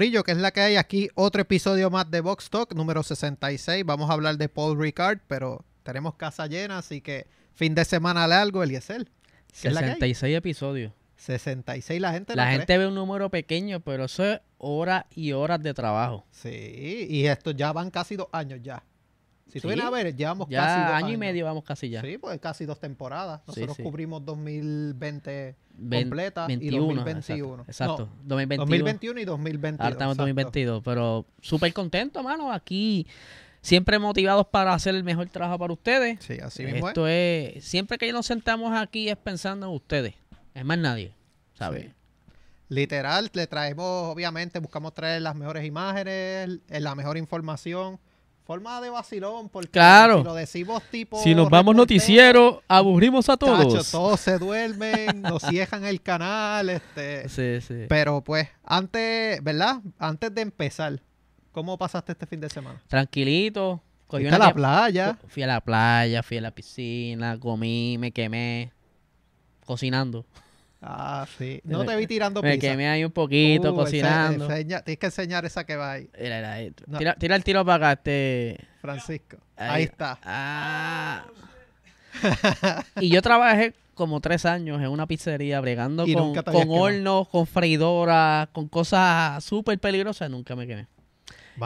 Corillo, 0.00 0.24
que 0.24 0.32
es 0.32 0.38
la 0.38 0.50
que 0.50 0.62
hay 0.62 0.76
aquí, 0.76 1.10
otro 1.14 1.42
episodio 1.42 1.90
más 1.90 2.10
de 2.10 2.22
Box 2.22 2.48
Talk, 2.48 2.72
número 2.72 3.02
66. 3.02 3.84
Vamos 3.84 4.08
a 4.08 4.14
hablar 4.14 4.38
de 4.38 4.48
Paul 4.48 4.80
Ricard, 4.80 5.18
pero 5.26 5.62
tenemos 5.82 6.14
casa 6.14 6.46
llena, 6.46 6.78
así 6.78 7.02
que 7.02 7.26
fin 7.52 7.74
de 7.74 7.84
semana 7.84 8.26
largo, 8.26 8.62
Eliezer. 8.62 9.04
¿Qué 9.60 9.68
es 9.68 9.74
la 9.74 9.80
que 9.80 9.86
hay? 9.88 10.14
66 10.14 10.36
episodios. 10.38 10.92
66, 11.16 12.00
la 12.00 12.12
gente 12.14 12.34
La 12.34 12.46
no 12.46 12.50
gente 12.52 12.64
cree. 12.64 12.78
ve 12.78 12.86
un 12.86 12.94
número 12.94 13.28
pequeño, 13.28 13.80
pero 13.80 14.06
eso 14.06 14.24
es 14.24 14.40
horas 14.56 15.04
y 15.14 15.32
horas 15.32 15.62
de 15.62 15.74
trabajo. 15.74 16.24
Sí, 16.30 17.06
y 17.10 17.26
esto 17.26 17.50
ya 17.50 17.70
van 17.74 17.90
casi 17.90 18.16
dos 18.16 18.28
años 18.32 18.60
ya. 18.62 18.82
Si 19.50 19.60
tú 19.60 19.68
Sí. 19.68 19.74
vienes 19.74 19.84
a 19.84 19.90
ver, 19.90 20.14
llevamos 20.16 20.48
Ya 20.48 20.60
casi 20.60 20.80
dos 20.80 20.88
año 20.90 20.96
años. 21.06 21.12
y 21.12 21.16
medio 21.16 21.44
vamos 21.44 21.64
casi 21.64 21.88
ya. 21.90 22.00
Sí, 22.02 22.18
pues 22.18 22.38
casi 22.40 22.64
dos 22.66 22.78
temporadas. 22.80 23.40
Sí, 23.40 23.44
Nosotros 23.48 23.76
sí. 23.76 23.82
cubrimos 23.82 24.24
2020 24.24 25.56
Ven- 25.82 26.02
completa 26.08 26.44
y 26.44 26.56
21, 26.56 26.86
2021. 26.86 27.62
Exacto, 27.66 27.92
exacto. 28.02 28.08
No, 28.24 28.28
2021. 28.36 28.66
2021 28.66 29.20
y 29.20 29.24
2022. 29.24 29.80
Ahora 29.84 29.92
estamos 29.92 30.16
en 30.18 30.22
exacto. 30.22 30.22
2022, 30.22 30.82
pero 30.84 31.26
súper 31.40 31.72
contento, 31.72 32.22
mano. 32.22 32.52
Aquí 32.52 33.06
siempre 33.62 33.98
motivados 33.98 34.46
para 34.46 34.72
hacer 34.74 34.94
el 34.94 35.04
mejor 35.04 35.28
trabajo 35.28 35.58
para 35.58 35.72
ustedes. 35.72 36.18
Sí, 36.24 36.38
así 36.42 36.64
mismo 36.64 36.86
es. 36.88 36.90
Esto 36.92 37.06
es, 37.08 37.64
siempre 37.64 37.98
que 37.98 38.12
nos 38.12 38.26
sentamos 38.26 38.72
aquí 38.76 39.08
es 39.08 39.16
pensando 39.16 39.66
en 39.66 39.72
ustedes. 39.74 40.14
Es 40.54 40.64
más 40.64 40.78
nadie, 40.78 41.12
¿sabes? 41.54 41.84
Sí. 41.86 41.92
Literal, 42.68 43.28
le 43.32 43.46
traemos, 43.48 43.84
obviamente, 44.14 44.60
buscamos 44.60 44.94
traer 44.94 45.22
las 45.22 45.34
mejores 45.34 45.64
imágenes, 45.64 46.60
la 46.68 46.94
mejor 46.94 47.16
información. 47.16 47.98
Forma 48.50 48.80
de 48.80 48.90
vacilón, 48.90 49.48
porque 49.48 49.70
Claro. 49.70 50.18
si 50.18 50.24
lo 50.24 50.34
decimos 50.34 50.82
tipo. 50.90 51.22
Si 51.22 51.36
nos 51.36 51.48
vamos 51.48 51.76
noticiero, 51.76 52.64
aburrimos 52.66 53.28
a 53.28 53.36
todos. 53.36 53.92
todos 53.92 54.18
se 54.18 54.38
duermen, 54.38 55.22
nos 55.22 55.44
cierran 55.44 55.84
el 55.84 56.02
canal, 56.02 56.68
este. 56.68 57.28
Sí, 57.28 57.60
sí. 57.64 57.86
Pero 57.88 58.22
pues, 58.22 58.48
antes, 58.64 59.40
¿verdad? 59.44 59.76
Antes 60.00 60.34
de 60.34 60.40
empezar, 60.40 61.00
¿cómo 61.52 61.78
pasaste 61.78 62.10
este 62.10 62.26
fin 62.26 62.40
de 62.40 62.48
semana? 62.50 62.82
Tranquilito. 62.88 63.80
cogí 64.08 64.24
Fuiste 64.24 64.34
a 64.34 64.38
la 64.40 64.52
playa. 64.52 65.16
Fui 65.28 65.44
a 65.44 65.46
la 65.46 65.60
playa, 65.60 66.20
fui 66.24 66.38
a 66.38 66.40
la 66.40 66.50
piscina, 66.50 67.38
comí, 67.38 67.98
me 68.00 68.10
quemé. 68.10 68.72
Cocinando. 69.64 70.26
Ah, 70.82 71.26
sí. 71.36 71.60
No 71.64 71.80
Me- 71.80 71.86
te 71.86 71.96
vi 71.96 72.06
tirando 72.06 72.42
Me 72.42 72.52
pizza. 72.54 72.68
quemé 72.70 72.88
ahí 72.88 73.04
un 73.04 73.12
poquito, 73.12 73.72
Uh, 73.72 73.76
cocinando. 73.76 74.46
enseña- 74.48 74.82
tienes 74.82 74.98
que 74.98 75.06
enseñar 75.06 75.44
esa 75.44 75.64
que 75.64 75.76
va 75.76 75.92
ahí, 75.92 76.08
Mira, 76.18 76.36
mira, 76.36 76.52
ahí. 76.54 76.72
No. 76.86 76.98
Tira, 76.98 77.14
tira 77.16 77.36
el 77.36 77.44
tiro 77.44 77.64
para 77.64 77.90
acá, 77.90 77.92
este. 78.00 78.56
Francisco. 78.80 79.36
Ahí, 79.56 79.82
está. 79.84 80.18
Ah. 80.24 81.24
y 83.00 83.08
yo 83.10 83.22
trabajé 83.22 83.74
como 83.94 84.20
tres 84.20 84.46
años 84.46 84.80
en 84.80 84.88
una 84.88 85.06
pizzería 85.06 85.60
bregando 85.60 86.06
Y 86.06 86.14
con, 86.14 86.34
con 86.34 86.70
hornos, 86.70 87.28
con 87.28 87.46
freidoras, 87.46 88.48
con 88.52 88.68
cosas 88.68 89.44
súper 89.44 89.78
peligrosas. 89.78 90.30
Nunca 90.30 90.56
me 90.56 90.66
quemé. 90.66 90.86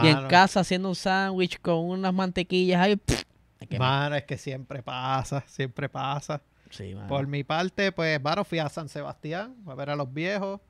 Y 0.03 0.09
en 0.09 0.27
casa 0.27 0.61
haciendo 0.61 0.89
un 0.89 0.97
sándwich 0.97 1.61
con 1.61 1.77
unas 1.77 2.13
mantequillas 2.13 2.81
ahí. 2.81 2.97
pff, 2.97 3.23
me 3.61 3.67
quemé. 3.69 3.79
Mano, 3.79 4.17
es 4.17 4.25
que 4.25 4.37
siempre 4.37 4.83
pasa, 4.83 5.45
siempre 5.47 5.89
pasa. 5.89 6.43
Sí. 6.77 6.95
Por 7.09 7.27
mi 7.27 7.45
parte, 7.45 7.93
pues, 7.93 8.21
mano, 8.23 8.45
fui 8.45 8.59
a 8.59 8.69
San 8.69 8.89
Sebastián 8.89 9.55
a 9.67 9.75
ver 9.75 9.91
a 9.91 9.97
los 9.97 10.13
viejos, 10.13 10.61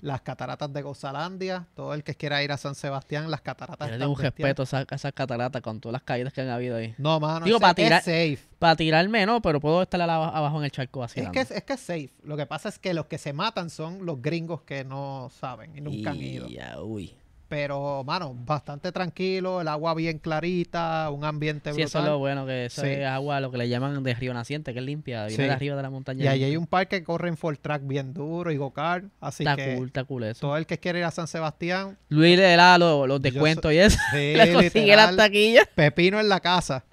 las 0.00 0.20
cataratas 0.20 0.72
de 0.72 0.82
Gozalandia. 0.82 1.66
Todo 1.74 1.94
el 1.94 2.04
que 2.04 2.14
quiera 2.14 2.42
ir 2.42 2.52
a 2.52 2.56
San 2.56 2.74
Sebastián, 2.74 3.30
las 3.30 3.40
cataratas 3.40 3.90
Yo 3.90 3.98
tengo 3.98 4.12
un 4.12 4.20
respeto 4.20 4.62
a 4.62 4.64
esas, 4.64 5.12
cataratas 5.12 5.60
con 5.62 5.80
todas 5.80 5.94
las 5.94 6.02
caídas 6.02 6.32
que 6.32 6.40
han 6.42 6.50
habido 6.50 6.76
ahí. 6.76 6.94
No, 6.98 7.18
mano, 7.18 7.46
Digo, 7.46 7.58
para 7.58 7.70
es 7.70 7.76
tirar- 7.76 8.02
safe. 8.02 8.38
Para 8.58 8.76
tirarme, 8.76 9.26
no, 9.26 9.42
pero 9.42 9.60
puedo 9.60 9.82
estar 9.82 10.00
abajo 10.00 10.58
en 10.58 10.64
el 10.64 10.70
charco 10.70 11.00
Es 11.00 11.10
vacilando. 11.10 11.32
que 11.32 11.40
es, 11.40 11.50
es 11.50 11.62
que 11.64 11.72
es 11.72 11.80
safe. 11.80 12.10
Lo 12.22 12.36
que 12.36 12.46
pasa 12.46 12.68
es 12.68 12.78
que 12.78 12.94
los 12.94 13.06
que 13.06 13.18
se 13.18 13.32
matan 13.32 13.70
son 13.70 14.04
los 14.06 14.20
gringos 14.22 14.62
que 14.62 14.84
no 14.84 15.30
saben 15.40 15.76
y 15.76 15.80
nunca 15.80 16.10
han 16.10 16.16
ido. 16.16 16.48
Ya, 16.48 16.80
uy. 16.80 17.14
Pero, 17.48 18.04
mano, 18.04 18.34
bastante 18.44 18.92
tranquilo, 18.92 19.62
el 19.62 19.68
agua 19.68 19.94
bien 19.94 20.18
clarita, 20.18 21.08
un 21.10 21.24
ambiente 21.24 21.72
Sí, 21.72 21.80
eso 21.80 21.86
es 21.86 21.92
brutal. 21.94 22.10
lo 22.12 22.18
bueno, 22.18 22.44
que 22.44 22.66
eso 22.66 22.82
Sí. 22.82 22.88
es 22.88 23.06
agua, 23.06 23.40
lo 23.40 23.50
que 23.50 23.56
le 23.56 23.68
llaman 23.70 24.02
de 24.02 24.14
río 24.14 24.34
naciente, 24.34 24.74
que 24.74 24.80
es 24.80 24.84
limpia, 24.84 25.24
viene 25.26 25.36
Sí. 25.44 25.48
de 25.48 25.50
arriba 25.54 25.74
de 25.74 25.82
la 25.82 25.88
montaña. 25.88 26.24
Y 26.24 26.28
ahí 26.28 26.44
hay 26.44 26.56
un 26.58 26.66
parque 26.66 26.98
que 26.98 27.04
corre 27.04 27.28
en 27.28 27.38
full 27.38 27.54
track 27.56 27.86
bien 27.86 28.12
duro 28.12 28.50
y 28.50 28.58
go-kart. 28.58 29.06
Así 29.20 29.44
Está 29.44 29.56
que 29.56 29.76
cool, 29.76 29.86
está 29.86 30.04
cool 30.04 30.24
eso. 30.24 30.40
todo 30.42 30.58
el 30.58 30.66
que 30.66 30.78
quiere 30.78 30.98
ir 30.98 31.06
a 31.06 31.10
San 31.10 31.26
Sebastián, 31.26 31.96
Luis 32.10 32.36
le 32.36 32.54
da 32.54 32.76
los, 32.76 33.08
los 33.08 33.22
descuentos 33.22 33.72
y 33.72 33.78
eso. 33.78 33.98
sí, 34.10 34.16
le 34.36 34.52
consigue 34.52 34.80
literal, 34.82 35.16
las 35.16 35.16
taquillas. 35.16 35.66
pepino 35.74 36.20
en 36.20 36.28
la 36.28 36.40
casa. 36.40 36.84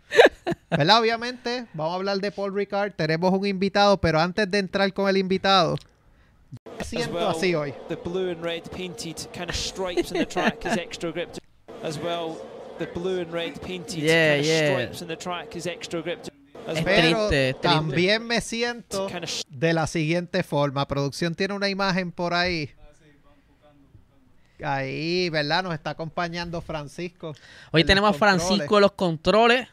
¿Verdad? 0.70 1.02
Obviamente, 1.02 1.66
vamos 1.74 1.94
a 1.94 1.96
hablar 1.96 2.18
de 2.20 2.32
Paul 2.32 2.56
Ricard. 2.56 2.94
Tenemos 2.94 3.34
un 3.34 3.46
invitado, 3.46 4.00
pero 4.00 4.20
antes 4.22 4.50
de 4.50 4.60
entrar 4.60 4.94
con 4.94 5.10
el 5.10 5.18
invitado, 5.18 5.76
siento 6.86 7.16
well. 7.16 7.28
así 7.30 7.54
hoy. 7.54 7.74
The 7.90 7.96
blue 7.98 8.30
and 8.32 8.42
red 8.44 8.64
painted 8.72 9.18
kind 9.34 9.50
of 9.50 9.56
stripes 9.56 10.12
in 10.12 10.18
the 10.20 10.26
track 10.26 10.66
is 10.66 10.78
extra 10.78 11.12
grip. 11.12 11.32
To, 11.34 11.40
as 11.84 11.98
well, 12.00 12.38
the 12.80 12.88
blue 12.88 13.20
and 13.22 13.32
red 13.32 13.60
painted 13.62 13.96
Yeah, 14.04 14.36
kind 14.36 14.40
of 14.42 14.46
yeah. 14.46 14.72
stripes 14.72 15.02
in 15.02 15.08
the 15.08 15.16
track 15.18 15.56
is 15.56 15.66
extra 15.68 16.02
grip. 16.02 16.24
To, 16.24 16.32
as 16.68 16.78
Es 16.80 16.84
well, 16.84 16.96
Pero 16.96 17.18
triste, 17.28 17.50
es 17.50 17.56
triste. 17.56 17.68
también 17.68 18.24
me 18.26 18.42
siento 18.42 19.08
kind 19.08 19.24
of 19.24 19.30
de 19.50 19.74
la 19.74 19.86
siguiente 19.88 20.42
forma. 20.44 20.88
Producción 20.88 21.36
tiene 21.36 21.54
una 21.54 21.70
imagen 21.70 22.12
por 22.12 22.34
ahí. 22.34 22.70
Ahí, 24.64 25.30
¿verdad? 25.30 25.64
Nos 25.64 25.74
está 25.74 25.90
acompañando 25.92 26.62
Francisco. 26.62 27.36
Hoy 27.72 27.84
tenemos 27.84 28.10
a 28.10 28.14
Francisco 28.18 28.56
controles. 28.58 28.82
los 28.82 28.92
controles. 28.94 29.68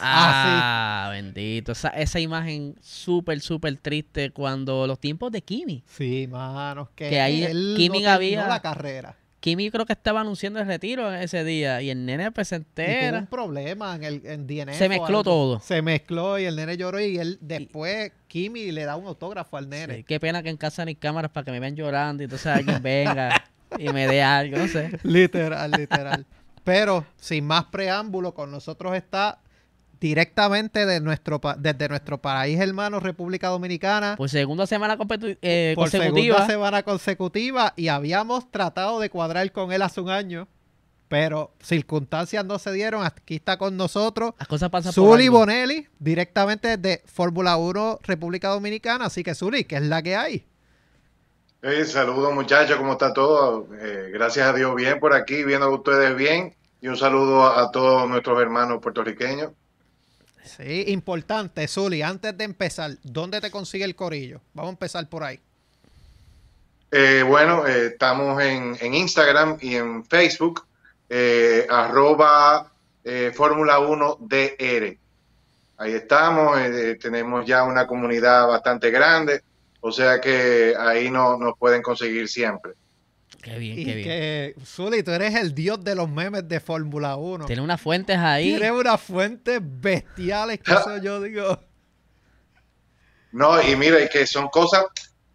Ah, 0.00 1.06
Ah, 1.06 1.10
bendito. 1.10 1.72
Esa, 1.72 1.88
esa 1.90 2.20
imagen 2.20 2.76
súper, 2.80 3.40
súper 3.40 3.76
triste 3.76 4.30
cuando 4.30 4.86
los 4.86 4.98
tiempos 5.00 5.30
de 5.32 5.42
Kimi. 5.42 5.82
Sí, 5.86 6.26
manos. 6.30 6.88
Que, 6.94 7.10
Que 7.10 7.20
ahí 7.20 7.42
él 7.44 7.74
Kimi 7.76 8.02
no 8.02 8.10
había- 8.10 8.46
la 8.48 8.60
carrera. 8.62 9.16
Kimi 9.40 9.70
creo 9.70 9.84
que 9.84 9.92
estaba 9.92 10.22
anunciando 10.22 10.58
el 10.58 10.66
retiro 10.66 11.12
ese 11.12 11.44
día 11.44 11.82
y 11.82 11.90
el 11.90 12.06
nene 12.06 12.32
pues 12.32 12.48
se 12.48 12.56
Y 12.56 12.60
tuvo 12.60 13.18
un 13.18 13.26
problema 13.26 13.94
en 13.94 14.04
el 14.04 14.22
en 14.24 14.46
DNF 14.46 14.74
Se 14.78 14.88
mezcló 14.88 15.22
todo. 15.22 15.60
Se 15.60 15.82
mezcló 15.82 16.38
y 16.38 16.44
el 16.46 16.56
nene 16.56 16.78
lloró 16.78 16.98
y 16.98 17.18
él 17.18 17.36
después 17.42 18.10
Kimi 18.26 18.72
le 18.72 18.84
da 18.86 18.96
un 18.96 19.06
autógrafo 19.06 19.58
al 19.58 19.68
nene. 19.68 19.96
Sí, 19.96 20.04
qué 20.04 20.18
pena 20.18 20.42
que 20.42 20.48
en 20.48 20.56
casa 20.56 20.82
no 20.86 20.88
hay 20.88 20.94
cámaras 20.94 21.30
para 21.30 21.44
que 21.44 21.50
me 21.50 21.60
vean 21.60 21.76
llorando 21.76 22.22
y 22.22 22.24
entonces 22.24 22.46
alguien 22.46 22.82
venga 22.82 23.44
y 23.78 23.90
me 23.90 24.06
dé 24.06 24.22
algo, 24.22 24.56
no 24.56 24.66
sé. 24.66 24.98
Literal, 25.02 25.70
literal. 25.72 26.24
Pero 26.64 27.04
sin 27.18 27.44
más 27.46 27.64
preámbulo, 27.66 28.32
con 28.32 28.50
nosotros 28.50 28.96
está 28.96 29.40
directamente 30.04 30.84
de 30.84 31.00
nuestro 31.00 31.40
desde 31.56 31.88
nuestro 31.88 32.18
país 32.20 32.60
hermano 32.60 33.00
República 33.00 33.48
Dominicana 33.48 34.16
Por 34.18 34.28
segunda 34.28 34.66
semana 34.66 34.98
eh, 35.40 35.72
por 35.74 35.84
consecutiva. 35.84 36.36
segunda 36.36 36.46
semana 36.46 36.82
consecutiva 36.82 37.72
y 37.74 37.88
habíamos 37.88 38.50
tratado 38.50 39.00
de 39.00 39.08
cuadrar 39.08 39.50
con 39.50 39.72
él 39.72 39.80
hace 39.80 40.02
un 40.02 40.10
año, 40.10 40.46
pero 41.08 41.54
circunstancias 41.58 42.44
no 42.44 42.58
se 42.58 42.70
dieron. 42.72 43.02
Aquí 43.02 43.36
está 43.36 43.56
con 43.56 43.78
nosotros 43.78 44.34
Las 44.38 44.46
cosas 44.46 44.68
pasan 44.68 44.92
por 44.92 45.04
Zuli 45.12 45.24
algo. 45.24 45.38
Bonelli, 45.38 45.88
directamente 45.98 46.76
de 46.76 47.02
Fórmula 47.06 47.56
1 47.56 48.00
República 48.02 48.48
Dominicana. 48.48 49.06
Así 49.06 49.22
que 49.22 49.34
Zuli, 49.34 49.64
¿qué 49.64 49.76
es 49.76 49.84
la 49.84 50.02
que 50.02 50.16
hay? 50.16 50.46
Hey, 51.62 51.82
saludos 51.86 52.34
muchachos, 52.34 52.76
¿cómo 52.76 52.92
está 52.92 53.14
todo? 53.14 53.68
Eh, 53.80 54.10
gracias 54.12 54.46
a 54.48 54.52
Dios 54.52 54.74
bien 54.74 55.00
por 55.00 55.14
aquí, 55.14 55.44
viendo 55.44 55.64
a 55.64 55.74
ustedes 55.74 56.14
bien. 56.14 56.54
Y 56.82 56.88
un 56.88 56.98
saludo 56.98 57.44
a, 57.44 57.62
a 57.62 57.70
todos 57.70 58.06
nuestros 58.06 58.38
hermanos 58.38 58.80
puertorriqueños. 58.82 59.52
Sí, 60.44 60.84
importante, 60.88 61.66
Zuli, 61.66 62.02
antes 62.02 62.36
de 62.36 62.44
empezar, 62.44 62.92
¿dónde 63.02 63.40
te 63.40 63.50
consigue 63.50 63.84
el 63.84 63.96
corillo? 63.96 64.40
Vamos 64.52 64.70
a 64.70 64.72
empezar 64.72 65.08
por 65.08 65.24
ahí. 65.24 65.40
Eh, 66.90 67.24
bueno, 67.26 67.66
eh, 67.66 67.86
estamos 67.86 68.40
en, 68.42 68.94
Instagram 68.94 69.58
y 69.60 69.74
en 69.76 70.04
Facebook, 70.04 70.64
eh, 71.08 71.66
arroba 71.68 72.70
eh, 73.02 73.32
Fórmula 73.34 73.78
1 73.80 74.18
DR. 74.20 74.96
Ahí 75.76 75.92
estamos, 75.92 76.58
eh, 76.60 76.96
tenemos 77.00 77.44
ya 77.44 77.64
una 77.64 77.86
comunidad 77.86 78.46
bastante 78.46 78.90
grande, 78.90 79.42
o 79.80 79.90
sea 79.90 80.20
que 80.20 80.74
ahí 80.78 81.10
no, 81.10 81.36
nos 81.36 81.58
pueden 81.58 81.82
conseguir 81.82 82.28
siempre. 82.28 82.74
Qué 83.44 83.58
bien, 83.58 83.78
Y 83.78 83.84
qué 83.84 83.94
bien. 83.94 84.08
que, 84.08 84.54
Zuli, 84.64 85.02
tú 85.02 85.10
eres 85.10 85.34
el 85.34 85.54
dios 85.54 85.84
de 85.84 85.94
los 85.94 86.08
memes 86.08 86.48
de 86.48 86.60
Fórmula 86.60 87.16
1. 87.16 87.44
Tiene 87.44 87.60
unas 87.60 87.78
fuentes 87.78 88.16
ahí. 88.16 88.56
Tienes 88.56 88.70
unas 88.70 88.98
fuentes 88.98 89.60
bestiales 89.62 90.60
que 90.60 90.72
eso 90.72 90.96
yo 91.02 91.20
digo. 91.20 91.60
No, 93.32 93.60
y 93.60 93.76
mira, 93.76 94.00
y 94.00 94.08
que 94.08 94.26
son 94.26 94.48
cosas, 94.48 94.86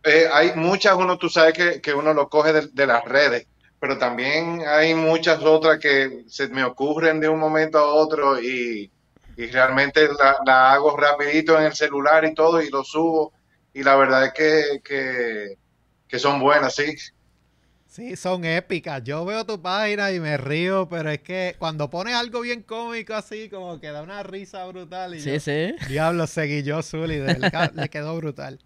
eh, 0.04 0.28
hay 0.34 0.54
muchas, 0.56 0.96
uno 0.96 1.20
tú 1.20 1.30
sabes 1.30 1.54
que, 1.54 1.82
que 1.82 1.94
uno 1.94 2.14
lo 2.14 2.30
coge 2.30 2.52
de, 2.52 2.68
de 2.72 2.88
las 2.88 3.06
redes, 3.06 3.46
pero 3.80 3.98
también 4.00 4.64
hay 4.68 4.96
muchas 4.96 5.44
otras 5.44 5.78
que 5.78 6.24
se 6.28 6.48
me 6.48 6.64
ocurren 6.64 7.20
de 7.20 7.30
un 7.30 7.38
momento 7.40 7.78
a 7.78 7.94
otro 7.94 8.42
y, 8.42 8.90
y 9.38 9.46
realmente 9.48 10.08
la, 10.18 10.38
la 10.46 10.74
hago 10.74 10.98
rapidito 10.98 11.60
en 11.60 11.66
el 11.66 11.74
celular 11.76 12.26
y 12.26 12.34
todo 12.34 12.60
y 12.62 12.70
lo 12.70 12.84
subo 12.84 13.34
y 13.72 13.84
la 13.84 13.96
verdad 13.98 14.26
es 14.26 14.34
que, 14.34 14.82
que, 14.84 15.58
que 16.08 16.20
son 16.20 16.40
buenas, 16.40 16.74
sí. 16.76 16.96
Sí, 17.90 18.16
son 18.16 18.46
épicas. 18.46 19.04
Yo 19.04 19.26
veo 19.26 19.46
tu 19.48 19.60
página 19.60 20.12
y 20.12 20.20
me 20.20 20.38
río, 20.38 20.88
pero 20.88 21.10
es 21.10 21.22
que 21.22 21.56
cuando 21.58 21.90
pones 21.90 22.14
algo 22.14 22.42
bien 22.42 22.62
cómico 22.62 23.16
así, 23.16 23.50
como 23.50 23.80
que 23.80 23.88
da 23.88 24.04
una 24.04 24.22
risa 24.22 24.64
brutal. 24.68 25.16
Y 25.16 25.20
Sí, 25.22 25.34
yo, 25.34 25.40
sí. 25.40 25.76
Diablo, 25.88 26.28
seguí 26.28 26.62
yo, 26.62 26.82
de 26.84 27.20
verdad, 27.20 27.72
le 27.74 27.90
quedó 27.90 28.16
brutal. 28.16 28.60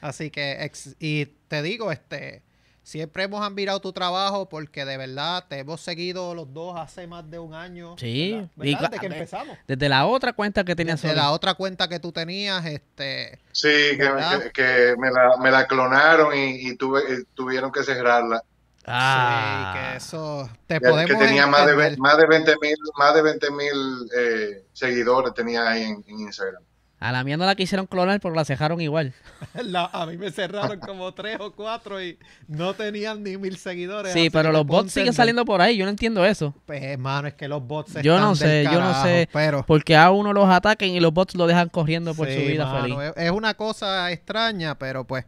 Así 0.00 0.30
que, 0.30 0.64
ex- 0.64 0.96
y 0.98 1.26
te 1.48 1.60
digo, 1.60 1.92
este, 1.92 2.40
siempre 2.82 3.24
hemos 3.24 3.44
admirado 3.46 3.78
tu 3.80 3.92
trabajo 3.92 4.48
porque 4.48 4.86
de 4.86 4.96
verdad 4.96 5.44
te 5.48 5.58
hemos 5.58 5.82
seguido 5.82 6.34
los 6.34 6.52
dos 6.54 6.74
hace 6.80 7.06
más 7.06 7.30
de 7.30 7.38
un 7.38 7.52
año. 7.52 7.94
Sí, 7.98 8.48
¿verdad? 8.56 8.90
que 8.98 9.06
empezamos. 9.06 9.54
Desde 9.68 9.88
la 9.90 10.06
otra 10.06 10.32
cuenta 10.32 10.64
que 10.64 10.74
tenía 10.74 10.94
Desde 10.94 11.10
Sony. 11.10 11.14
la 11.16 11.30
otra 11.30 11.52
cuenta 11.54 11.88
que 11.88 12.00
tú 12.00 12.10
tenías, 12.10 12.64
este, 12.64 13.38
Sí, 13.52 13.68
que, 13.68 13.96
¿Verdad? 13.98 14.42
que- 14.44 14.50
que 14.50 14.94
me, 14.98 15.10
la, 15.10 15.36
me 15.40 15.50
la 15.50 15.66
clonaron 15.66 16.34
y, 16.34 16.68
y 16.70 16.76
tuve, 16.76 17.02
y 17.02 17.24
tuvieron 17.34 17.70
que 17.70 17.84
cerrarla. 17.84 18.42
Ah. 18.86 19.72
sí, 19.74 19.78
que 19.80 19.96
eso 19.98 20.50
te 20.66 20.74
Ya 20.74 20.80
podemos 20.80 21.10
que 21.12 21.24
tenía 21.26 21.46
más 21.46 21.66
de, 21.66 21.96
más 21.98 22.16
de 22.16 22.26
20 22.26 22.54
mil 22.60 22.76
más 22.98 23.14
de 23.14 23.22
20 23.22 23.50
mil 23.52 24.10
eh, 24.18 24.64
seguidores 24.72 25.34
tenía 25.34 25.68
ahí 25.68 25.82
en, 25.82 26.04
en 26.06 26.20
Instagram. 26.20 26.62
A 26.98 27.10
la 27.10 27.24
mía 27.24 27.36
no 27.36 27.44
la 27.44 27.56
quisieron 27.56 27.88
clonar, 27.88 28.20
pero 28.20 28.32
la 28.32 28.44
cejaron 28.44 28.80
igual. 28.80 29.12
La- 29.64 29.86
a 29.92 30.06
mí 30.06 30.16
me 30.16 30.30
cerraron 30.30 30.78
como 30.78 31.12
tres 31.12 31.36
o 31.40 31.50
cuatro 31.52 32.00
y 32.00 32.16
no 32.46 32.74
tenían 32.74 33.24
ni 33.24 33.36
mil 33.36 33.56
seguidores. 33.56 34.12
Sí, 34.12 34.30
pero 34.30 34.50
que 34.50 34.52
los 34.52 34.64
bots 34.64 34.92
siguen 34.92 35.12
saliendo 35.12 35.44
por 35.44 35.60
ahí. 35.60 35.76
Yo 35.76 35.84
no 35.84 35.90
entiendo 35.90 36.24
eso. 36.24 36.54
Pues, 36.64 36.80
hermano, 36.80 37.26
es 37.26 37.34
que 37.34 37.48
los 37.48 37.60
bots 37.66 37.94
Yo 38.02 38.20
no 38.20 38.28
del 38.28 38.36
sé, 38.36 38.64
yo 38.72 38.80
no 38.80 39.02
sé. 39.02 39.28
Pero 39.32 39.64
Porque 39.66 39.96
a 39.96 40.12
uno 40.12 40.32
los 40.32 40.48
ataquen 40.48 40.90
y 40.90 41.00
los 41.00 41.12
bots 41.12 41.34
lo 41.34 41.48
dejan 41.48 41.70
corriendo 41.70 42.14
por 42.14 42.28
Sí, 42.28 42.34
su 42.36 42.40
vida 42.42 42.66
mano, 42.66 42.82
feliz. 42.96 43.12
Es 43.16 43.32
una 43.32 43.54
cosa 43.54 44.12
extraña, 44.12 44.76
pero 44.78 45.04
pues 45.04 45.24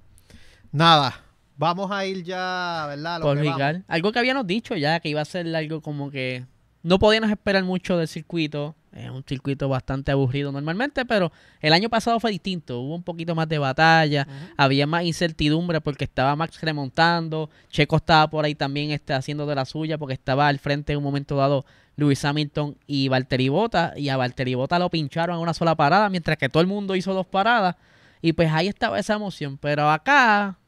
nada. 0.70 1.23
Vamos 1.56 1.90
a 1.90 2.04
ir 2.04 2.22
ya, 2.24 2.86
¿verdad? 2.88 3.20
Por 3.20 3.40
que. 3.40 3.82
Algo 3.86 4.12
que 4.12 4.18
habíamos 4.18 4.46
dicho 4.46 4.74
ya, 4.76 4.98
que 5.00 5.08
iba 5.08 5.20
a 5.20 5.24
ser 5.24 5.54
algo 5.54 5.80
como 5.80 6.10
que 6.10 6.44
no 6.84 6.98
podíamos 6.98 7.30
esperar 7.30 7.64
mucho 7.64 7.96
del 7.96 8.08
circuito. 8.08 8.76
Es 8.92 9.10
un 9.10 9.24
circuito 9.26 9.68
bastante 9.68 10.12
aburrido 10.12 10.52
normalmente, 10.52 11.04
pero 11.04 11.32
el 11.60 11.72
año 11.72 11.88
pasado 11.88 12.20
fue 12.20 12.30
distinto. 12.30 12.78
Hubo 12.80 12.94
un 12.94 13.02
poquito 13.02 13.34
más 13.34 13.48
de 13.48 13.58
batalla, 13.58 14.28
había 14.56 14.86
más 14.86 15.04
incertidumbre 15.04 15.80
porque 15.80 16.04
estaba 16.04 16.36
Max 16.36 16.60
remontando. 16.60 17.50
Checo 17.70 17.96
estaba 17.96 18.28
por 18.28 18.44
ahí 18.44 18.54
también 18.54 18.90
este, 18.90 19.14
haciendo 19.14 19.46
de 19.46 19.54
la 19.54 19.64
suya 19.64 19.98
porque 19.98 20.14
estaba 20.14 20.46
al 20.46 20.58
frente 20.58 20.92
en 20.92 20.98
un 20.98 21.04
momento 21.04 21.36
dado 21.36 21.64
Lewis 21.96 22.24
Hamilton 22.24 22.76
y 22.86 23.08
Valtteri 23.08 23.48
Bota. 23.48 23.94
Y 23.96 24.10
a 24.10 24.16
Valtteri 24.16 24.54
Bota 24.54 24.78
lo 24.78 24.90
pincharon 24.90 25.36
a 25.36 25.38
una 25.40 25.54
sola 25.54 25.74
parada, 25.74 26.08
mientras 26.10 26.36
que 26.36 26.48
todo 26.48 26.60
el 26.60 26.68
mundo 26.68 26.94
hizo 26.94 27.14
dos 27.14 27.26
paradas. 27.26 27.76
Y 28.20 28.34
pues 28.34 28.52
ahí 28.52 28.68
estaba 28.68 28.98
esa 28.98 29.14
emoción. 29.14 29.58
Pero 29.58 29.90
acá, 29.90 30.58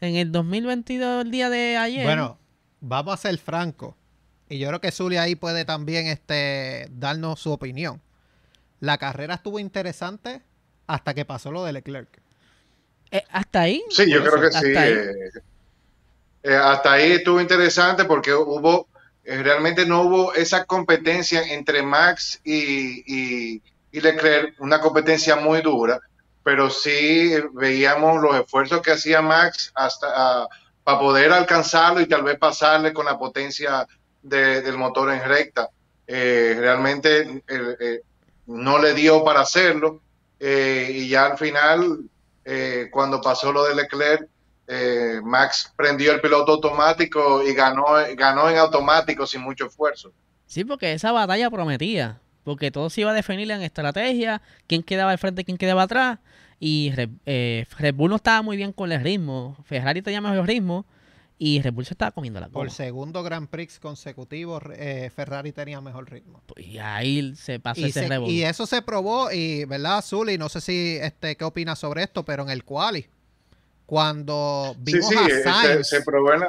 en 0.00 0.16
el 0.16 0.32
2022, 0.32 1.24
el 1.24 1.30
día 1.30 1.48
de 1.50 1.76
ayer. 1.76 2.04
Bueno, 2.04 2.38
vamos 2.80 3.14
a 3.14 3.16
ser 3.16 3.38
francos. 3.38 3.94
Y 4.48 4.58
yo 4.58 4.68
creo 4.68 4.80
que 4.80 4.92
Zully 4.92 5.16
ahí 5.16 5.34
puede 5.34 5.64
también 5.64 6.06
este, 6.06 6.86
darnos 6.92 7.40
su 7.40 7.50
opinión. 7.52 8.00
La 8.80 8.98
carrera 8.98 9.34
estuvo 9.34 9.58
interesante 9.58 10.42
hasta 10.86 11.14
que 11.14 11.24
pasó 11.24 11.50
lo 11.50 11.64
de 11.64 11.72
Leclerc. 11.72 12.20
Eh, 13.10 13.24
hasta 13.30 13.62
ahí. 13.62 13.82
Sí, 13.90 14.10
yo 14.10 14.22
creo 14.22 14.40
que 14.40 14.50
sí. 14.52 14.56
hasta 14.58 14.80
ahí. 14.82 14.92
eh, 14.92 15.30
eh, 16.42 16.54
hasta 16.54 16.92
ahí 16.92 17.12
estuvo 17.12 17.40
interesante 17.40 18.04
porque 18.04 18.32
hubo, 18.34 18.88
eh, 19.24 19.42
realmente 19.42 19.86
no 19.86 20.02
hubo 20.02 20.34
esa 20.34 20.64
competencia 20.64 21.42
entre 21.54 21.82
Max 21.82 22.40
y, 22.44 23.02
y- 23.06 23.62
y 23.92 24.00
Leclerc, 24.00 24.54
una 24.60 24.80
competencia 24.80 25.36
muy 25.36 25.62
dura, 25.62 26.00
pero 26.46 26.70
sí 26.70 27.32
veíamos 27.54 28.22
los 28.22 28.36
esfuerzos 28.36 28.80
que 28.80 28.92
hacía 28.92 29.20
Max 29.20 29.72
hasta 29.74 30.46
para 30.84 31.00
poder 31.00 31.32
alcanzarlo 31.32 32.00
y 32.00 32.06
tal 32.06 32.22
vez 32.22 32.38
pasarle 32.38 32.92
con 32.92 33.04
la 33.06 33.18
potencia 33.18 33.84
de- 34.22 34.62
del 34.62 34.78
motor 34.78 35.10
en 35.10 35.24
recta. 35.24 35.68
Eh, 36.06 36.54
realmente 36.56 37.42
eh, 37.48 37.76
eh, 37.80 38.00
no 38.46 38.78
le 38.78 38.94
dio 38.94 39.24
para 39.24 39.40
hacerlo 39.40 40.00
y 40.38 41.08
ya 41.08 41.26
al 41.26 41.36
final, 41.38 41.98
cuando 42.92 43.20
pasó 43.20 43.50
lo 43.50 43.64
de 43.64 43.74
Leclerc, 43.74 44.28
Max 45.24 45.72
prendió 45.74 46.12
el 46.12 46.20
piloto 46.20 46.52
automático 46.52 47.42
y 47.42 47.54
ganó, 47.54 47.86
ganó 48.14 48.48
en 48.48 48.58
automático 48.58 49.26
sin 49.26 49.40
mucho 49.40 49.66
esfuerzo. 49.66 50.12
Sí, 50.46 50.64
porque 50.64 50.92
esa 50.92 51.10
batalla 51.10 51.50
prometía. 51.50 52.20
Porque 52.46 52.70
todo 52.70 52.90
se 52.90 53.02
iba 53.02 53.10
a 53.10 53.14
definir 53.14 53.50
en 53.50 53.62
estrategia, 53.62 54.40
quién 54.68 54.82
quedaba 54.84 55.10
al 55.12 55.18
frente, 55.18 55.44
quién 55.44 55.58
quedaba 55.58 55.82
atrás. 55.82 56.20
Y 56.60 56.92
Red, 56.96 57.10
eh, 57.26 57.66
Red 57.78 57.94
Bull 57.94 58.10
no 58.10 58.16
estaba 58.16 58.40
muy 58.42 58.56
bien 58.56 58.72
con 58.72 58.90
el 58.92 59.02
ritmo. 59.02 59.58
Ferrari 59.64 60.00
tenía 60.02 60.20
mejor 60.22 60.46
ritmo. 60.46 60.86
Y 61.38 61.60
Red 61.60 61.74
Bull 61.74 61.84
se 61.84 61.94
estaba 61.94 62.12
comiendo 62.12 62.40
la 62.40 62.48
Por 62.48 62.54
goma. 62.54 62.70
segundo 62.70 63.22
Grand 63.22 63.48
Prix 63.48 63.78
consecutivo, 63.78 64.58
eh, 64.74 65.10
Ferrari 65.14 65.52
tenía 65.52 65.82
mejor 65.82 66.10
ritmo. 66.10 66.40
Y 66.56 66.78
ahí 66.78 67.34
se 67.36 67.60
pasa 67.60 67.80
Y, 67.80 67.90
ese 67.90 68.08
se- 68.08 68.20
y 68.22 68.42
eso 68.44 68.64
se 68.66 68.80
probó, 68.80 69.30
y 69.30 69.66
verdad, 69.66 70.02
Zully, 70.02 70.38
no 70.38 70.48
sé 70.48 70.62
si 70.62 70.96
este, 71.02 71.36
qué 71.36 71.44
opinas 71.44 71.78
sobre 71.78 72.04
esto, 72.04 72.24
pero 72.24 72.42
en 72.44 72.48
el 72.50 72.64
quali, 72.64 73.06
cuando 73.86 74.74
Sí, 74.86 74.98
vimos 74.98 75.10
sí, 75.10 75.16
a 75.16 75.26
eh, 75.26 75.30
se, 75.30 75.42
Sainz, 75.42 75.88
se 75.88 76.02
probó 76.02 76.32
en 76.34 76.40
la, 76.40 76.48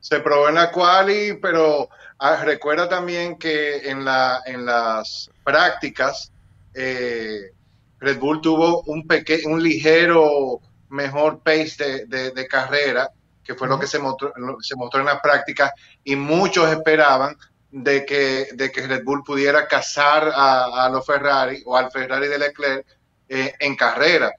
se 0.00 0.20
probó 0.20 0.48
en 0.48 0.54
la 0.56 0.70
quali, 0.72 1.38
pero 1.42 1.88
ah, 2.20 2.42
recuerda 2.44 2.88
también 2.88 3.36
que 3.38 3.88
en, 3.90 4.04
la, 4.04 4.42
en 4.46 4.64
las 4.64 5.30
prácticas 5.44 6.30
eh, 6.74 7.50
Red 7.98 8.18
Bull 8.18 8.40
tuvo 8.40 8.82
un, 8.86 9.06
peque- 9.06 9.42
un 9.46 9.62
ligero 9.62 10.60
mejor 10.90 11.40
pace 11.42 11.76
de, 11.78 12.06
de- 12.06 12.30
de 12.30 12.46
carrera, 12.46 13.10
que 13.44 13.54
fue 13.54 13.68
lo 13.68 13.78
que 13.78 13.86
se 13.86 13.98
mostró, 13.98 14.32
lo- 14.36 14.60
se 14.60 14.76
mostró 14.76 15.00
en 15.00 15.06
las 15.06 15.20
prácticas, 15.20 15.72
y 16.04 16.14
muchos 16.16 16.70
esperaban 16.70 17.36
de 17.70 18.04
que, 18.04 18.48
de 18.54 18.70
que 18.72 18.86
Red 18.86 19.04
Bull 19.04 19.22
pudiera 19.24 19.66
cazar 19.68 20.32
a, 20.34 20.84
a 20.86 20.88
los 20.90 21.04
Ferrari 21.06 21.62
o 21.66 21.76
al 21.76 21.90
Ferrari 21.90 22.28
de 22.28 22.38
Leclerc 22.38 22.86
eh, 23.28 23.54
en 23.60 23.76
carrera. 23.76 24.32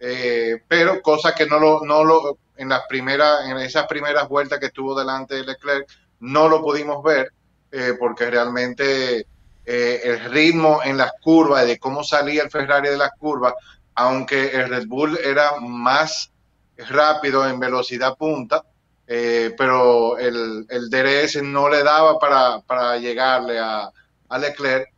Eh, 0.00 0.62
pero 0.68 1.00
cosa 1.02 1.34
que 1.34 1.46
no 1.46 1.58
lo, 1.60 1.80
no 1.84 2.02
lo, 2.04 2.38
en 2.56 2.68
las 2.70 2.82
primeras, 2.88 3.46
en 3.48 3.56
esas 3.58 3.86
primeras 3.86 4.28
vueltas 4.28 4.58
que 4.58 4.66
estuvo 4.66 4.98
delante 4.98 5.34
de 5.36 5.44
Leclerc, 5.44 5.86
no 6.22 6.48
lo 6.48 6.62
pudimos 6.62 7.02
ver, 7.02 7.32
eh, 7.72 7.94
porque 7.98 8.30
realmente 8.30 9.26
eh, 9.66 10.00
el 10.04 10.20
ritmo 10.30 10.80
en 10.84 10.96
las 10.96 11.12
curvas, 11.20 11.66
de 11.66 11.78
cómo 11.78 12.04
salía 12.04 12.44
el 12.44 12.50
Ferrari 12.50 12.88
de 12.88 12.96
las 12.96 13.10
curvas, 13.18 13.54
aunque 13.96 14.50
el 14.50 14.68
Red 14.68 14.86
Bull 14.86 15.18
era 15.22 15.58
más 15.60 16.30
rápido 16.76 17.46
en 17.48 17.58
velocidad 17.58 18.16
punta, 18.16 18.62
eh, 19.06 19.52
pero 19.58 20.16
el, 20.16 20.64
el 20.68 20.88
DRS 20.88 21.42
no 21.42 21.68
le 21.68 21.82
daba 21.82 22.18
para, 22.20 22.60
para 22.60 22.96
llegarle 22.98 23.58
a, 23.58 23.90
a 24.28 24.38
Leclerc. 24.38 24.88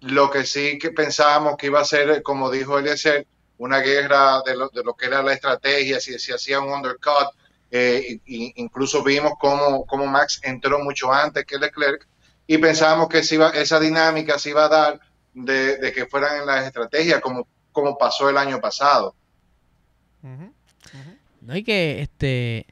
Lo 0.00 0.30
que 0.30 0.44
sí 0.44 0.78
que 0.78 0.92
pensábamos 0.92 1.56
que 1.58 1.66
iba 1.66 1.80
a 1.80 1.84
ser, 1.84 2.22
como 2.22 2.50
dijo 2.50 2.78
Eliezer, 2.78 3.26
una 3.58 3.80
guerra 3.80 4.40
de 4.46 4.56
lo, 4.56 4.70
de 4.70 4.82
lo 4.82 4.94
que 4.94 5.06
era 5.06 5.22
la 5.22 5.34
estrategia, 5.34 6.00
si 6.00 6.18
se 6.18 6.32
hacía 6.32 6.58
un 6.58 6.72
undercut. 6.72 7.28
Eh, 7.70 8.20
incluso 8.24 9.02
vimos 9.02 9.32
cómo, 9.38 9.86
cómo 9.86 10.06
Max 10.06 10.40
entró 10.42 10.82
mucho 10.82 11.12
antes 11.12 11.44
que 11.44 11.58
Leclerc 11.58 12.06
y 12.46 12.58
pensábamos 12.58 13.08
que 13.08 13.22
se 13.22 13.38
esa 13.54 13.78
dinámica 13.78 14.38
se 14.38 14.50
iba 14.50 14.64
a 14.64 14.68
dar 14.68 15.00
de, 15.34 15.92
que 15.94 16.06
fueran 16.06 16.40
en 16.40 16.46
las 16.46 16.66
estrategias 16.66 17.20
como, 17.20 17.46
como 17.72 17.96
pasó 17.96 18.28
el 18.28 18.36
año 18.36 18.60
pasado. 18.60 19.14
No, 21.40 21.56
y 21.56 21.62
que 21.62 22.02
este 22.02 22.66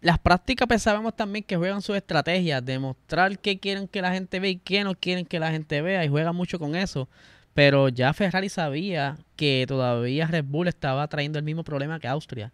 las 0.00 0.18
prácticas 0.18 0.68
pues 0.68 0.82
sabemos 0.82 1.16
también 1.16 1.44
que 1.44 1.56
juegan 1.56 1.82
sus 1.82 1.96
estrategias, 1.96 2.64
demostrar 2.64 3.38
qué 3.38 3.58
quieren 3.58 3.88
que 3.88 4.02
la 4.02 4.12
gente 4.12 4.38
vea 4.38 4.50
y 4.50 4.56
qué 4.56 4.84
no 4.84 4.94
quieren 4.94 5.26
que 5.26 5.40
la 5.40 5.50
gente 5.50 5.82
vea, 5.82 6.04
y 6.04 6.08
juegan 6.08 6.36
mucho 6.36 6.58
con 6.58 6.76
eso. 6.76 7.08
Pero 7.54 7.88
ya 7.88 8.12
Ferrari 8.12 8.48
sabía 8.48 9.16
que 9.34 9.64
todavía 9.66 10.26
Red 10.26 10.44
Bull 10.44 10.68
estaba 10.68 11.08
trayendo 11.08 11.38
el 11.38 11.44
mismo 11.44 11.64
problema 11.64 11.98
que 11.98 12.06
Austria. 12.06 12.52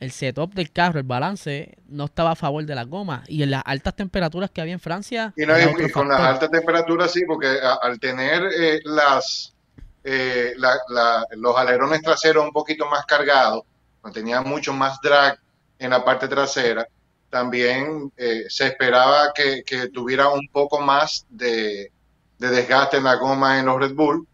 El 0.00 0.10
setup 0.12 0.54
del 0.54 0.72
carro, 0.72 0.98
el 0.98 1.04
balance, 1.06 1.76
no 1.88 2.06
estaba 2.06 2.32
a 2.32 2.34
favor 2.34 2.64
de 2.64 2.74
las 2.74 2.86
gomas. 2.86 3.28
Y 3.28 3.42
en 3.42 3.50
las 3.50 3.62
altas 3.66 3.94
temperaturas 3.94 4.50
que 4.50 4.60
había 4.62 4.72
en 4.72 4.80
Francia. 4.80 5.32
Y, 5.36 5.44
no, 5.44 5.54
y- 5.58 5.90
con 5.92 6.08
las 6.08 6.20
altas 6.20 6.50
temperaturas 6.50 7.12
sí, 7.12 7.22
porque 7.26 7.46
a- 7.62 7.74
al 7.82 8.00
tener 8.00 8.42
eh, 8.58 8.80
las 8.84 9.54
eh, 10.02 10.54
la- 10.56 10.78
la- 10.88 11.26
los 11.36 11.54
alerones 11.58 12.00
traseros 12.00 12.42
un 12.42 12.52
poquito 12.52 12.86
más 12.86 13.04
cargados, 13.04 13.62
pues 14.00 14.14
tenía 14.14 14.40
mucho 14.40 14.72
más 14.72 14.98
drag 15.02 15.38
en 15.78 15.90
la 15.90 16.02
parte 16.02 16.26
trasera, 16.26 16.86
también 17.28 18.10
eh, 18.16 18.44
se 18.48 18.66
esperaba 18.68 19.32
que, 19.34 19.62
que 19.64 19.88
tuviera 19.90 20.30
un 20.30 20.48
poco 20.50 20.80
más 20.80 21.26
de, 21.28 21.92
de 22.38 22.48
desgaste 22.48 22.96
en 22.96 23.04
la 23.04 23.16
goma 23.16 23.58
en 23.58 23.66
los 23.66 23.78
Red 23.78 23.92
Bull, 23.94 24.26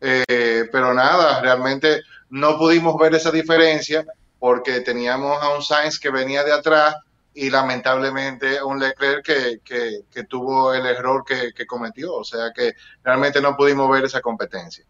Eh, 0.00 0.64
pero 0.70 0.92
nada, 0.92 1.40
realmente 1.40 2.02
no 2.28 2.58
pudimos 2.58 2.94
ver 2.98 3.14
esa 3.14 3.30
diferencia 3.30 4.04
porque 4.44 4.82
teníamos 4.82 5.42
a 5.42 5.56
un 5.56 5.62
Sainz 5.62 5.98
que 5.98 6.10
venía 6.10 6.44
de 6.44 6.52
atrás 6.52 6.96
y 7.32 7.48
lamentablemente 7.48 8.62
un 8.62 8.78
Leclerc 8.78 9.24
que, 9.24 9.60
que, 9.64 10.00
que 10.12 10.24
tuvo 10.24 10.74
el 10.74 10.84
error 10.84 11.24
que, 11.26 11.54
que 11.54 11.64
cometió. 11.64 12.12
O 12.12 12.24
sea 12.24 12.52
que 12.54 12.74
realmente 13.02 13.40
no 13.40 13.56
pudimos 13.56 13.90
ver 13.90 14.04
esa 14.04 14.20
competencia. 14.20 14.84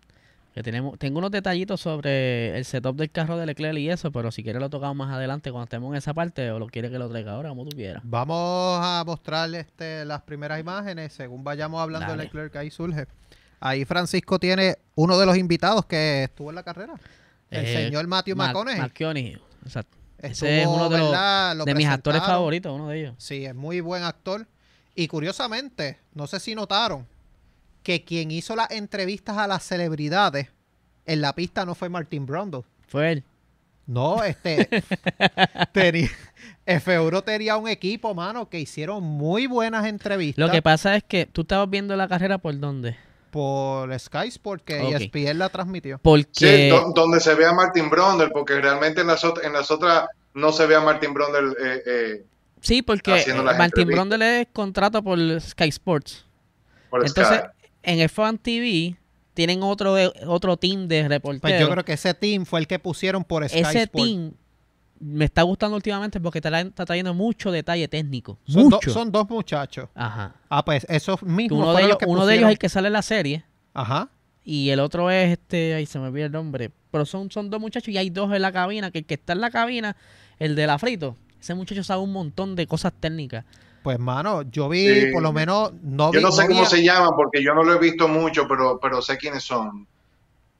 Que 0.54 0.64
tenemos, 0.64 0.98
tengo 0.98 1.20
unos 1.20 1.30
detallitos 1.30 1.80
sobre 1.80 2.58
el 2.58 2.64
setup 2.64 2.96
del 2.96 3.12
carro 3.12 3.38
de 3.38 3.46
Leclerc 3.46 3.78
y 3.78 3.90
eso, 3.90 4.10
pero 4.10 4.32
si 4.32 4.42
quieres 4.42 4.60
lo 4.60 4.70
tocamos 4.70 4.96
más 4.96 5.14
adelante 5.14 5.52
cuando 5.52 5.66
estemos 5.66 5.92
en 5.92 5.98
esa 5.98 6.14
parte 6.14 6.50
o 6.50 6.58
lo 6.58 6.66
quiere 6.66 6.90
que 6.90 6.98
lo 6.98 7.08
traiga 7.08 7.34
ahora, 7.34 7.50
como 7.50 7.64
tú 7.64 7.76
quieras. 7.76 8.02
Vamos 8.04 8.80
a 8.82 9.04
mostrarle 9.06 9.60
este, 9.60 10.04
las 10.04 10.22
primeras 10.22 10.58
imágenes 10.58 11.12
según 11.12 11.44
vayamos 11.44 11.80
hablando 11.80 12.08
Dale. 12.08 12.22
de 12.22 12.24
Leclerc, 12.24 12.56
ahí 12.56 12.72
surge. 12.72 13.06
Ahí 13.60 13.84
Francisco 13.84 14.40
tiene 14.40 14.78
uno 14.96 15.16
de 15.16 15.26
los 15.26 15.36
invitados 15.36 15.86
que 15.86 16.24
estuvo 16.24 16.50
en 16.50 16.56
la 16.56 16.64
carrera. 16.64 16.94
El 17.54 17.64
Eh, 17.66 17.84
señor 17.86 18.06
Matthew 18.06 18.36
Mac- 18.36 18.48
McConaughey. 18.48 18.80
McConaughey, 18.80 19.38
exacto. 19.64 19.96
Ese 20.18 20.62
es 20.62 20.66
uno 20.66 20.88
de, 20.88 20.98
los- 20.98 21.64
de 21.66 21.74
mis 21.74 21.86
actores 21.86 22.22
favoritos, 22.22 22.72
uno 22.74 22.88
de 22.88 23.00
ellos. 23.00 23.14
Sí, 23.18 23.44
es 23.44 23.54
muy 23.54 23.80
buen 23.80 24.02
actor. 24.02 24.46
Y 24.94 25.06
curiosamente, 25.08 25.98
no 26.14 26.26
sé 26.26 26.40
si 26.40 26.54
notaron 26.54 27.06
que 27.82 28.04
quien 28.04 28.30
hizo 28.30 28.56
las 28.56 28.70
entrevistas 28.70 29.36
a 29.36 29.46
las 29.46 29.62
celebridades 29.64 30.48
en 31.04 31.20
la 31.20 31.34
pista 31.34 31.66
no 31.66 31.74
fue 31.74 31.88
Martin 31.90 32.24
Brundle. 32.24 32.62
Fue 32.86 33.12
él. 33.12 33.24
No, 33.86 34.24
este. 34.24 34.66
tenía, 35.72 36.08
F1 36.66 37.22
tenía 37.24 37.56
un 37.58 37.68
equipo, 37.68 38.14
mano, 38.14 38.48
que 38.48 38.58
hicieron 38.60 39.02
muy 39.02 39.46
buenas 39.46 39.84
entrevistas 39.84 40.42
Lo 40.46 40.50
que 40.50 40.62
pasa 40.62 40.96
es 40.96 41.04
que 41.04 41.26
tú 41.26 41.42
estabas 41.42 41.68
viendo 41.68 41.94
la 41.96 42.08
carrera 42.08 42.38
por 42.38 42.58
dónde. 42.58 42.96
Por 43.34 43.98
Sky 43.98 44.28
Sport, 44.28 44.62
que 44.64 44.76
E 44.78 44.82
Ok. 44.94 45.00
ESPN 45.00 45.38
la 45.38 45.48
transmitió. 45.48 45.98
Porque 45.98 46.28
Sí, 46.32 46.68
do- 46.68 46.92
donde 46.94 47.18
se 47.18 47.34
ve 47.34 47.44
a 47.44 47.52
Martin 47.52 47.90
Brundle, 47.90 48.28
porque 48.30 48.60
realmente 48.60 49.00
en 49.00 49.08
las, 49.08 49.24
ot- 49.24 49.44
en 49.44 49.52
las 49.52 49.72
otras 49.72 50.06
no 50.34 50.52
se 50.52 50.66
ve 50.66 50.76
a 50.76 50.80
Martin 50.80 51.12
Brundle. 51.12 51.50
eh, 51.60 51.82
eh, 51.84 52.24
sí, 52.60 52.82
porque 52.82 53.10
Martin. 53.58 53.88
Brundle 53.88 54.42
es 54.42 54.46
contrato 54.52 55.02
por 55.02 55.18
Sky 55.40 55.64
Sports. 55.68 56.24
por 56.90 57.04
Entonces, 57.04 57.38
Sky. 57.40 57.70
en 57.82 57.98
F1 58.08 58.38
TV 58.40 58.96
tienen 59.34 59.64
otro 59.64 59.96
otro 60.28 60.56
team 60.56 60.86
de 60.86 61.08
reporteros. 61.08 61.40
Pues 61.40 61.60
yo 61.60 61.68
creo 61.68 61.84
que 61.84 61.94
ese 61.94 62.14
team 62.14 62.46
fue 62.46 62.60
el 62.60 62.68
que 62.68 62.78
pusieron 62.78 63.24
por 63.24 63.44
Sky 63.48 63.58
Ese 63.62 63.82
Sport. 63.82 64.04
team 64.06 64.32
me 65.06 65.26
está 65.26 65.42
gustando 65.42 65.76
últimamente 65.76 66.18
porque 66.20 66.38
está, 66.38 66.60
está 66.60 66.84
trayendo 66.86 67.12
mucho 67.14 67.50
detalle 67.50 67.86
técnico. 67.88 68.38
Son, 68.46 68.68
do- 68.70 68.76
mucho. 68.76 68.90
son 68.90 69.12
dos 69.12 69.28
muchachos. 69.28 69.88
Ajá. 69.94 70.34
Ah, 70.48 70.64
pues 70.64 70.86
esos 70.88 71.20
Que 71.20 71.26
mismos 71.26 71.58
uno 71.60 71.74
de 71.74 71.82
ellos, 71.84 71.96
que 71.98 72.06
uno 72.06 72.24
de 72.26 72.34
ellos 72.36 72.46
es 72.46 72.52
el 72.52 72.58
que 72.58 72.68
sale 72.68 72.86
en 72.86 72.92
la 72.94 73.02
serie 73.02 73.44
Ajá. 73.74 74.08
y 74.44 74.70
el 74.70 74.80
otro 74.80 75.10
es 75.10 75.32
este, 75.32 75.74
ahí 75.74 75.84
se 75.86 75.98
me 75.98 76.06
olvida 76.06 76.26
el 76.26 76.32
nombre, 76.32 76.70
pero 76.90 77.04
son, 77.04 77.30
son 77.30 77.50
dos 77.50 77.60
muchachos 77.60 77.88
y 77.88 77.98
hay 77.98 78.08
dos 78.10 78.32
en 78.32 78.40
la 78.42 78.52
cabina, 78.52 78.90
que 78.90 78.98
el 79.00 79.04
que 79.04 79.14
está 79.14 79.34
en 79.34 79.40
la 79.42 79.50
cabina, 79.50 79.96
el 80.38 80.54
de 80.54 80.66
la 80.66 80.78
frito, 80.78 81.16
ese 81.40 81.54
muchacho 81.54 81.84
sabe 81.84 82.02
un 82.02 82.12
montón 82.12 82.56
de 82.56 82.66
cosas 82.66 82.92
técnicas. 82.98 83.44
Pues, 83.82 83.98
mano, 83.98 84.40
yo 84.42 84.70
vi, 84.70 84.88
Sí. 84.88 85.06
por 85.12 85.22
lo 85.22 85.30
menos, 85.34 85.72
no 85.82 86.10
vi. 86.10 86.16
Yo 86.18 86.22
no 86.26 86.32
sé 86.32 86.46
cómo 86.48 86.60
vi 86.60 86.66
se 86.66 86.82
llaman 86.82 87.10
porque 87.14 87.42
yo 87.44 87.52
no 87.54 87.62
lo 87.62 87.74
he 87.74 87.78
visto 87.78 88.08
mucho, 88.08 88.48
pero, 88.48 88.78
pero 88.80 89.02
sé 89.02 89.18
quiénes 89.18 89.42
son. 89.42 89.86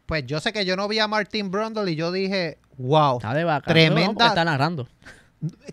Pues 0.07 0.27
yo 0.27 0.41
sé 0.41 0.53
que 0.53 0.65
yo 0.65 0.77
no 0.77 0.87
vi 0.89 0.99
a 0.99 1.09
Martin 1.09 1.51
Brundle 1.51 1.91
y 1.91 1.97
yo 1.97 2.13
dije, 2.13 2.59
wow, 2.79 3.17
Está 3.17 3.33
de 3.35 3.45
vaca. 3.45 3.71
Tremenda- 3.73 4.13
No, 4.25 4.27
está 4.29 4.45
narrando. 4.45 4.87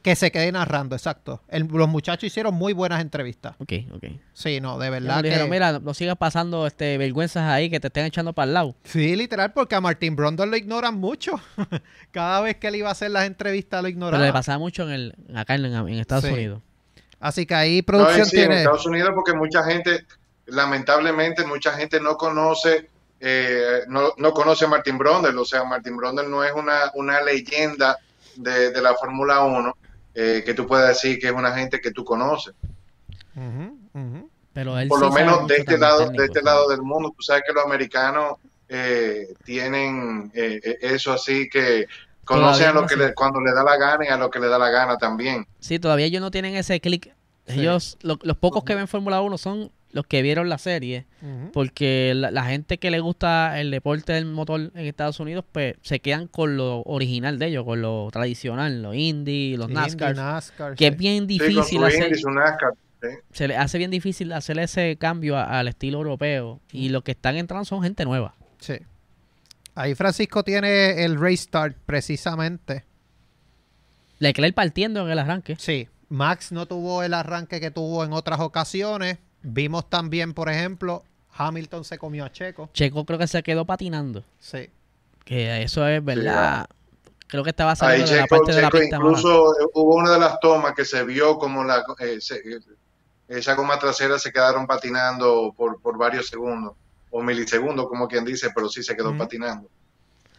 que 0.01 0.15
se 0.17 0.31
quede 0.31 0.51
narrando, 0.51 0.95
exacto. 0.97 1.41
El- 1.47 1.63
los 1.71 1.87
muchachos 1.87 2.25
hicieron 2.25 2.53
muy 2.53 2.73
buenas 2.73 2.99
entrevistas. 2.99 3.55
Ok, 3.59 3.71
ok. 3.93 4.03
Sí, 4.33 4.59
no, 4.59 4.77
de 4.77 4.89
verdad 4.89 5.23
dijeron, 5.23 5.47
que... 5.47 5.51
mira, 5.51 5.79
no 5.79 5.93
sigas 5.93 6.17
pasando 6.17 6.67
este 6.67 6.97
vergüenzas 6.97 7.43
ahí 7.49 7.69
que 7.69 7.79
te 7.79 7.87
estén 7.87 8.05
echando 8.05 8.33
para 8.33 8.47
el 8.47 8.53
lado. 8.53 8.75
Sí, 8.83 9.15
literal, 9.15 9.53
porque 9.53 9.75
a 9.75 9.81
Martin 9.81 10.15
Brundle 10.15 10.47
lo 10.47 10.57
ignoran 10.57 10.95
mucho. 10.95 11.39
Cada 12.11 12.41
vez 12.41 12.57
que 12.57 12.67
él 12.67 12.75
iba 12.75 12.89
a 12.89 12.91
hacer 12.91 13.11
las 13.11 13.25
entrevistas 13.25 13.79
lo 13.81 13.83
Pero 13.83 13.87
le 13.87 13.91
ignoraban. 14.07 14.33
pasaba 14.33 14.57
mucho 14.59 14.83
en 14.83 14.89
el, 14.91 15.15
acá 15.35 15.55
en, 15.55 15.65
en 15.65 15.89
Estados 15.99 16.25
Sí. 16.25 16.31
Unidos. 16.33 16.61
Así 17.21 17.45
que 17.45 17.55
ahí 17.55 17.79
No, 17.79 17.85
producción 17.85 18.25
sí, 18.25 18.37
en 18.37 18.41
tiene... 18.41 18.57
Estados 18.57 18.85
Unidos 18.85 19.11
porque 19.15 19.33
mucha 19.33 19.63
gente, 19.63 20.05
lamentablemente, 20.47 21.45
mucha 21.45 21.73
gente 21.73 21.99
no 21.99 22.17
conoce, 22.17 22.89
eh, 23.21 23.81
no, 23.87 24.13
no 24.17 24.31
conoce 24.33 24.65
a 24.65 24.67
Martin 24.67 24.97
Brundle. 24.97 25.37
O 25.39 25.45
sea, 25.45 25.63
Martin 25.63 25.95
Brundle 25.95 26.27
no 26.27 26.43
es 26.43 26.51
una, 26.53 26.91
una 26.95 27.21
leyenda 27.21 27.97
de, 28.35 28.71
de 28.71 28.81
la 28.81 28.95
Fórmula 28.95 29.43
1 29.43 29.77
eh, 30.15 30.43
que 30.45 30.53
tú 30.53 30.65
puedas 30.67 30.87
decir 30.89 31.19
que 31.19 31.27
es 31.27 31.33
una 31.33 31.53
gente 31.53 31.79
que 31.79 31.91
tú 31.91 32.03
conoces. 32.03 32.53
Pero 34.53 34.77
él 34.77 34.87
Por 34.89 34.99
sí 34.99 35.05
lo 35.05 35.11
menos 35.11 35.47
de 35.47 35.57
este 35.57 35.77
lado, 35.77 35.99
técnico, 35.99 36.21
de 36.21 36.27
este 36.27 36.41
lado 36.41 36.67
del 36.69 36.81
mundo. 36.81 37.13
Tú 37.15 37.21
sabes 37.23 37.43
que 37.47 37.53
los 37.53 37.63
americanos 37.63 38.35
eh, 38.67 39.33
tienen 39.45 40.31
eh, 40.33 40.59
eh, 40.63 40.77
eso 40.81 41.13
así 41.13 41.49
que 41.49 41.85
conocen 42.25 42.67
a 42.69 42.73
lo 42.73 42.81
no 42.81 42.87
que 42.87 42.95
le, 42.97 43.13
cuando 43.13 43.39
le 43.41 43.53
da 43.53 43.63
la 43.63 43.77
gana 43.77 44.05
y 44.05 44.09
a 44.09 44.17
lo 44.17 44.29
que 44.29 44.39
le 44.39 44.47
da 44.47 44.57
la 44.59 44.69
gana 44.69 44.97
también. 44.97 45.47
Sí, 45.59 45.79
todavía 45.79 46.05
ellos 46.05 46.21
no 46.21 46.31
tienen 46.31 46.55
ese 46.55 46.79
clic. 46.79 47.13
Sí. 47.47 47.59
Ellos, 47.59 47.97
lo- 48.01 48.19
los 48.23 48.37
pocos 48.37 48.63
que 48.63 48.75
ven 48.75 48.87
Fórmula 48.87 49.21
1 49.21 49.37
son 49.37 49.71
los 49.93 50.05
que 50.07 50.21
vieron 50.21 50.49
la 50.49 50.57
serie. 50.57 51.05
Porque 51.53 52.13
la, 52.15 52.31
la 52.31 52.45
gente 52.45 52.77
que 52.77 52.91
le 52.91 52.99
gusta 52.99 53.59
el 53.59 53.71
deporte 53.71 54.13
del 54.13 54.25
motor 54.25 54.71
en 54.73 54.85
Estados 54.85 55.19
Unidos, 55.19 55.45
pues 55.51 55.75
se 55.81 55.99
quedan 55.99 56.27
con 56.27 56.57
lo 56.57 56.81
original 56.83 57.37
de 57.39 57.47
ellos, 57.47 57.65
con 57.65 57.81
lo 57.81 58.07
tradicional, 58.11 58.81
los 58.81 58.95
Indy, 58.95 59.57
los 59.57 59.69
NASCAR. 59.69 60.15
NASCAR, 60.15 60.75
que 60.75 60.85
sí. 60.87 60.91
es 60.91 60.97
bien 60.97 61.27
difícil 61.27 61.83
hacer. 61.83 62.11
NASCAR. 62.33 62.73
sí. 63.01 63.07
Se 63.31 63.47
le 63.47 63.57
hace 63.57 63.77
bien 63.77 63.91
difícil 63.91 64.31
hacer 64.33 64.57
ese 64.59 64.95
cambio 64.97 65.37
a- 65.37 65.59
al 65.59 65.67
estilo 65.67 65.97
europeo. 65.97 66.59
Y 66.71 66.89
los 66.89 67.03
que 67.03 67.11
están 67.11 67.35
entrando 67.37 67.65
son 67.65 67.83
gente 67.83 68.05
nueva. 68.05 68.35
Sí. 68.59 68.75
Ahí 69.75 69.95
Francisco 69.95 70.43
tiene 70.43 71.03
el 71.03 71.19
restart 71.19 71.77
precisamente. 71.85 72.83
Leclerc 74.19 74.53
partiendo 74.53 75.05
en 75.05 75.11
el 75.11 75.19
arranque. 75.19 75.55
Sí, 75.57 75.87
Max 76.09 76.51
no 76.51 76.65
tuvo 76.67 77.03
el 77.03 77.13
arranque 77.13 77.59
que 77.59 77.71
tuvo 77.71 78.03
en 78.03 78.13
otras 78.13 78.39
ocasiones. 78.39 79.17
Vimos 79.43 79.89
también, 79.89 80.33
por 80.33 80.49
ejemplo, 80.49 81.03
Hamilton 81.35 81.83
se 81.83 81.97
comió 81.97 82.25
a 82.25 82.31
Checo. 82.31 82.69
Checo 82.73 83.05
creo 83.05 83.17
que 83.19 83.27
se 83.27 83.41
quedó 83.43 83.65
patinando. 83.65 84.23
Sí. 84.39 84.69
Que 85.25 85.63
eso 85.63 85.87
es 85.87 86.03
verdad. 86.03 86.67
Creo 87.27 87.43
que 87.43 87.51
estaba 87.51 87.71
Ahí 87.71 87.77
saliendo 87.77 88.11
de 88.11 88.17
la 88.17 88.23
Checo, 88.23 88.35
parte 88.37 88.53
de 88.55 88.61
la 88.61 88.69
pista. 88.69 88.95
incluso 88.97 89.53
eh, 89.59 89.65
hubo 89.73 89.95
una 89.95 90.11
de 90.11 90.19
las 90.19 90.39
tomas 90.41 90.73
que 90.75 90.83
se 90.85 91.03
vio 91.05 91.37
como 91.37 91.63
la 91.63 91.83
eh, 91.99 92.19
se- 92.19 92.35
eh, 92.37 92.59
esa 93.29 93.53
goma 93.55 93.79
trasera 93.79 94.19
se 94.19 94.31
quedaron 94.33 94.67
patinando 94.67 95.53
por, 95.55 95.79
por 95.81 95.97
varios 95.97 96.27
segundos 96.27 96.73
o 97.09 97.23
milisegundos 97.23 97.87
como 97.87 98.07
quien 98.07 98.25
dice, 98.25 98.49
pero 98.53 98.67
sí 98.69 98.83
se 98.83 98.95
quedó 98.95 99.17
patinando. 99.17 99.69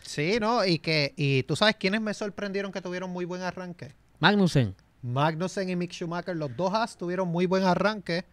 Sí, 0.03 0.39
¿no? 0.41 0.65
Y 0.67 0.79
que 0.79 1.15
y 1.17 1.43
tú 1.45 1.57
sabes 1.57 1.77
quiénes 1.77 2.01
me 2.03 2.13
sorprendieron 2.13 2.71
que 2.73 2.83
tuvieron 2.83 3.09
muy 3.11 3.25
buen 3.25 3.41
arranque. 3.43 3.95
Magnussen. 4.21 4.75
Magnussen 5.01 5.71
y 5.71 5.77
Mick 5.77 5.93
Schumacher, 5.93 6.37
los 6.37 6.55
dos 6.57 6.73
Haas 6.75 6.97
tuvieron 6.99 7.29
muy 7.29 7.47
buen 7.47 7.65
arranque. 7.65 8.25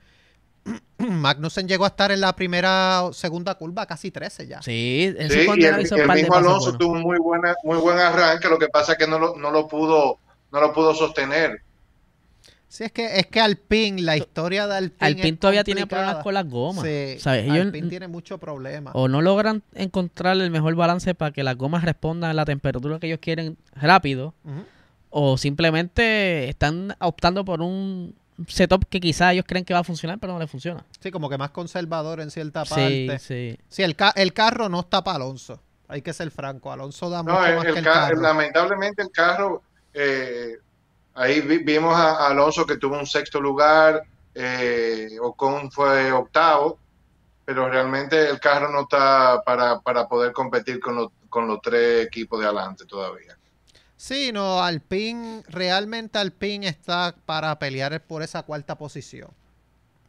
Magnussen 0.97 1.67
llegó 1.67 1.85
a 1.85 1.89
estar 1.89 2.11
en 2.11 2.21
la 2.21 2.35
primera 2.35 3.03
o 3.03 3.13
segunda 3.13 3.55
curva 3.55 3.85
casi 3.85 4.11
13 4.11 4.47
ya. 4.47 4.61
Sí, 4.61 5.13
eso 5.17 5.33
Sí, 5.33 5.45
cuando 5.45 5.65
y 5.65 5.69
el, 5.69 5.77
mismo 5.77 6.35
Alonso 6.35 6.77
tuvo 6.77 6.93
un 6.93 7.01
muy 7.01 7.17
buena 7.19 7.55
muy 7.63 7.77
buen 7.77 7.97
arranque, 7.97 8.49
lo 8.49 8.59
que 8.59 8.67
pasa 8.67 8.93
es 8.93 8.97
que 8.97 9.07
no 9.07 9.19
lo, 9.19 9.35
no 9.37 9.51
lo 9.51 9.67
pudo 9.67 10.19
no 10.51 10.61
lo 10.61 10.73
pudo 10.73 10.93
sostener. 10.93 11.61
Sí, 12.67 12.83
es 12.83 12.91
que 12.91 13.19
es 13.19 13.25
que 13.25 13.41
Alpine, 13.41 13.99
la 14.03 14.15
historia 14.15 14.67
de 14.67 14.77
Alpine 14.77 15.07
Alpine 15.07 15.29
es 15.29 15.39
todavía 15.39 15.63
tiene 15.63 15.87
problemas 15.87 16.23
con 16.23 16.35
las 16.35 16.47
gomas. 16.47 16.85
Sí, 16.85 17.15
¿sabes? 17.17 17.45
Ellos 17.45 17.65
Alpine 17.65 17.89
tiene 17.89 18.07
muchos 18.07 18.39
problemas. 18.39 18.93
o 18.95 19.07
no 19.07 19.23
logran 19.23 19.63
encontrar 19.73 20.37
el 20.37 20.51
mejor 20.51 20.75
balance 20.75 21.15
para 21.15 21.31
que 21.31 21.43
las 21.43 21.57
gomas 21.57 21.83
respondan 21.83 22.29
a 22.29 22.33
la 22.33 22.45
temperatura 22.45 22.99
que 22.99 23.07
ellos 23.07 23.19
quieren 23.19 23.57
rápido, 23.73 24.35
o 25.09 25.37
simplemente 25.39 26.47
están 26.47 26.95
optando 26.99 27.43
por 27.43 27.61
un 27.61 28.13
setup 28.47 28.85
que 28.89 28.99
quizás 28.99 29.33
ellos 29.33 29.45
creen 29.47 29.65
que 29.65 29.73
va 29.73 29.79
a 29.81 29.83
funcionar, 29.83 30.17
pero 30.19 30.33
no 30.33 30.39
le 30.39 30.47
funciona. 30.47 30.85
Sí, 30.99 31.11
como 31.11 31.29
que 31.29 31.37
más 31.37 31.51
conservador 31.51 32.21
en 32.21 32.31
cierta 32.31 32.65
Sí, 32.65 33.07
parte. 33.07 33.19
sí. 33.19 33.57
Sí, 33.67 33.83
el, 33.83 33.95
ca- 33.95 34.13
el 34.15 34.33
carro 34.33 34.69
no 34.69 34.79
está 34.81 35.03
para 35.03 35.17
Alonso. 35.17 35.61
Hay 35.87 36.01
que 36.01 36.13
ser 36.13 36.29
franco. 36.31 36.71
Alonso 36.71 37.09
da 37.09 37.23
mucho 37.23 37.33
No, 37.33 37.45
el- 37.45 37.55
más 37.55 37.65
el 37.65 37.73
que 37.73 37.79
el 37.79 37.85
ca- 37.85 37.93
carro. 37.93 38.21
lamentablemente 38.21 39.01
el 39.01 39.09
carro, 39.11 39.63
eh, 39.93 40.57
ahí 41.15 41.41
vi- 41.41 41.63
vimos 41.63 41.95
a, 41.95 42.11
a 42.11 42.27
Alonso 42.29 42.65
que 42.65 42.77
tuvo 42.77 42.97
un 42.99 43.07
sexto 43.07 43.41
lugar, 43.41 44.03
eh, 44.35 45.09
Ocon 45.21 45.71
fue 45.71 46.11
octavo, 46.11 46.77
pero 47.43 47.67
realmente 47.67 48.29
el 48.29 48.39
carro 48.39 48.71
no 48.71 48.81
está 48.81 49.41
para, 49.43 49.79
para 49.79 50.07
poder 50.07 50.31
competir 50.31 50.79
con, 50.79 50.95
los- 50.95 51.09
con 51.29 51.47
los 51.47 51.59
tres 51.61 52.05
equipos 52.05 52.39
de 52.39 52.45
adelante 52.45 52.85
todavía. 52.85 53.35
Sí, 54.01 54.31
no, 54.31 54.63
Alpine, 54.63 55.43
realmente 55.49 56.17
Alpine 56.19 56.69
está 56.69 57.13
para 57.25 57.59
pelear 57.59 58.01
por 58.01 58.23
esa 58.23 58.43
cuarta 58.43 58.75
posición. 58.77 59.29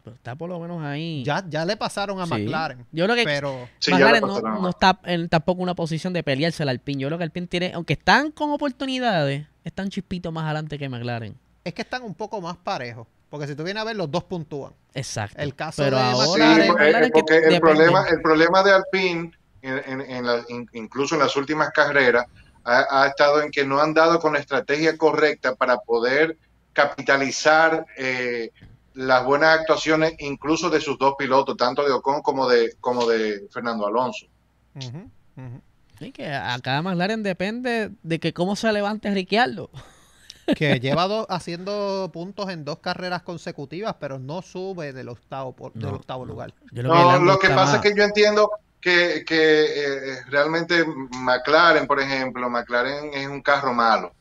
Pero 0.05 0.15
está 0.15 0.37
por 0.37 0.49
lo 0.49 0.61
menos 0.61 0.81
ahí. 0.85 1.25
Ya, 1.25 1.45
ya 1.49 1.65
le 1.65 1.77
pasaron 1.77 2.21
a 2.21 2.25
Sí. 2.27 2.31
McLaren, 2.31 2.87
Yo 2.93 3.05
creo 3.07 3.17
que 3.17 3.25
pero 3.25 3.69
Sí, 3.81 3.91
McLaren 3.91 4.21
no, 4.21 4.41
no 4.41 4.69
está 4.69 5.01
en 5.07 5.29
tampoco 5.29 5.61
una 5.61 5.75
posición 5.75 6.13
de 6.13 6.23
pelearse 6.23 6.63
al 6.63 6.69
Alpine. 6.69 7.03
Yo 7.03 7.09
creo 7.09 7.19
que 7.19 7.25
Alpine 7.25 7.49
tiene, 7.49 7.73
aunque 7.75 7.95
están 7.95 8.31
con 8.31 8.53
oportunidades, 8.53 9.45
están 9.65 9.89
chispito 9.89 10.31
más 10.31 10.45
adelante 10.45 10.79
que 10.79 10.89
McLaren. 10.89 11.37
es 11.65 11.75
que 11.75 11.83
están 11.83 12.05
un 12.05 12.15
poco 12.15 12.41
más 12.41 12.57
parejos. 12.59 13.09
Porque 13.29 13.49
si 13.49 13.57
tú 13.57 13.65
vienes 13.65 13.81
a 13.81 13.85
ver, 13.85 13.97
los 13.97 14.09
dos 14.11 14.23
puntúan. 14.23 14.73
Exacto. 14.95 15.37
El 15.43 15.57
caso 15.57 15.83
Pero 15.83 15.97
de 15.97 16.03
ahora 16.05 16.55
Sí, 16.55 16.69
McLaren, 16.71 17.05
el 17.05 17.11
porque, 17.11 17.37
el, 17.39 17.61
problema, 17.61 18.07
el 18.09 18.23
problema 18.23 18.63
de 18.63 18.71
Alpine, 18.73 19.33
en, 19.63 19.79
en- 19.85 20.01
en 20.01 20.27
la- 20.27 20.45
in- 20.49 20.69
incluso 20.75 21.17
en 21.17 21.21
las 21.23 21.37
últimas 21.37 21.71
carreras, 21.71 22.25
ha, 22.64 23.02
ha 23.02 23.07
estado 23.09 23.40
en 23.43 23.50
que 23.50 23.64
no 23.64 23.81
han 23.81 23.95
dado 23.95 24.19
con 24.21 24.33
la 24.35 24.38
estrategia 24.38 24.97
correcta 24.99 25.55
para 25.55 25.79
poder 25.79 26.37
capitalizar 26.73 27.87
eh, 27.97 28.50
las 28.95 29.25
buenas 29.25 29.61
actuaciones, 29.61 30.14
incluso 30.19 30.69
de 30.71 30.81
sus 30.81 30.99
dos 30.99 31.14
pilotos, 31.19 31.57
tanto 31.57 31.85
de 31.85 31.93
Ocon 31.93 32.23
como 32.23 32.49
de, 32.49 32.75
como 32.81 33.07
de 33.07 33.47
Fernando 33.52 33.87
Alonso. 33.87 34.26
Ujú, 34.75 35.11
ujú. 35.37 35.61
Sí, 35.99 36.12
que 36.12 36.33
acá 36.33 36.81
McLaren 36.83 37.23
depende 37.23 37.90
de 38.02 38.19
que 38.21 38.33
cómo 38.33 38.57
se 38.57 38.73
levante 38.73 39.11
Ricciardo. 39.11 39.71
que 40.57 40.81
lleva 40.81 41.07
dos- 41.07 41.26
haciendo 41.29 42.11
puntos 42.12 42.49
en 42.50 42.64
dos 42.64 42.79
carreras 42.81 43.23
consecutivas, 43.23 43.95
pero 44.00 44.19
no 44.19 44.43
sube 44.43 44.93
del 44.93 45.09
octavo, 45.11 45.52
por- 45.55 45.73
del 45.75 45.95
octavo 45.95 46.25
no. 46.25 46.33
lugar. 46.33 46.55
Que 46.75 46.83
No, 46.83 47.19
lo 47.21 47.38
que 47.38 47.49
pasa 47.50 47.64
más- 47.64 47.75
es 47.75 47.81
que 47.93 47.97
yo 47.97 48.02
entiendo 48.05 48.50
que, 48.81 49.25
que, 49.27 49.65
eh, 49.65 50.23
realmente 50.29 50.85
McLaren, 50.85 51.87
por 51.87 52.01
ejemplo, 52.01 52.49
McLaren 52.49 53.13
es 53.15 53.27
un 53.27 53.43
carro 53.43 53.75
malo. 53.75 54.13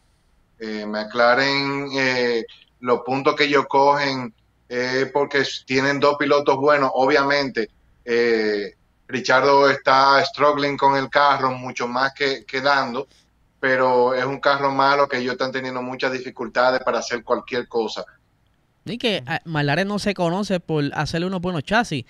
Eh, 0.60 0.86
McLaren, 0.86 1.88
eh, 1.94 2.46
los 2.82 3.02
puntos 3.02 3.36
que 3.36 3.46
ellos 3.46 3.66
cogen 3.68 4.34
eh, 4.70 5.10
porque 5.12 5.44
tienen 5.66 6.00
dos 6.00 6.16
pilotos 6.18 6.56
buenos, 6.58 6.92
obviamente. 6.94 7.70
Eh, 8.06 8.76
Richardo 9.08 9.68
está 9.68 10.24
struggling 10.24 10.78
con 10.78 10.96
el 10.96 11.10
carro 11.10 11.52
mucho 11.52 11.88
más 11.88 12.14
que, 12.14 12.46
que 12.46 12.62
Lando, 12.62 13.08
pero 13.60 14.14
es 14.14 14.24
un 14.24 14.40
carro 14.40 14.72
malo 14.72 15.08
que 15.08 15.18
ellos 15.18 15.34
están 15.34 15.52
teniendo 15.52 15.82
muchas 15.82 16.12
dificultades 16.12 16.82
para 16.82 17.00
hacer 17.00 17.24
cualquier 17.24 17.68
cosa. 17.68 18.06
Y 18.86 19.00
que 19.00 19.24
ah, 19.26 19.42
McLaren 19.46 19.88
no 19.88 19.98
se 19.98 20.14
conoce 20.14 20.60
por 20.60 20.84
hacerle 20.94 21.26
unos 21.26 21.42
buenos 21.42 21.64
chasis. 21.64 22.06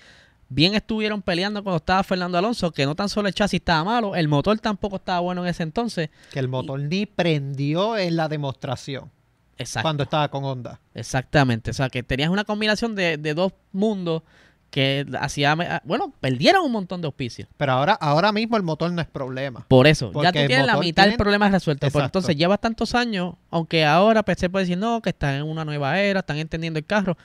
Bien 0.49 0.73
estuvieron 0.73 1.21
peleando 1.21 1.63
cuando 1.63 1.77
estaba 1.77 2.03
Fernando 2.03 2.37
Alonso, 2.37 2.71
que 2.71 2.85
no 2.85 2.95
tan 2.95 3.07
solo 3.07 3.27
el 3.27 3.33
chasis 3.33 3.59
estaba 3.59 3.83
malo, 3.83 4.15
el 4.15 4.27
motor 4.27 4.57
tampoco 4.59 4.95
estaba 4.95 5.19
bueno 5.19 5.43
en 5.43 5.49
ese 5.49 5.63
entonces. 5.63 6.09
Que 6.31 6.39
el 6.39 6.47
motor 6.47 6.79
ni 6.79 7.05
prendió 7.05 7.95
en 7.97 8.15
la 8.15 8.27
demostración 8.27 9.11
Exacto. 9.57 9.83
cuando 9.85 10.03
estaba 10.03 10.27
con 10.29 10.43
Honda. 10.43 10.79
Exactamente. 10.95 11.69
O 11.71 11.73
sea, 11.73 11.89
que 11.89 12.01
tenías 12.01 12.29
una 12.29 12.45
combinación 12.45 12.95
de, 12.95 13.17
de 13.17 13.33
dos 13.35 13.53
mundos 13.71 14.23
que 14.69 15.05
hacía. 15.19 15.53
ah, 15.53 15.81
Bueno, 15.83 16.13
perdieron 16.19 16.63
un 16.63 16.71
montón 16.71 17.01
de 17.01 17.07
auspicios. 17.07 17.47
Pero 17.57 17.73
ahora, 17.73 17.93
ahora 17.93 18.31
mismo 18.31 18.57
el 18.57 18.63
motor 18.63 18.91
no 18.91 19.01
es 19.01 19.07
problema. 19.07 19.65
Por 19.67 19.87
eso, 19.87 20.11
ya 20.21 20.31
tú 20.31 20.39
tienes 20.45 20.65
la 20.65 20.77
mitad 20.77 21.05
del 21.05 21.17
problema 21.17 21.49
resuelto. 21.49 21.87
Entonces 21.87 22.35
llevas 22.35 22.59
tantos 22.59 22.95
años, 22.95 23.35
aunque 23.49 23.85
ahora 23.85 24.23
pues, 24.23 24.39
se 24.39 24.49
puede 24.49 24.65
decir 24.65 24.77
no, 24.77 25.01
que 25.01 25.09
están 25.09 25.35
en 25.35 25.43
una 25.43 25.65
nueva 25.65 25.99
era, 25.99 26.21
están 26.21 26.37
entendiendo 26.37 26.79
el 26.79 26.85
carro, 26.85 27.17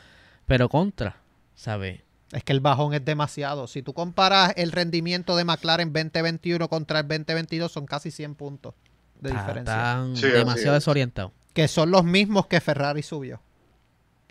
pero 0.47 0.69
contra, 0.69 1.16
¿sabes? 1.54 2.00
Es 2.33 2.43
que 2.43 2.52
el 2.52 2.61
bajón 2.61 2.95
es 2.95 3.04
demasiado. 3.04 3.66
Si 3.66 3.83
tú 3.83 3.93
comparas 3.95 4.52
el 4.57 4.73
rendimiento 4.73 5.37
de 5.37 5.45
McLaren 5.45 5.93
2021 5.93 6.69
contra 6.69 7.00
el 7.00 7.09
2022, 7.09 7.71
son 7.71 7.87
casi 7.87 8.11
100 8.11 8.35
puntos 8.35 8.75
de 9.21 9.31
Está- 9.31 9.40
diferencia. 9.43 9.75
Están 9.75 10.16
Sí, 10.16 10.26
demasiado 10.28 10.75
desorientados. 10.75 11.33
Que 11.52 11.69
son 11.69 11.90
los 11.90 12.04
mismos 12.04 12.47
que 12.47 12.61
Ferrari 12.61 13.02
subió. 13.02 13.40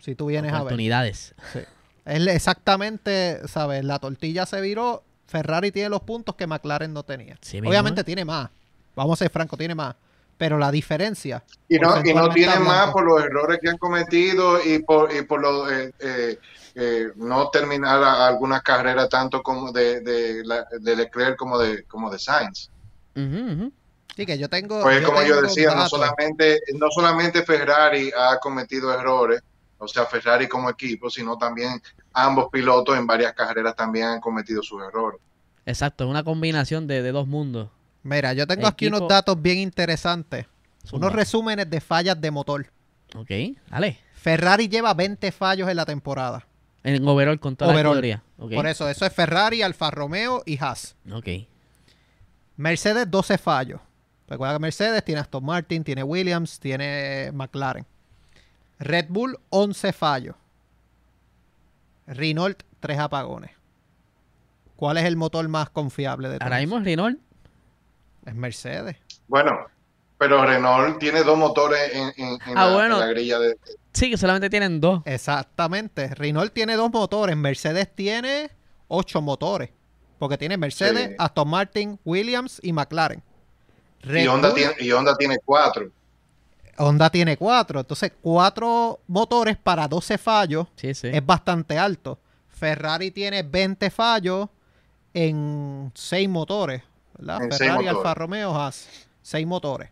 Si 0.00 0.14
tú 0.14 0.26
vienes 0.26 0.50
a 0.52 0.56
ver. 0.56 0.62
Oportunidades. 0.62 1.34
Sí. 1.52 1.60
Es 2.04 2.26
exactamente, 2.26 3.40
¿sabes? 3.48 3.84
La 3.84 3.98
tortilla 3.98 4.44
se 4.44 4.60
viró. 4.60 5.02
Ferrari 5.26 5.72
tiene 5.72 5.88
los 5.88 6.02
puntos 6.02 6.34
que 6.34 6.46
McLaren 6.46 6.92
no 6.92 7.02
tenía. 7.02 7.38
Sí 7.40 7.58
Obviamente 7.60 8.02
¿eh? 8.02 8.04
tiene 8.04 8.24
más. 8.26 8.50
Vamos 8.94 9.18
a 9.18 9.24
ser 9.24 9.30
francos, 9.30 9.58
tiene 9.58 9.74
más. 9.74 9.94
Pero 10.36 10.58
la 10.58 10.70
diferencia. 10.70 11.44
Y 11.68 11.78
no, 11.78 12.00
y 12.04 12.12
no 12.12 12.28
tienen 12.30 12.62
más 12.64 12.90
por 12.92 13.04
los 13.04 13.22
errores 13.22 13.58
que 13.62 13.70
han 13.70 13.78
cometido 13.78 14.62
y 14.62 14.80
por, 14.82 15.12
y 15.14 15.22
por 15.22 15.40
lo, 15.40 15.70
eh, 15.70 15.92
eh, 16.00 16.38
eh, 16.74 17.06
no 17.16 17.48
terminar 17.50 18.02
algunas 18.02 18.62
carreras 18.62 19.08
tanto 19.08 19.42
como 19.42 19.70
de, 19.72 20.00
de, 20.00 20.44
la- 20.44 20.66
de 20.80 20.96
Leclerc 20.96 21.36
como 21.36 21.58
de, 21.58 21.84
como 21.84 22.10
de 22.10 22.18
Sainz. 22.18 22.68
Sí, 24.16 24.26
que 24.26 24.38
yo 24.38 24.48
tengo. 24.48 24.80
Pues 24.82 25.02
como 25.04 25.22
yo 25.22 25.40
decía, 25.42 25.74
no 25.74 25.88
solamente, 25.88 26.60
no 26.74 26.86
solamente 26.90 27.42
Ferrari 27.44 28.10
ha 28.16 28.38
cometido 28.38 28.92
errores, 28.92 29.40
o 29.78 29.88
sea, 29.88 30.06
Ferrari 30.06 30.48
como 30.48 30.70
equipo, 30.70 31.10
sino 31.10 31.36
también 31.36 31.80
ambos 32.12 32.48
pilotos 32.50 32.96
en 32.96 33.06
varias 33.06 33.34
carreras 33.34 33.74
también 33.76 34.06
han 34.06 34.20
cometido 34.20 34.62
sus 34.62 34.82
errores. 34.82 35.20
Exacto, 35.66 36.08
una 36.08 36.22
combinación 36.24 36.86
de, 36.86 37.02
de 37.02 37.12
dos 37.12 37.26
mundos. 37.26 37.70
Mira, 38.04 38.32
yo 38.34 38.46
tengo 38.46 38.66
aquí 38.68 38.86
Equipo- 38.86 38.98
unos 38.98 39.08
datos 39.08 39.40
bien 39.42 39.58
interesantes. 39.58 40.46
Zumba. 40.86 41.06
Unos 41.08 41.16
resúmenes 41.16 41.68
de 41.68 41.80
fallas 41.80 42.20
de 42.20 42.30
motor. 42.30 42.66
Ok, 43.16 43.30
dale. 43.70 43.98
Ferrari 44.14 44.68
lleva 44.68 44.94
20 44.94 45.32
fallos 45.32 45.68
en 45.68 45.76
la 45.76 45.84
temporada. 45.84 46.46
En 46.82 47.06
overall 47.08 47.40
con 47.40 47.56
toda 47.56 47.72
Overall. 47.72 48.00
la 48.00 48.06
escudería. 48.16 48.22
Ok. 48.38 48.52
Por 48.54 48.66
eso, 48.66 48.88
eso 48.88 49.06
es 49.06 49.12
Ferrari, 49.12 49.62
Alfa 49.62 49.90
Romeo 49.90 50.42
y 50.44 50.62
Haas. 50.62 50.94
Ok. 51.10 51.28
Mercedes 52.56 53.10
12 53.10 53.38
fallos. 53.38 53.80
Recuerda 54.28 54.54
que 54.54 54.60
Mercedes 54.60 55.04
tiene 55.04 55.20
Aston 55.22 55.44
Martin, 55.44 55.82
tiene 55.84 56.02
Williams, 56.02 56.58
tiene 56.60 57.30
McLaren. 57.32 57.86
Red 58.78 59.06
Bull 59.08 59.38
11 59.50 59.92
fallos. 59.92 60.36
Renault 62.06 62.62
3 62.80 62.98
apagones. 62.98 63.50
¿Cuál 64.76 64.98
es 64.98 65.04
el 65.04 65.16
motor 65.16 65.46
más 65.48 65.70
confiable 65.70 66.28
de 66.28 66.38
todos? 66.38 66.44
Ahora 66.46 66.60
mismo 66.60 66.78
Renault. 66.80 67.18
Es 68.26 68.34
Mercedes. 68.34 68.96
Bueno, 69.28 69.66
pero 70.18 70.44
Renault 70.44 70.98
tiene 70.98 71.22
dos 71.22 71.36
motores 71.38 71.92
en, 71.94 72.12
en- 72.16 72.38
en 72.46 72.58
Ah, 72.58 72.66
la, 72.68 72.72
bueno. 72.74 72.94
en 72.96 73.00
la 73.00 73.06
grilla 73.06 73.38
de... 73.38 73.58
Sí, 73.92 74.10
que 74.10 74.16
solamente 74.16 74.50
tienen 74.50 74.80
dos. 74.80 75.02
Exactamente. 75.04 76.08
Renault 76.14 76.52
tiene 76.52 76.74
dos 76.76 76.90
motores. 76.90 77.36
Mercedes 77.36 77.88
tiene 77.94 78.50
ocho 78.88 79.20
motores. 79.20 79.70
Porque 80.18 80.38
tiene 80.38 80.56
Mercedes, 80.56 81.08
Sí. 81.10 81.14
Aston 81.18 81.48
Martin, 81.48 81.98
Williams 82.04 82.60
y 82.62 82.72
McLaren. 82.72 83.22
Red 84.02 84.24
Y 84.24 84.28
Honda, 84.28 84.48
Bull- 84.50 84.54
tiene, 84.54 84.74
y 84.80 84.90
Honda 84.92 85.16
tiene 85.16 85.38
cuatro. 85.44 85.90
Honda 86.78 87.10
tiene 87.10 87.36
cuatro. 87.36 87.80
Entonces, 87.80 88.12
cuatro 88.20 89.00
motores 89.06 89.56
para 89.56 89.86
12 89.86 90.18
fallos 90.18 90.66
Sí, 90.76 90.92
sí. 90.94 91.08
es 91.12 91.24
bastante 91.24 91.78
alto. 91.78 92.18
Ferrari 92.48 93.10
tiene 93.10 93.42
20 93.42 93.90
fallos 93.90 94.48
en 95.12 95.92
6 95.94 96.28
motores. 96.28 96.82
¿Verdad? 97.18 97.42
En 97.42 97.52
seis 97.52 97.70
Ferrari. 97.70 97.88
Alfa 97.88 98.14
Romeo, 98.14 98.54
Haas. 98.54 98.88
6 99.22 99.46
motores. 99.46 99.90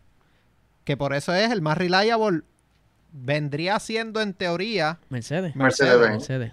Que 0.83 0.95
por 0.97 1.13
eso 1.13 1.33
es 1.33 1.51
el 1.51 1.61
más 1.61 1.77
reliable. 1.77 2.41
Vendría 3.11 3.79
siendo 3.79 4.21
en 4.21 4.33
teoría 4.33 4.99
Mercedes. 5.09 5.55
Mercedes-Benz. 5.55 6.11
Mercedes. 6.29 6.51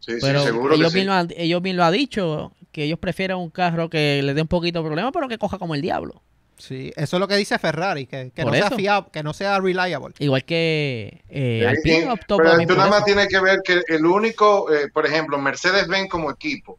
Sí, 0.00 0.12
sí, 0.12 0.18
Pero 0.20 0.42
seguro 0.42 0.70
que 0.70 0.76
ellos, 0.76 0.92
sí. 0.92 0.94
bien 0.98 1.06
lo 1.08 1.12
han, 1.12 1.28
ellos 1.36 1.60
bien 1.62 1.76
lo 1.76 1.84
han 1.84 1.92
dicho, 1.92 2.52
que 2.72 2.84
ellos 2.84 2.98
prefieren 2.98 3.36
un 3.36 3.50
carro 3.50 3.90
que 3.90 4.20
le 4.22 4.32
dé 4.34 4.42
un 4.42 4.48
poquito 4.48 4.80
de 4.80 4.86
problema, 4.86 5.10
pero 5.12 5.28
que 5.28 5.38
coja 5.38 5.58
como 5.58 5.74
el 5.74 5.82
diablo. 5.82 6.22
Sí, 6.56 6.92
eso 6.96 7.16
es 7.16 7.20
lo 7.20 7.28
que 7.28 7.36
dice 7.36 7.56
Ferrari, 7.58 8.06
que, 8.06 8.32
que 8.34 8.44
no 8.44 8.52
sea 8.52 8.70
fiable, 8.70 9.10
que 9.12 9.22
no 9.22 9.32
sea 9.32 9.60
reliable. 9.60 10.14
Igual 10.18 10.44
que 10.44 11.22
eh, 11.28 11.60
Sí, 11.62 11.66
Alpine 11.66 12.02
sí, 12.02 12.08
optó 12.08 12.36
pero 12.36 12.50
por 12.56 12.76
nada 12.76 12.90
más 12.90 12.98
eso. 12.98 13.04
tiene 13.06 13.28
que 13.28 13.40
ver 13.40 13.60
que 13.64 13.82
el 13.88 14.06
único, 14.06 14.72
eh, 14.72 14.88
por 14.92 15.06
ejemplo, 15.06 15.38
Mercedes-Benz 15.38 16.08
como 16.08 16.30
equipo, 16.32 16.78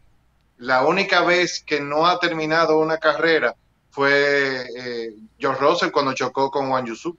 la 0.59 0.85
única 0.85 1.21
vez 1.21 1.63
que 1.65 1.79
no 1.79 2.05
ha 2.05 2.19
terminado 2.19 2.79
una 2.79 2.97
carrera 2.97 3.55
fue 3.89 4.65
eh, 4.77 5.15
George 5.39 5.61
Russell 5.61 5.91
cuando 5.91 6.13
chocó 6.13 6.51
con 6.51 6.69
Juan 6.69 6.85
Yusu. 6.85 7.17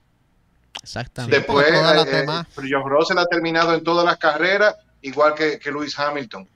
Exactamente. 0.82 1.38
Después, 1.38 1.66
eh, 1.68 2.04
demás. 2.10 2.46
George 2.54 2.88
Russell 2.88 3.18
ha 3.18 3.26
terminado 3.26 3.74
en 3.74 3.82
todas 3.82 4.04
las 4.04 4.18
carreras, 4.18 4.76
igual 5.02 5.34
que, 5.34 5.58
que 5.58 5.70
Lewis 5.70 5.98
Hamilton. 5.98 6.46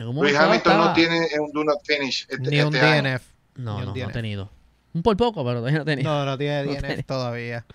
Momento 0.00 0.38
Hamilton 0.40 0.76
no 0.78 0.92
tiene 0.92 1.28
un 1.40 1.50
do 1.52 1.64
not 1.64 1.78
finish 1.84 2.26
este, 2.28 2.50
Ni 2.50 2.60
un 2.60 2.74
este 2.74 2.86
año. 2.86 3.10
DNF. 3.10 3.22
No, 3.56 3.80
ni 3.80 3.86
no, 3.86 3.94
no 3.94 4.08
ha 4.08 4.12
tenido. 4.12 4.50
Un 4.94 5.02
por 5.02 5.16
poco, 5.16 5.44
pero 5.44 5.58
todavía 5.58 5.78
no 5.78 5.82
ha 5.82 5.86
tenido. 5.86 6.10
No, 6.10 6.24
no 6.24 6.38
tiene 6.38 6.64
No 6.64 6.72
DNF 6.72 6.80
tiene. 6.86 7.02
todavía. 7.04 7.66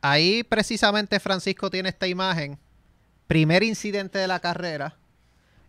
Ahí 0.00 0.44
precisamente 0.44 1.18
Francisco 1.20 1.70
tiene 1.70 1.88
esta 1.88 2.06
imagen. 2.06 2.58
Primer 3.26 3.62
incidente 3.62 4.18
de 4.18 4.26
la 4.28 4.40
carrera. 4.40 4.96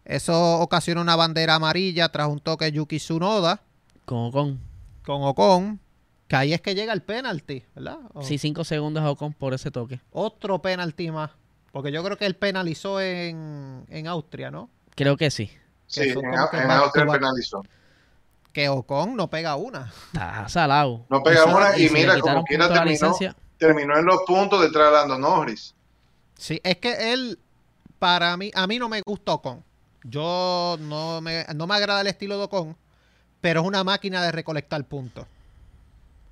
Eso 0.10 0.60
ocasiona 0.60 1.02
una 1.02 1.16
bandera 1.16 1.54
amarilla 1.56 2.10
tras 2.10 2.28
un 2.28 2.40
toque 2.40 2.66
de 2.66 2.72
Yuki 2.72 2.98
Tsunoda 2.98 3.62
Con 4.06 4.18
Ocon. 4.30 4.60
con 5.06 5.22
Ocon. 5.24 5.80
Que 6.28 6.36
ahí 6.36 6.54
es 6.54 6.62
que 6.62 6.74
llega 6.74 6.94
el 6.94 7.02
penalti, 7.04 7.64
¿verdad? 7.76 8.00
O- 8.14 8.24
Sí, 8.24 8.38
cinco 8.40 8.64
segundos 8.64 9.04
a 9.04 9.12
Ocon 9.12 9.34
por 9.34 9.54
ese 9.54 9.70
toque. 9.70 10.00
Otro 10.12 10.62
penalti 10.64 11.12
más. 11.12 11.30
Porque 11.72 11.92
yo 11.92 12.04
creo 12.04 12.18
que 12.18 12.26
él 12.26 12.36
penalizó 12.36 13.00
en, 13.00 13.86
en 13.88 14.08
Austria, 14.08 14.50
¿no? 14.50 14.70
Creo 14.96 15.16
que 15.16 15.30
sí. 15.30 15.46
que 15.48 15.54
Sí, 15.86 16.02
en, 16.10 16.22
que 16.22 16.28
Austria 16.38 16.66
back. 17.06 17.20
penalizó. 17.20 17.64
Que 18.52 18.68
Ocon 18.68 19.16
no 19.16 19.30
pega 19.30 19.56
una. 19.58 19.94
Está 20.08 20.50
salado. 20.50 21.06
No 21.10 21.22
pega 21.22 21.42
Eso- 21.46 21.56
una 21.56 21.78
y 21.78 21.88
mira, 21.92 22.20
como 22.20 22.44
quiera 22.46 22.68
terminó. 22.74 23.16
Terminó 23.60 23.96
en 23.98 24.06
los 24.06 24.22
puntos 24.26 24.60
detrás 24.62 24.88
de 24.88 24.98
Lando 24.98 25.20
Norris. 25.20 25.76
Sí, 26.36 26.60
es 26.64 26.78
que 26.78 27.14
él, 27.14 27.38
para 28.00 28.36
mí, 28.38 28.50
a 28.56 28.66
mí 28.66 28.80
no 28.80 28.90
me 28.90 29.02
gusta 29.02 29.34
Ocon. 29.34 29.64
Yo 30.04 30.78
no 30.80 31.22
me, 31.22 31.46
no 31.56 31.68
me 31.68 31.76
agrada 31.76 32.02
el 32.02 32.08
estilo 32.08 32.38
de 32.38 32.44
Ocon, 32.46 32.78
pero 33.42 33.62
es 33.62 33.68
una 33.68 33.84
máquina 33.84 34.24
de 34.24 34.32
recolectar 34.32 34.84
puntos. 34.86 35.26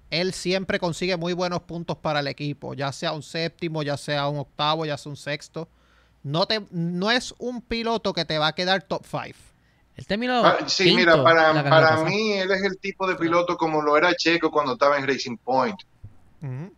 Él 0.10 0.34
siempre 0.34 0.80
consigue 0.80 1.18
muy 1.18 1.34
buenos 1.34 1.62
puntos 1.64 1.98
para 1.98 2.22
el 2.22 2.28
equipo, 2.28 2.74
ya 2.74 2.92
sea 2.94 3.12
un 3.12 3.24
séptimo, 3.24 3.84
ya 3.84 3.98
sea 3.98 4.28
un 4.30 4.40
octavo, 4.40 4.86
ya 4.86 4.98
sea 4.98 5.10
un 5.10 5.18
sexto. 5.18 5.68
No, 6.24 6.46
te, 6.46 6.66
no 6.72 7.12
es 7.12 7.36
un 7.38 7.62
piloto 7.62 8.14
que 8.14 8.26
te 8.26 8.38
va 8.38 8.48
a 8.48 8.56
quedar 8.56 8.84
top 8.84 9.04
5. 9.06 9.38
Él 9.98 10.06
terminó. 10.06 10.46
Ah, 10.46 10.58
sí, 10.68 10.86
quinto 10.86 10.98
mira, 10.98 11.24
para, 11.24 11.64
para 11.70 12.04
mí 12.04 12.34
él 12.34 12.52
es 12.52 12.62
el 12.64 12.78
tipo 12.78 13.08
de 13.08 13.16
piloto 13.16 13.58
como 13.58 13.82
lo 13.82 13.98
era 13.98 14.16
Checo 14.16 14.52
cuando 14.52 14.74
estaba 14.74 14.98
en 14.98 15.08
Racing 15.08 15.38
Point, 15.38 15.78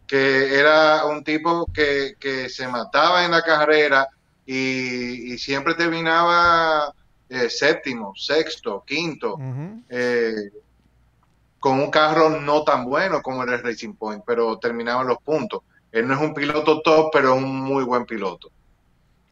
que 0.08 0.58
era 0.58 1.06
un 1.06 1.24
tipo 1.24 1.66
que, 1.72 2.14
que 2.18 2.50
se 2.50 2.68
mataba 2.68 3.26
en 3.26 3.32
la 3.32 3.42
carrera 3.42 4.08
y, 4.54 5.34
y 5.34 5.38
siempre 5.38 5.76
terminaba 5.76 6.92
eh, 7.30 7.50
séptimo, 7.50 8.14
sexto, 8.16 8.84
quinto, 8.86 9.38
eh, 9.90 10.34
con 11.60 11.80
un 11.80 11.92
carro 11.92 12.30
no 12.30 12.64
tan 12.64 12.86
bueno 12.86 13.22
como 13.22 13.44
era 13.44 13.56
el 13.56 13.64
Racing 13.64 13.94
Point, 13.94 14.24
pero 14.26 14.58
terminaba 14.58 15.02
en 15.02 15.10
los 15.10 15.18
puntos. 15.24 15.62
Él 15.92 16.08
no 16.08 16.14
es 16.16 16.22
un 16.22 16.34
piloto 16.34 16.82
top, 16.82 17.10
pero 17.12 17.36
es 17.36 17.44
un 17.44 17.56
muy 17.62 17.84
buen 17.84 18.06
piloto. 18.06 18.50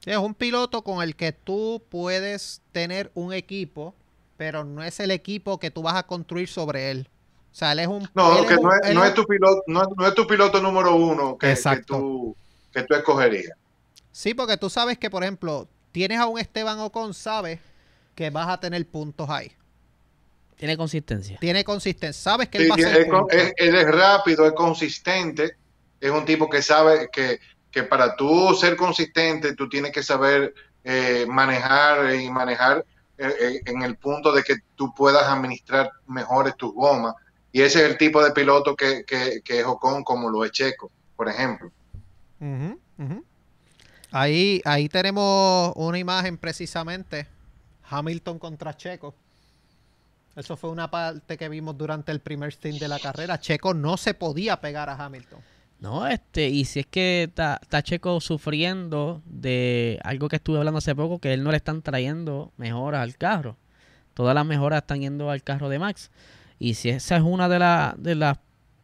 Sí, 0.04 0.12
es 0.12 0.18
un 0.18 0.34
piloto 0.36 0.84
con 0.84 1.02
el 1.02 1.16
que 1.16 1.32
tú 1.32 1.82
puedes 1.90 2.62
tener 2.72 3.12
un 3.14 3.34
equipo, 3.34 3.96
pero 4.38 4.64
no 4.64 4.84
es 4.84 5.00
el 5.00 5.12
equipo 5.12 5.60
que 5.60 5.72
tú 5.72 5.82
vas 5.82 5.96
a 5.96 6.04
construir 6.04 6.48
sobre 6.48 6.92
él. 6.92 7.08
O 7.52 7.56
sea, 7.56 7.72
él 7.72 7.80
es 7.80 7.88
un... 7.88 8.10
No, 8.14 8.46
que 8.46 8.56
un- 8.56 8.64
no 8.64 8.74
es, 8.74 8.94
no 8.94 9.04
es 9.06 9.14
tu 9.14 9.26
piloto, 9.26 9.62
no, 9.68 9.82
es- 9.82 9.88
no 9.98 10.08
es 10.08 10.14
tu 10.14 10.28
piloto 10.28 10.62
número 10.62 10.96
uno 10.96 11.38
que, 11.38 11.48
que 11.56 11.82
tú, 11.86 12.36
que 12.72 12.84
tú 12.84 12.94
escogerías. 12.96 13.58
Sí, 14.18 14.34
porque 14.34 14.58
tú 14.58 14.68
sabes 14.68 14.98
que, 14.98 15.12
por 15.12 15.22
ejemplo, 15.22 15.68
tienes 15.92 16.18
a 16.18 16.26
un 16.26 16.40
Esteban 16.40 16.80
Ocon, 16.80 17.14
sabes 17.14 17.60
que 18.16 18.32
vas 18.32 18.48
a 18.50 18.60
tener 18.60 18.84
puntos 18.88 19.30
ahí. 19.30 19.52
Tiene 20.56 20.76
consistencia. 20.76 21.38
Tiene 21.38 21.64
consistencia. 21.64 22.20
Sabes 22.20 22.50
que 22.50 22.58
Sí, 22.58 22.64
él 22.64 22.72
va 22.72 22.74
a 22.74 22.78
hacer 22.78 23.08
es 23.30 23.54
él 23.58 23.76
es 23.76 23.86
rápido, 23.86 24.48
es 24.48 24.54
consistente, 24.54 25.58
es 26.02 26.10
un 26.10 26.26
tipo 26.26 26.50
que 26.50 26.64
sabe 26.64 27.10
que, 27.12 27.38
que 27.70 27.84
para 27.84 28.16
tú 28.16 28.56
ser 28.56 28.76
consistente, 28.76 29.54
tú 29.54 29.70
tienes 29.70 29.92
que 29.92 30.02
saber 30.02 30.52
eh, 30.84 31.28
manejar 31.30 32.16
y 32.16 32.28
manejar 32.32 32.84
eh, 33.20 33.32
eh, 33.40 33.62
en 33.68 33.84
el 33.84 33.98
punto 33.98 34.32
de 34.32 34.42
que 34.42 34.56
tú 34.76 34.96
puedas 34.96 35.28
administrar 35.28 35.92
mejores 36.08 36.58
tus 36.58 36.74
gomas. 36.74 37.14
Y 37.52 37.62
ese 37.62 37.86
es 37.86 37.92
el 37.92 38.00
tipo 38.00 38.24
de 38.24 38.32
piloto 38.32 38.76
que, 38.76 39.04
que, 39.06 39.42
que 39.46 39.60
es 39.60 39.66
Ocon, 39.68 40.04
como 40.04 40.32
lo 40.32 40.44
es 40.44 40.52
Checo, 40.54 40.90
por 41.16 41.30
ejemplo. 41.30 41.72
Ujú. 42.40 42.82
Ahí, 44.12 44.62
ahí 44.66 44.88
tenemos 44.90 45.74
una 45.76 45.98
imagen 46.00 46.38
precisamente. 46.38 47.28
Hamilton 47.90 48.40
contra 48.40 48.76
Checo. 48.76 49.14
Eso 50.36 50.56
fue 50.56 50.70
una 50.70 50.90
parte 50.92 51.38
que 51.38 51.50
vimos 51.50 51.78
durante 51.78 52.12
el 52.12 52.20
primer 52.20 52.52
stint 52.52 52.80
de 52.80 52.88
la 52.88 53.00
carrera. 53.00 53.40
Checo 53.40 53.74
no 53.74 53.98
se 53.98 54.14
podía 54.14 54.60
pegar 54.62 54.90
a 54.90 54.94
Hamilton. 55.04 55.40
No, 55.80 56.08
este, 56.08 56.48
y 56.50 56.66
si 56.66 56.80
es 56.82 56.86
que 56.88 57.24
está, 57.24 57.60
Checo 57.84 58.20
sufriendo 58.20 59.22
de 59.26 60.00
algo 60.04 60.28
que 60.28 60.38
estuve 60.38 60.58
hablando 60.58 60.80
hace 60.80 60.96
poco, 60.96 61.20
que 61.20 61.34
él 61.34 61.44
no 61.44 61.52
le 61.52 61.58
están 61.58 61.82
trayendo 61.82 62.52
mejoras 62.58 63.02
al 63.02 63.16
carro. 63.16 63.58
Todas 64.14 64.34
las 64.36 64.46
mejoras 64.46 64.82
están 64.82 65.02
yendo 65.02 65.30
al 65.30 65.44
carro 65.44 65.70
de 65.70 65.80
Max. 65.80 66.10
Y 66.60 66.74
si 66.76 66.90
esa 66.90 67.18
es 67.18 67.24
una 67.24 67.48
de, 67.50 67.60
la- 67.60 67.96
de 67.98 68.16
las 68.16 68.38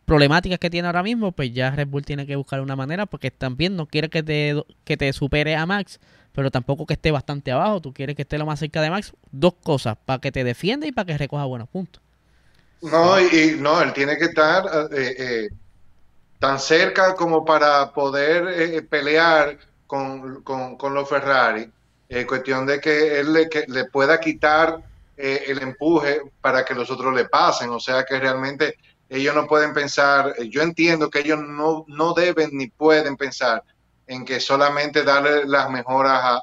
problemáticas 0.05 0.59
que 0.59 0.69
tiene 0.69 0.87
ahora 0.87 1.03
mismo, 1.03 1.31
pues 1.31 1.53
ya 1.53 1.71
Red 1.71 1.87
Bull 1.87 2.05
tiene 2.05 2.25
que 2.27 2.35
buscar 2.35 2.61
una 2.61 2.75
manera, 2.75 3.05
porque 3.05 3.31
también 3.31 3.75
no 3.75 3.87
quiere 3.87 4.09
que 4.09 4.23
te, 4.23 4.63
que 4.83 4.97
te 4.97 5.11
supere 5.13 5.55
a 5.55 5.65
Max, 5.65 5.99
pero 6.33 6.51
tampoco 6.51 6.85
que 6.85 6.93
esté 6.95 7.11
bastante 7.11 7.51
abajo. 7.51 7.81
Tú 7.81 7.93
quieres 7.93 8.15
que 8.15 8.23
esté 8.23 8.37
lo 8.37 8.45
más 8.45 8.59
cerca 8.59 8.81
de 8.81 8.89
Max. 8.89 9.13
Dos 9.31 9.55
cosas, 9.63 9.97
para 10.05 10.19
que 10.19 10.31
te 10.31 10.43
defienda 10.43 10.87
y 10.87 10.91
para 10.91 11.05
que 11.07 11.17
recoja 11.17 11.45
buenos 11.45 11.69
puntos. 11.69 12.01
No, 12.81 13.19
y, 13.19 13.25
y 13.55 13.55
no, 13.59 13.81
él 13.81 13.93
tiene 13.93 14.17
que 14.17 14.25
estar 14.25 14.65
eh, 14.91 15.15
eh, 15.17 15.49
tan 16.39 16.59
cerca 16.59 17.15
como 17.15 17.45
para 17.45 17.93
poder 17.93 18.47
eh, 18.49 18.81
pelear 18.83 19.59
con, 19.87 20.43
con- 20.43 20.77
con 20.77 20.93
los 20.93 21.09
Ferrari. 21.09 21.71
Eh, 22.09 22.25
cuestión 22.27 22.65
de 22.65 22.79
que 22.81 23.19
él 23.19 23.33
le, 23.33 23.49
que 23.49 23.65
le 23.67 23.85
pueda 23.85 24.19
quitar 24.19 24.83
eh, 25.17 25.45
el 25.47 25.61
empuje 25.61 26.21
para 26.41 26.65
que 26.65 26.75
los 26.75 26.89
otros 26.91 27.13
le 27.15 27.25
pasen. 27.27 27.69
O 27.71 27.79
sea 27.79 28.03
que 28.05 28.19
realmente 28.19 28.77
ellos 29.17 29.35
no 29.35 29.47
pueden 29.47 29.73
pensar, 29.73 30.33
eh, 30.37 30.49
yo 30.49 30.61
entiendo 30.61 31.09
que 31.09 31.19
ellos 31.19 31.39
no, 31.39 31.85
no 31.87 32.13
deben 32.13 32.49
ni 32.53 32.67
pueden 32.67 33.15
pensar 33.17 33.63
en 34.07 34.25
que 34.25 34.39
solamente 34.39 35.03
darle 35.03 35.45
las 35.45 35.69
mejoras 35.69 36.19
a, 36.23 36.41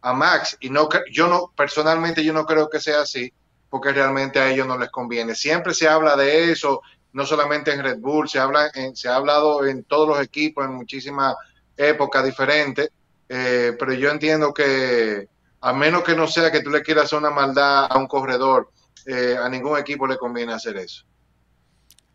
a- 0.00 0.12
Max. 0.14 0.56
Y 0.60 0.70
no, 0.70 0.88
yo 1.10 1.26
no, 1.28 1.52
personalmente 1.56 2.22
yo 2.24 2.32
no 2.32 2.46
creo 2.46 2.70
que 2.70 2.78
sea 2.80 3.00
así 3.02 3.32
porque 3.68 3.92
realmente 3.92 4.38
a 4.38 4.48
ellos 4.50 4.66
no 4.66 4.78
les 4.78 4.90
conviene. 4.90 5.34
Siempre 5.34 5.74
se 5.74 5.88
habla 5.88 6.16
de 6.16 6.52
eso, 6.52 6.80
no 7.12 7.26
solamente 7.26 7.72
en 7.72 7.82
Red 7.82 7.98
Bull, 7.98 8.28
se 8.28 8.38
habla 8.38 8.70
en, 8.74 8.94
se 8.94 9.08
ha 9.08 9.16
hablado 9.16 9.66
en 9.66 9.82
todos 9.84 10.08
los 10.08 10.20
equipos 10.20 10.64
en 10.64 10.74
muchísimas 10.74 11.34
épocas 11.76 12.24
diferentes, 12.24 12.90
eh, 13.28 13.74
pero 13.78 13.92
yo 13.94 14.10
entiendo 14.10 14.54
que 14.54 15.28
a 15.60 15.72
menos 15.72 16.04
que 16.04 16.14
no 16.14 16.28
sea 16.28 16.52
que 16.52 16.60
tú 16.62 16.70
le 16.70 16.82
quieras 16.82 17.06
hacer 17.06 17.18
una 17.18 17.30
maldad 17.30 17.86
a 17.90 17.98
un 17.98 18.06
corredor, 18.06 18.70
eh, 19.06 19.36
a 19.40 19.48
ningún 19.48 19.76
equipo 19.78 20.06
le 20.06 20.16
conviene 20.18 20.52
hacer 20.52 20.76
eso. 20.76 21.04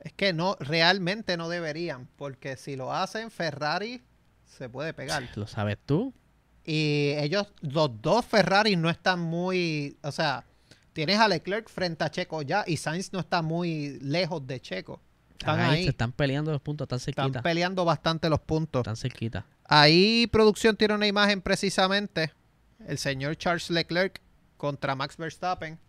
Es 0.01 0.13
que 0.13 0.33
no, 0.33 0.57
realmente 0.59 1.37
no 1.37 1.47
deberían, 1.47 2.07
porque 2.17 2.57
si 2.57 2.75
lo 2.75 2.91
hacen, 2.91 3.29
Ferrari 3.29 4.01
se 4.45 4.67
puede 4.67 4.93
pegar. 4.93 5.29
¿Lo 5.35 5.45
sabes 5.45 5.77
tú? 5.85 6.13
Y 6.65 7.13
ellos, 7.17 7.53
los 7.61 8.01
dos 8.01 8.25
Ferrari 8.25 8.75
no 8.75 8.89
están 8.89 9.19
muy, 9.19 9.97
o 10.01 10.11
sea, 10.11 10.43
tienes 10.93 11.19
a 11.19 11.27
Leclerc 11.27 11.69
frente 11.69 12.03
a 12.03 12.09
Checo 12.09 12.41
ya 12.41 12.63
y 12.67 12.77
Sainz 12.77 13.13
no 13.13 13.19
está 13.19 13.41
muy 13.41 13.99
lejos 14.01 14.45
de 14.45 14.59
Checo. 14.59 14.99
Están 15.31 15.59
Ahí, 15.59 15.77
ahí, 15.77 15.83
se 15.83 15.89
están 15.89 16.11
peleando 16.11 16.51
los 16.51 16.61
puntos, 16.61 16.85
están 16.85 16.97
están 16.97 17.13
cerquita. 17.25 17.41
peleando 17.41 17.85
bastante 17.85 18.29
los 18.29 18.39
puntos. 18.39 18.81
Están 18.81 18.95
cerquita. 18.95 19.45
Ahí 19.65 20.27
producción 20.31 20.75
tiene 20.75 20.95
una 20.95 21.07
imagen 21.07 21.41
precisamente, 21.41 22.31
el 22.87 22.97
señor 22.97 23.37
Charles 23.37 23.69
Leclerc 23.69 24.19
contra 24.57 24.95
Max 24.95 25.17
Verstappen. 25.17 25.79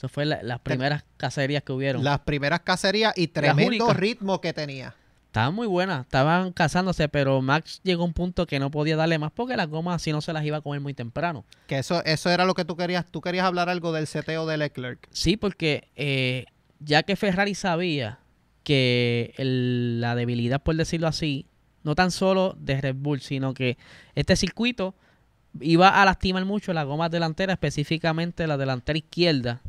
Eso 0.00 0.08
fue 0.08 0.24
la- 0.24 0.42
las 0.42 0.60
primeras 0.60 1.04
cacerías 1.18 1.62
que 1.62 1.72
hubieron. 1.72 2.02
Las 2.02 2.20
primeras 2.20 2.60
cacerías 2.60 3.12
y 3.18 3.26
tremendo 3.26 3.92
ritmo 3.92 4.40
que 4.40 4.54
tenía. 4.54 4.94
Estaban 5.26 5.52
muy 5.54 5.66
buenas, 5.66 6.06
estaban 6.06 6.52
cazándose, 6.52 7.10
pero 7.10 7.42
Max 7.42 7.82
llegó 7.84 8.04
a 8.04 8.06
un 8.06 8.14
punto 8.14 8.46
que 8.46 8.58
no 8.58 8.70
podía 8.70 8.96
darle 8.96 9.18
más 9.18 9.30
porque 9.30 9.58
las 9.58 9.68
gomas 9.68 9.96
así 9.96 10.10
no 10.10 10.22
se 10.22 10.32
las 10.32 10.42
iba 10.42 10.56
a 10.56 10.60
comer 10.62 10.80
muy 10.80 10.94
temprano. 10.94 11.44
Que 11.66 11.80
eso, 11.80 12.02
eso 12.06 12.30
era 12.30 12.46
lo 12.46 12.54
que 12.54 12.64
tú 12.64 12.78
querías. 12.78 13.04
Tú 13.10 13.20
querías 13.20 13.44
hablar 13.44 13.68
algo 13.68 13.92
del 13.92 14.06
seteo 14.06 14.46
de 14.46 14.56
Leclerc. 14.56 15.06
Sí, 15.10 15.36
porque 15.36 15.90
eh, 15.96 16.46
ya 16.78 17.02
que 17.02 17.14
Ferrari 17.14 17.54
sabía 17.54 18.20
que 18.64 19.34
el- 19.36 20.00
la 20.00 20.14
debilidad, 20.14 20.62
por 20.62 20.76
decirlo 20.76 21.08
así, 21.08 21.44
no 21.82 21.94
tan 21.94 22.10
solo 22.10 22.56
de 22.58 22.80
Red 22.80 22.96
Bull, 22.96 23.20
sino 23.20 23.52
que 23.52 23.76
este 24.14 24.34
circuito 24.34 24.94
iba 25.60 26.00
a 26.00 26.04
lastimar 26.04 26.44
mucho 26.44 26.72
las 26.72 26.86
gomas 26.86 27.10
delanteras, 27.10 27.54
específicamente 27.54 28.46
la 28.46 28.56
delantera 28.56 28.98
izquierda, 28.98 29.60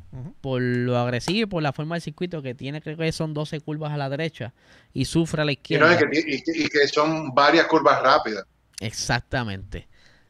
por 0.42 0.62
lo 0.62 0.98
agresivo 0.98 1.40
y 1.40 1.46
por 1.48 1.64
la 1.64 1.74
forma 1.74 1.96
del 1.96 2.02
circuito 2.04 2.42
que 2.42 2.54
tiene, 2.54 2.82
creo 2.82 2.98
que 2.98 3.12
son 3.12 3.34
12 3.34 3.60
curvas 3.62 3.92
a 3.92 3.98
la 3.98 4.10
derecha 4.10 4.54
y 4.94 5.06
sufre 5.06 5.42
a 5.42 5.46
la 5.46 5.52
Y, 5.52 5.54
izquierda. 5.54 5.88
no, 5.88 5.94
y 5.94 5.98
que, 5.98 6.20
y- 6.56 6.64
y 6.66 6.68
que 6.70 6.88
son 6.88 7.34
varias 7.34 7.66
curvas 7.66 8.02
rápidas. 8.04 8.46
Exactamente. 8.80 9.88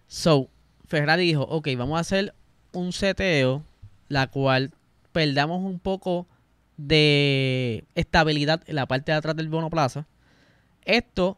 So, 0.08 0.50
Ferrari 0.88 1.24
dijo, 1.26 1.42
ok, 1.44 1.68
vamos 1.78 1.98
a 1.98 2.02
hacer 2.02 2.34
un 2.74 2.94
seteo, 2.94 3.64
la 4.08 4.28
cual 4.28 4.72
perdamos 5.12 5.62
un 5.64 5.80
poco 5.80 6.28
de 6.78 7.84
estabilidad 7.96 8.62
en 8.68 8.76
la 8.76 8.86
parte 8.86 9.12
de 9.12 9.18
atrás 9.18 9.36
del 9.36 9.50
monoplaza. 9.50 10.06
Esto 10.86 11.38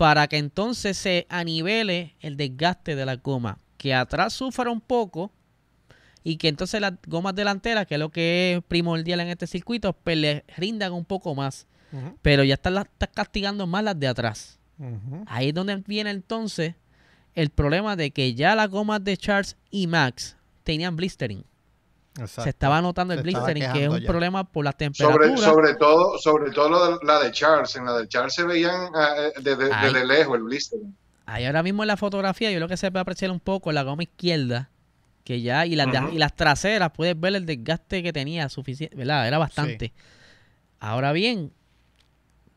para 0.00 0.28
que 0.28 0.38
entonces 0.38 0.96
se 0.96 1.26
anivele 1.28 2.16
el 2.20 2.38
desgaste 2.38 2.96
de 2.96 3.04
la 3.04 3.16
goma, 3.16 3.58
que 3.76 3.92
atrás 3.92 4.32
sufra 4.32 4.70
un 4.70 4.80
poco 4.80 5.30
y 6.24 6.38
que 6.38 6.48
entonces 6.48 6.80
las 6.80 6.94
gomas 7.06 7.34
delanteras, 7.34 7.86
que 7.86 7.96
es 7.96 8.00
lo 8.00 8.08
que 8.08 8.54
es 8.54 8.64
primordial 8.64 9.20
en 9.20 9.28
este 9.28 9.46
circuito, 9.46 9.92
pues 9.92 10.16
le 10.16 10.46
rindan 10.56 10.94
un 10.94 11.04
poco 11.04 11.34
más. 11.34 11.66
Pero 12.22 12.44
ya 12.44 12.54
estás 12.54 12.86
castigando 13.12 13.66
más 13.66 13.84
las 13.84 14.00
de 14.00 14.08
atrás. 14.08 14.58
Ahí 15.26 15.48
es 15.48 15.54
donde 15.54 15.76
viene 15.86 16.08
entonces 16.08 16.76
el 17.34 17.50
problema 17.50 17.94
de 17.94 18.10
que 18.10 18.32
ya 18.32 18.54
las 18.54 18.70
gomas 18.70 19.04
de 19.04 19.18
Charles 19.18 19.58
y 19.70 19.86
Max 19.86 20.34
tenían 20.64 20.96
blistering. 20.96 21.44
Exacto. 22.18 22.42
Se 22.42 22.48
estaba 22.50 22.82
notando 22.82 23.14
el 23.14 23.22
blistering, 23.22 23.72
que 23.72 23.84
es 23.84 23.88
un 23.88 24.00
ya. 24.00 24.06
problema 24.06 24.44
por 24.44 24.64
la 24.64 24.72
Sobre, 24.72 24.84
temperatura. 24.86 25.36
sobre 25.38 25.74
todo, 25.74 26.18
sobre 26.18 26.50
todo 26.50 26.68
lo 26.68 26.98
de- 26.98 27.06
la 27.06 27.20
de 27.20 27.30
Charles. 27.30 27.74
En 27.76 27.84
la 27.84 27.96
de 27.98 28.08
Charles 28.08 28.34
se 28.34 28.44
veían 28.44 28.90
ah, 28.94 29.14
eh, 29.16 29.32
desde, 29.40 30.04
lejos 30.04 30.36
el 30.36 30.42
blister. 30.42 30.80
Ahí 31.26 31.44
ahora 31.46 31.62
mismo 31.62 31.84
en 31.84 31.86
la 31.88 31.96
fotografía, 31.96 32.50
yo 32.50 32.58
lo 32.58 32.66
que 32.68 32.76
se 32.76 32.90
puede 32.90 33.02
apreciar 33.02 33.30
un 33.30 33.38
poco 33.40 33.70
la 33.70 33.84
goma 33.84 34.02
izquierda, 34.02 34.70
que 35.22 35.40
ya, 35.40 35.64
y 35.66 35.76
las, 35.76 35.86
y 36.12 36.18
las 36.18 36.34
traseras, 36.34 36.90
puedes 36.90 37.18
ver 37.18 37.36
el 37.36 37.46
desgaste 37.46 38.02
que 38.02 38.12
tenía 38.12 38.48
suficiente, 38.48 38.96
¿verdad? 38.96 39.28
Era 39.28 39.38
bastante. 39.38 39.92
Ahora 40.80 41.12
bien, 41.12 41.52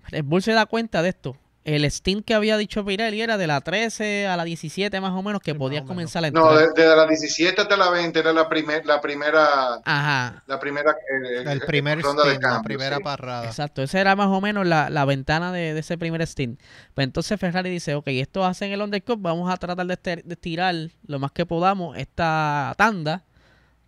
Red 0.07 0.23
Bull 0.25 0.41
se 0.41 0.53
da 0.53 0.65
cuenta 0.65 1.03
de 1.03 1.09
esto. 1.09 1.37
El 1.65 1.85
stint 1.89 2.25
que 2.25 2.33
había 2.33 2.57
dicho 2.57 2.83
Pirelli 2.83 3.21
era 3.21 3.37
de 3.37 3.47
la 3.47 3.61
13 3.61 4.27
a 4.27 4.35
la 4.35 4.43
17 4.43 4.99
más 4.99 5.11
o 5.11 5.23
menos 5.23 5.41
que 5.41 5.51
Sí, 5.51 5.57
más 5.57 5.59
podía 5.59 5.79
o 5.79 5.83
menos. 5.83 5.87
comenzar 5.87 6.23
a 6.23 6.27
entrar. 6.27 6.43
No, 6.45 6.53
de- 6.57 6.67
desde 6.75 6.95
la 6.95 7.07
17 7.07 7.61
hasta 7.61 7.77
la 7.77 7.89
20 7.89 8.19
era 8.19 8.33
la, 8.33 8.49
primer, 8.49 8.85
la 8.85 8.99
primera, 8.99 9.79
Ajá, 9.85 10.43
la 10.45 10.59
primera 10.59 10.91
eh, 10.91 11.43
El 11.45 11.57
eh, 11.61 11.65
primer 11.65 12.01
ronda 12.01 12.23
de 12.25 12.31
stint, 12.35 12.43
la 12.51 12.61
primera 12.61 12.97
sí. 12.97 13.03
parrada. 13.03 13.45
Exacto, 13.45 13.81
esa 13.81 14.01
era 14.01 14.15
más 14.17 14.27
o 14.27 14.41
menos 14.41 14.65
la, 14.67 14.89
la 14.89 15.05
ventana 15.05 15.51
de, 15.53 15.73
de 15.73 15.79
ese 15.79 15.97
primer 15.97 16.25
stint. 16.27 16.59
Pues 16.93 17.05
entonces 17.05 17.39
Ferrari 17.39 17.69
dice, 17.69 17.95
ok, 17.95 18.07
esto 18.07 18.43
hacen 18.43 18.71
el 18.71 18.81
undercut, 18.81 19.21
vamos 19.21 19.49
a 19.51 19.55
tratar 19.57 19.85
de, 19.87 19.93
ester- 19.93 20.23
de 20.23 20.33
estirar 20.33 20.75
lo 21.07 21.19
más 21.19 21.31
que 21.31 21.45
podamos 21.45 21.97
esta 21.97 22.73
tanda 22.77 23.23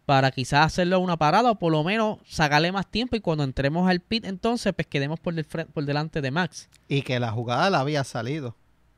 para 0.06 0.32
quizás 0.32 0.66
hacerlo 0.68 1.00
una 1.00 1.18
parada 1.18 1.52
o 1.52 1.56
por 1.56 1.72
lo 1.72 1.84
menos 1.84 2.20
sacarle 2.28 2.72
más 2.72 2.86
tiempo 2.90 3.16
y 3.16 3.22
cuando 3.22 3.44
entremos 3.44 3.90
al 3.90 4.00
pit 4.02 4.26
entonces 4.26 4.74
pues 4.74 4.88
quedemos 4.88 5.20
por, 5.20 5.34
del 5.34 5.48
fre- 5.48 5.66
por 5.66 5.84
delante 5.86 6.22
de 6.22 6.32
Max. 6.32 6.70
Y 6.88 7.02
que 7.02 7.20
la 7.20 7.32
jugada 7.32 7.70
la 7.70 7.80
había 7.80 8.04
salido. 8.04 8.56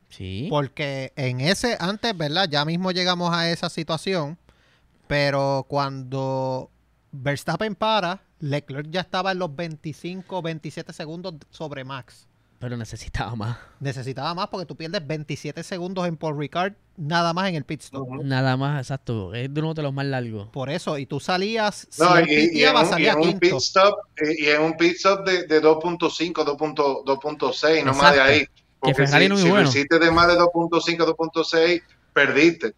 Sí. 0.10 0.48
Porque 0.50 1.14
en 1.16 1.40
ese, 1.42 1.78
antes, 1.80 2.18
¿verdad? 2.18 2.48
Ya 2.50 2.64
mismo 2.66 2.92
llegamos 2.92 3.34
a 3.34 3.50
esa 3.50 3.70
situación. 3.70 4.38
Pero 5.08 5.66
cuando 5.70 6.70
Verstappen 7.12 7.76
para, 7.76 8.22
Leclerc 8.40 8.90
ya 8.90 9.02
estaba 9.02 9.32
en 9.32 9.40
los 9.40 9.56
25, 9.56 10.42
27 10.42 10.92
segundos 10.94 11.36
sobre 11.50 11.84
Max. 11.86 12.28
Pero 12.60 12.76
necesitaba 12.76 13.36
más. 13.36 13.58
Necesitaba 13.80 14.34
más 14.34 14.48
porque 14.48 14.66
tú 14.66 14.76
pierdes 14.76 15.06
27 15.06 15.62
segundos 15.64 16.08
en 16.08 16.18
Paul 16.18 16.38
Ricard 16.40 16.74
nada 16.98 17.32
más 17.34 17.50
en 17.50 17.56
el 17.56 17.64
pit 17.64 17.82
stop. 17.82 18.10
Nada 18.24 18.58
más, 18.58 18.82
exacto. 18.82 19.34
Es 19.34 19.54
de 19.54 19.62
uno 19.62 19.74
de 19.74 19.84
los 19.84 19.94
más 19.94 20.06
largos. 20.06 20.50
Por 20.50 20.70
eso, 20.70 20.98
y 20.98 21.06
tú 21.06 21.20
salías, 21.20 21.88
si 21.90 22.02
No, 22.02 22.18
él 22.18 22.28
y, 22.28 22.60
y 22.60 22.64
en 22.64 22.76
un, 22.76 22.82
y 22.84 22.86
salía 22.88 23.12
en 23.12 23.20
un 23.20 23.40
pit 23.40 23.54
stop, 23.54 24.00
y, 24.20 24.46
y 24.46 24.50
en 24.50 24.62
un 24.62 24.76
pit 24.76 24.96
stop 24.96 25.26
de, 25.26 25.46
de 25.46 25.62
2.5, 25.62 26.34
2.6, 26.34 27.04
2.6, 27.06 27.84
no 27.84 27.94
más 27.94 28.14
de 28.14 28.22
ahí. 28.22 28.46
Porque 28.80 28.96
Ferrari 28.96 29.26
si, 29.26 29.30
no 29.30 29.36
es 29.36 29.42
si 29.42 29.48
lo 29.48 29.54
bueno. 29.54 29.70
hiciste 29.70 30.00
de 30.00 30.12
más 30.12 30.28
de 30.28 30.34
2.5, 30.34 31.16
2.6, 31.16 31.84
perdiste. 32.14 32.74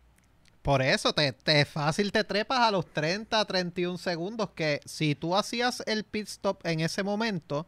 Por 0.61 0.81
eso, 0.81 1.13
te, 1.13 1.31
te 1.31 1.63
fácil 1.63 2.11
te 2.11 2.23
trepas 2.25 2.59
a 2.59 2.71
los 2.71 2.85
30, 2.85 3.43
31 3.45 3.97
segundos, 3.97 4.49
que 4.51 4.81
si 4.85 5.15
tú 5.15 5.35
hacías 5.35 5.81
el 5.87 6.03
pit 6.03 6.27
stop 6.27 6.59
en 6.65 6.81
ese 6.81 7.01
momento, 7.01 7.65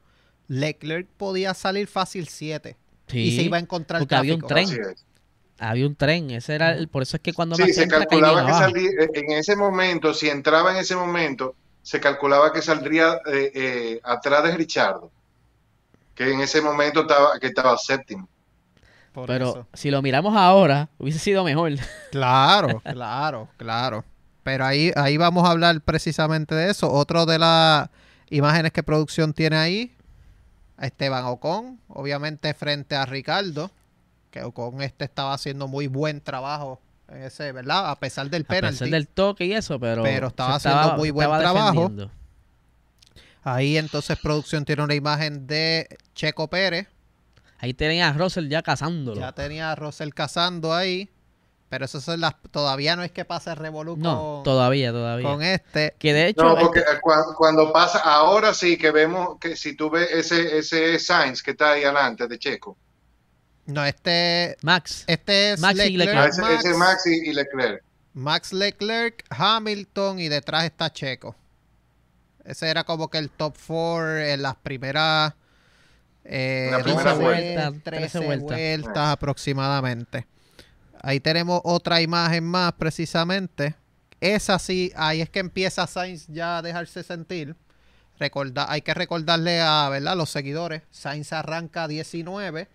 Leclerc 0.52 1.08
podía 1.18 1.54
salir 1.54 1.88
fácil 1.88 2.28
7 2.28 2.76
Sí, 3.08 3.20
y 3.20 3.36
se 3.38 3.44
iba 3.44 3.56
a 3.56 3.60
encontrar 3.60 4.00
porque 4.02 4.16
había 4.16 4.36
un 4.36 4.42
tren. 4.42 4.68
Había 5.60 5.88
un 5.88 5.96
tren. 5.96 6.32
Ese 6.32 6.56
era 6.56 6.74
el, 6.74 6.88
por 6.90 7.04
eso 7.04 7.18
es 7.18 7.24
que 7.24 7.34
cuando 7.34 7.56
Sí, 7.56 7.72
se 7.74 7.88
calculaba 7.88 8.46
que 8.46 8.52
salía, 8.52 8.90
eh, 8.90 9.10
en 9.14 9.32
ese 9.32 9.56
momento, 9.56 10.14
si 10.14 10.28
entraba 10.30 10.72
en 10.72 10.78
ese 10.78 10.96
momento, 10.96 11.56
se 11.82 12.00
calculaba 12.02 12.52
que 12.52 12.62
saldría 12.62 13.14
eh, 13.32 13.52
eh, 13.54 14.00
atrás 14.04 14.44
de 14.44 14.56
Richardo, 14.58 15.10
que 16.16 16.32
en 16.32 16.42
ese 16.42 16.62
momento 16.62 17.02
estaba, 17.02 17.40
que 17.40 17.48
estaba 17.48 17.78
séptimo. 17.78 18.28
Por 19.14 19.28
Pero 19.28 19.50
eso. 19.50 19.68
si 19.74 19.92
lo 19.92 20.02
miramos 20.02 20.36
ahora, 20.36 20.90
hubiese 20.98 21.20
sido 21.20 21.44
mejor. 21.44 21.72
Claro, 22.12 22.82
claro, 22.82 23.48
claro. 23.58 24.04
Pero 24.44 24.66
ahí, 24.66 24.92
ahí 24.96 25.16
vamos 25.18 25.48
a 25.48 25.52
hablar 25.52 25.80
precisamente 25.82 26.56
de 26.56 26.72
eso. 26.72 26.92
Otro 26.92 27.26
de 27.26 27.40
las 27.40 27.90
imágenes 28.30 28.72
que 28.72 28.84
producción 28.84 29.34
tiene 29.34 29.56
ahí, 29.58 29.96
Esteban 30.82 31.26
Ocon, 31.26 31.80
obviamente 31.88 32.54
frente 32.54 32.96
a 32.96 33.06
Ricardo, 33.06 33.72
que 34.32 34.44
Ocon 34.44 34.82
este 34.82 35.06
estaba 35.06 35.34
haciendo 35.34 35.68
muy 35.68 35.88
buen 35.88 36.22
trabajo 36.22 36.82
en 37.08 37.24
ese, 37.24 37.52
¿verdad? 37.52 37.92
A 37.92 38.00
pesar 38.00 38.30
del 38.30 38.44
A 38.44 38.48
pesar 38.48 38.72
penalti. 38.72 38.90
del 38.90 39.08
toque 39.08 39.46
y 39.46 39.54
eso, 39.54 39.80
pero, 39.80 40.04
Pero 40.04 40.28
estaba 40.28 40.60
se 40.60 40.70
haciendo 40.70 40.98
muy 40.98 41.12
buen 41.12 41.30
estaba 41.30 41.42
trabajo. 41.42 41.92
Ahí 43.44 43.78
entonces 43.78 44.18
producción 44.20 44.66
tiene 44.66 44.84
una 44.84 44.96
imagen 44.96 45.48
de 45.48 45.88
Checo 46.14 46.48
Pérez. 46.48 46.88
Ahí 47.58 47.74
tenía 47.74 48.10
a 48.10 48.14
Russell 48.14 48.48
ya 48.50 48.62
cazándolo. 48.62 49.20
Ya 49.20 49.32
tenía 49.34 49.72
a 49.72 49.76
Russell 49.76 50.10
cazando 50.10 50.74
ahí. 50.74 51.10
Pero 51.72 51.86
eso 51.86 52.02
son 52.02 52.20
las, 52.20 52.34
todavía 52.52 52.98
no 52.98 53.02
es 53.04 53.12
que 53.12 53.24
pase 53.24 53.56
revolú 53.56 53.96
no, 53.96 54.20
con, 54.36 54.44
todavía, 54.44 54.92
todavía. 54.92 55.26
con 55.26 55.42
este. 55.42 55.96
Que 55.98 56.12
de 56.14 56.28
hecho, 56.28 56.44
No, 56.44 56.58
porque 56.58 56.80
este- 56.80 57.00
cua- 57.00 57.34
cuando 57.34 57.72
pasa, 57.72 58.00
ahora 58.00 58.54
sí 58.54 58.78
que 58.78 58.92
vemos 58.92 59.40
que 59.40 59.56
si 59.56 59.74
tú 59.78 59.90
ves 59.90 60.10
ese, 60.12 60.58
ese 60.58 61.00
Sainz 61.00 61.42
que 61.42 61.52
está 61.52 61.72
ahí 61.72 61.86
adelante 61.86 62.28
de 62.28 62.38
Checo, 62.38 62.78
No, 63.68 63.86
este, 63.86 64.58
Max, 64.64 65.06
este 65.08 65.54
es 65.54 65.62
Max 65.62 65.80
y 65.86 65.96
Leclerc, 65.96 66.18
Ah, 66.20 66.28
ese, 66.28 66.42
Max, 66.42 66.66
ese 66.66 66.74
Max 66.78 67.08
y, 67.08 67.30
y 67.30 67.34
Leclerc. 67.34 67.84
Max 68.16 68.52
Leclerc, 68.52 69.24
Hamilton 69.30 70.20
y 70.20 70.28
detrás 70.28 70.66
está 70.66 70.92
Checo. 70.92 71.38
Ese 72.44 72.70
era 72.70 72.84
como 72.84 73.10
que 73.10 73.18
el 73.18 73.30
top 73.30 73.56
4 73.66 74.18
en 74.18 74.42
las 74.42 74.56
primeras 74.58 75.34
eh, 76.26 76.68
La 76.70 76.84
primera 76.84 77.14
12, 77.14 77.24
vuelta. 77.24 77.72
13 77.72 77.82
13 77.82 78.20
vueltas. 78.20 78.58
vueltas 78.58 79.08
aproximadamente. 79.08 80.28
Ahí 81.04 81.20
tenemos 81.20 81.62
otra 81.64 82.02
imagen 82.02 82.44
más 82.44 82.74
precisamente. 82.74 83.76
Esa 84.20 84.60
sí, 84.60 84.92
ahí 84.96 85.22
es 85.22 85.30
que 85.30 85.40
empieza 85.40 85.88
Sainz 85.88 86.28
ya 86.28 86.60
a 86.60 86.62
dejarse 86.62 87.04
sentir. 87.04 87.56
Recorda, 88.20 88.72
hay 88.72 88.84
que 88.84 88.94
recordarle 88.94 89.62
a 89.62 89.90
¿verdad? 89.90 90.16
los 90.16 90.30
seguidores. 90.30 90.84
Sainz 90.92 91.34
arranca 91.34 91.88
19 91.88 92.68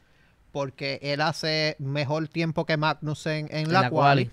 porque 0.51 0.99
él 1.03 1.21
hace 1.21 1.77
mejor 1.79 2.27
tiempo 2.29 2.67
que 2.67 2.77
Magnussen 2.77 3.47
en, 3.51 3.67
en 3.67 3.73
la, 3.73 3.83
la 3.83 3.91
quali. 3.91 4.27
quali. 4.27 4.31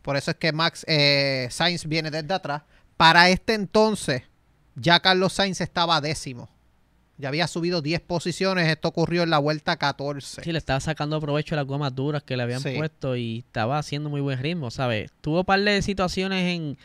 Por 0.00 0.16
eso 0.16 0.30
es 0.30 0.36
que 0.38 0.52
Max 0.52 0.84
eh, 0.86 1.48
Sainz 1.50 1.84
viene 1.86 2.10
desde 2.10 2.32
atrás. 2.32 2.62
Para 2.96 3.28
este 3.28 3.52
entonces, 3.52 4.22
ya 4.76 5.00
Carlos 5.00 5.34
Sainz 5.34 5.60
estaba 5.60 6.00
décimo. 6.00 6.48
Ya 7.18 7.28
había 7.28 7.46
subido 7.46 7.80
10 7.80 8.00
posiciones. 8.00 8.68
Esto 8.68 8.88
ocurrió 8.88 9.22
en 9.22 9.30
la 9.30 9.38
vuelta 9.38 9.76
14. 9.76 10.42
Sí, 10.42 10.52
le 10.52 10.58
estaba 10.58 10.80
sacando 10.80 11.20
provecho 11.20 11.54
a 11.54 11.56
las 11.56 11.66
gomas 11.66 11.94
duras 11.94 12.22
que 12.22 12.36
le 12.36 12.42
habían 12.42 12.60
Sí. 12.60 12.74
puesto 12.76 13.16
y 13.16 13.38
estaba 13.38 13.78
haciendo 13.78 14.10
muy 14.10 14.20
buen 14.20 14.38
ritmo, 14.38 14.70
¿sabes? 14.70 15.10
Tuvo 15.22 15.40
un 15.40 15.44
par 15.46 15.60
de 15.60 15.80
situaciones 15.82 16.54
en, 16.54 16.76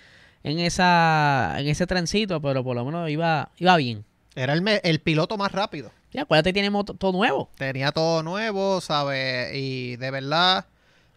en, 0.43 0.59
esa, 0.59 1.55
en 1.57 1.67
ese 1.67 1.85
trencito, 1.85 2.41
pero 2.41 2.63
por 2.63 2.75
lo 2.75 2.85
menos 2.85 3.09
iba, 3.09 3.49
iba 3.57 3.75
bien. 3.77 4.05
Era 4.35 4.53
el, 4.53 4.63
el 4.83 4.99
piloto 5.01 5.35
más 5.37 5.51
rápido. 5.51 5.91
Y 6.13 6.19
acuérdate, 6.19 6.53
tiene 6.53 6.71
todo 6.97 7.11
nuevo. 7.11 7.49
Tenía 7.57 7.91
todo 7.91 8.23
nuevo, 8.23 8.79
¿sabes? 8.81 9.53
Y 9.55 9.95
de 9.97 10.11
verdad 10.11 10.65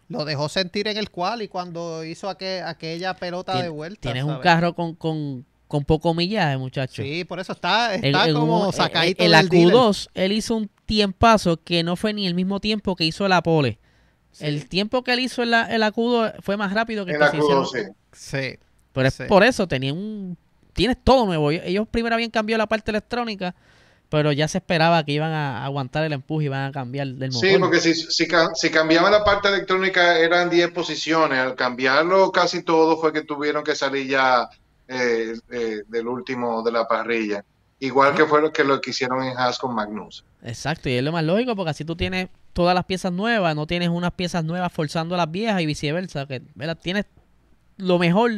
lo 0.07 0.23
dejó 0.25 0.49
sentir 0.49 0.87
en 0.87 0.97
el 0.97 1.09
cual 1.09 1.41
y 1.41 1.47
cuando 1.47 2.03
hizo 2.03 2.29
aquel- 2.29 2.63
aquella 2.65 3.13
pelota 3.15 3.53
Tien- 3.53 3.63
de 3.63 3.69
vuelta. 3.69 4.01
Tienes 4.01 4.23
un 4.23 4.39
carro 4.39 4.73
con, 4.75 4.93
con, 4.95 5.45
con 5.67 5.83
poco 5.83 6.13
millaje, 6.13 6.57
muchacho. 6.57 7.01
Sí, 7.01 7.23
por 7.23 7.39
eso 7.39 7.53
está, 7.53 7.95
está 7.95 8.27
en 8.27 8.35
como 8.35 8.67
un- 8.67 8.73
sacadito 8.73 9.21
en, 9.21 9.25
en 9.25 9.31
la 9.31 9.37
del 9.39 9.49
dealer. 9.49 9.75
Q2, 9.75 10.09
él 10.13 10.31
hizo 10.31 10.55
un 10.55 10.69
tiempazo 10.85 11.57
que 11.63 11.83
no 11.83 11.95
fue 11.95 12.13
ni 12.13 12.27
el 12.27 12.33
mismo 12.35 12.59
tiempo 12.59 12.95
que 12.95 13.03
hizo 13.05 13.27
la 13.27 13.41
pole. 13.41 13.79
Sí. 14.31 14.45
El 14.45 14.67
tiempo 14.67 15.03
que 15.03 15.13
él 15.13 15.21
hizo 15.21 15.43
en 15.43 15.51
la, 15.51 15.73
en 15.73 15.79
la 15.79 15.91
Q2 15.93 16.35
fue 16.41 16.57
más 16.57 16.73
rápido 16.73 17.05
que 17.05 17.13
el 17.13 17.19
la 17.19 17.31
que 17.31 17.37
se 17.37 17.43
hicieron- 17.43 17.63
Q2, 17.65 17.69
sí. 17.71 17.91
Sí. 18.11 18.59
Pero 18.93 19.07
es 19.07 19.17
por 19.27 19.43
eso, 19.43 19.67
tenía 19.67 19.93
un... 19.93 20.37
Tienes 20.73 20.97
todo 21.03 21.25
nuevo. 21.25 21.51
Ellos 21.51 21.87
primero 21.89 22.15
habían 22.15 22.29
cambiado 22.31 22.57
la 22.57 22.67
parte 22.67 22.91
electrónica, 22.91 23.55
pero 24.09 24.31
ya 24.33 24.47
se 24.49 24.57
esperaba 24.57 25.03
que 25.05 25.13
iban 25.13 25.31
a 25.31 25.63
aguantar 25.65 26.03
el 26.03 26.11
empuje 26.13 26.43
y 26.43 26.47
iban 26.47 26.65
a 26.65 26.71
cambiar 26.71 27.07
del 27.07 27.31
motor. 27.31 27.49
Sí, 27.49 27.55
porque 27.57 27.79
si, 27.79 27.93
si, 27.95 28.27
si 28.55 28.69
cambiaban 28.69 29.11
la 29.11 29.23
parte 29.23 29.47
electrónica 29.47 30.19
eran 30.19 30.49
10 30.49 30.71
posiciones. 30.71 31.39
Al 31.39 31.55
cambiarlo 31.55 32.31
casi 32.31 32.61
todo 32.61 32.97
fue 32.97 33.13
que 33.13 33.21
tuvieron 33.23 33.63
que 33.63 33.73
salir 33.75 34.07
ya 34.07 34.49
eh, 34.87 35.33
eh, 35.51 35.81
del 35.87 36.07
último 36.07 36.61
de 36.63 36.71
la 36.71 36.87
parrilla. 36.87 37.43
Igual 37.79 38.15
que 38.15 38.25
fue 38.25 38.41
lo 38.41 38.53
que 38.53 38.63
lo 38.63 38.79
que 38.79 38.91
hicieron 38.91 39.21
en 39.23 39.37
Haas 39.37 39.59
con 39.59 39.75
Magnus. 39.75 40.23
Exacto, 40.43 40.87
y 40.89 40.93
es 40.93 41.03
lo 41.03 41.11
más 41.11 41.23
lógico 41.23 41.55
porque 41.55 41.71
así 41.71 41.83
tú 41.83 41.95
tienes 41.95 42.29
todas 42.53 42.73
las 42.73 42.85
piezas 42.85 43.11
nuevas, 43.11 43.53
no 43.55 43.67
tienes 43.67 43.89
unas 43.89 44.11
piezas 44.13 44.43
nuevas 44.45 44.71
forzando 44.71 45.15
a 45.15 45.17
las 45.17 45.29
viejas 45.31 45.61
y 45.61 45.65
viceversa. 45.65 46.25
Que, 46.25 46.41
¿verdad? 46.55 46.77
Tienes 46.81 47.05
lo 47.77 47.99
mejor, 47.99 48.31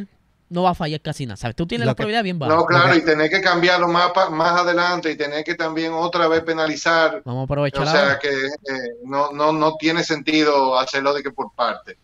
no 0.50 0.62
va 0.64 0.70
a 0.70 0.74
fallar 0.74 1.00
casi 1.00 1.24
nada. 1.24 1.36
¿sabes? 1.36 1.54
Tú 1.54 1.66
tienes 1.66 1.84
Lo 1.84 1.90
la 1.90 1.94
que- 1.94 1.98
probabilidad 1.98 2.24
bien 2.24 2.38
baja. 2.40 2.52
No, 2.54 2.64
claro, 2.66 2.92
que- 2.92 2.98
y 2.98 3.04
tener 3.04 3.30
que 3.30 3.40
cambiarlo 3.40 3.86
más, 3.86 4.10
pa- 4.10 4.28
más 4.30 4.60
adelante 4.60 5.12
y 5.12 5.16
tener 5.16 5.44
que 5.44 5.54
también 5.54 5.92
otra 5.92 6.26
vez 6.26 6.42
penalizar. 6.42 7.22
Vamos 7.24 7.42
a 7.42 7.44
aprovechar 7.44 7.84
O 7.84 7.88
ahora. 7.88 8.06
sea 8.06 8.18
que 8.18 8.28
eh, 8.28 8.94
no, 9.04 9.30
no, 9.32 9.52
no 9.52 9.76
tiene 9.76 10.02
sentido 10.02 10.76
hacerlo 10.78 11.14
de 11.14 11.22
que 11.22 11.30
por 11.30 11.52
parte. 11.52 11.96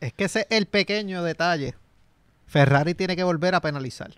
Es 0.00 0.12
que 0.14 0.24
ese 0.24 0.40
es 0.40 0.46
el 0.50 0.66
pequeño 0.66 1.22
detalle. 1.22 1.74
Ferrari 2.46 2.94
tiene 2.94 3.16
que 3.16 3.24
volver 3.24 3.54
a 3.54 3.60
penalizar. 3.60 4.12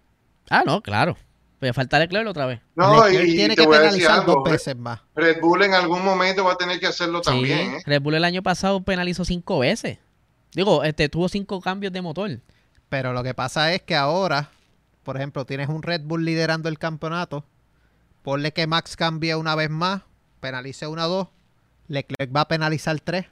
Ah, 0.51 0.63
no, 0.67 0.83
claro. 0.83 1.17
Pero 1.59 1.73
falta 1.73 1.99
Leclerc 1.99 2.29
otra 2.29 2.45
vez. 2.47 2.61
No, 2.75 3.07
Leclerc 3.07 3.29
y, 3.29 3.33
y 3.33 3.37
tiene 3.37 3.57
te 3.57 3.63
que 3.63 3.69
penalizar 3.69 4.21
algo. 4.21 4.35
dos 4.35 4.51
veces 4.51 4.77
más. 4.77 5.01
Red 5.15 5.41
Bull 5.41 5.63
en 5.63 5.75
algún 5.75 6.05
momento 6.05 6.45
va 6.45 6.53
a 6.53 6.57
tener 6.59 6.79
que 6.79 6.87
hacerlo 6.87 7.23
también. 7.23 7.77
¿eh? 7.77 7.83
Red 7.87 8.03
Bull 8.03 8.15
el 8.15 8.25
año 8.25 8.43
pasado 8.43 8.83
penalizó 8.83 9.25
cinco 9.25 9.61
veces. 9.61 9.99
Digo, 10.53 10.85
este 10.85 11.09
tuvo 11.09 11.29
cinco 11.29 11.61
cambios 11.61 11.93
de 11.93 12.03
motor. 12.03 12.31
Pero 12.89 13.13
lo 13.13 13.23
que 13.23 13.33
pasa 13.35 13.73
es 13.73 13.83
que 13.83 13.97
ahora, 13.97 14.51
por 15.03 15.17
ejemplo, 15.17 15.47
tienes 15.47 15.69
un 15.69 15.83
Red 15.83 16.03
Bull 16.03 16.25
liderando 16.25 16.69
el 16.69 16.79
campeonato. 16.79 17.45
Ponle 18.23 18.53
que 18.53 18.67
Max 18.67 18.97
cambie 18.97 19.35
una 19.35 19.55
vez 19.55 19.71
más, 19.71 20.03
penalice 20.41 20.87
una 20.87 21.05
dos. 21.05 21.29
Leclerc 21.89 22.35
va 22.35 22.43
a 22.43 22.49
penalizar 22.49 22.99
tres, 23.01 23.27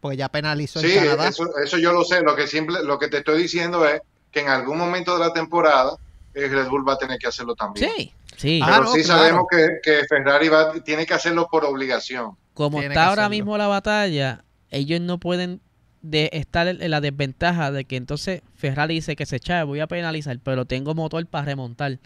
porque 0.00 0.16
ya 0.16 0.28
penalizó 0.30 0.80
Sí, 0.80 0.90
en 0.92 1.04
Canadá. 1.04 1.28
eso, 1.28 1.56
eso 1.62 1.78
yo 1.78 1.92
lo 1.92 2.02
sé. 2.04 2.22
Lo 2.22 2.34
que 2.34 2.46
simple, 2.46 2.82
lo 2.82 2.98
que 2.98 3.08
te 3.08 3.18
estoy 3.18 3.42
diciendo 3.42 3.86
es 3.86 4.00
que 4.30 4.40
en 4.40 4.48
algún 4.48 4.78
momento 4.78 5.14
de 5.18 5.20
la 5.26 5.32
temporada 5.32 5.96
el 6.34 6.50
Red 6.50 6.68
Bull 6.68 6.86
va 6.88 6.94
a 6.94 6.98
tener 6.98 7.18
que 7.18 7.26
hacerlo 7.28 7.54
también. 7.56 7.90
Sí, 7.96 8.14
sí. 8.36 8.60
Ah, 8.62 8.66
Pero 8.66 8.84
no, 8.84 8.92
sí 8.92 9.04
claro. 9.04 9.20
sabemos 9.20 9.44
que, 9.50 9.78
que 9.82 10.04
Ferrari 10.08 10.48
va, 10.48 10.72
tiene 10.84 11.06
que 11.06 11.14
hacerlo 11.14 11.48
por 11.50 11.64
obligación. 11.64 12.36
Como 12.54 12.78
Tiene 12.78 12.94
está 12.94 13.06
ahora 13.08 13.26
hacerlo. 13.26 13.30
mismo 13.30 13.58
la 13.58 13.66
batalla, 13.68 14.44
ellos 14.70 15.00
no 15.00 15.18
pueden 15.18 15.60
de 16.02 16.30
estar 16.32 16.66
en 16.68 16.82
en 16.82 16.90
la 16.90 17.00
desventaja 17.00 17.70
de 17.72 17.84
que 17.84 17.96
entonces 17.96 18.42
Ferrari 18.54 18.94
dice 18.94 19.16
que 19.16 19.26
se 19.26 19.36
echa, 19.36 19.64
voy 19.64 19.80
a 19.80 19.86
penalizar, 19.86 20.38
pero 20.42 20.64
tengo 20.64 20.94
motor 20.94 21.26
para 21.26 21.44
remontar. 21.46 21.98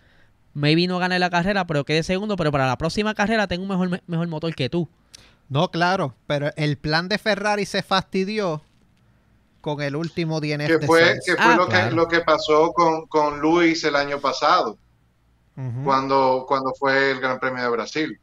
Maybe 0.54 0.87
no 0.87 0.98
gané 0.98 1.18
la 1.18 1.30
carrera, 1.30 1.66
pero 1.66 1.84
quedé 1.84 2.02
segundo, 2.02 2.37
pero 2.37 2.52
para 2.52 2.66
la 2.66 2.78
próxima 2.78 3.14
carrera 3.14 3.46
tengo 3.48 3.62
un 3.64 3.68
mejor, 3.70 4.02
mejor 4.06 4.28
motor 4.28 4.54
que 4.54 4.68
tú. 4.70 4.88
No, 5.48 5.70
claro, 5.70 6.14
pero 6.26 6.50
el 6.56 6.76
plan 6.78 7.08
de 7.08 7.18
Ferrari 7.18 7.66
se 7.66 7.82
fastidió 7.82 8.62
con 9.64 9.81
el 9.81 9.96
último 9.96 10.40
DNF 10.40 10.66
Que 10.66 10.79
de 10.79 10.87
fue, 10.87 11.18
que 11.24 11.37
fue 11.37 11.42
Ah, 11.42 11.57
lo, 11.57 11.66
claro. 11.66 11.88
que, 11.88 11.96
lo 11.96 12.07
que 12.07 12.20
pasó 12.20 12.72
con, 12.74 13.07
con 13.07 13.40
Luis 13.40 13.83
el 13.85 13.96
año 13.96 14.20
pasado, 14.20 14.77
cuando, 15.85 16.44
cuando 16.46 16.74
fue 16.79 17.12
el 17.12 17.20
Gran 17.20 17.40
Premio 17.40 17.62
de 17.62 17.70
Brasil. 17.70 18.20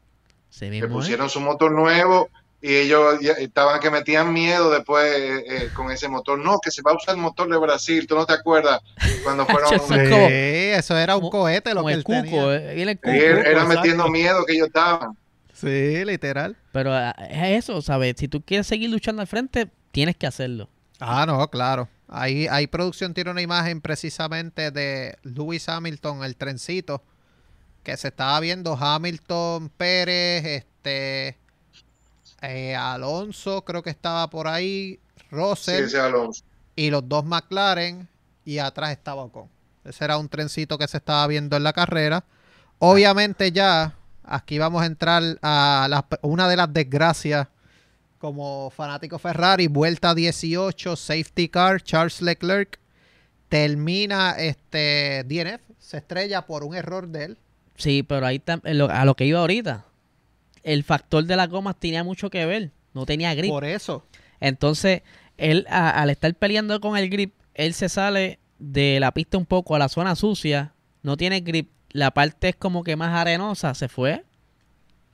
Se 0.50 0.70
que 0.70 0.78
¿eh? 0.78 0.86
pusieron 0.86 1.28
su 1.28 1.40
motor 1.40 1.72
nuevo 1.72 2.28
y 2.60 2.76
ellos 2.76 3.18
ya 3.20 3.32
estaban 3.32 3.80
que 3.80 3.90
metían 3.90 4.32
miedo 4.32 4.70
después 4.70 5.04
eh, 5.04 5.44
eh, 5.48 5.68
con 5.74 5.90
ese 5.90 6.08
motor. 6.08 6.38
No, 6.38 6.60
que 6.60 6.70
se 6.70 6.80
va 6.82 6.92
a 6.92 6.94
usar 6.94 7.16
el 7.16 7.20
motor 7.20 7.50
de 7.50 7.56
Brasil. 7.56 8.06
¿Tú 8.06 8.14
no 8.14 8.24
te 8.24 8.34
acuerdas 8.34 8.80
cuando 9.24 9.44
fueron? 9.46 9.72
Eso 9.74 10.96
es 10.96 11.02
era 11.02 11.16
un 11.16 11.28
cohete 11.28 11.70
lo 11.70 11.80
como 11.80 11.88
que 11.88 11.94
el 11.94 11.98
él 11.98 12.04
cuco, 12.04 12.20
tenía. 12.20 12.72
viene 12.74 12.92
el 12.92 13.00
cuco. 13.00 13.10
Sí, 13.10 13.18
era 13.18 13.40
exacto. 13.40 13.68
metiendo 13.68 14.08
miedo 14.08 14.44
que 14.44 14.52
ellos 14.52 14.68
estaban. 14.68 15.16
Sí, 15.52 16.04
literal. 16.04 16.56
Pero 16.70 16.92
ah, 16.92 17.14
es 17.30 17.64
eso, 17.64 17.82
¿sabes? 17.82 18.14
Si 18.18 18.28
tú 18.28 18.42
quieres 18.42 18.66
seguir 18.66 18.90
luchando 18.90 19.22
al 19.22 19.28
frente, 19.28 19.68
tienes 19.90 20.16
que 20.16 20.26
hacerlo. 20.26 20.68
Ah, 21.04 21.26
no, 21.26 21.48
claro. 21.50 21.88
Ahí, 22.06 22.46
ahí 22.48 22.68
producción 22.68 23.12
tiene 23.12 23.30
una 23.32 23.42
imagen 23.42 23.80
precisamente 23.80 24.70
de 24.70 25.18
Lewis 25.22 25.68
Hamilton, 25.68 26.22
el 26.22 26.36
trencito, 26.36 27.02
que 27.82 27.96
se 27.96 28.08
estaba 28.08 28.38
viendo 28.38 28.76
Hamilton, 28.76 29.68
Pérez, 29.70 30.44
este, 30.44 31.38
eh, 32.40 32.76
Alonso, 32.76 33.64
creo 33.64 33.82
que 33.82 33.90
estaba 33.90 34.30
por 34.30 34.46
ahí, 34.46 35.00
Russell 35.30 35.92
Alonso. 35.96 36.44
y 36.76 36.90
los 36.90 37.08
dos 37.08 37.24
McLaren 37.24 38.08
y 38.44 38.58
atrás 38.58 38.92
estaba 38.92 39.22
Ocon. 39.22 39.48
Ese 39.84 40.04
era 40.04 40.18
un 40.18 40.28
trencito 40.28 40.78
que 40.78 40.86
se 40.86 40.98
estaba 40.98 41.26
viendo 41.26 41.56
en 41.56 41.64
la 41.64 41.72
carrera. 41.72 42.24
Obviamente 42.78 43.50
ya 43.50 43.96
aquí 44.22 44.58
vamos 44.58 44.82
a 44.82 44.86
entrar 44.86 45.22
a 45.42 46.04
una 46.22 46.48
de 46.48 46.56
las 46.56 46.72
desgracias 46.72 47.48
como 48.22 48.70
fanático 48.70 49.18
Ferrari, 49.18 49.66
vuelta 49.66 50.14
18, 50.14 50.94
safety 50.94 51.48
car, 51.48 51.82
Charles 51.82 52.22
Leclerc 52.22 52.78
termina 53.48 54.36
este 54.38 55.24
DNF, 55.24 55.60
se 55.80 55.96
estrella 55.96 56.42
por 56.46 56.62
un 56.62 56.76
error 56.76 57.08
de 57.08 57.24
él. 57.24 57.38
Sí, 57.74 58.04
pero 58.04 58.24
ahí 58.24 58.38
tam- 58.38 58.62
a 58.90 59.04
lo 59.04 59.14
que 59.16 59.26
iba 59.26 59.40
ahorita. 59.40 59.86
El 60.62 60.84
factor 60.84 61.24
de 61.24 61.34
las 61.34 61.48
gomas 61.48 61.74
tenía 61.80 62.04
mucho 62.04 62.30
que 62.30 62.46
ver. 62.46 62.70
No 62.94 63.06
tenía 63.06 63.34
grip. 63.34 63.50
Por 63.50 63.64
eso. 63.64 64.06
Entonces, 64.38 65.02
él 65.36 65.66
a- 65.68 65.90
al 66.00 66.08
estar 66.08 66.32
peleando 66.36 66.80
con 66.80 66.96
el 66.96 67.10
grip, 67.10 67.34
él 67.54 67.74
se 67.74 67.88
sale 67.88 68.38
de 68.60 69.00
la 69.00 69.10
pista 69.12 69.36
un 69.36 69.46
poco 69.46 69.74
a 69.74 69.80
la 69.80 69.88
zona 69.88 70.14
sucia. 70.14 70.74
No 71.02 71.16
tiene 71.16 71.40
grip. 71.40 71.72
La 71.90 72.12
parte 72.12 72.50
es 72.50 72.54
como 72.56 72.84
que 72.84 72.94
más 72.94 73.12
arenosa. 73.18 73.74
Se 73.74 73.88
fue. 73.88 74.24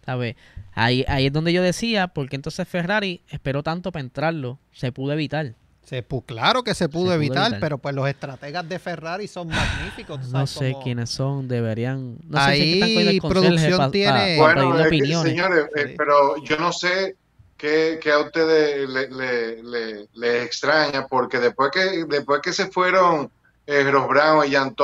¿Sabes? 0.05 0.37
Ahí, 0.79 1.05
ahí 1.09 1.27
es 1.27 1.33
donde 1.33 1.53
yo 1.53 1.63
decía, 1.63 2.09
porque 2.09 2.37
entonces 2.37 2.67
Ferrari 2.69 3.23
esperó 3.29 3.63
tanto 3.63 3.91
para 3.93 4.03
entrarlo. 4.03 4.59
Se 4.73 4.93
pudo 4.93 5.13
evitar. 5.13 5.55
Se 5.83 6.07
pu- 6.07 6.23
claro 6.27 6.63
que 6.63 6.75
se 6.75 6.89
pudo, 6.89 7.05
pudo 7.07 7.15
evitar, 7.15 7.45
evitar. 7.47 7.61
pero 7.61 7.79
pues 7.79 7.95
los 7.95 8.07
estrategas 8.09 8.69
de 8.69 8.79
Ferrari 8.79 9.27
son 9.27 9.49
magníficos. 9.49 10.21
No 10.29 10.47
sabes 10.47 10.51
sé 10.75 10.77
quiénes 10.85 11.09
son, 11.11 11.49
deberían. 11.49 12.19
No 12.29 12.45
sé 12.45 12.53
si 12.57 12.81
es 12.81 12.87
que 12.87 12.99
Ahí 12.99 13.17
están 13.17 13.31
producción 13.31 13.79
pa- 13.79 13.91
tiene- 13.91 14.37
pa 14.39 14.43
Bueno, 14.43 14.69
opiniones. 14.87 15.33
señores, 15.33 15.65
eh, 15.75 15.87
Sí. 15.89 15.95
pero 15.97 16.37
yo 16.45 16.59
no 16.59 16.73
sé 16.73 17.17
qué, 17.57 17.99
qué 18.03 18.13
a 18.13 18.19
ustedes 18.19 18.89
le, 18.89 19.09
le- 19.09 19.63
le- 19.63 20.09
les 20.15 20.45
extraña, 20.45 21.07
porque 21.07 21.39
después 21.39 21.71
que, 21.73 22.05
después 22.07 22.41
que 22.43 22.53
se 22.53 22.67
fueron 22.67 23.31
eh, 23.67 23.83
Ross 23.91 24.09
Brown 24.09 24.47
y 24.47 24.53
Jan 24.53 24.75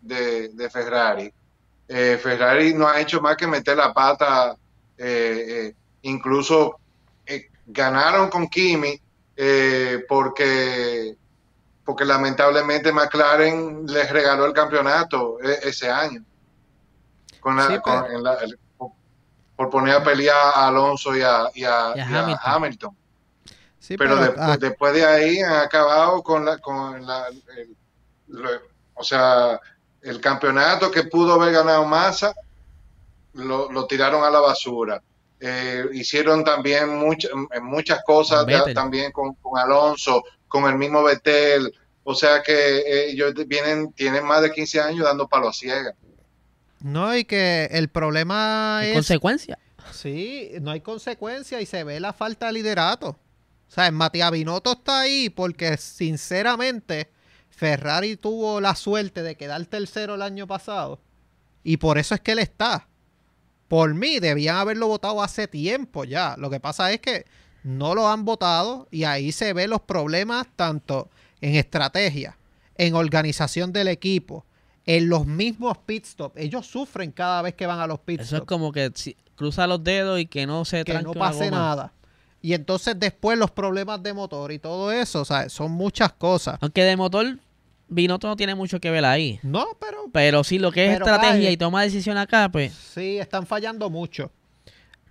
de, 0.00 0.48
de 0.54 0.70
Ferrari, 0.70 1.32
eh, 1.88 2.18
Ferrari 2.22 2.74
no 2.74 2.88
ha 2.88 3.00
hecho 3.00 3.20
más 3.20 3.36
que 3.36 3.46
meter 3.46 3.76
la 3.76 3.92
pata, 3.92 4.56
eh, 4.98 5.44
eh, 5.68 5.74
incluso 6.02 6.78
eh, 7.26 7.48
ganaron 7.66 8.28
con 8.30 8.48
Kimi 8.48 9.00
eh, 9.36 10.04
porque, 10.08 11.16
porque 11.84 12.04
lamentablemente 12.04 12.92
McLaren 12.92 13.86
les 13.86 14.10
regaló 14.10 14.44
el 14.46 14.52
campeonato 14.52 15.38
ese 15.40 15.90
año. 15.90 16.22
Con 17.40 17.56
la- 17.56 17.66
Sí, 17.68 17.78
con- 17.80 18.02
pero- 18.02 18.14
en 18.16 18.22
la- 18.22 18.34
el- 18.34 18.58
por 19.56 19.70
poner 19.70 19.94
a 19.94 20.02
pelear 20.02 20.36
a 20.36 20.66
Alonso 20.68 21.14
y 21.16 21.22
a, 21.22 21.48
y 21.54 21.62
a- 21.64 21.92
Y 21.94 22.00
a 22.00 22.08
y 22.10 22.12
a 22.14 22.20
Hamilton. 22.22 22.38
Hamilton. 22.42 22.96
Sí, 23.78 23.96
Pero, 23.96 24.18
pero, 24.18 24.32
de- 24.32 24.40
ah, 24.40 24.56
después 24.58 24.94
de 24.94 25.04
ahí 25.04 25.40
han 25.40 25.56
acabado 25.56 26.22
con 26.22 26.44
la, 26.44 26.58
con 26.58 27.06
la, 27.06 27.28
el- 27.28 27.76
o 28.94 29.04
sea, 29.04 29.60
el 30.02 30.20
campeonato 30.20 30.90
que 30.90 31.04
pudo 31.04 31.34
haber 31.34 31.52
ganado 31.52 31.84
Massa, 31.84 32.34
lo, 33.34 33.70
lo 33.70 33.86
tiraron 33.86 34.24
a 34.24 34.30
la 34.30 34.40
basura. 34.40 35.02
Eh, 35.40 35.84
hicieron 35.92 36.42
también 36.44 36.88
muchas 36.96 37.30
muchas 37.62 38.02
cosas 38.04 38.46
de- 38.46 38.72
también 38.74 39.12
con, 39.12 39.34
con 39.34 39.58
Alonso, 39.58 40.22
con 40.48 40.64
el 40.64 40.76
mismo 40.76 41.02
Betel. 41.02 41.72
O 42.04 42.14
sea 42.14 42.42
que 42.42 42.52
eh, 42.78 43.10
ellos 43.10 43.34
vienen, 43.46 43.92
tienen 43.92 44.24
más 44.24 44.42
de 44.42 44.52
15 44.52 44.80
años 44.80 45.04
dando 45.04 45.26
palo 45.28 45.48
a 45.48 45.52
ciegas. 45.52 45.94
no, 46.80 47.16
y 47.16 47.24
que 47.24 47.66
el 47.72 47.88
problema 47.88 48.80
es 48.84 48.92
consecuencia. 48.94 49.58
Sí, 49.92 50.50
no 50.60 50.70
hay 50.70 50.80
consecuencia 50.80 51.60
y 51.60 51.66
se 51.66 51.84
ve 51.84 52.00
la 52.00 52.12
falta 52.12 52.46
de 52.46 52.52
liderato. 52.54 53.08
O 53.10 53.70
sea, 53.74 53.90
Matías 53.90 54.30
Binotto 54.30 54.72
está 54.72 55.00
ahí 55.00 55.30
porque 55.30 55.76
sinceramente 55.78 57.10
Ferrari 57.50 58.16
tuvo 58.16 58.60
la 58.60 58.74
suerte 58.74 59.22
de 59.22 59.36
quedar 59.36 59.64
tercero 59.66 60.14
el 60.14 60.22
año 60.22 60.46
pasado 60.46 61.00
y 61.62 61.76
por 61.78 61.98
eso 61.98 62.14
es 62.14 62.20
que 62.20 62.32
él 62.32 62.38
está. 62.38 62.86
Por 63.68 63.94
mí 63.94 64.20
debían 64.20 64.56
haberlo 64.56 64.88
votado 64.88 65.22
hace 65.22 65.48
tiempo 65.48 66.04
ya. 66.04 66.34
Lo 66.38 66.50
que 66.50 66.60
pasa 66.60 66.92
es 66.92 67.00
que 67.00 67.24
no 67.62 67.94
lo 67.94 68.08
han 68.08 68.24
votado 68.24 68.86
y 68.90 69.04
ahí 69.04 69.32
se 69.32 69.52
ven 69.52 69.70
los 69.70 69.80
problemas 69.80 70.46
tanto 70.56 71.08
en 71.40 71.54
estrategia, 71.56 72.36
en 72.76 72.94
organización 72.94 73.72
del 73.72 73.88
equipo, 73.88 74.44
en 74.86 75.08
los 75.08 75.26
mismos 75.26 75.78
pit 75.78 76.04
stops. 76.04 76.36
Ellos 76.36 76.66
sufren 76.66 77.10
cada 77.10 77.40
vez 77.42 77.54
que 77.54 77.66
van 77.66 77.80
a 77.80 77.86
los 77.86 77.98
pit 78.00 78.20
Eso 78.20 78.36
es 78.36 78.42
como 78.42 78.70
que 78.70 78.90
si- 78.94 79.16
cruza 79.34 79.66
los 79.66 79.82
dedos 79.82 80.20
y 80.20 80.26
que 80.26 80.46
no 80.46 80.64
se 80.64 80.84
que 80.84 81.00
no 81.02 81.12
pase 81.12 81.50
nada. 81.50 81.92
Y 82.42 82.52
entonces 82.52 82.94
después 82.98 83.38
los 83.38 83.50
problemas 83.50 84.02
de 84.02 84.12
motor 84.12 84.52
y 84.52 84.58
todo 84.58 84.92
eso, 84.92 85.22
o 85.22 85.24
sea, 85.24 85.48
son 85.48 85.72
muchas 85.72 86.12
cosas. 86.12 86.58
Aunque 86.60 86.82
de 86.82 86.94
motor, 86.96 87.38
Binotto 87.94 88.26
no 88.26 88.36
tiene 88.36 88.54
mucho 88.54 88.80
que 88.80 88.90
ver 88.90 89.04
ahí. 89.04 89.38
No, 89.42 89.66
pero 89.80 90.10
Pero 90.12 90.44
sí, 90.44 90.58
lo 90.58 90.72
que 90.72 90.86
es 90.86 90.94
estrategia 90.94 91.50
y 91.50 91.56
toma 91.56 91.82
decisión 91.82 92.16
acá, 92.16 92.48
pues. 92.50 92.72
sí, 92.72 93.18
están 93.18 93.46
fallando 93.46 93.88
mucho. 93.90 94.30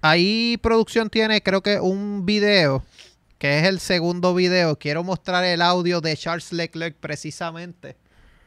Ahí 0.01 0.57
producción 0.61 1.09
tiene 1.09 1.41
creo 1.41 1.63
que 1.63 1.79
un 1.79 2.25
video, 2.25 2.83
que 3.37 3.59
es 3.59 3.65
el 3.65 3.79
segundo 3.79 4.33
video. 4.35 4.77
Quiero 4.77 5.03
mostrar 5.03 5.45
el 5.45 5.61
audio 5.61 6.01
de 6.01 6.17
Charles 6.17 6.51
Leclerc 6.51 6.97
precisamente 6.97 7.95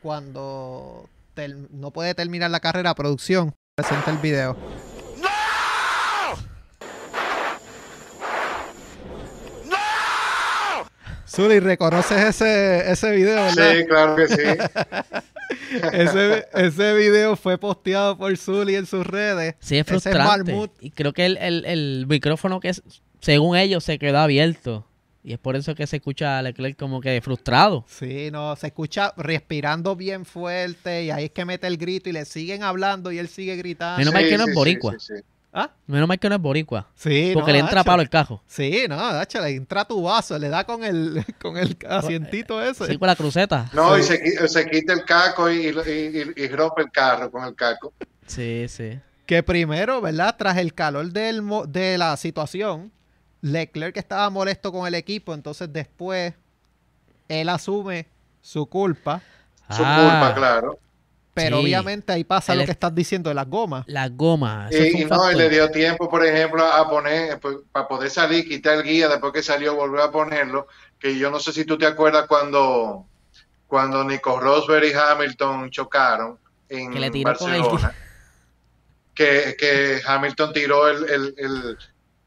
cuando 0.03 1.09
no 1.71 1.91
puede 1.91 2.15
terminar 2.15 2.51
la 2.51 2.61
carrera. 2.61 2.95
Producción, 2.95 3.55
presenta 3.75 4.11
el 4.11 4.19
video. 4.19 4.57
Zuli, 11.29 11.59
¿reconoces 11.61 12.23
ese, 12.23 12.91
ese 12.91 13.11
video, 13.13 13.37
verdad? 13.37 13.73
Sí, 13.77 13.85
claro 13.87 14.17
que 14.17 14.29
sí. 14.29 14.43
ese, 15.93 16.47
ese 16.55 16.95
video 16.95 17.37
fue 17.37 17.59
posteado 17.59 18.17
por 18.17 18.37
Zully 18.37 18.77
en 18.77 18.87
sus 18.87 19.07
redes. 19.07 19.55
Sí, 19.61 19.79
es 19.79 19.87
frustrante. 19.87 20.71
Y 20.81 20.91
creo 20.91 21.13
que 21.13 21.27
el, 21.27 21.37
el- 21.39 21.65
el 21.65 22.07
micrófono 22.09 22.61
que 22.61 22.69
es, 22.71 22.83
según 23.21 23.57
ellos, 23.57 23.85
se 23.85 23.99
quedó 23.99 24.19
abierto. 24.19 24.87
Y 25.25 25.33
es 25.33 25.41
por 25.41 25.57
eso 25.57 25.75
que 25.75 25.89
se 25.89 25.97
escucha 25.97 26.39
a 26.39 26.43
Leclerc 26.43 26.79
como 26.79 27.01
que 27.01 27.21
frustrado. 27.21 27.85
Sí, 27.89 28.31
no, 28.31 28.55
se 28.55 28.69
escucha 28.69 29.13
respirando 29.17 29.97
bien 29.97 30.25
fuerte 30.25 31.03
y 31.03 31.11
ahí 31.11 31.25
es 31.25 31.31
que 31.33 31.45
mete 31.45 31.67
el 31.67 31.79
grito 31.79 32.09
y 32.09 32.13
le 32.13 32.25
siguen 32.25 32.63
hablando 32.63 33.11
y 33.11 33.19
él 33.19 33.27
sigue 33.27 33.57
gritando. 33.57 33.99
Menos 33.99 34.15
mal 34.15 34.25
que 34.25 34.39
no 34.39 34.45
sí, 34.45 34.51
es 34.51 34.55
sí, 34.55 34.59
boricua. 34.59 34.93
sí, 35.01 35.15
sí. 35.17 35.23
¿Ah? 35.59 35.71
Menos 35.87 36.07
mal 36.07 36.19
que 36.19 36.29
no 36.29 36.35
es 36.35 36.41
boricua. 36.43 36.87
Sí, 36.95 37.31
Porque 37.33 37.51
no, 37.51 37.55
le 37.55 37.59
entra 37.61 37.83
palo 37.83 38.03
el 38.03 38.11
cajo. 38.11 38.43
Sí, 38.47 38.85
no, 38.91 38.97
Nacho, 38.97 39.41
le 39.41 39.55
entra 39.57 39.87
tu 39.87 40.03
vaso, 40.03 40.39
le 40.39 40.51
da 40.51 40.65
con 40.65 40.85
el, 40.85 41.25
con 41.41 41.57
el 41.57 41.79
asientito 41.89 42.61
ese. 42.63 42.87
Sí, 42.87 42.99
con 42.99 43.07
la 43.09 43.17
cruceta. 43.17 43.71
No, 43.73 43.97
y 43.97 44.03
se, 44.03 44.47
se 44.49 44.69
quita 44.69 44.93
el 44.93 45.07
caco 45.07 45.51
y, 45.51 45.69
y- 45.69 45.71
y- 46.37 46.45
y 46.45 46.49
rompe 46.49 46.83
el 46.83 46.91
carro 46.91 47.31
con 47.31 47.43
el 47.45 47.55
caco. 47.55 47.95
Sí, 48.27 48.67
sí. 48.69 49.01
Que 49.25 49.43
primero, 49.43 50.03
¿verdad? 50.03 50.37
Tras 50.37 50.59
el 50.59 50.75
calor 50.75 51.07
del, 51.11 51.41
mo- 51.41 51.65
de 51.67 51.97
la 51.97 52.17
situación, 52.19 52.93
Leclerc 53.41 53.97
estaba 53.97 54.29
molesto 54.29 54.71
con 54.73 54.87
el 54.87 54.95
equipo, 54.95 55.33
entonces 55.33 55.73
después 55.73 56.35
él 57.29 57.49
asume 57.49 58.07
su 58.43 58.67
culpa, 58.67 59.23
Su 59.71 59.83
Ah, 59.85 59.97
culpa, 60.01 60.35
claro. 60.35 60.79
Pero 61.37 61.59
Sí. 61.59 61.65
obviamente 61.65 62.15
ahí 62.15 62.25
pasa 62.25 62.55
Él 62.55 62.61
lo 62.61 62.65
que 62.65 62.71
estás 62.71 62.95
diciendo 62.95 63.29
de 63.29 63.35
las 63.35 63.47
gomas. 63.47 63.85
Las 63.87 64.11
gomas. 64.17 64.73
Y, 64.73 64.79
no, 64.79 64.87
y 64.87 65.05
factor. 65.05 65.35
le 65.37 65.51
dio 65.51 65.71
tiempo, 65.71 66.09
por 66.09 66.25
ejemplo, 66.25 66.65
a 66.65 66.89
poner, 66.89 67.39
pues, 67.39 67.59
para 67.71 67.87
poder 67.87 68.09
salir, 68.09 68.49
quitar 68.49 68.79
el 68.79 68.85
guía, 68.85 69.07
después 69.07 69.35
que 69.35 69.43
salió, 69.43 69.75
volver 69.77 70.01
a 70.01 70.11
ponerlo. 70.11 70.67
Que 70.99 71.19
yo 71.19 71.31
no 71.31 71.39
sé 71.39 71.53
si 71.53 71.67
tú 71.67 71.77
te 71.77 71.85
acuerdas 71.85 72.27
cuando, 72.27 73.05
cuando 73.67 74.03
Nico 74.03 74.41
Rosberg 74.41 74.87
y 74.87 74.93
Hamilton 74.95 75.71
chocaron 75.71 76.39
en 76.71 76.91
Que 76.91 77.01
le 77.01 77.11
tiró 77.11 77.35
con 77.37 77.53
el 77.53 77.61
Barcelona. 77.61 77.95
Que, 79.15 79.57
que 79.59 80.01
Hamilton 80.07 80.53
tiró 80.55 80.89
el, 80.89 81.05
el, 81.11 81.35
el, 81.37 81.79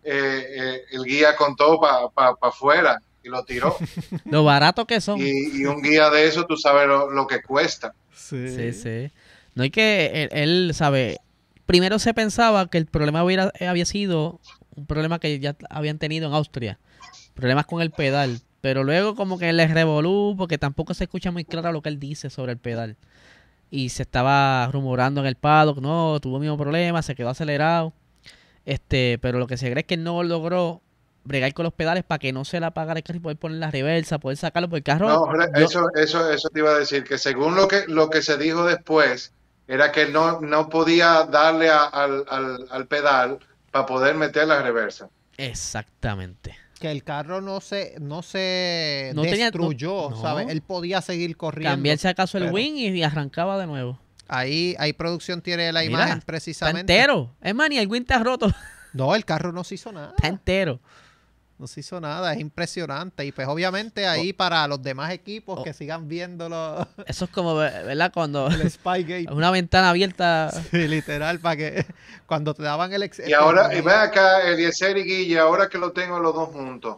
eh, 0.04 0.46
eh, 0.56 0.82
el 0.92 1.04
guía 1.04 1.36
con 1.36 1.56
todo 1.56 1.82
para 2.14 2.36
afuera 2.44 3.02
y 3.24 3.30
lo 3.30 3.44
tiró. 3.44 3.76
Lo 4.26 4.44
barato 4.44 4.86
que 4.86 5.02
son. 5.02 5.20
y, 5.20 5.30
y 5.54 5.66
un 5.66 5.82
guía 5.82 6.10
de 6.10 6.28
eso, 6.28 6.46
tú 6.46 6.56
sabes 6.58 6.88
lo, 6.88 7.12
lo 7.12 7.28
que 7.28 7.42
cuesta. 7.42 7.94
Sí, 8.14 8.74
sí. 8.74 9.12
No 9.56 9.64
hay 9.64 9.72
que, 9.72 10.24
él, 10.24 10.30
él, 10.32 10.72
sabe, 10.74 11.20
primero 11.66 12.00
se 12.00 12.14
pensaba 12.14 12.70
que 12.70 12.78
el 12.78 12.86
problema 12.86 13.24
hubiera, 13.24 13.52
había 13.68 13.86
sido 13.86 14.40
un 14.76 14.86
problema 14.86 15.20
que 15.20 15.40
ya 15.40 15.56
habían 15.70 16.00
tenido 16.00 16.28
en 16.28 16.34
Austria, 16.34 16.80
problemas 17.34 17.66
con 17.66 17.82
el 17.82 17.92
pedal, 17.92 18.42
pero 18.62 18.84
luego 18.84 19.16
como 19.16 19.38
que 19.38 19.52
les 19.54 19.72
revolú 19.72 20.36
porque 20.38 20.58
tampoco 20.58 20.94
se 20.94 21.06
escucha 21.06 21.32
muy 21.32 21.46
claro 21.46 21.72
lo 21.72 21.82
que 21.82 21.90
él 21.90 22.00
dice 22.00 22.30
sobre 22.30 22.54
el 22.54 22.58
pedal. 22.58 22.98
Y 23.72 23.90
se 23.90 24.04
estaba 24.04 24.68
rumorando 24.72 25.22
en 25.22 25.28
el 25.28 25.36
paddock, 25.36 25.80
no, 25.80 26.20
tuvo 26.20 26.38
el 26.38 26.42
mismo 26.42 26.58
problema, 26.58 27.02
se 27.02 27.16
quedó 27.16 27.30
acelerado. 27.30 27.94
Este, 28.66 29.18
pero 29.22 29.40
lo 29.40 29.48
que 29.48 29.58
se 29.58 29.70
cree 29.70 29.82
es 29.82 29.86
que 29.86 29.96
él 29.96 30.04
no 30.04 30.24
logró 30.24 30.82
bregar 31.24 31.54
con 31.54 31.64
los 31.64 31.74
pedales 31.74 32.04
para 32.04 32.20
que 32.20 32.32
no 32.34 32.46
se 32.46 32.60
la 32.60 32.68
apagara 32.68 33.00
el 33.00 33.04
carro 33.04 33.18
y 33.18 33.22
poder 33.22 33.38
poner 33.38 33.58
la 33.60 33.70
reversa, 33.72 34.18
poder 34.20 34.38
sacarlo 34.38 34.70
por 34.70 34.78
el 34.78 34.84
carro. 34.84 35.08
No, 35.10 35.26
yo- 35.56 35.64
eso, 35.66 35.88
eso, 35.96 36.32
eso 36.32 36.50
te 36.50 36.60
iba 36.60 36.72
a 36.72 36.78
decir, 36.80 37.04
que 37.04 37.18
según 37.18 37.56
lo 37.56 37.68
que, 37.68 37.84
lo 37.88 38.10
que 38.10 38.22
se 38.22 38.38
dijo 38.38 38.66
después, 38.66 39.34
era 39.68 39.92
que 39.92 40.08
no, 40.08 40.42
no 40.42 40.70
podía 40.70 41.26
darle 41.26 41.70
a- 41.70 41.84
al, 41.84 42.26
al, 42.30 42.66
al 42.72 42.88
pedal 42.88 43.40
para 43.72 43.86
poder 43.86 44.16
meter 44.16 44.48
la 44.48 44.62
reversa. 44.64 45.10
Exactamente. 45.38 46.56
Que 46.80 46.90
el 46.90 47.04
carro 47.04 47.42
no 47.42 47.60
se, 47.60 47.96
no 48.00 48.22
se 48.24 49.12
No 49.14 49.24
tenía- 49.24 49.46
destruyó, 49.46 50.10
no- 50.12 50.22
¿sabes? 50.22 50.46
no. 50.46 50.52
Él 50.52 50.62
podía 50.62 51.02
seguir 51.02 51.36
corriendo. 51.36 51.74
Cambiar 51.76 51.98
si 51.98 52.08
acaso 52.08 52.38
el 52.38 52.46
pero- 52.46 52.56
wing 52.56 52.74
y, 52.78 52.88
y 52.88 53.04
arrancaba 53.04 53.58
de 53.60 53.68
nuevo. 53.68 54.00
Ahí, 54.28 54.76
ahí 54.80 54.94
producción 54.94 55.42
tiene 55.42 55.72
la 55.74 55.82
Mira, 55.82 55.92
imagen 55.92 56.14
Está 56.20 56.26
precisamente. 56.26 56.94
entero. 56.94 57.36
Es 57.42 57.54
más, 57.54 57.70
ni 57.70 57.78
el 57.80 57.88
wing 57.88 58.02
está 58.02 58.20
roto. 58.20 58.52
No, 58.94 59.14
el 59.16 59.26
carro 59.26 59.52
no 59.52 59.64
se 59.64 59.76
hizo 59.76 59.92
nada. 59.92 60.14
Está 60.16 60.28
entero. 60.30 60.80
No 61.60 61.68
se 61.68 61.82
hizo 61.82 62.00
nada, 62.00 62.34
es 62.34 62.40
impresionante. 62.40 63.26
Y 63.26 63.32
pues 63.34 63.46
obviamente 63.48 64.08
ahí 64.08 64.32
para 64.34 64.66
los 64.68 64.82
demás 64.82 65.12
equipos 65.12 65.60
Oh. 65.60 65.64
que 65.64 65.74
sigan 65.74 66.08
viéndolo 66.08 66.88
Eso 67.06 67.26
es 67.26 67.32
como, 67.32 67.54
¿verdad? 67.56 68.12
Cuando 68.14 68.48
el 68.48 68.72
Spygate. 68.72 69.28
una 69.32 69.52
ventana 69.52 69.90
abierta. 69.90 70.52
Sí, 70.72 70.88
literal, 70.88 71.40
para 71.40 71.58
que 71.58 71.86
cuando 72.26 72.54
te 72.54 72.64
daban 72.64 72.94
el 72.94 73.04
ex- 73.04 73.22
Y 73.28 73.34
ahora, 73.34 73.76
y 73.76 73.82
ve 73.82 73.92
acá, 73.94 74.42
Eliezer 74.50 74.98
y 74.98 75.04
Guille, 75.04 75.38
ahora 75.40 75.68
que 75.68 75.78
lo 75.78 75.92
tengo 75.92 76.18
los 76.20 76.34
dos 76.34 76.50
juntos, 76.50 76.98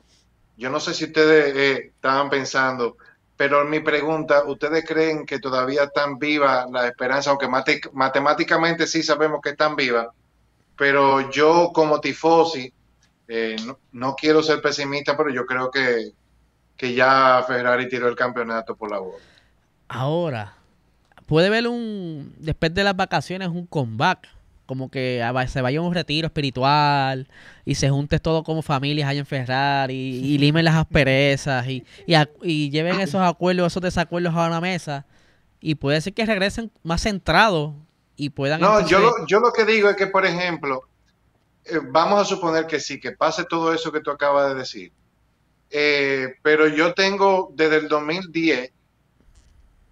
yo 0.57 0.70
no 0.70 0.80
sé 0.80 0.93
si 0.93 1.05
ustedes 1.05 1.55
eh, 1.55 1.91
estaban 1.95 2.30
pensando, 2.30 2.97
pero 3.36 3.66
mi 3.66 3.80
pregunta, 3.80 4.43
¿ustedes 4.45 4.86
creen 4.88 5.26
que 5.26 5.39
todavía 5.39 5.86
están 5.86 6.20
vivas 6.20 6.70
la 6.72 6.88
esperanza, 6.88 7.32
aunque 7.32 7.47
mate- 7.47 7.82
matemáticamente 7.93 8.86
sí 8.86 9.01
sabemos 9.01 9.39
que 9.41 9.49
están 9.51 9.76
vivas, 9.76 10.07
pero 10.78 11.32
yo 11.32 11.72
como 11.74 11.99
tifosi, 11.99 12.72
eh, 13.34 13.55
no, 13.65 13.79
no 13.93 14.15
quiero 14.15 14.43
ser 14.43 14.61
pesimista, 14.61 15.15
pero 15.15 15.29
yo 15.29 15.45
creo 15.45 15.71
que, 15.71 16.11
que 16.75 16.93
ya 16.93 17.41
Ferrari 17.47 17.88
tiró 17.88 18.09
el 18.09 18.15
campeonato 18.17 18.75
por 18.75 18.91
la 18.91 18.99
bola. 18.99 19.23
Ahora, 19.88 20.53
puede 21.27 21.49
ver 21.49 21.65
un, 21.69 22.34
después 22.39 22.73
de 22.73 22.84
las 22.84 22.95
vacaciones, 22.95 23.47
un 23.47 23.65
comeback. 23.65 24.27
Como 24.65 24.89
que 24.91 25.21
se 25.47 25.61
vaya 25.61 25.79
a 25.79 25.82
un 25.82 25.93
retiro 25.93 26.27
espiritual 26.27 27.27
y 27.65 27.75
se 27.75 27.89
junte 27.89 28.19
todo 28.19 28.43
como 28.43 28.61
familias 28.61 29.09
allá 29.09 29.19
en 29.19 29.25
Ferrari 29.25 29.93
y, 29.95 30.38
limen 30.38 30.63
las 30.63 30.75
asperezas 30.75 31.67
y, 31.67 31.84
y, 32.07 32.13
a- 32.13 32.29
y 32.41 32.69
lleven 32.69 33.01
esos 33.01 33.21
acuerdos, 33.21 33.67
esos 33.71 33.82
desacuerdos 33.84 34.34
a 34.34 34.47
una 34.47 34.61
mesa. 34.61 35.05
Y 35.59 35.75
puede 35.75 35.99
ser 35.99 36.13
que 36.13 36.25
regresen 36.25 36.71
más 36.84 37.01
centrados 37.03 37.73
y 38.15 38.29
puedan. 38.29 38.61
No, 38.61 38.86
yo 38.88 38.99
lo, 38.99 39.25
yo 39.27 39.39
lo 39.39 39.51
que 39.51 39.65
digo 39.65 39.89
es 39.89 39.95
que, 39.97 40.07
por 40.07 40.25
ejemplo, 40.25 40.84
eh, 41.66 41.80
vamos 41.84 42.20
a 42.22 42.26
suponer 42.26 42.66
que 42.68 42.80
sí, 42.80 42.99
que 42.99 43.12
pase 43.14 43.43
todo 43.45 43.74
eso 43.74 43.91
que 43.91 44.01
tú 44.01 44.12
acabas 44.12 44.49
de 44.49 44.55
decir. 44.55 44.91
Eh, 45.70 46.36
pero 46.41 46.68
yo 46.68 46.93
tengo 46.93 47.49
desde 47.53 47.78
el 47.78 47.88
2010 47.88 48.72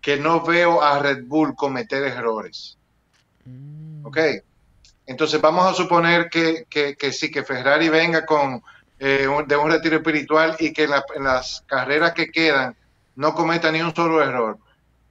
que 0.01 0.17
no 0.17 0.41
veo 0.43 0.81
a 0.81 0.99
Red 0.99 1.25
Bull 1.25 1.55
cometer 1.55 2.03
errores. 2.03 2.77
Mm, 3.45 4.05
¿Ok? 4.05 4.17
Entonces 5.05 5.41
vamos 5.41 5.65
a 5.65 5.73
suponer 5.73 6.29
que, 6.29 6.65
que- 6.69 6.95
que 6.95 7.11
sí, 7.11 7.31
que 7.31 7.43
Ferrari 7.43 7.89
venga 7.89 8.25
con 8.25 8.61
eh, 9.01 9.27
un- 9.27 9.47
de 9.47 9.55
un 9.55 9.71
retiro 9.71 9.95
espiritual 9.95 10.57
y 10.59 10.73
que 10.73 10.83
en, 10.83 10.89
la- 10.91 11.05
en 11.15 11.23
las 11.23 11.63
carreras 11.65 12.11
que 12.13 12.27
quedan 12.27 12.75
no 13.15 13.33
cometa 13.33 13.71
ni 13.71 13.81
un 13.81 13.95
solo 13.95 14.21
error. 14.21 14.57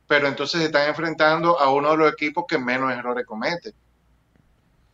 Pero 0.06 0.28
entonces 0.28 0.60
se 0.60 0.66
están 0.66 0.88
enfrentando 0.88 1.58
a 1.58 1.70
uno 1.72 1.90
de 1.92 1.96
los 1.96 2.12
equipos 2.12 2.44
que 2.46 2.58
menos 2.58 2.92
errores 2.92 3.24
comete. 3.26 3.72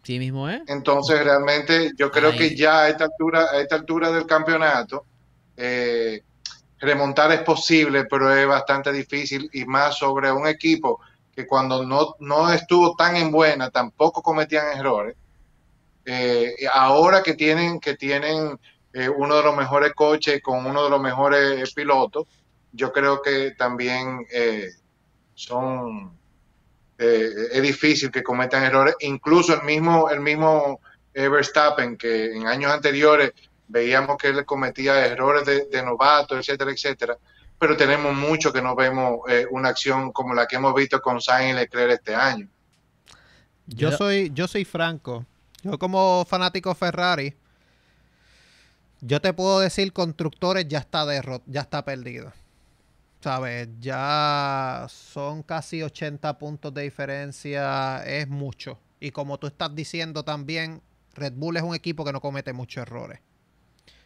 Sí 0.04 0.18
mismo, 0.18 0.48
¿eh? 0.48 0.62
Entonces, 0.66 1.24
realmente, 1.24 1.92
yo 1.96 2.10
creo 2.10 2.32
que 2.32 2.54
ya 2.54 2.82
a 2.82 2.88
esta 2.88 3.04
altura, 3.04 3.46
a 3.50 3.60
esta 3.60 3.76
altura 3.76 4.12
del 4.12 4.26
campeonato, 4.26 5.06
eh, 5.56 6.22
remontar 6.78 7.32
es 7.32 7.40
posible, 7.40 8.04
pero 8.04 8.34
es 8.34 8.46
bastante 8.46 8.92
difícil 8.92 9.48
y 9.52 9.64
más 9.64 9.96
sobre 9.96 10.30
un 10.30 10.46
equipo 10.46 11.00
que 11.34 11.46
cuando 11.46 11.84
no, 11.84 12.14
no 12.20 12.52
estuvo 12.52 12.94
tan 12.94 13.16
en 13.16 13.30
buena, 13.30 13.70
tampoco 13.70 14.22
cometían 14.22 14.78
errores. 14.78 15.16
Eh, 16.04 16.54
ahora 16.72 17.22
que 17.22 17.34
tienen, 17.34 17.80
que 17.80 17.96
tienen 17.96 18.58
eh, 18.92 19.08
uno 19.08 19.36
de 19.36 19.42
los 19.42 19.56
mejores 19.56 19.92
coches 19.94 20.40
con 20.42 20.66
uno 20.66 20.84
de 20.84 20.90
los 20.90 21.00
mejores 21.00 21.72
pilotos, 21.72 22.26
yo 22.72 22.92
creo 22.92 23.22
que 23.22 23.52
también 23.52 24.26
eh, 24.32 24.68
son 25.34 26.16
eh, 26.98 27.30
es 27.52 27.62
difícil 27.62 28.10
que 28.10 28.22
cometan 28.22 28.62
errores. 28.64 28.94
Incluso 29.00 29.54
el 29.54 29.62
mismo, 29.62 30.08
el 30.10 30.20
mismo 30.20 30.80
eh, 31.12 31.28
Verstappen, 31.28 31.96
que 31.96 32.32
en 32.34 32.46
años 32.46 32.72
anteriores 32.72 33.32
veíamos 33.68 34.16
que 34.18 34.28
él 34.28 34.44
cometía 34.44 35.06
errores 35.06 35.44
de, 35.46 35.66
de 35.66 35.82
novato, 35.82 36.36
etcétera, 36.38 36.70
etcétera. 36.70 37.16
Pero 37.58 37.76
tenemos 37.76 38.14
mucho 38.14 38.52
que 38.52 38.60
no 38.60 38.74
vemos 38.74 39.20
eh, 39.28 39.46
una 39.50 39.70
acción 39.70 40.12
como 40.12 40.34
la 40.34 40.46
que 40.46 40.56
hemos 40.56 40.74
visto 40.74 41.00
con 41.00 41.20
Sainz 41.20 41.52
y 41.52 41.54
Leclerc 41.60 41.92
este 41.92 42.14
año. 42.14 42.48
Yo 43.66 43.90
Yo- 43.90 43.96
soy, 43.96 44.30
yo 44.34 44.46
soy 44.46 44.64
franco. 44.64 45.24
Yo 45.62 45.78
como 45.78 46.26
fanático 46.28 46.74
Ferrari, 46.74 47.34
yo 49.00 49.20
te 49.20 49.32
puedo 49.32 49.60
decir 49.60 49.92
constructores 49.92 50.66
ya 50.68 50.78
está 50.78 51.04
derrot, 51.06 51.42
ya 51.46 51.62
está 51.62 51.84
perdido. 51.84 52.32
¿Sabes? 53.24 53.68
Ya 53.80 54.86
son 54.90 55.42
casi 55.42 55.82
80 55.82 56.36
puntos 56.36 56.74
de 56.74 56.82
diferencia, 56.82 58.04
es 58.04 58.28
mucho. 58.28 58.78
Y 59.00 59.12
como 59.12 59.38
tú 59.38 59.46
estás 59.46 59.74
diciendo 59.74 60.26
también, 60.26 60.82
Red 61.14 61.32
Bull 61.34 61.56
es 61.56 61.62
un 61.62 61.74
equipo 61.74 62.04
que 62.04 62.12
no 62.12 62.20
comete 62.20 62.52
muchos 62.52 62.82
errores. 62.82 63.20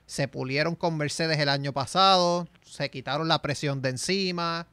Se 0.07 0.29
pulieron 0.29 0.77
con 0.77 0.97
Mercedes 0.97 1.41
el 1.41 1.49
año 1.49 1.73
pasado, 1.73 2.47
se 2.63 2.91
quitaron 2.91 3.27
la 3.27 3.43
presión 3.43 3.83
de 3.83 3.89
encima. 3.89 4.69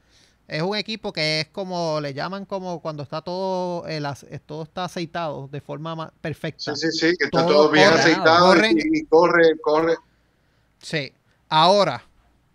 Es 0.48 0.62
un 0.62 0.78
equipo 0.78 1.12
que 1.12 1.42
es 1.42 1.48
como, 1.48 2.00
le 2.00 2.14
llaman 2.14 2.46
como 2.46 2.82
cuando 2.82 3.02
está 3.02 3.24
todo, 3.24 3.88
el, 3.88 4.06
ace- 4.06 4.40
todo 4.46 4.62
está 4.62 4.86
aceitado 4.86 5.48
de 5.48 5.60
forma 5.60 5.96
ma- 5.96 6.14
perfecta. 6.22 6.76
Sí, 6.76 6.92
sí, 6.92 7.00
sí, 7.10 7.16
que 7.18 7.26
está 7.26 7.48
Todo 7.48 7.48
todo 7.48 7.72
bien 7.72 7.88
corre, 7.90 8.00
aceitado 8.02 8.48
corren. 8.54 8.78
y, 8.78 9.00
y 9.00 9.06
corre, 9.08 9.60
corre. 9.64 9.96
Sí. 10.82 11.12
Ahora, 11.50 12.04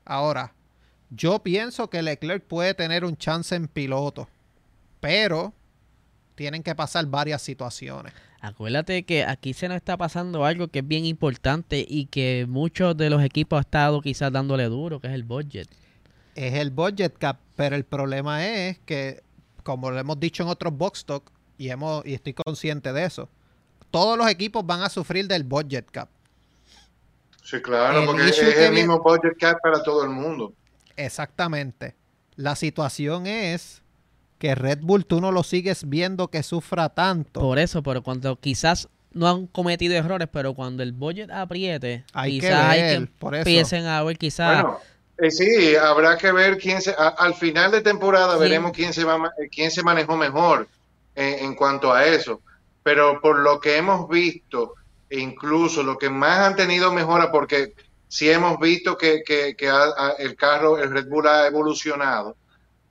ahora, 0.04 0.52
yo 1.10 1.40
pienso 1.40 1.90
que 1.90 2.02
Leclerc 2.02 2.44
puede 2.44 2.74
tener 2.74 3.04
un 3.04 3.16
chance 3.16 3.54
en 3.54 3.68
piloto, 3.68 4.28
pero 5.00 5.52
tienen 6.36 6.62
que 6.62 6.74
pasar 6.74 7.06
varias 7.06 7.42
situaciones. 7.42 8.12
Acuérdate 8.40 9.02
que 9.02 9.24
aquí 9.24 9.52
se 9.52 9.68
nos 9.68 9.76
está 9.76 9.98
pasando 9.98 10.46
algo 10.46 10.68
que 10.68 10.78
es 10.78 10.88
bien 10.88 11.04
importante 11.04 11.84
y 11.86 12.06
que 12.06 12.46
muchos 12.48 12.96
de 12.96 13.10
los 13.10 13.22
equipos 13.22 13.58
han 13.58 13.60
estado 13.60 14.00
quizás 14.00 14.32
dándole 14.32 14.64
duro, 14.64 15.00
que 15.00 15.08
es 15.08 15.12
el 15.12 15.24
budget. 15.24 15.68
Es 16.34 16.54
el 16.54 16.70
budget 16.70 17.18
cap, 17.18 17.38
pero 17.56 17.76
el 17.76 17.84
problema 17.84 18.46
es 18.46 18.78
que, 18.78 19.22
como 19.62 19.90
lo 19.90 19.98
hemos 19.98 20.18
dicho 20.18 20.42
en 20.42 20.48
otros 20.48 20.74
box 20.74 21.04
talk, 21.04 21.30
y, 21.58 21.68
hemos, 21.68 22.06
y 22.06 22.14
estoy 22.14 22.32
consciente 22.32 22.94
de 22.94 23.04
eso, 23.04 23.28
todos 23.90 24.16
los 24.16 24.26
equipos 24.30 24.64
van 24.64 24.82
a 24.82 24.88
sufrir 24.88 25.28
del 25.28 25.44
budget 25.44 25.90
cap. 25.90 26.08
Sí, 27.42 27.60
claro, 27.60 28.00
El 28.00 28.06
porque 28.06 28.28
es 28.28 28.38
que 28.38 28.66
el 28.66 28.72
mismo 28.72 29.00
budget 29.00 29.36
cap 29.38 29.58
para 29.60 29.82
todo 29.82 30.04
el 30.04 30.10
mundo. 30.10 30.54
Exactamente. 31.06 31.94
La 32.36 32.56
situación 32.56 33.26
es 33.26 33.82
que 34.38 34.54
Red 34.54 34.78
Bull 34.82 35.04
tú 35.04 35.20
no 35.20 35.32
lo 35.32 35.42
sigues 35.42 35.88
viendo 35.88 36.28
que 36.28 36.42
sufra 36.42 36.88
tanto. 36.88 37.40
Por 37.40 37.58
eso, 37.58 37.82
pero 37.82 38.02
cuando 38.02 38.36
quizás 38.40 38.88
no 39.12 39.28
han 39.28 39.46
cometido 39.48 39.94
errores, 39.94 40.28
pero 40.32 40.54
cuando 40.54 40.82
el 40.82 40.92
budget 40.92 41.30
apriete, 41.30 42.04
Hay 42.12 42.38
que 42.40 42.46
quizás 42.46 42.64
hay 42.64 42.80
que 43.00 43.06
por 43.18 43.34
eso. 43.34 43.40
empiecen 43.40 43.86
a 43.86 44.02
ver 44.02 44.16
quizás... 44.16 44.62
Bueno, 44.62 44.78
eh, 45.18 45.30
sí, 45.30 45.76
habrá 45.76 46.16
que 46.16 46.32
ver 46.32 46.56
quién 46.56 46.80
se, 46.80 46.92
a- 46.92 47.08
al 47.08 47.34
final 47.34 47.70
de 47.72 47.82
temporada 47.82 48.34
Sí. 48.34 48.40
veremos 48.40 48.72
quién 48.72 48.92
se 48.94 49.04
va, 49.04 49.16
eh, 49.38 49.48
quién 49.50 49.70
se 49.70 49.82
manejó 49.82 50.16
mejor 50.16 50.68
en, 51.14 51.44
en 51.46 51.54
cuanto 51.54 51.92
a 51.92 52.04
eso. 52.06 52.40
Pero 52.82 53.20
por 53.20 53.40
lo 53.40 53.60
que 53.60 53.76
hemos 53.76 54.08
visto, 54.08 54.74
e 55.10 55.18
incluso 55.20 55.82
lo 55.82 55.98
que 55.98 56.08
más 56.08 56.38
han 56.38 56.56
tenido 56.56 56.90
mejora, 56.92 57.30
porque 57.30 57.74
sí 58.10 58.30
hemos 58.30 58.58
visto 58.60 58.98
que, 58.98 59.22
que- 59.24 59.56
que 59.56 59.68
ha- 59.70 59.94
ha- 59.98 60.12
el 60.18 60.36
carro, 60.36 60.78
el 60.78 60.90
Red 60.92 61.08
Bull 61.08 61.28
ha 61.28 61.46
evolucionado, 61.48 62.38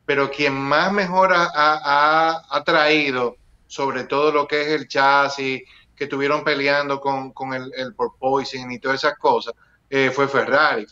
pero 0.05 0.31
quien 0.31 0.53
más 0.55 0.91
mejora 0.93 1.49
ha, 1.55 2.63
traído, 2.65 3.37
sobre 3.67 4.05
todo 4.05 4.31
lo 4.31 4.47
que 4.47 4.61
es 4.63 4.67
el 4.69 4.87
chasis, 4.87 5.61
que 5.95 6.05
estuvieron 6.05 6.43
peleando 6.43 6.99
con, 7.01 7.33
con 7.33 7.53
el, 7.53 7.71
el 7.77 7.95
porpoising 7.95 8.71
y 8.71 8.79
todas 8.79 9.03
esas 9.03 9.17
cosas, 9.19 9.53
eh, 9.89 10.11
fue 10.11 10.27
Ferrari. 10.29 10.85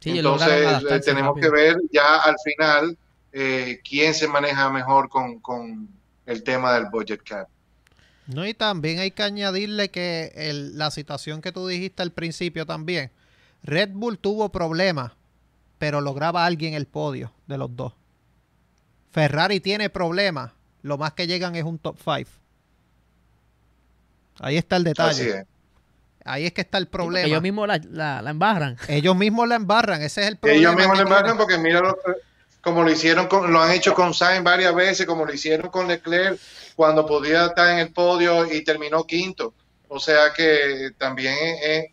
sí, 0.00 0.10
Entonces 0.18 0.82
eh, 0.90 1.00
tenemos 1.00 1.36
rápido. 1.36 1.50
que 1.50 1.50
ver 1.50 1.76
ya 1.92 2.16
al 2.22 2.36
final 2.44 2.98
eh, 3.32 3.80
quién 3.88 4.14
se 4.14 4.28
maneja 4.28 4.70
mejor 4.70 5.08
con, 5.08 5.40
con 5.40 5.88
el 6.26 6.42
tema 6.44 6.74
del 6.74 6.86
budget 6.90 7.22
cap. 7.24 7.48
No, 8.26 8.46
y 8.46 8.54
también 8.54 8.98
hay 9.00 9.10
que 9.10 9.22
añadirle 9.22 9.90
que 9.90 10.32
el- 10.36 10.78
la 10.78 10.90
situación 10.90 11.40
que 11.42 11.52
tú 11.52 11.66
dijiste 11.66 12.02
al 12.02 12.12
principio 12.12 12.64
también. 12.66 13.10
Red 13.64 13.90
Bull 13.92 14.18
tuvo 14.18 14.50
problemas, 14.50 15.12
pero 15.78 16.00
lograba 16.00 16.46
alguien 16.46 16.74
el 16.74 16.86
podio 16.86 17.32
de 17.46 17.58
los 17.58 17.74
dos. 17.74 17.92
Ferrari 19.10 19.60
tiene 19.60 19.90
problemas, 19.90 20.52
lo 20.82 20.98
más 20.98 21.12
que 21.12 21.26
llegan 21.26 21.54
es 21.56 21.64
un 21.64 21.78
top 21.78 21.96
5. 21.98 22.30
Ahí 24.40 24.56
está 24.56 24.76
el 24.76 24.84
detalle. 24.84 25.40
Es. 25.40 25.46
Ahí 26.24 26.46
es 26.46 26.52
que 26.52 26.60
está 26.60 26.78
el 26.78 26.84
Sí, 26.84 26.90
problema. 26.90 27.26
ellos 27.26 27.42
mismos 27.42 27.66
la, 27.68 27.80
la, 27.90 28.22
la 28.22 28.30
embarran. 28.30 28.76
Ellos 28.88 29.16
mismos 29.16 29.48
la 29.48 29.56
embarran, 29.56 30.02
ese 30.02 30.22
es 30.22 30.28
el 30.28 30.36
problema. 30.36 30.60
Ellos 30.60 30.76
mismos 30.76 30.98
embarcan 31.00 31.24
tienen. 31.24 31.38
porque 31.38 31.58
mira 31.58 31.80
lo- 31.80 31.98
como 32.62 32.82
lo 32.84 32.90
hicieron 32.90 33.26
con, 33.26 33.52
lo 33.52 33.60
han 33.60 33.72
hecho 33.72 33.92
con 33.94 34.14
Sainz 34.14 34.44
varias 34.44 34.74
veces, 34.74 35.04
como 35.06 35.24
lo 35.26 35.32
hicieron 35.34 35.68
con 35.70 35.88
Leclerc 35.88 36.38
cuando 36.76 37.04
podía 37.04 37.46
estar 37.46 37.70
en 37.70 37.78
el 37.78 37.92
podio 37.92 38.50
y 38.50 38.62
terminó 38.64 39.04
quinto. 39.04 39.52
O 39.88 39.98
sea 40.00 40.32
que 40.32 40.90
también 40.96 41.34
es, 41.62 41.84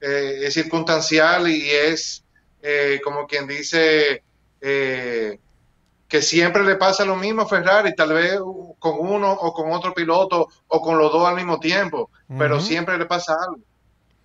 es- 0.00 0.42
es 0.44 0.54
circunstancial 0.54 1.48
y 1.48 1.70
es 1.70 2.24
eh, 2.62 3.00
como 3.04 3.26
quien 3.26 3.46
dice 3.46 4.22
eh, 4.60 5.38
que 6.08 6.22
siempre 6.22 6.64
le 6.64 6.76
pasa 6.76 7.04
lo 7.04 7.14
mismo 7.16 7.42
a 7.42 7.48
Ferrari, 7.48 7.94
tal 7.94 8.12
vez 8.14 8.38
con 8.78 8.94
uno 8.98 9.30
o 9.32 9.52
con 9.52 9.70
otro 9.72 9.92
piloto 9.94 10.48
o 10.68 10.80
con 10.80 10.98
los 10.98 11.12
dos 11.12 11.28
al 11.28 11.36
mismo 11.36 11.60
tiempo, 11.60 12.10
pero 12.38 12.60
siempre 12.60 12.96
le 12.98 13.06
pasa 13.06 13.36
algo. 13.46 13.60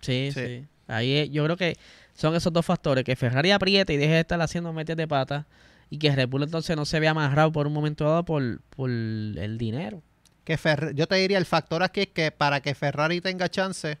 Sí, 0.00 0.30
Sí. 0.32 0.40
sí. 0.46 0.66
Ahí 0.88 1.16
es- 1.18 1.30
yo 1.30 1.44
creo 1.44 1.56
que 1.56 1.76
son 2.14 2.34
esos 2.34 2.52
dos 2.52 2.64
factores, 2.64 3.04
que 3.04 3.16
Ferrari 3.16 3.50
apriete 3.50 3.92
y 3.92 3.96
deje 3.96 4.14
de 4.14 4.20
estar 4.20 4.40
haciendo 4.40 4.72
metidas 4.72 4.96
de 4.96 5.08
pata 5.08 5.46
y 5.94 5.98
que 5.98 6.14
Red 6.14 6.28
Bull 6.28 6.42
entonces 6.42 6.76
no 6.76 6.84
se 6.84 6.98
vea 7.00 7.10
amarrado 7.12 7.52
por 7.52 7.66
un 7.66 7.72
momento 7.72 8.04
dado 8.04 8.24
por, 8.24 8.60
por 8.70 8.90
el 8.90 9.56
dinero. 9.58 10.02
que 10.44 10.58
Fer- 10.58 10.92
yo 10.94 11.06
te 11.06 11.14
diría 11.16 11.38
el 11.38 11.46
factor 11.46 11.82
aquí 11.82 12.00
es 12.02 12.08
que 12.08 12.30
para 12.30 12.60
que 12.60 12.74
Ferrari 12.74 13.20
tenga 13.20 13.48
chance, 13.48 13.98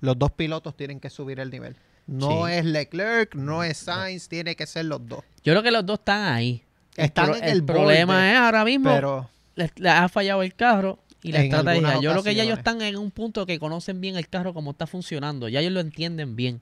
los 0.00 0.18
dos 0.18 0.30
pilotos 0.32 0.76
tienen 0.76 1.00
que 1.00 1.10
subir 1.10 1.40
el 1.40 1.50
nivel. 1.50 1.76
No 2.06 2.46
Sí. 2.46 2.52
es 2.52 2.64
Leclerc, 2.64 3.34
no 3.34 3.62
es 3.64 3.78
Sainz, 3.78 4.28
tiene 4.28 4.54
que 4.56 4.66
ser 4.66 4.84
los 4.84 5.06
dos. 5.08 5.24
Yo 5.44 5.52
creo 5.52 5.62
que 5.62 5.70
los 5.70 5.84
dos 5.86 5.98
están 6.00 6.32
ahí. 6.32 6.62
Están 6.96 7.26
pro- 7.26 7.36
en 7.36 7.44
el 7.44 7.64
problema 7.64 8.14
borde, 8.14 8.32
es 8.32 8.36
ahora 8.38 8.64
mismo 8.64 8.90
Pero 8.92 9.30
les, 9.54 9.70
les 9.78 9.92
ha 9.92 10.08
fallado 10.08 10.42
el 10.42 10.54
carro 10.54 10.98
y 11.22 11.32
la 11.32 11.42
estrategia. 11.42 12.00
Yo 12.00 12.10
creo 12.12 12.22
que 12.22 12.34
ya 12.34 12.42
ellos 12.44 12.58
están 12.58 12.82
en 12.82 12.96
un 12.96 13.10
punto 13.10 13.46
que 13.46 13.58
conocen 13.58 14.00
bien 14.00 14.16
el 14.16 14.28
carro 14.28 14.52
como 14.54 14.72
está 14.72 14.86
funcionando. 14.86 15.48
Ya 15.48 15.60
ellos 15.60 15.72
lo 15.72 15.80
entienden 15.80 16.36
bien. 16.36 16.60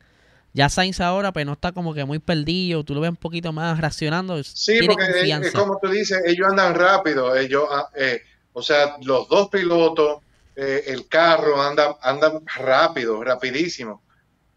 Ya 0.55 0.69
Sainz 0.69 1.01
ahora 1.01 1.33
pues 1.33 1.47
no 1.47 1.53
está 1.53 1.73
como 1.73 1.95
que 1.95 2.05
muy 2.05 2.19
perdido. 2.19 2.85
Tú 2.85 2.95
lo 2.95 3.01
ves 3.01 3.11
un 3.11 3.17
poquito 3.17 3.53
más 3.53 3.79
reaccionando. 3.81 4.43
Sí, 4.43 4.79
tiene 4.79 4.95
porque 4.95 5.05
es, 5.05 5.11
confianza. 5.17 5.49
es 5.49 5.55
como 5.55 5.79
tú 5.81 5.89
dices, 5.89 6.21
ellos 6.27 6.49
andan 6.49 6.75
rápido, 6.75 7.37
ellos, 7.37 7.65
ah, 7.71 7.89
eh, 7.95 8.23
o 8.53 8.63
sea, 8.63 8.97
los 9.03 9.29
dos 9.29 9.49
pilotos, 9.51 10.23
eh, 10.57 10.85
el 10.89 11.07
carro 11.07 11.61
anda, 11.63 11.97
andan 12.03 12.43
rápido, 12.57 13.23
rapidísimo. 13.23 14.03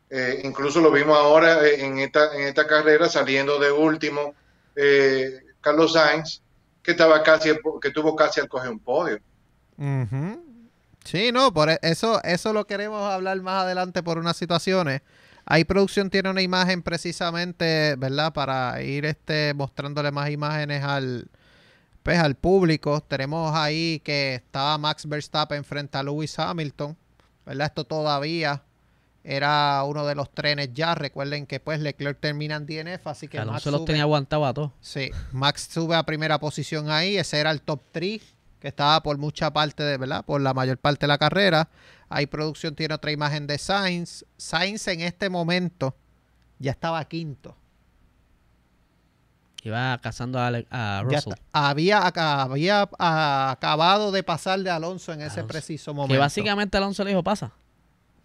Eh, 0.10 0.42
incluso 0.44 0.82
lo 0.82 0.92
vimos 0.92 1.18
ahora 1.18 1.66
eh, 1.66 1.86
en 1.86 2.00
esta, 2.00 2.36
en 2.36 2.48
esta 2.48 2.68
carrera 2.68 3.08
saliendo 3.08 3.60
de 3.60 3.72
último 3.72 4.34
eh, 4.76 5.40
Carlos 5.62 5.94
Sainz, 5.94 6.42
que 6.82 6.92
estaba 6.92 7.22
casi, 7.24 7.52
que 7.82 7.92
tuvo 7.92 8.16
casi 8.16 8.40
al 8.40 8.50
coger 8.50 8.72
un 8.72 8.80
podio. 8.80 9.20
Ujú. 9.78 10.44
Sí, 11.04 11.32
no, 11.32 11.54
por 11.54 11.70
e- 11.70 11.80
eso, 11.82 12.22
eso 12.24 12.54
lo 12.54 12.66
queremos 12.66 13.10
hablar 13.12 13.40
más 13.42 13.64
adelante 13.64 14.04
por 14.04 14.18
unas 14.18 14.36
situaciones. 14.38 15.02
Ahí 15.46 15.64
producción 15.66 16.10
tiene 16.10 16.30
una 16.30 16.42
imagen 16.42 16.82
precisamente, 16.84 17.96
¿verdad? 17.98 18.32
Para 18.34 18.82
ir 18.82 19.06
este 19.06 19.54
mostrándole 19.54 20.12
más 20.12 20.30
imágenes 20.30 20.84
al, 20.84 21.28
pues, 22.04 22.20
al 22.20 22.36
público. 22.36 23.02
Tenemos 23.02 23.54
ahí 23.56 24.00
que 24.04 24.36
estaba 24.36 24.78
Max 24.78 25.08
Verstappen 25.08 25.64
frente 25.64 25.98
a 25.98 26.04
Lewis 26.04 26.38
Hamilton, 26.40 26.96
¿verdad? 27.46 27.68
Esto 27.68 27.84
todavía 27.86 28.62
era 29.24 29.84
uno 29.84 30.06
de 30.06 30.16
los 30.16 30.32
trenes 30.32 30.70
ya. 30.74 30.96
Recuerden 30.96 31.46
que 31.46 31.60
pues 31.60 31.80
Leclerc 31.80 32.20
termina 32.20 32.56
en 32.56 32.66
DNF, 32.66 33.08
así 33.08 33.28
que 33.28 33.38
Max 33.38 33.48
Alonso 33.50 33.72
los 33.72 33.82
sube- 33.82 33.86
tenía 33.88 34.04
aguantado 34.04 34.46
a 34.46 34.54
todos. 34.54 34.72
Sí, 34.82 35.12
Max 35.32 35.68
sube 35.72 35.96
a 35.96 36.04
primera 36.04 36.40
posición 36.40 36.90
ahí, 36.90 37.18
ese 37.18 37.40
era 37.40 37.52
el 37.52 37.62
top 37.62 37.82
3 37.92 38.22
que 38.60 38.68
estaba 38.68 39.02
por 39.02 39.18
mucha 39.18 39.52
parte 39.52 39.82
de, 39.84 39.98
¿verdad? 39.98 40.24
Por 40.24 40.40
la 40.42 40.54
mayor 40.54 40.78
parte 40.78 41.02
de 41.02 41.08
la 41.08 41.18
carrera. 41.18 41.68
Ahí 42.12 42.26
producción 42.28 42.76
tiene 42.76 42.94
otra 42.94 43.12
imagen 43.12 43.48
de 43.48 43.58
Sainz. 43.58 44.26
Sainz 44.38 44.88
en 44.88 45.02
este 45.02 45.30
momento 45.30 45.96
ya 46.60 46.72
estaba 46.72 47.04
quinto. 47.06 47.56
Iba 49.64 49.98
cazando 50.02 50.40
a, 50.40 50.52
a 50.72 51.04
Russell. 51.04 51.34
había, 51.54 52.00
había 52.00 52.90
acabado 52.98 54.12
de 54.12 54.24
pasar 54.24 54.60
de 54.60 54.72
Alonso 54.72 55.14
en 55.14 55.22
ese 55.22 55.44
preciso 55.44 55.94
momento. 55.94 56.14
Que 56.16 56.20
básicamente 56.20 56.78
Alonso 56.78 57.04
le 57.04 57.12
dijo, 57.12 57.24
pasa. 57.24 57.52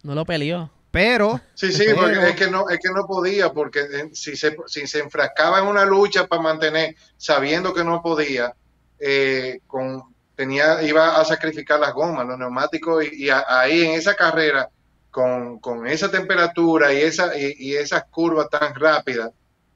No 0.02 0.14
lo 0.14 0.24
peleó. 0.24 0.70
Pero, 0.90 1.38
Sí, 1.54 1.72
sí, 1.72 1.82
pero- 1.86 1.96
porque 2.00 2.28
es 2.30 2.36
que 2.36 2.50
no, 2.50 2.70
es 2.70 2.78
que 2.82 2.88
no 2.90 3.06
podía, 3.06 3.52
porque 3.52 4.08
si 4.14 4.34
se, 4.34 4.56
si 4.66 4.86
se 4.86 5.00
enfrascaba 5.00 5.58
en 5.58 5.66
una 5.66 5.84
lucha 5.84 6.26
para 6.26 6.40
mantener, 6.40 6.96
sabiendo 7.18 7.74
que 7.74 7.84
no 7.84 8.00
podía, 8.02 8.54
eh, 8.98 9.60
con, 9.66 10.02
tenía, 10.36 10.82
iba 10.82 11.20
a 11.20 11.24
sacrificar 11.24 11.80
las 11.80 11.92
gomas, 11.94 12.26
los 12.26 12.38
neumáticos, 12.38 13.04
y, 13.04 13.24
y 13.24 13.30
a- 13.30 13.44
ahí 13.48 13.82
en 13.84 13.92
esa 13.92 14.14
carrera, 14.14 14.68
con, 15.10 15.58
con 15.60 15.86
esa 15.86 16.10
temperatura 16.10 16.92
y, 16.92 16.98
esa, 16.98 17.36
y, 17.38 17.54
y 17.58 17.74
esas 17.74 18.04
curvas 18.04 18.48
tan 18.50 18.74
rápidas, 18.74 19.32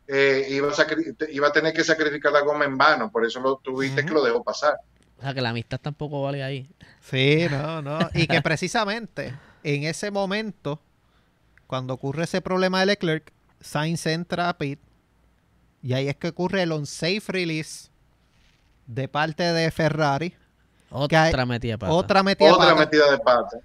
eh, 0.07 0.47
iba, 0.51 0.69
a 0.69 0.87
iba 1.31 1.49
a 1.49 1.53
tener 1.53 1.73
que 1.73 1.85
sacrificar 1.85 2.33
la 2.33 2.41
goma 2.41 2.65
en 2.65 2.77
vano, 2.77 3.11
por 3.11 3.25
eso 3.25 3.41
lo 3.41 3.57
tuviste 3.57 4.05
que 4.05 4.13
lo 4.13 4.23
dejó 4.23 4.43
pasar. 4.45 4.75
O 5.19 5.23
sea 5.23 5.35
que 5.35 5.41
la 5.41 5.51
amistad 5.51 5.79
tampoco 5.81 6.23
vale 6.23 6.43
ahí. 6.43 6.69
Sí, 7.01 7.47
no, 7.51 7.81
no. 7.83 7.99
Y 8.15 8.27
que 8.27 8.41
precisamente 8.43 9.35
en 9.63 9.85
ese 9.85 10.11
momento, 10.11 10.81
cuando 11.67 11.95
ocurre 11.95 12.25
ese 12.25 12.41
problema 12.41 12.81
de 12.81 12.87
Leclerc, 12.87 13.33
Sainz 13.61 14.07
entra 14.07 14.49
a 14.49 14.59
pit 14.59 14.81
y 15.83 15.93
ahí 15.93 16.09
es 16.09 16.17
que 16.17 16.29
ocurre 16.29 16.63
el 16.63 16.73
unsafe 16.73 17.21
release 17.29 17.89
de 18.87 19.09
parte 19.09 19.43
de 19.43 19.71
Ferrari. 19.71 20.35
Otra 20.91 21.47
metida 21.47 21.73
de 21.73 21.79
pata. 21.79 21.93
Otra 21.93 22.23
metida 22.23 22.53
Otra 22.53 22.67
pata, 22.71 22.81
metida 22.81 23.11
de 23.11 23.19
pata. 23.19 23.59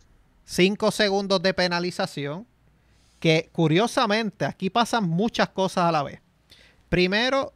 cinco 0.45 0.91
segundos 0.91 1.41
de 1.41 1.53
penalización. 1.53 2.45
Que 3.19 3.49
curiosamente 3.51 4.45
aquí 4.45 4.69
pasan 4.69 5.05
muchas 5.09 5.49
cosas 5.49 5.86
a 5.86 5.91
la 5.91 6.03
vez. 6.03 6.19
Primero, 6.89 7.53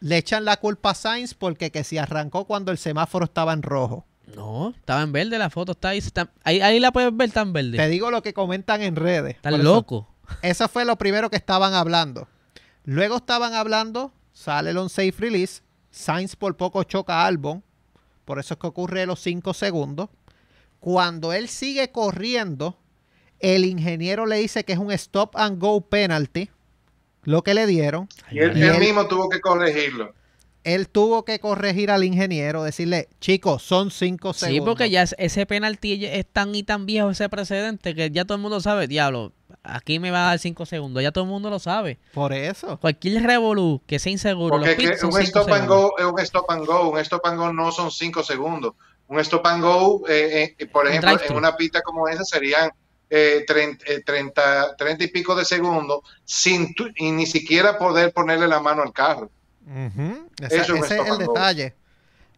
le 0.00 0.16
echan 0.16 0.44
la 0.44 0.56
culpa 0.56 0.90
a 0.90 0.94
Sainz 0.94 1.34
porque 1.34 1.70
que 1.70 1.84
se 1.84 2.00
arrancó 2.00 2.46
cuando 2.46 2.72
el 2.72 2.78
semáforo 2.78 3.26
estaba 3.26 3.52
en 3.52 3.62
rojo. 3.62 4.04
No, 4.34 4.70
estaba 4.70 5.02
en 5.02 5.12
verde, 5.12 5.38
la 5.38 5.50
foto 5.50 5.72
está 5.72 5.90
ahí. 5.90 5.98
está- 5.98 6.30
ahí, 6.42 6.60
ahí 6.62 6.80
la 6.80 6.90
puedes 6.90 7.14
ver, 7.16 7.28
está 7.28 7.42
en 7.42 7.52
verde. 7.52 7.76
Te 7.76 7.88
digo 7.88 8.10
lo 8.10 8.22
que 8.22 8.32
comentan 8.34 8.82
en 8.82 8.96
redes. 8.96 9.36
Están 9.36 9.54
eso- 9.54 9.62
loco. 9.62 10.08
Eso 10.42 10.66
fue 10.68 10.84
lo 10.84 10.96
primero 10.96 11.28
que 11.30 11.36
estaban 11.36 11.74
hablando. 11.74 12.26
Luego 12.84 13.16
estaban 13.18 13.54
hablando, 13.54 14.12
sale 14.32 14.70
el 14.70 14.78
on-safe 14.78 15.12
release, 15.18 15.62
Sainz 15.90 16.34
por 16.34 16.56
poco 16.56 16.82
choca 16.82 17.22
a 17.22 17.26
Albon, 17.26 17.62
por 18.24 18.38
eso 18.38 18.54
es 18.54 18.60
que 18.60 18.66
ocurre 18.66 19.06
los 19.06 19.20
5 19.20 19.54
segundos. 19.54 20.08
Cuando 20.80 21.32
él 21.32 21.48
sigue 21.48 21.90
corriendo, 21.90 22.78
el 23.40 23.64
ingeniero 23.64 24.26
le 24.26 24.36
dice 24.36 24.64
que 24.64 24.72
es 24.74 24.78
un 24.78 24.92
stop 24.92 25.36
and 25.36 25.58
go 25.60 25.80
penalty, 25.80 26.50
lo 27.22 27.42
que 27.42 27.54
le 27.54 27.66
dieron. 27.66 28.08
Y 28.30 28.38
él, 28.40 28.56
Y 28.56 28.62
él 28.62 28.74
él- 28.74 28.78
mismo 28.80 29.06
tuvo 29.06 29.28
que 29.28 29.40
corregirlo. 29.40 30.14
Él 30.62 30.88
tuvo 30.88 31.26
que 31.26 31.40
corregir 31.40 31.90
al 31.90 32.04
ingeniero, 32.04 32.62
decirle, 32.62 33.08
chicos, 33.20 33.62
son 33.62 33.90
5 33.90 34.32
Sí, 34.32 34.46
segundos. 34.46 34.66
porque 34.66 34.88
ya 34.88 35.02
es- 35.02 35.14
ese 35.18 35.44
penalti 35.44 36.06
es 36.06 36.24
tan 36.26 36.54
y 36.54 36.62
tan 36.62 36.86
viejo 36.86 37.10
ese 37.10 37.28
precedente 37.28 37.94
que 37.94 38.10
ya 38.10 38.24
todo 38.24 38.36
el 38.36 38.42
mundo 38.42 38.60
sabe, 38.60 38.86
diablo, 38.88 39.32
aquí 39.64 39.98
me 39.98 40.10
va 40.10 40.24
a 40.26 40.28
dar 40.30 40.38
5 40.38 40.66
segundos, 40.66 41.02
ya 41.02 41.10
todo 41.10 41.24
el 41.24 41.30
mundo 41.30 41.50
lo 41.50 41.58
sabe. 41.58 41.98
Por 42.12 42.32
eso. 42.32 42.78
Cualquier 42.80 43.22
revolú 43.22 43.80
que 43.86 43.98
sea 43.98 44.12
inseguro, 44.12 44.50
Porque 44.56 44.68
los 44.68 45.00
que 45.00 45.06
un 45.06 45.12
5 45.12 45.18
stop 45.20 45.52
and 45.52 45.66
go 45.68 45.94
es 45.98 46.04
un 46.04 46.18
stop 46.20 46.50
and 46.50 46.66
go. 46.66 46.90
Un 46.90 46.98
stop 47.00 47.26
and 47.26 47.38
go 47.38 47.52
no 47.52 47.72
son 47.72 47.90
cinco 47.90 48.22
segundos. 48.22 48.74
Un 49.08 49.18
stop 49.20 49.46
and 49.46 49.62
go, 49.62 50.02
eh, 50.08 50.54
eh, 50.58 50.66
por 50.66 50.86
Un 50.86 50.92
ejemplo, 50.92 51.18
en 51.28 51.36
una 51.36 51.56
pista 51.56 51.82
como 51.82 52.08
esa 52.08 52.24
serían 52.24 52.70
eh, 53.10 53.44
30, 53.46 53.84
eh, 53.86 54.02
30, 54.04 54.76
30 54.76 55.04
y 55.04 55.08
pico 55.08 55.34
de 55.34 55.44
segundos 55.44 56.00
sin 56.24 56.74
tu- 56.74 56.88
y 56.96 57.10
ni 57.12 57.26
siquiera 57.26 57.76
poder 57.78 58.12
ponerle 58.12 58.48
la 58.48 58.60
mano 58.60 58.82
al 58.82 58.92
carro. 58.92 59.30
Eso 60.40 60.62
es 60.62 60.68
un 60.70 60.78
ese 60.78 60.94
es 61.00 61.06
el 61.06 61.12
and 61.12 61.24
go. 61.26 61.32
detalle. 61.34 61.74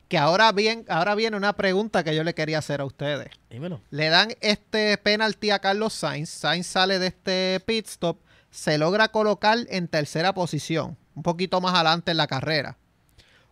Que 0.09 0.18
ahora 0.18 0.52
bien, 0.52 0.84
ahora 0.88 1.14
viene 1.16 1.36
una 1.36 1.54
pregunta 1.54 2.04
que 2.04 2.14
yo 2.14 2.22
le 2.22 2.34
quería 2.34 2.59
hacer 2.59 2.80
a 2.80 2.84
ustedes. 2.84 3.28
Dímelo. 3.50 3.80
Le 3.90 4.09
dan 4.09 4.28
este 4.40 4.96
penalti 4.98 5.50
a 5.50 5.59
Carlos 5.59 5.92
Sainz. 5.94 6.30
Sainz 6.30 6.66
sale 6.66 6.98
de 6.98 7.09
este 7.09 7.61
pit 7.66 7.86
stop. 7.86 8.20
Se 8.50 8.78
logra 8.78 9.09
colocar 9.09 9.59
en 9.68 9.88
tercera 9.88 10.32
posición. 10.32 10.96
Un 11.14 11.22
poquito 11.22 11.61
más 11.61 11.74
adelante 11.74 12.12
en 12.12 12.18
la 12.18 12.26
carrera. 12.28 12.76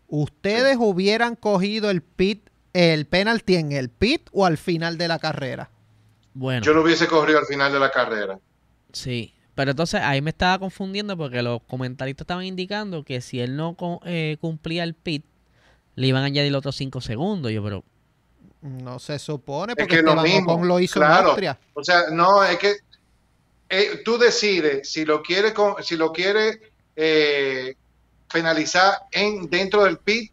¿Ustedes 0.07 0.77
hubieran 0.79 1.35
cogido 1.35 1.91
el 1.91 2.03
pit, 2.03 2.49
el 2.73 3.07
penalti 3.07 3.57
en 3.57 3.73
el 3.73 3.89
pit 3.89 4.29
o 4.33 4.47
al 4.47 4.59
final 4.59 4.97
de 4.99 5.09
la 5.09 5.19
carrera? 5.19 5.71
Bueno, 6.35 6.63
Yo 6.65 6.73
lo 6.73 6.83
hubiese 6.83 7.07
corrido 7.07 7.39
al 7.39 7.47
final 7.47 7.73
de 7.73 7.79
la 7.81 7.91
carrera. 7.91 8.39
sí. 8.93 9.31
Pero 9.57 9.71
entonces 9.71 10.01
ahí 10.03 10.21
me 10.21 10.31
estaba 10.31 10.59
confundiendo 10.59 11.17
porque 11.17 11.41
los 11.41 11.63
comentaristas 11.63 12.25
estaban 12.25 12.45
indicando 12.45 13.05
que 13.05 13.21
si 13.21 13.39
él 13.41 13.55
no 13.55 13.77
eh, 14.05 14.37
cumplía 14.41 14.83
el 14.83 14.95
pit, 14.95 15.25
le 15.97 16.07
iban 16.07 16.23
a 16.23 16.27
añadir 16.27 16.55
otros 16.55 16.77
5 16.77 17.01
segundos. 17.01 17.51
Yo, 17.53 17.63
pero 17.63 17.85
No 18.63 18.99
se 18.99 19.19
supone 19.19 19.73
Es 19.73 19.77
porque 19.79 19.97
que 19.97 20.03
lo 20.03 20.11
Esteban 20.11 20.25
mismo, 20.25 20.53
Ocon 20.55 20.69
lo 20.69 20.81
hizo 20.81 20.99
en 21.01 21.07
claro. 21.07 21.29
Austria. 21.29 21.59
O 21.75 21.85
sea, 21.85 22.05
no, 22.11 22.43
es 22.45 22.59
que 22.59 22.77
eh, 23.69 24.03
tú 24.05 24.19
decides 24.19 24.91
si 24.91 25.05
lo 25.05 25.23
quieres 25.23 25.53
con- 25.53 25.83
si 25.83 25.97
lo 25.97 26.13
quieres 26.13 26.59
eh, 26.97 27.75
penalizar 28.33 28.95
en 29.11 29.49
dentro 29.51 29.85
del 29.85 29.99
pit 29.99 30.31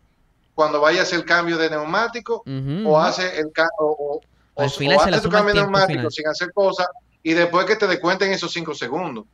cuando 0.54 0.80
vayas 0.82 1.12
el 1.14 1.26
cambio 1.26 1.58
de 1.58 1.70
neumático 1.70 2.44
o 2.86 3.00
hace 3.00 3.38
el 3.40 3.48
o, 3.80 3.86
o- 3.86 4.22
O, 4.54 4.62
Al 4.64 4.68
o 4.68 4.70
final 4.70 5.00
se 5.00 5.06
le 5.12 5.16
antes 5.16 5.22
tú 5.22 5.28
suma 5.30 5.38
el 5.40 5.46
cambias 5.46 5.54
tiempo 5.56 5.72
neumático 5.72 5.98
final. 6.00 6.12
sin 6.12 6.28
hacer 6.28 6.54
cosas 6.54 6.88
y 7.24 7.34
después 7.34 7.66
que 7.66 7.78
te 7.78 7.88
descuenten 7.88 8.32
esos 8.34 8.52
cinco 8.52 8.74
segundos 8.76 9.26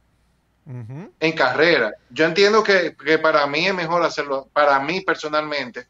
en 1.20 1.32
carrera. 1.34 1.94
Yo 2.10 2.26
entiendo 2.26 2.62
que, 2.64 2.96
que 3.04 3.18
para 3.18 3.48
mí 3.48 3.66
es 3.68 3.74
mejor 3.74 4.04
hacerlo, 4.04 4.48
para 4.54 4.80
mí 4.80 5.02
personalmente, 5.02 5.88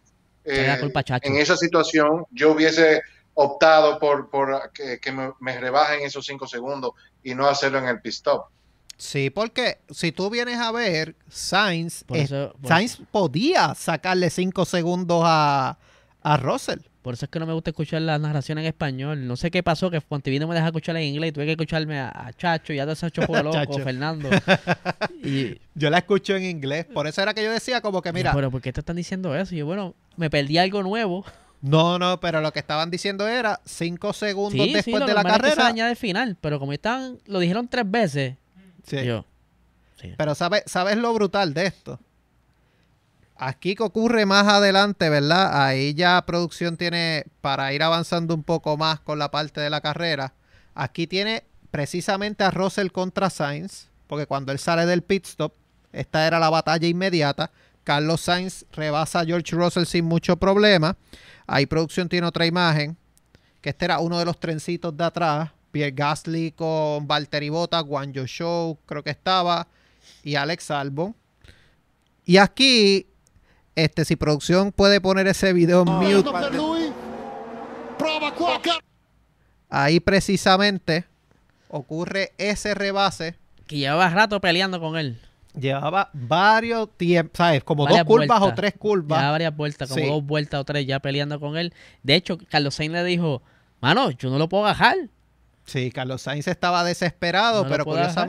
eh, 0.47 0.77
culpa 0.79 1.03
en 1.21 1.37
esa 1.37 1.57
situación 1.57 2.25
yo 2.31 2.51
hubiese 2.51 3.01
optado 3.33 3.99
por, 3.99 4.29
por 4.29 4.71
que, 4.71 4.99
que 4.99 5.11
me, 5.11 5.31
me 5.39 5.59
rebajen 5.59 6.01
esos 6.01 6.25
cinco 6.25 6.47
segundos 6.47 6.91
y 7.23 7.35
no 7.35 7.47
hacerlo 7.47 7.79
en 7.79 7.87
el 7.87 8.01
pit 8.01 8.13
stop. 8.13 8.47
Sí, 8.97 9.29
porque 9.29 9.77
si 9.91 10.11
tú 10.11 10.29
vienes 10.31 10.57
a 10.57 10.71
ver, 10.71 11.15
Sainz, 11.29 12.03
eh, 12.11 12.51
Sainz 12.63 12.97
podía 13.11 13.75
sacarle 13.75 14.31
5 14.31 14.65
segundos 14.65 15.21
a, 15.23 15.77
a 16.23 16.37
Russell. 16.37 16.79
Por 17.08 17.14
eso 17.14 17.24
es 17.24 17.32
que 17.32 17.39
no 17.39 17.45
me 17.45 17.53
gusta 17.53 17.70
escuchar 17.70 18.01
la 18.01 18.20
narración 18.20 18.58
en 18.58 18.66
español. 18.66 19.26
No 19.26 19.38
sé 19.38 19.49
qué 19.49 19.64
pasó, 19.64 19.89
que 19.89 20.01
Fontivino 20.01 20.45
me 20.45 20.53
deja 20.55 20.66
escuchar 20.68 20.97
en 20.97 21.03
inglés 21.03 21.30
y 21.30 21.32
tuve 21.32 21.45
que 21.45 21.51
escucharme 21.51 21.97
a, 21.97 22.10
a 22.10 22.34
Chacho 22.34 22.74
y 22.74 22.80
a 22.80 22.84
todo 22.84 22.91
ese 22.91 23.10
loco, 23.16 23.51
Chacho. 23.53 23.80
Fernando. 23.80 24.30
Y, 25.24 25.58
Yo 25.74 25.89
la 25.89 25.99
escucho 25.99 26.36
en 26.36 26.43
inglés. 26.43 26.84
Por 26.84 27.08
eso 27.08 27.22
era 27.22 27.34
que 27.34 27.45
yo 27.45 27.49
decía 27.49 27.80
como 27.80 28.01
que, 28.01 28.12
mira, 28.12 28.34
pero 28.34 28.51
¿por 28.51 28.62
qué 28.62 28.74
te 28.74 28.82
están 28.82 28.97
diciendo 28.97 29.34
eso? 29.38 29.55
Y 29.55 29.60
yo, 29.60 29.66
bueno, 29.66 29.95
me 30.18 30.30
perdí 30.30 30.58
algo 30.58 30.84
nuevo. 30.84 31.24
no, 31.62 31.97
no, 31.97 32.20
pero 32.20 32.41
lo 32.41 32.51
que 32.51 32.60
estaban 32.60 32.91
diciendo 32.91 33.26
era 33.26 33.62
5 33.64 34.12
segundos 34.12 34.62
Sí, 34.62 34.68
sí, 34.68 34.74
después 34.74 34.99
lo 34.99 35.05
de 35.08 35.14
la 35.14 35.24
normal 35.24 35.39
es 35.39 35.41
que 35.43 35.49
se 35.51 35.55
carrera. 35.55 35.70
añade 35.70 35.89
al 35.91 35.95
final, 35.95 36.38
pero 36.41 36.60
como 36.60 36.74
estaban, 36.74 37.20
lo 37.26 37.39
dijeron 37.39 37.70
tres 37.70 37.89
veces, 37.89 38.36
Sí. 38.86 39.05
yo, 39.05 39.24
sí. 40.01 40.14
Pero 40.18 40.36
¿sabes, 40.36 40.64
¿sabes 40.66 40.97
lo 40.97 41.14
brutal 41.14 41.53
de 41.53 41.68
esto? 41.68 42.01
Aquí 43.39 43.75
que 43.75 43.83
ocurre 43.83 44.25
más 44.25 44.47
adelante, 44.47 45.09
¿verdad? 45.09 45.63
Ahí 45.63 45.93
ya 45.93 46.23
producción 46.25 46.75
tiene, 46.75 47.25
para 47.41 47.71
ir 47.73 47.83
avanzando 47.83 48.33
un 48.33 48.43
poco 48.43 48.77
más 48.77 48.99
con 48.99 49.19
la 49.19 49.29
parte 49.29 49.61
de 49.61 49.69
la 49.69 49.81
carrera, 49.81 50.33
aquí 50.73 51.05
tiene 51.07 51.43
precisamente 51.69 52.43
a 52.43 52.51
Russell 52.51 52.89
contra 52.89 53.29
Sainz, 53.29 53.89
porque 54.07 54.25
cuando 54.25 54.51
él 54.51 54.59
sale 54.59 54.85
del 54.85 55.03
pit 55.03 55.25
stop, 55.25 55.53
esta 55.91 56.25
era 56.25 56.39
la 56.39 56.49
batalla 56.49 56.88
inmediata. 56.88 57.51
Carlos 57.83 58.21
Sainz 58.21 58.65
rebasa 58.71 59.21
a 59.21 59.25
George 59.25 59.55
Russell 59.55 59.85
sin 59.85 60.05
mucho 60.05 60.38
problema. 60.38 60.97
Ahí 61.45 61.65
producción 61.65 62.09
tiene 62.09 62.27
otra 62.27 62.45
imagen, 62.45 62.97
que 63.61 63.69
este 63.69 63.85
era 63.85 63.99
uno 63.99 64.19
de 64.19 64.25
los 64.25 64.39
trencitos 64.39 64.95
de 64.97 65.03
atrás. 65.03 65.51
Pierre 65.71 65.91
Gasly 65.91 66.53
con 66.53 67.07
Valtteri 67.07 67.49
Bottas, 67.49 67.83
Guanjo 67.83 68.25
Show, 68.25 68.79
creo 68.85 69.03
que 69.03 69.11
estaba, 69.11 69.67
y 70.23 70.35
Alex 70.35 70.71
Albon. 70.71 71.15
Y 72.25 72.38
aquí, 72.38 73.07
este, 73.78 74.03
si 74.05 74.15
producción 74.17 74.71
puede 74.73 74.99
poner 74.99 75.28
ese 75.28 75.53
video 75.53 75.84
en 75.84 75.89
mute, 75.93 76.30
qua 78.38 78.61
Car- 78.61 78.80
ahí 79.69 79.99
precisamente 79.99 81.05
ocurre 81.69 82.32
ese 82.38 82.73
rebase. 82.73 83.36
Que 83.65 83.78
llevaba 83.78 84.09
rato 84.09 84.39
peleando 84.41 84.80
con 84.80 84.97
él. 84.97 85.19
Llevaba 85.59 86.09
varios 86.13 86.89
tiempos, 86.97 87.38
¿sabes? 87.38 87.63
Como 87.63 87.84
Varias 87.86 88.05
dos 88.05 88.07
curvas 88.07 88.28
vueltas. 88.39 88.51
o 88.51 88.55
tres 88.55 88.73
Ya 88.73 88.80
curvas. 88.80 89.21
varias 89.32 89.55
vueltas, 89.55 89.89
como 89.89 90.01
Sí. 90.03 90.07
dos 90.09 90.23
vueltas 90.23 90.59
o 90.61 90.63
tres 90.65 90.86
ya 90.86 90.99
peleando 90.99 91.39
con 91.39 91.57
él. 91.57 91.73
De 92.03 92.15
hecho, 92.15 92.38
Carlos 92.49 92.75
Sainz 92.75 92.93
le 92.93 93.03
dijo, 93.03 93.41
mano, 93.82 94.11
yo 94.11 94.30
no 94.30 94.38
lo 94.38 94.47
puedo 94.49 94.65
agarrar. 94.65 94.95
Sí, 95.65 95.91
Carlos 95.91 96.21
Sainz 96.21 96.47
estaba 96.47 96.84
desesperado, 96.84 97.63
No 97.63 97.69
pero 97.69 97.84
dejar. 97.86 98.28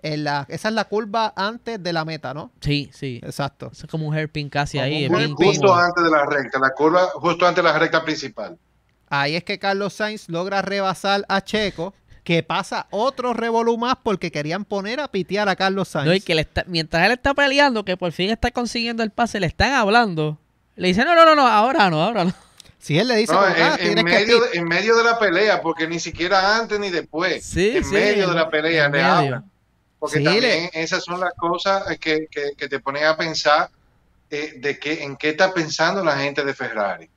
Curiosamente, 0.00 0.14
en 0.14 0.24
la, 0.24 0.46
esa 0.48 0.68
es 0.68 0.74
la 0.74 0.84
curva 0.84 1.32
antes 1.36 1.82
de 1.82 1.92
la 1.92 2.04
meta, 2.04 2.34
¿no? 2.34 2.50
Sí, 2.60 2.90
sí. 2.92 3.20
Exacto. 3.22 3.70
Eso 3.72 3.86
es 3.86 3.90
como 3.90 4.06
un 4.06 4.14
hairpin 4.14 4.48
casi 4.48 4.78
Como 4.78 4.84
ahí. 4.86 5.06
un 5.08 5.34
justo 5.34 5.74
antes 5.74 6.04
de 6.04 6.10
la 6.10 6.24
recta, 6.26 6.58
la 6.58 6.70
curva, 6.70 7.06
justo 7.14 7.46
antes 7.46 7.64
de 7.64 7.70
la 7.70 7.78
recta 7.78 8.04
principal. 8.04 8.56
Ahí 9.10 9.36
es 9.36 9.44
que 9.44 9.58
Carlos 9.58 9.94
Sainz 9.94 10.28
logra 10.28 10.60
rebasar 10.62 11.24
a 11.28 11.40
Checo, 11.42 11.94
que 12.24 12.42
pasa 12.42 12.86
otro 12.90 13.32
revolú 13.32 13.78
más 13.78 13.94
porque 14.02 14.30
querían 14.30 14.66
poner 14.66 15.00
a 15.00 15.08
pitear 15.08 15.48
a 15.48 15.56
Carlos 15.56 15.88
Sainz. 15.88 16.06
No, 16.06 16.14
y 16.14 16.20
que 16.20 16.34
le 16.34 16.42
está- 16.42 16.64
mientras 16.66 17.06
él 17.06 17.12
está 17.12 17.32
peleando, 17.32 17.84
que 17.86 17.96
por 17.96 18.12
fin 18.12 18.28
está 18.30 18.50
consiguiendo 18.50 19.02
el 19.02 19.10
pase, 19.10 19.40
le 19.40 19.46
están 19.46 19.72
hablando. 19.72 20.38
Le 20.76 20.88
dicen, 20.88 21.06
no, 21.06 21.14
no, 21.14 21.24
no, 21.24 21.34
no, 21.34 21.46
ahora 21.46 21.88
no, 21.90 22.02
ahora 22.02 22.24
no. 22.26 22.34
Si 22.80 22.96
él 22.96 23.08
le 23.08 23.16
dice, 23.16 23.32
No, 23.32 23.44
en, 23.44 23.54
"Ah, 23.60 23.76
en 23.80 23.94
que 23.96 24.02
medio 24.04 24.40
pit-". 24.40 24.50
de, 24.52 24.58
en 24.58 24.64
medio 24.68 24.96
de 24.96 25.02
la 25.04 25.18
pelea, 25.18 25.60
porque 25.62 25.88
ni 25.88 25.98
siquiera 25.98 26.56
antes 26.58 26.78
ni 26.78 26.90
después. 26.90 27.44
Sí, 27.44 27.70
en 27.70 27.84
sí, 27.84 27.92
medio 27.92 28.28
de 28.28 28.34
la 28.36 28.48
pelea 28.50 28.84
le 28.84 28.90
medio. 28.90 29.06
hablan. 29.06 29.50
Porque 29.98 30.18
Sí, 30.18 30.24
también 30.24 30.44
le- 30.44 30.70
esas 30.82 31.02
son 31.04 31.20
las 31.20 31.32
cosas 31.34 31.84
que, 31.98 32.26
que- 32.30 32.52
que 32.56 32.68
te 32.68 32.78
ponen 32.80 33.04
a 33.04 33.16
pensar 33.16 33.70
eh, 34.30 34.54
de 34.58 34.78
que, 34.78 35.02
en 35.02 35.16
qué 35.16 35.30
está 35.30 35.52
pensando 35.54 36.04
la 36.04 36.16
gente 36.18 36.44
de 36.44 36.52
Ferrari. 36.54 37.08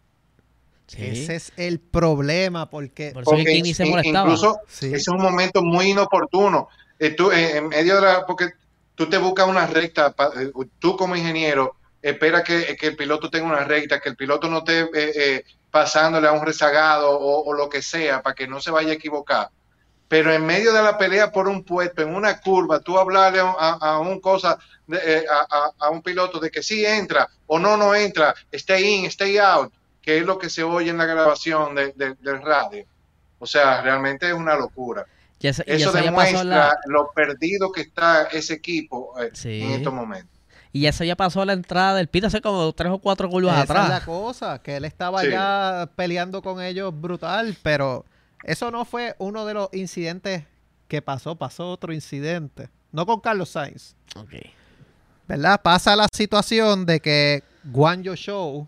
Sí. 0.87 1.05
Ese 1.05 1.35
es 1.35 1.53
el 1.57 1.79
problema, 1.79 2.69
porque 2.69 3.11
Por 3.11 3.23
eso 3.23 3.31
que 3.31 3.37
Porque 3.37 3.53
Kimi 3.53 3.73
se 3.73 3.83
in- 3.85 3.91
molestaba. 3.91 4.25
incluso 4.25 4.59
Sí. 4.67 4.87
ese 4.87 4.95
es 4.97 5.07
un 5.09 5.21
momento 5.21 5.61
muy 5.61 5.89
inoportuno. 5.91 6.67
Eh, 6.99 7.11
tú, 7.11 7.31
en, 7.31 7.57
en 7.57 7.67
medio 7.69 7.95
de 7.95 8.01
la, 8.01 8.25
porque 8.25 8.49
tú 8.95 9.09
te 9.09 9.17
buscas 9.17 9.47
una 9.47 9.67
recta, 9.67 10.11
pa- 10.13 10.31
eh, 10.39 10.51
tú 10.79 10.95
como 10.97 11.15
ingeniero, 11.15 11.75
espera 12.01 12.43
que, 12.43 12.75
que 12.77 12.87
el 12.87 12.95
piloto 12.95 13.29
tenga 13.29 13.45
una 13.47 13.63
recta, 13.63 13.99
que 13.99 14.09
el 14.09 14.15
piloto 14.15 14.49
no 14.49 14.59
esté 14.59 14.81
eh, 14.81 14.87
eh, 14.93 15.43
pasándole 15.69 16.27
a 16.27 16.31
un 16.33 16.45
rezagado 16.45 17.11
o, 17.11 17.43
o 17.49 17.53
lo 17.53 17.69
que 17.69 17.81
sea, 17.81 18.21
para 18.21 18.35
que 18.35 18.47
no 18.47 18.59
se 18.61 18.71
vaya 18.71 18.91
a 18.91 18.95
equivocar. 18.95 19.49
Pero 20.11 20.33
en 20.33 20.45
medio 20.45 20.73
de 20.73 20.83
la 20.83 20.97
pelea 20.97 21.31
por 21.31 21.47
un 21.47 21.63
puesto, 21.63 22.01
en 22.01 22.13
una 22.13 22.41
curva, 22.41 22.81
tú 22.81 22.99
hablarle 22.99 23.39
a, 23.39 23.45
a- 23.57 23.77
a 23.79 23.99
un 23.99 24.19
cosa, 24.19 24.57
de, 24.85 24.97
eh, 24.97 25.23
a, 25.31 25.47
a- 25.49 25.71
a 25.85 25.89
un 25.89 26.01
piloto 26.01 26.37
de 26.37 26.51
que 26.51 26.61
sí 26.61 26.85
entra 26.85 27.29
o 27.47 27.57
no, 27.57 27.77
no 27.77 27.95
entra, 27.95 28.35
stay 28.51 28.83
in, 28.95 29.05
stay 29.05 29.37
out, 29.37 29.71
que 30.01 30.17
es 30.17 30.25
lo 30.25 30.37
que 30.37 30.49
se 30.49 30.63
oye 30.63 30.89
en 30.89 30.97
la 30.97 31.05
grabación 31.05 31.75
de- 31.75 31.93
de- 31.93 32.15
del 32.15 32.41
radio. 32.41 32.83
O 33.39 33.45
sea, 33.47 33.81
realmente 33.81 34.27
es 34.27 34.33
una 34.33 34.55
locura. 34.55 35.05
Ya 35.39 35.53
se- 35.53 35.63
Eso 35.65 35.93
ya 35.93 36.01
demuestra 36.01 36.43
la, 36.43 36.75
lo 36.87 37.11
perdido 37.15 37.71
que 37.71 37.79
está 37.81 38.23
ese 38.33 38.55
equipo 38.55 39.13
eh, 39.17 39.29
Sí. 39.33 39.61
en 39.63 39.71
estos 39.71 39.93
momentos. 39.93 40.29
y 40.73 40.87
eso 40.87 41.05
ya 41.05 41.15
pasó 41.15 41.41
a 41.41 41.45
la 41.45 41.53
entrada 41.53 41.95
del 41.95 42.07
pit 42.09 42.25
hace 42.25 42.41
como 42.41 42.71
tres 42.73 42.91
o 42.91 42.99
cuatro 42.99 43.29
curvas 43.29 43.53
esa 43.55 43.63
atrás. 43.63 43.83
es 43.85 43.89
la 43.91 44.05
cosa, 44.05 44.59
que 44.61 44.75
él 44.75 44.83
estaba 44.83 45.21
Sí. 45.21 45.29
ya 45.31 45.89
peleando 45.95 46.41
con 46.41 46.61
ellos 46.61 46.93
brutal, 46.93 47.55
pero 47.63 48.03
eso 48.43 48.71
no 48.71 48.85
fue 48.85 49.15
uno 49.19 49.45
de 49.45 49.53
los 49.53 49.69
incidentes 49.73 50.45
que 50.87 51.01
pasó, 51.01 51.35
pasó 51.35 51.71
otro 51.71 51.93
incidente. 51.93 52.69
No 52.91 53.05
con 53.05 53.19
Carlos 53.21 53.49
Sainz, 53.49 53.95
Ok. 54.15 54.33
¿verdad? 55.27 55.61
Pasa 55.61 55.95
la 55.95 56.07
situación 56.11 56.85
de 56.85 56.99
que 56.99 57.43
Guanjo 57.63 58.15
Show 58.15 58.67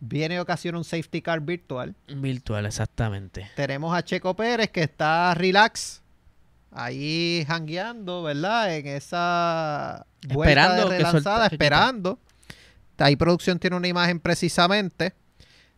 viene 0.00 0.34
y 0.34 0.38
ocasiona 0.38 0.76
un 0.76 0.84
safety 0.84 1.22
car 1.22 1.40
virtual. 1.40 1.94
Virtual, 2.08 2.66
exactamente. 2.66 3.50
Tenemos 3.56 3.96
a 3.96 4.04
Checo 4.04 4.34
Pérez 4.36 4.70
que 4.70 4.82
está 4.82 5.32
relax, 5.34 6.02
ahí 6.70 7.44
jangueando, 7.48 8.22
¿verdad? 8.22 8.76
En 8.76 8.86
esa 8.86 10.06
vuelta 10.28 10.50
Esperando 10.50 10.88
de 10.90 10.96
relanzada, 10.98 11.46
esperando. 11.46 12.18
Ahí 12.98 13.16
producción 13.16 13.58
tiene 13.58 13.76
una 13.76 13.88
imagen 13.88 14.20
precisamente. 14.20 15.14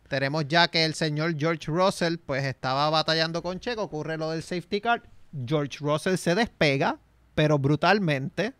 Tenemos 0.07 0.47
ya 0.47 0.69
que 0.69 0.85
el 0.85 0.93
señor 0.93 1.35
George 1.37 1.65
Russell 1.67 2.17
pues 2.17 2.43
estaba 2.43 2.89
batallando 2.89 3.43
con 3.43 3.59
Checo, 3.59 3.83
ocurre 3.83 4.17
lo 4.17 4.31
del 4.31 4.43
safety 4.43 4.81
car. 4.81 5.03
George 5.45 5.77
Russell 5.81 6.15
se 6.15 6.35
despega, 6.35 6.97
pero 7.35 7.59
brutalmente. 7.59 8.53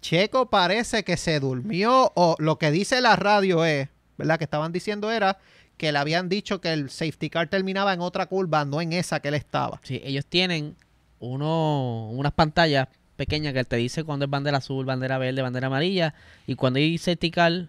Checo 0.00 0.48
parece 0.48 1.02
que 1.04 1.16
se 1.16 1.40
durmió 1.40 2.12
o 2.14 2.36
lo 2.38 2.58
que 2.58 2.70
dice 2.70 3.00
la 3.00 3.16
radio 3.16 3.64
es, 3.64 3.88
¿verdad? 4.16 4.38
Que 4.38 4.44
estaban 4.44 4.72
diciendo 4.72 5.10
era 5.10 5.38
que 5.76 5.92
le 5.92 5.98
habían 5.98 6.28
dicho 6.28 6.60
que 6.60 6.72
el 6.72 6.90
safety 6.90 7.30
car 7.30 7.48
terminaba 7.48 7.92
en 7.92 8.00
otra 8.00 8.26
curva, 8.26 8.64
no 8.64 8.80
en 8.80 8.92
esa 8.92 9.20
que 9.20 9.28
él 9.28 9.34
estaba. 9.34 9.80
Sí, 9.82 10.00
ellos 10.04 10.26
tienen 10.26 10.76
uno, 11.20 12.10
unas 12.10 12.32
pantallas 12.32 12.88
pequeñas 13.16 13.52
que 13.52 13.64
te 13.64 13.76
dice 13.76 14.04
cuando 14.04 14.24
es 14.24 14.30
bandera 14.30 14.58
azul, 14.58 14.84
bandera 14.84 15.18
verde, 15.18 15.42
bandera 15.42 15.66
amarilla. 15.66 16.14
Y 16.46 16.54
cuando 16.54 16.78
hay 16.78 16.98
safety 16.98 17.30
car, 17.30 17.66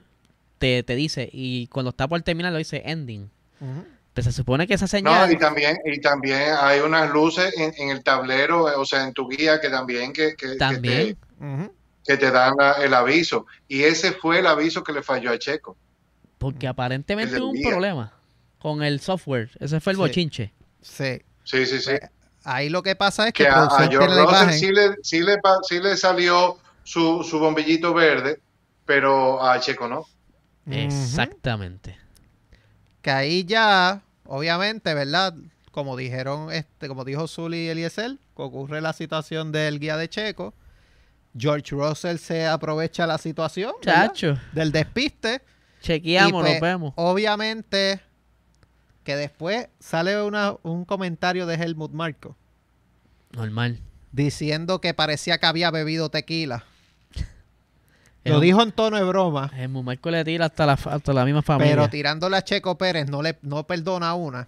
te, 0.60 0.84
te 0.84 0.96
dice. 0.96 1.30
Y 1.32 1.68
cuando 1.68 1.90
está 1.90 2.08
por 2.08 2.22
terminar, 2.22 2.52
lo 2.52 2.58
dice 2.60 2.84
ending. 2.86 3.30
Pues 4.14 4.26
se 4.26 4.32
supone 4.32 4.68
que 4.68 4.74
esa 4.74 4.86
No, 4.86 4.90
señal. 4.90 5.32
y 5.32 5.38
también, 5.38 5.78
y 5.86 6.00
también 6.02 6.54
hay 6.60 6.80
unas 6.82 7.10
luces 7.12 7.54
en, 7.58 7.74
en 7.78 7.90
el 7.90 8.04
tablero, 8.04 8.64
o 8.80 8.86
sea, 8.86 9.04
en 9.06 9.14
tu 9.14 9.28
guía 9.28 9.60
que 9.62 9.70
también 9.70 10.14
que, 10.14 10.36
que- 10.36 10.52
que 10.52 10.56
También. 10.58 11.18
que 12.06 12.18
te 12.18 12.32
dan 12.32 12.54
la- 12.58 12.74
el 12.84 12.94
aviso. 12.94 13.46
Y 13.68 13.84
ese 13.84 14.12
fue 14.14 14.40
el 14.40 14.48
aviso 14.48 14.84
que 14.84 14.94
le 14.94 15.04
falló 15.04 15.32
a 15.32 15.38
Checo. 15.40 15.78
Porque 16.38 16.68
aparentemente 16.68 17.40
hubo 17.40 17.50
un 17.52 17.62
problema 17.62 18.14
con 18.60 18.82
el 18.84 19.00
software. 19.00 19.50
Ese 19.60 19.80
fue 19.80 19.94
el 19.94 19.98
Sí. 19.98 20.02
bochinche. 20.02 20.54
Sí. 20.82 21.22
Sí, 21.44 21.66
sí, 21.66 21.80
sí. 21.80 21.94
Ahí 22.44 22.70
lo 22.70 22.82
que 22.84 22.96
pasa 22.96 23.28
es 23.28 23.34
que, 23.34 23.44
que 23.44 23.50
a, 23.50 23.64
a 23.66 23.88
George 23.88 24.08
Russell 24.08 24.24
imagen. 24.24 24.60
sí 24.60 24.72
le, 24.72 24.96
sí 25.04 25.20
le, 25.22 25.38
sí 25.68 25.80
le 25.80 25.98
salió 25.98 26.58
su, 26.84 27.24
su 27.24 27.40
bombillito 27.40 27.94
verde, 27.94 28.40
pero 28.86 29.44
a 29.46 29.60
Checo 29.60 29.88
no. 29.88 30.06
Exactamente. 30.66 31.98
Que 33.02 33.12
ahí 33.12 33.44
ya, 33.46 34.04
obviamente, 34.26 34.94
¿verdad? 34.94 35.34
Como 35.72 35.96
dijeron, 35.96 36.52
este, 36.52 36.88
como 36.88 37.06
dijo 37.06 37.28
Zully 37.28 37.66
y 37.66 37.70
Eliezer, 37.70 38.18
que 38.36 38.42
ocurre 38.42 38.82
la 38.82 38.94
situación 38.94 39.52
del 39.52 39.80
guía 39.80 39.98
de 39.98 40.10
Checo. 40.10 40.54
George 41.38 41.76
Russell 41.76 42.18
se 42.18 42.48
aprovecha 42.48 43.06
la 43.06 43.18
situación 43.18 43.74
del 44.54 44.72
despiste. 44.72 45.42
Chequeamos, 45.82 46.42
pues, 46.42 46.54
nos 46.54 46.62
vemos. 46.62 46.94
Obviamente, 46.98 48.02
que 49.04 49.16
después 49.16 49.70
sale 49.80 50.22
una, 50.22 50.56
un 50.64 50.86
comentario 50.86 51.46
de 51.46 51.56
Helmut 51.56 51.92
Marco 51.94 52.36
Normal. 53.32 53.80
diciendo 54.12 54.82
que 54.82 54.94
parecía 54.94 55.38
que 55.38 55.46
había 55.46 55.72
bebido 55.72 56.10
tequila. 56.10 56.66
Lo 58.24 58.40
dijo 58.40 58.62
en 58.62 58.72
tono 58.72 58.98
de 58.98 59.04
broma, 59.04 59.52
El 59.58 59.70
Marco 59.70 60.12
le 60.12 60.24
tira 60.24 60.46
hasta 60.46 60.66
la, 60.66 60.74
hasta 60.74 61.14
la 61.14 61.26
misma 61.26 61.42
familia. 61.42 61.76
pero 61.76 61.90
tirándole 61.90 62.38
a 62.38 62.44
Checo 62.44 62.78
Pérez 62.78 63.10
no 63.10 63.22
le 63.22 63.38
no 63.42 63.64
perdona 63.64 64.14
una. 64.14 64.48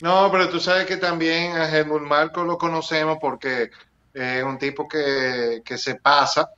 No, 0.00 0.30
pero 0.30 0.48
tú 0.48 0.60
sabes 0.60 0.86
que 0.86 0.96
también 0.96 1.56
a 1.56 1.68
Helmut 1.68 2.02
Marco 2.02 2.44
lo 2.44 2.58
conocemos 2.58 3.18
porque 3.20 3.70
es 4.12 4.44
un 4.44 4.58
tipo 4.58 4.88
que, 4.88 5.62
que 5.64 5.76
se 5.76 5.96
pasa 5.96 6.50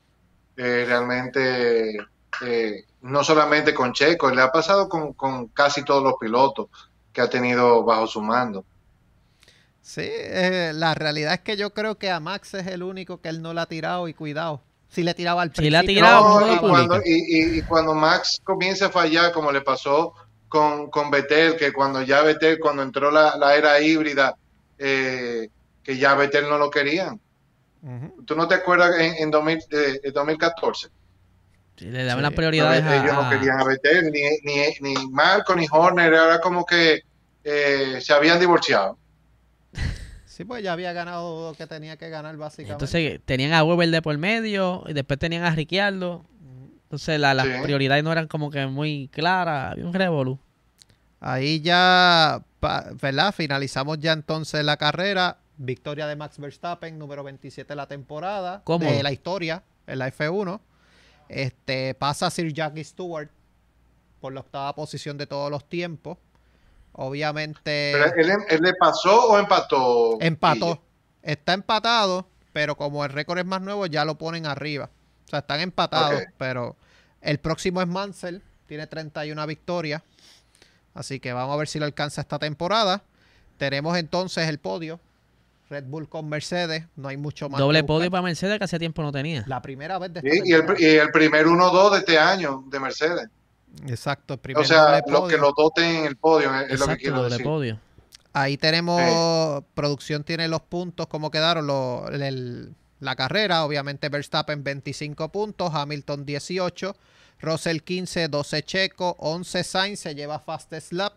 eh, 0.57 0.85
realmente, 0.87 1.97
eh, 2.43 2.85
no 3.03 3.23
solamente 3.23 3.75
con 3.75 3.93
Checo, 3.93 4.31
le 4.31 4.43
ha 4.43 4.51
pasado 4.51 4.89
con, 4.89 5.13
con 5.13 5.49
casi 5.49 5.85
todos 5.85 6.03
los 6.03 6.15
pilotos 6.19 6.69
que 7.13 7.21
ha 7.21 7.29
tenido 7.29 7.83
bajo 7.85 8.07
su 8.07 8.21
mando. 8.21 8.65
Sí, 9.83 10.03
eh, 10.05 10.73
la 10.75 10.95
realidad 10.95 11.35
es 11.35 11.41
que 11.41 11.57
yo 11.57 11.73
creo 11.73 11.97
que 11.97 12.11
a 12.11 12.21
Max 12.21 12.55
es 12.55 12.67
el 12.67 12.83
único 12.83 13.21
que 13.21 13.29
él 13.29 13.43
no 13.43 13.55
le 13.55 13.61
ha 13.61 13.67
tirado 13.67 14.09
y 14.09 14.15
cuidado. 14.15 14.61
Si 14.97 15.03
le 15.03 15.13
tiraba 15.13 15.43
al 15.43 15.55
Sí 15.55 15.69
le 15.69 15.77
ha 15.77 15.81
principio. 15.81 16.05
tirado, 16.05 16.25
No, 16.25 16.41
no 16.41 16.47
lo 16.47 16.55
y, 16.55 16.59
cuando, 16.59 16.95
publica. 16.95 17.03
y, 17.07 17.13
y- 17.57 17.59
y 17.59 17.63
cuando 17.63 17.93
Max 17.95 18.41
comienza 18.43 18.87
a 18.87 18.91
fallar, 18.91 19.31
como 19.31 19.53
le 19.53 19.61
pasó 19.61 20.15
con, 20.49 20.89
con 20.91 21.11
Vettel, 21.11 21.55
que 21.57 21.71
cuando 21.71 22.01
ya 22.01 22.23
Vettel, 22.23 22.59
cuando 22.59 22.83
entró 22.83 23.11
la, 23.11 23.37
la 23.37 23.55
era 23.57 23.79
híbrida, 23.79 24.35
eh, 24.79 25.49
que 25.83 25.99
ya 25.99 26.15
Vettel 26.15 26.49
no 26.49 26.57
lo 26.57 26.71
querían. 26.71 27.21
Ujú. 27.83 28.25
¿Tú 28.25 28.35
no 28.37 28.49
te 28.49 28.55
acuerdas 28.55 28.99
en, 28.99 29.17
en 29.17 29.31
2000, 29.31 29.59
eh, 29.71 30.01
en 30.03 30.13
2014? 30.15 30.89
Sí, 31.77 31.85
le 31.91 32.05
daban 32.05 32.21
Sí. 32.21 32.23
las 32.23 32.33
prioridades 32.33 32.83
No, 32.83 32.93
ellos 32.95 33.13
a, 33.13 33.23
no 33.23 33.29
querían 33.29 33.61
a 33.61 33.65
Vettel, 33.65 34.11
ni, 34.11 34.23
ni, 34.45 34.63
ni 34.81 35.11
Marco, 35.11 35.55
ni 35.55 35.67
Horner, 35.71 36.15
era 36.15 36.41
como 36.41 36.65
que 36.65 37.03
eh, 37.45 37.99
se 38.01 38.15
habían 38.15 38.41
divorciado. 38.41 38.99
Sí, 40.37 40.45
pues 40.45 40.63
ya 40.63 40.75
había 40.75 40.93
ganado 40.93 41.51
lo 41.51 41.57
que 41.57 41.67
tenía 41.67 41.97
que 41.97 42.11
ganar 42.11 42.37
básicamente. 42.37 42.73
Entonces 42.85 43.21
tenían 43.25 43.55
a 43.55 43.65
Weber 43.65 43.89
de 43.91 44.03
por 44.03 44.19
medio 44.19 44.85
y 44.87 44.93
después 44.93 45.19
tenían 45.19 45.45
a 45.45 45.51
Ricciardo. 45.51 46.27
Entonces 46.83 47.19
la- 47.19 47.33
las 47.33 47.47
Sí. 47.47 47.53
prioridades 47.63 48.05
no 48.05 48.13
eran 48.13 48.29
como 48.29 48.51
que 48.51 48.67
muy 48.67 49.09
claras. 49.09 49.73
Había 49.73 49.87
un 49.87 49.95
revolú. 49.95 50.39
Ahí 51.21 51.61
ya, 51.61 52.43
pa- 52.61 52.87
¿verdad? 53.01 53.33
Finalizamos 53.35 53.99
ya 53.99 54.13
entonces 54.13 54.63
la 54.63 54.77
carrera. 54.77 55.39
Victoria 55.57 56.07
de 56.07 56.17
Max 56.17 56.39
Verstappen, 56.39 56.99
número 56.99 57.25
27 57.25 57.69
de 57.73 57.77
la 57.77 57.87
temporada. 57.89 58.61
Cómodo. 58.65 58.91
De 58.93 59.03
la 59.03 59.13
historia, 59.13 59.63
en 59.87 59.99
la 60.01 60.09
F1. 60.09 60.61
Este, 61.31 61.95
pasa 61.95 62.31
Sir 62.31 62.53
Jackie 62.53 62.85
Stewart 62.85 63.31
por 64.21 64.35
la 64.35 64.41
octava 64.41 64.75
posición 64.75 65.17
de 65.17 65.27
todos 65.27 65.51
los 65.51 65.67
tiempos. 65.67 66.19
Obviamente 66.99 67.93
Pero 67.93 68.15
él, 68.17 68.39
él 68.49 68.61
le 68.63 68.75
pasó 68.75 69.29
o 69.29 69.39
empató. 69.39 70.19
empató. 70.21 70.67
Guille? 70.67 70.81
Está 71.23 71.53
empatado, 71.53 72.27
pero 72.53 72.77
como 72.77 73.05
el 73.05 73.13
récord 73.13 73.39
es 73.39 73.45
más 73.45 73.61
nuevo, 73.61 73.85
ya 73.87 74.05
lo 74.05 74.17
ponen 74.17 74.47
arriba. 74.47 74.89
O 75.27 75.29
sea, 75.29 75.41
están 75.41 75.61
empatados, 75.61 76.23
pero 76.39 76.77
el 77.21 77.39
próximo 77.39 77.83
es 77.83 77.89
Mansell, 77.89 78.43
tiene 78.67 78.87
31 78.87 79.47
victorias. 79.47 80.03
Así 80.95 81.21
que 81.21 81.33
vamos 81.33 81.53
a 81.53 81.59
ver 81.59 81.69
si 81.69 81.79
lo 81.79 81.85
alcanza 81.85 82.23
esta 82.23 82.39
temporada. 82.39 83.03
Tenemos 83.59 83.99
entonces 83.99 84.49
el 84.49 84.59
podio. 84.59 84.99
Red 85.69 85.85
Bull 85.85 86.09
con 86.09 86.29
Mercedes, 86.29 86.85
no 86.95 87.09
hay 87.09 87.17
mucho 87.17 87.49
más. 87.49 87.59
Doble 87.59 87.83
podio 87.83 88.09
para 88.09 88.23
Mercedes 88.23 88.57
que 88.57 88.65
hace 88.65 88.79
tiempo 88.79 89.03
no 89.03 89.11
tenía. 89.11 89.43
La 89.49 89.61
primera 89.61 89.99
vez 89.99 90.13
de 90.13 90.21
esta 90.21 90.31
Sí, 90.31 90.41
y, 90.45 90.53
el, 90.53 90.65
y 90.79 90.85
el 90.97 91.11
primer 91.11 91.45
1-2 91.47 91.91
de 91.91 91.99
este 91.99 92.19
año 92.19 92.63
de 92.69 92.81
Mercedes. 92.81 93.29
Exacto, 93.87 94.35
el 94.35 94.41
primer 94.41 94.65
O 94.65 94.67
sea, 94.67 95.03
lo, 95.07 95.21
podio. 95.21 95.29
que 95.29 95.37
los 95.39 95.53
dos 95.57 95.73
tengan 95.75 96.05
el 96.07 96.17
podio 96.17 96.55
es, 96.61 96.79
lo 96.81 96.87
que 96.89 96.97
quiero 96.97 97.23
decir. 97.29 97.45
podio. 97.45 97.81
Ahí 98.33 98.57
tenemos, 98.59 99.65
producción 99.75 100.23
tiene 100.25 100.49
los 100.49 100.61
puntos, 100.63 101.07
como 101.07 101.31
quedaron 101.31 101.67
lo- 101.67 102.09
el- 102.09 102.75
la 103.01 103.17
carrera. 103.17 103.65
Obviamente 103.65 104.09
Verstappen 104.09 104.63
25 104.65 105.31
puntos, 105.31 105.71
Hamilton 105.75 106.25
18, 106.27 106.97
Russell 107.41 107.79
15, 107.81 108.29
12 108.29 108.63
Checo, 108.63 109.17
11 109.19 109.65
Sainz 109.65 110.01
se 110.01 110.15
lleva 110.15 110.39
fastest 110.39 110.93
lap, 110.93 111.15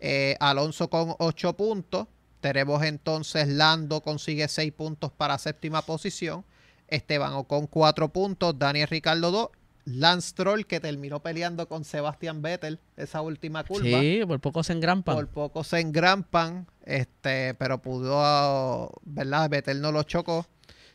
eh, 0.00 0.36
Alonso 0.40 0.88
con 0.88 1.14
8 1.18 1.54
puntos. 1.54 2.06
Tenemos 2.40 2.82
entonces 2.82 3.48
Lando 3.48 4.02
consigue 4.02 4.48
6 4.48 4.72
puntos 4.72 5.10
para 5.12 5.38
séptima 5.38 5.80
posición, 5.82 6.44
Esteban 6.88 7.32
Ocon 7.34 7.66
4 7.66 8.08
puntos, 8.10 8.58
Daniel 8.58 8.88
Ricardo 8.88 9.30
2, 9.30 9.48
Lance 9.84 10.30
Stroll 10.30 10.66
que 10.66 10.80
terminó 10.80 11.20
peleando 11.20 11.68
con 11.68 11.84
Sebastian 11.84 12.40
Vettel 12.42 12.78
esa 12.96 13.20
última 13.20 13.64
curva 13.64 14.00
Sí, 14.00 14.20
por 14.26 14.40
poco 14.40 14.62
se 14.62 14.72
engrampan. 14.72 15.14
por 15.14 15.28
poco 15.28 15.62
se 15.64 15.80
engrampan, 15.80 16.66
este, 16.84 17.54
pero 17.54 17.82
pudo, 17.82 18.90
¿verdad? 19.04 19.50
Vettel 19.50 19.80
no 19.80 19.92
lo 19.92 20.02
chocó. 20.04 20.46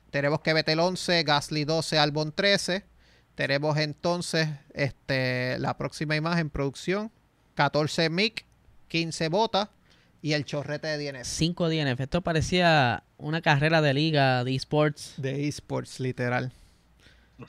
Tenemos 0.10 0.42
que 0.42 0.54
Vettel 0.54 0.80
11, 0.80 1.24
Gasly 1.24 1.66
12, 1.66 2.00
Albon 2.00 2.32
13. 2.32 2.84
Tenemos 3.36 3.78
entonces 3.78 4.50
este, 4.74 5.60
la 5.60 5.78
próxima 5.78 6.16
imagen, 6.16 6.50
producción, 6.50 7.12
14 7.56 8.10
Mick, 8.10 8.46
15 8.88 9.30
Bota 9.30 9.70
y 10.22 10.34
el 10.34 10.46
chorrete 10.46 10.88
de 10.88 11.12
DNF. 11.12 11.28
5 11.28 11.70
DNF. 11.70 12.00
Esto 12.02 12.22
parecía 12.22 13.04
una 13.18 13.42
carrera 13.42 13.82
de 13.82 13.94
liga 13.94 14.44
de 14.44 14.56
esports. 14.56 15.14
De 15.18 15.48
esports, 15.48 16.00
literal. 16.00 16.52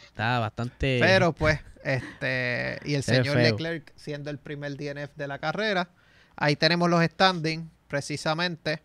Está 0.05 0.39
bastante. 0.39 0.99
Pero 1.01 1.33
pues, 1.33 1.61
este, 1.85 2.79
y 2.85 2.95
el 2.95 3.03
señor 3.03 3.37
feo. 3.37 3.51
Leclerc 3.51 3.93
siendo 3.97 4.31
el 4.31 4.39
primer 4.39 4.77
DNF 4.77 5.15
de 5.17 5.27
la 5.29 5.39
carrera. 5.39 5.91
Ahí 6.37 6.57
tenemos 6.57 6.89
los 6.89 7.03
standings, 7.05 7.67
precisamente. 7.89 8.83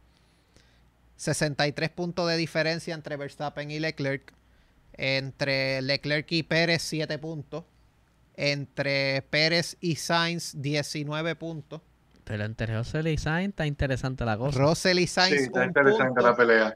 63 1.18 1.90
puntos 1.92 2.28
de 2.30 2.38
diferencia 2.38 2.94
entre 2.94 3.16
Verstappen 3.18 3.72
y 3.72 3.80
Leclerc. 3.80 4.34
Entre 4.94 5.82
Leclerc 5.82 6.32
y 6.32 6.44
Pérez, 6.44 6.82
7 6.84 7.18
puntos. 7.20 7.64
Entre 8.36 9.22
Pérez 9.30 9.78
y 9.80 9.96
Sainz, 9.96 10.62
19 10.62 11.36
puntos. 11.36 11.82
Pero 12.26 12.44
entre 12.44 12.76
Russell 12.78 13.08
y 13.08 13.18
Sainz 13.18 13.50
está 13.50 13.66
interesante 13.66 14.26
la 14.26 14.38
cosa. 14.38 14.60
Russell 14.60 14.98
y 15.00 15.08
Sí, 15.08 15.14
Sainz, 15.14 15.42
está 15.44 15.62
un 15.62 15.68
interesante 15.68 16.08
punto. 16.16 16.22
la 16.22 16.36
pelea. 16.36 16.76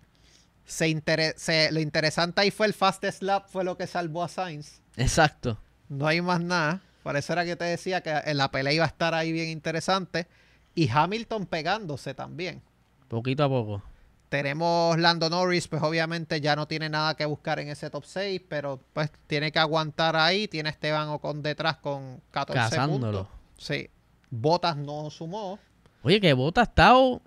Se 0.70 1.34
se- 1.38 1.72
lo 1.72 1.80
interesante 1.80 2.41
ahí 2.41 2.51
fue 2.51 2.67
el 2.67 2.74
fastest 2.74 3.24
lap, 3.24 3.47
fue 3.49 3.63
lo 3.63 3.76
que 3.78 3.88
salvó 3.88 4.24
a 4.24 4.28
Sainz. 4.30 4.82
Exacto. 4.95 5.57
No 5.89 6.05
hay 6.07 6.22
más 6.22 6.39
nada. 6.41 6.82
Pareciera 7.03 7.43
que 7.43 7.55
te 7.55 7.65
decía 7.65 8.01
que 8.01 8.11
en 8.11 8.38
la 8.38 8.51
pelea 8.51 8.72
iba 8.74 8.84
a 8.86 8.88
estar 8.88 9.13
ahí 9.15 9.32
bien 9.32 9.49
interesante. 9.49 10.28
Y 10.76 10.88
Hamilton 10.89 11.47
pegándose 11.47 12.13
también. 12.13 12.61
Poquito 13.07 13.43
a 13.43 13.49
poco. 13.49 13.82
Tenemos 14.30 14.95
Lando 14.99 15.28
Norris, 15.30 15.67
pues 15.67 15.82
obviamente 15.82 16.39
ya 16.39 16.55
no 16.55 16.67
tiene 16.67 16.88
nada 16.88 17.15
que 17.15 17.26
buscar 17.26 17.59
en 17.59 17.70
ese 17.70 17.89
top 17.89 18.05
6, 18.05 18.41
pero 18.47 18.80
pues 18.93 19.09
tiene 19.26 19.51
que 19.51 19.57
aguantar 19.57 20.15
ahí. 20.15 20.47
Tiene 20.47 20.70
Esteban 20.70 21.07
Ocon 21.09 21.41
detrás 21.41 21.78
con 21.78 22.22
14 22.30 22.76
Cazándolo. 22.76 23.24
puntos. 23.24 23.38
Sí. 23.57 23.89
Botas 24.30 24.78
no 24.78 25.09
sumó. 25.09 25.57
Oye, 26.03 26.22
que 26.22 26.32
Bota 26.34 26.61
ha 26.61 26.65
estado. 26.65 27.22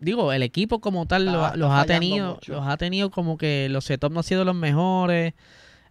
Digo, 0.00 0.32
el 0.32 0.42
equipo 0.42 0.80
como 0.80 1.06
tal 1.06 1.26
Está- 1.28 1.56
los, 1.56 1.68
está 1.70 1.80
ha 1.80 1.84
tenido. 1.86 2.34
mucho. 2.34 2.52
Los 2.52 2.66
ha 2.66 2.76
tenido 2.76 3.10
como 3.10 3.38
que 3.38 3.68
los 3.70 3.84
setups 3.84 4.12
no 4.12 4.20
han 4.20 4.24
sido 4.24 4.44
los 4.44 4.54
mejores. 4.54 5.34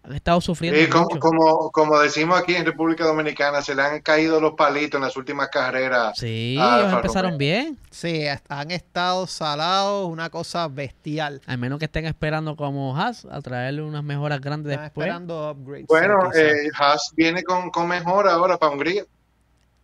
Han 0.03 0.14
estado 0.14 0.39
sufriendo. 0.39 0.80
Y 0.80 0.88
como, 0.88 1.06
mucho. 1.06 1.20
como, 1.20 1.72
como 1.72 1.99
decimos 1.99 2.39
aquí 2.39 2.53
en 2.53 2.64
República 2.64 3.03
Dominicana, 3.06 3.64
se 3.64 3.74
le 3.74 3.82
han 3.82 4.01
caído 4.01 4.39
los 4.39 4.53
palitos 4.53 4.99
en 4.99 5.01
las 5.03 5.18
últimas 5.18 5.49
carreras. 5.49 6.16
Sí, 6.20 6.56
ellos 6.60 6.93
empezaron 6.93 7.39
bien. 7.39 7.80
Sí, 7.89 8.26
han 8.47 8.70
estado 8.70 9.26
salados, 9.26 10.08
una 10.08 10.30
cosa 10.30 10.68
bestial. 10.68 11.41
Al 11.47 11.58
menos 11.58 11.80
que 11.80 11.86
estén 11.86 12.06
esperando 12.06 12.56
como 12.56 12.95
Haas 12.95 13.26
a 13.26 13.41
traerle 13.41 13.82
unas 13.82 14.03
mejoras 14.03 14.39
grandes 14.41 14.74
Están 14.74 14.84
después. 14.86 15.08
esperando 15.08 15.49
upgrades. 15.49 15.88
Bueno, 15.88 16.20
sí, 16.32 16.39
eh, 16.39 16.70
Haas 16.78 17.12
viene 17.16 17.41
con, 17.43 17.72
con 17.72 17.88
mejor 17.88 18.28
ahora 18.28 18.58
para 18.60 18.74
Hungría. 18.74 19.06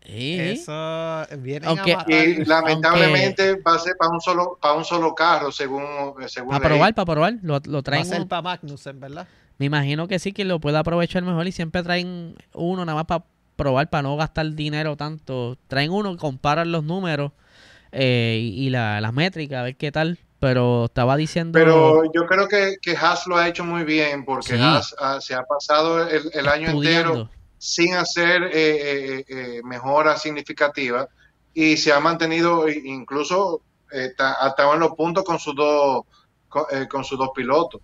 Sí, 0.03 0.37
Eso 0.39 1.25
vienen 1.39 1.69
Aunque-. 1.69 1.97
Y 2.07 2.43
lamentablemente 2.45 3.55
va 3.61 3.75
a 3.75 3.79
ser 3.79 3.95
para 3.97 4.11
un 4.11 4.19
solo 4.21 4.57
para 4.61 4.73
un 4.73 4.83
solo 4.83 5.13
carro, 5.13 5.51
según, 5.51 5.83
según 6.27 6.49
Para 6.51 6.63
probar, 6.69 6.93
para 6.95 7.05
probar. 7.05 7.33
Lo, 7.41 7.59
lo 7.65 7.73
Va 7.73 7.79
a 7.79 7.83
traen. 7.83 8.05
ser 8.05 8.27
para 8.27 8.41
Magnussen, 8.41 8.99
¿verdad? 8.99 9.27
Me 9.57 9.67
imagino 9.67 10.07
que 10.07 10.17
sí, 10.17 10.31
que 10.33 10.43
lo 10.43 10.59
puede 10.59 10.77
aprovechar 10.77 11.21
mejor 11.23 11.45
y 11.47 11.51
siempre 11.51 11.83
traen 11.83 12.35
uno 12.53 12.83
nada 12.83 12.95
más 12.95 13.05
para 13.05 13.25
probar, 13.55 13.89
para 13.91 14.01
no 14.01 14.17
gastar 14.17 14.49
dinero 14.53 14.97
tanto. 14.97 15.55
Traen 15.67 15.91
uno, 15.91 16.17
comparan 16.17 16.71
los 16.71 16.83
números 16.83 17.31
eh, 17.91 18.39
y, 18.41 18.65
y 18.65 18.69
la- 18.71 18.99
las 19.01 19.13
métricas, 19.13 19.59
a 19.59 19.63
ver 19.63 19.75
qué 19.75 19.91
tal. 19.91 20.17
Pero 20.39 20.85
estaba 20.85 21.15
diciendo... 21.17 21.51
Pero 21.53 22.01
yo 22.11 22.25
creo 22.25 22.47
que, 22.47 22.77
que 22.81 22.97
Haas 22.97 23.27
lo 23.27 23.37
ha 23.37 23.47
hecho 23.47 23.63
muy 23.63 23.83
bien 23.83 24.25
porque 24.25 24.55
Sí. 24.55 24.59
Haas 24.59 24.95
ah, 24.99 25.19
se 25.21 25.35
ha 25.35 25.43
pasado 25.43 26.07
el, 26.07 26.31
el 26.33 26.47
año 26.47 26.69
entero. 26.71 27.29
Sin 27.61 27.93
hacer 27.95 28.43
eh, 28.45 29.19
eh, 29.19 29.25
eh, 29.27 29.61
mejoras 29.63 30.21
significativas 30.21 31.07
y 31.53 31.77
se 31.77 31.91
ha 31.93 31.99
mantenido 31.99 32.67
incluso 32.69 33.63
eh, 33.91 34.13
en 34.73 34.79
los 34.79 34.91
puntos 34.95 35.23
con 35.23 35.37
sus 35.39 35.55
dos 35.55 36.03
con, 36.47 36.65
eh, 36.71 36.87
con 36.87 37.03
sus 37.03 37.17
dos 37.19 37.29
pilotos. 37.35 37.81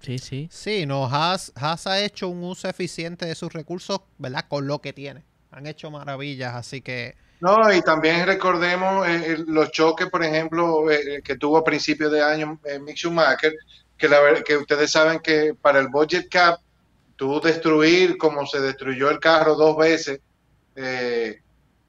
Sí, 0.00 0.18
sí. 0.18 0.48
Sí, 0.50 0.86
no, 0.86 1.04
Haas, 1.06 1.52
Haas 1.54 1.86
ha 1.86 2.00
hecho 2.00 2.28
un 2.28 2.42
uso 2.44 2.68
eficiente 2.68 3.26
de 3.26 3.34
sus 3.34 3.52
recursos, 3.52 4.00
¿verdad? 4.18 4.46
Con 4.48 4.66
lo 4.66 4.80
que 4.80 4.92
tiene. 4.92 5.24
Han 5.50 5.66
hecho 5.66 5.90
maravillas, 5.90 6.54
así 6.54 6.80
que 6.80 7.16
No, 7.40 7.72
y 7.72 7.80
también 7.82 8.26
recordemos 8.26 9.06
eh, 9.08 9.32
el- 9.32 9.44
los 9.46 9.70
choques, 9.70 10.08
por 10.10 10.22
ejemplo, 10.22 10.90
eh, 10.90 11.22
que 11.24 11.36
tuvo 11.36 11.56
a 11.58 11.64
principios 11.64 12.12
de 12.12 12.22
año 12.22 12.60
eh, 12.64 12.78
Mick 12.78 12.96
Schumacher, 12.96 13.54
que, 13.96 14.08
la, 14.08 14.42
que 14.44 14.56
ustedes 14.58 14.90
saben 14.92 15.20
que 15.20 15.54
para 15.54 15.80
el 15.80 15.88
budget 15.88 16.28
cap, 16.30 16.60
tú 17.20 17.38
destruir 17.38 18.16
como 18.16 18.46
se 18.46 18.60
destruyó 18.60 19.10
el 19.10 19.20
carro 19.20 19.54
dos 19.54 19.76
veces, 19.76 20.20
eh, 20.74 21.38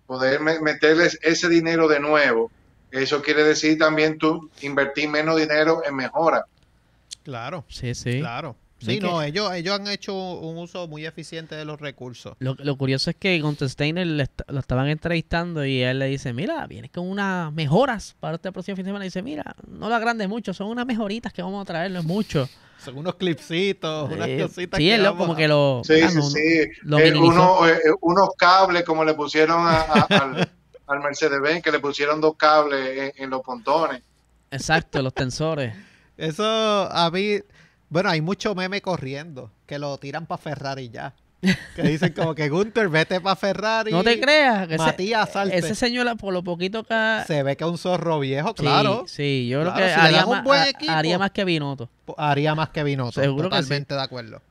poder 0.05 0.41
me- 0.41 0.59
meterles 0.59 1.17
ese 1.21 1.47
dinero 1.47 1.87
de 1.87 2.01
nuevo, 2.01 2.51
eso 2.91 3.21
quiere 3.21 3.41
decir 3.45 3.77
también 3.77 4.17
tú 4.17 4.49
invertir 4.61 5.07
menos 5.07 5.37
dinero 5.37 5.83
en 5.87 5.95
mejora. 5.95 6.43
claro, 7.23 7.63
Sí, 7.69 7.95
sí. 7.95 8.19
claro. 8.19 8.57
No 8.81 8.91
Sí, 8.91 8.99
que- 8.99 9.05
no, 9.07 9.21
ellos, 9.21 9.53
ellos 9.53 9.79
han 9.79 9.87
hecho 9.87 10.13
un 10.13 10.57
uso 10.57 10.87
muy 10.89 11.05
eficiente 11.05 11.55
de 11.55 11.63
los 11.63 11.79
recursos. 11.79 12.35
Lo, 12.39 12.55
lo 12.57 12.75
curioso 12.75 13.11
es 13.11 13.15
que 13.15 13.39
Gunther 13.39 13.69
Steiner 13.69 14.05
le 14.07 14.23
est- 14.23 14.41
lo 14.49 14.59
estaban 14.59 14.87
entrevistando 14.89 15.63
y 15.63 15.81
él 15.81 15.99
le 15.99 16.07
dice, 16.07 16.33
mira, 16.33 16.65
vienes 16.67 16.91
con 16.91 17.07
unas 17.07 17.53
mejoras 17.53 18.15
para 18.19 18.35
este 18.35 18.51
próximo 18.51 18.75
fin 18.75 18.83
de 18.83 18.89
semana. 18.89 19.05
Y 19.05 19.07
dice, 19.07 19.21
mira, 19.21 19.55
no 19.67 19.87
lo 19.87 19.95
agrandes 19.95 20.27
mucho, 20.27 20.53
son 20.53 20.67
unas 20.67 20.85
mejoritas 20.87 21.31
que 21.31 21.41
vamos 21.43 21.61
a 21.61 21.65
traer, 21.65 21.91
no 21.91 21.99
es 21.99 22.05
mucho. 22.05 22.49
Son 22.83 22.97
unos 22.97 23.15
clipsitos, 23.15 24.11
unas 24.11 24.27
Eh, 24.27 24.41
cositas 24.41 24.77
sí, 24.77 24.83
que 24.85 24.95
él 24.95 25.05
como 25.15 25.35
que 25.35 25.47
lo... 25.47 25.81
Sí, 25.83 26.01
ah, 26.03 26.09
sí, 26.09 26.15
no, 26.17 26.23
sí. 26.23 26.67
lo 26.83 26.99
Eh, 26.99 27.13
uno, 27.17 27.67
eh, 27.67 27.73
eh, 27.73 27.91
unos 28.01 28.29
cables 28.37 28.83
como 28.83 29.03
le 29.05 29.13
pusieron 29.13 29.65
a- 29.67 29.81
a- 29.81 30.03
al, 30.03 30.49
al 30.87 30.99
Mercedes-Benz, 31.01 31.61
que 31.61 31.71
le 31.71 31.79
pusieron 31.79 32.19
dos 32.19 32.35
cables 32.37 33.13
en, 33.15 33.23
en 33.23 33.29
los 33.29 33.41
pontones. 33.41 34.01
Exacto, 34.49 35.01
los 35.01 35.13
tensores. 35.13 35.73
Eso 36.17 36.43
a 36.43 37.09
mí, 37.11 37.39
bueno, 37.89 38.09
hay 38.09 38.21
mucho 38.21 38.55
meme 38.55 38.81
corriendo 38.81 39.51
que 39.65 39.79
lo 39.79 39.97
tiran 39.97 40.25
para 40.25 40.41
Ferrari 40.41 40.89
ya. 40.89 41.13
Que 41.75 41.81
dicen 41.81 42.13
como 42.13 42.35
que 42.35 42.49
Gunther, 42.49 42.87
vete 42.89 43.19
para 43.19 43.35
Ferrari. 43.35 43.91
No 43.91 44.03
te 44.03 44.19
creas. 44.19 44.67
Que 44.67 44.75
ese- 44.75 44.83
Matías, 44.83 45.31
salte. 45.31 45.57
Ese 45.57 45.73
señor, 45.73 46.15
por 46.17 46.33
lo 46.33 46.43
poquito 46.43 46.83
que... 46.83 47.23
Se 47.25 47.41
ve 47.41 47.57
que 47.57 47.63
es 47.63 47.69
un 47.69 47.77
zorro 47.79 48.19
viejo, 48.19 48.49
Sí, 48.49 48.55
claro. 48.61 49.05
Sí, 49.07 49.47
yo 49.49 49.61
Claro, 49.61 49.75
creo 49.75 49.87
que 49.87 49.93
si 49.93 49.99
haría, 49.99 50.25
más, 50.27 50.43
buen 50.43 50.63
equipo. 50.67 50.91
haría 50.91 51.17
más 51.19 51.31
que 51.31 51.43
Binotto. 51.45 51.89
Haría 52.17 52.53
más 52.53 52.69
que 52.69 52.83
Binotto. 52.83 53.19
Seguro 53.19 53.49
que 53.49 53.55
totalmente 53.55 53.95
de 53.95 54.01
acuerdo. 54.01 54.41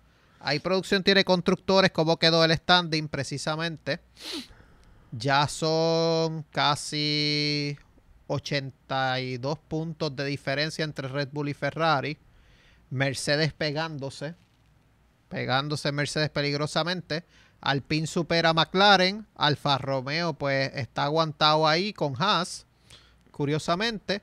Ahí 0.40 0.58
producción 0.58 1.02
tiene 1.04 1.22
constructores, 1.24 1.90
cómo 1.92 2.18
quedó 2.18 2.44
el 2.44 2.56
standing 2.56 3.08
precisamente. 3.08 4.00
Ya 5.12 5.46
son 5.48 6.44
casi 6.50 7.76
82 8.26 9.58
puntos 9.68 10.14
de 10.16 10.24
diferencia 10.24 10.84
entre 10.84 11.08
Red 11.08 11.28
Bull 11.32 11.48
y 11.50 11.54
Ferrari. 11.54 12.18
Mercedes 12.90 13.52
pegándose. 13.52 14.34
Pegándose 15.30 15.90
Mercedes 15.92 16.28
peligrosamente. 16.28 17.24
Alpine 17.62 18.06
supera 18.06 18.50
a 18.50 18.52
McLaren. 18.52 19.26
Alfa 19.36 19.78
Romeo 19.78 20.34
pues 20.34 20.70
está 20.74 21.04
aguantado 21.04 21.66
ahí 21.66 21.92
con 21.94 22.14
Haas. 22.18 22.66
Curiosamente. 23.30 24.20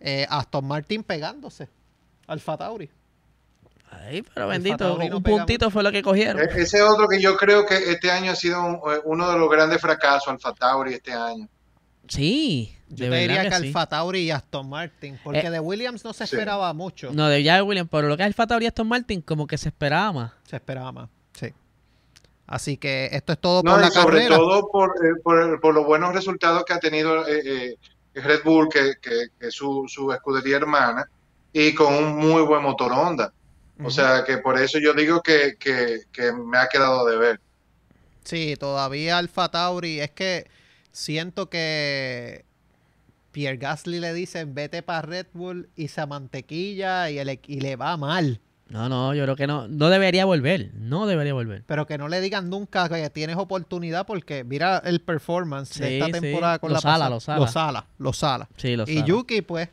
Eh, 0.00 0.26
Aston 0.28 0.66
Martin 0.66 1.02
pegándose. 1.04 1.68
Alfa 2.26 2.56
Tauri. 2.56 2.90
Ay, 3.90 4.22
pero 4.34 4.48
bendito, 4.48 4.98
no 4.98 5.16
un 5.16 5.22
puntito 5.22 5.70
fue 5.70 5.82
lo 5.82 5.92
que 5.92 6.02
cogieron. 6.02 6.42
E- 6.42 6.62
Ese 6.62 6.82
otro 6.82 7.06
que 7.06 7.20
yo 7.20 7.36
creo 7.36 7.64
que 7.64 7.76
este 7.92 8.10
año 8.10 8.32
ha 8.32 8.36
sido 8.36 8.62
un- 8.64 8.74
eh, 8.92 9.00
uno 9.04 9.30
de 9.30 9.38
los 9.38 9.48
grandes 9.48 9.80
fracasos, 9.80 10.28
Alfa 10.28 10.52
Tauri, 10.52 10.94
este 10.94 11.12
año. 11.12 11.48
Sí, 12.08 12.74
Yo 12.88 13.06
de 13.06 13.10
te 13.10 13.16
diría 13.18 13.48
que. 13.48 13.54
Alfa 13.54 13.86
Tauri 13.86 14.20
y 14.20 14.30
Aston 14.30 14.68
Martin, 14.68 15.18
porque 15.24 15.40
Eh, 15.40 15.50
de 15.50 15.60
Williams 15.60 16.04
no 16.04 16.12
se 16.12 16.26
sí. 16.26 16.34
esperaba 16.36 16.72
mucho. 16.72 17.10
No, 17.12 17.28
de 17.28 17.42
ya 17.42 17.62
Williams, 17.62 17.88
pero 17.90 18.08
lo 18.08 18.16
que 18.16 18.22
es 18.22 18.26
el 18.28 18.34
Fatauri 18.34 18.64
y 18.64 18.68
Aston 18.68 18.86
Martin, 18.88 19.20
como 19.22 19.46
que 19.46 19.58
se 19.58 19.68
esperaba 19.68 20.12
más. 20.12 20.32
Se 20.48 20.56
esperaba 20.56 20.92
más, 20.92 21.08
sí. 21.32 21.52
Así 22.46 22.76
que 22.76 23.08
esto 23.12 23.32
es 23.32 23.38
todo 23.40 23.62
No, 23.64 23.72
por 23.72 23.80
y 23.80 23.82
la 23.82 23.90
sobre 23.90 24.16
carrera. 24.18 24.36
todo 24.36 24.68
por, 24.70 24.90
eh, 25.04 25.20
por, 25.22 25.60
por 25.60 25.74
los 25.74 25.84
buenos 25.84 26.14
resultados 26.14 26.64
que 26.64 26.72
ha 26.74 26.78
tenido 26.78 27.26
eh, 27.26 27.74
eh, 28.14 28.20
Red 28.20 28.42
Bull, 28.44 28.68
que, 28.68 28.92
que- 29.02 29.28
que 29.38 29.48
es 29.48 29.54
su, 29.54 29.84
su 29.88 30.12
escudería 30.12 30.56
hermana, 30.58 31.08
y 31.52 31.74
con 31.74 31.92
un 31.92 32.16
muy 32.16 32.42
buen 32.42 32.62
motor 32.62 32.92
Honda. 32.92 33.32
O 33.84 33.90
sea 33.90 34.24
que 34.24 34.38
por 34.38 34.58
eso 34.58 34.78
yo 34.78 34.94
digo 34.94 35.20
que, 35.22 35.56
que- 35.58 36.02
que 36.12 36.32
me 36.32 36.56
ha 36.56 36.66
quedado 36.68 37.04
de 37.06 37.16
ver. 37.18 37.40
Sí, 38.24 38.56
todavía 38.58 39.18
Alfa 39.18 39.50
Tauri. 39.50 40.00
Es 40.00 40.12
que 40.12 40.46
siento 40.96 41.50
que 41.50 42.44
Pierre 43.32 43.58
Gasly 43.58 44.00
le 44.00 44.14
dicen 44.14 44.54
vete 44.54 44.82
para 44.82 45.02
Red 45.02 45.26
Bull 45.34 45.68
y 45.76 45.88
se 45.88 46.06
mantequilla 46.06 47.10
y, 47.10 47.18
el- 47.18 47.38
y 47.46 47.60
le 47.60 47.76
va 47.76 47.96
mal. 47.98 48.40
No, 48.68 48.88
no, 48.88 49.14
yo 49.14 49.22
creo 49.24 49.36
que 49.36 49.46
no. 49.46 49.68
No 49.68 49.90
debería 49.90 50.24
volver. 50.24 50.72
No 50.74 51.06
debería 51.06 51.34
volver. 51.34 51.62
Pero 51.66 51.86
que 51.86 51.98
no 51.98 52.08
le 52.08 52.20
digan 52.20 52.48
nunca 52.50 52.88
que 52.88 53.10
tienes 53.10 53.36
oportunidad 53.36 54.06
porque 54.06 54.42
mira 54.42 54.82
el 54.84 55.00
performance 55.00 55.78
de 55.78 55.98
esta 55.98 56.06
sí. 56.06 56.12
temporada 56.20 56.58
con 56.58 56.70
Lo 56.70 56.74
la 56.74 56.80
sala, 56.80 57.10
pasada. 57.10 57.10
lo 57.10 57.20
sala. 57.20 57.38
Lo 57.38 57.46
sala, 57.52 57.86
lo 57.98 58.12
sala. 58.12 58.48
Sí, 58.56 58.74
lo 58.74 58.84
Y. 58.88 59.04
Yuki, 59.04 59.42
pues, 59.42 59.68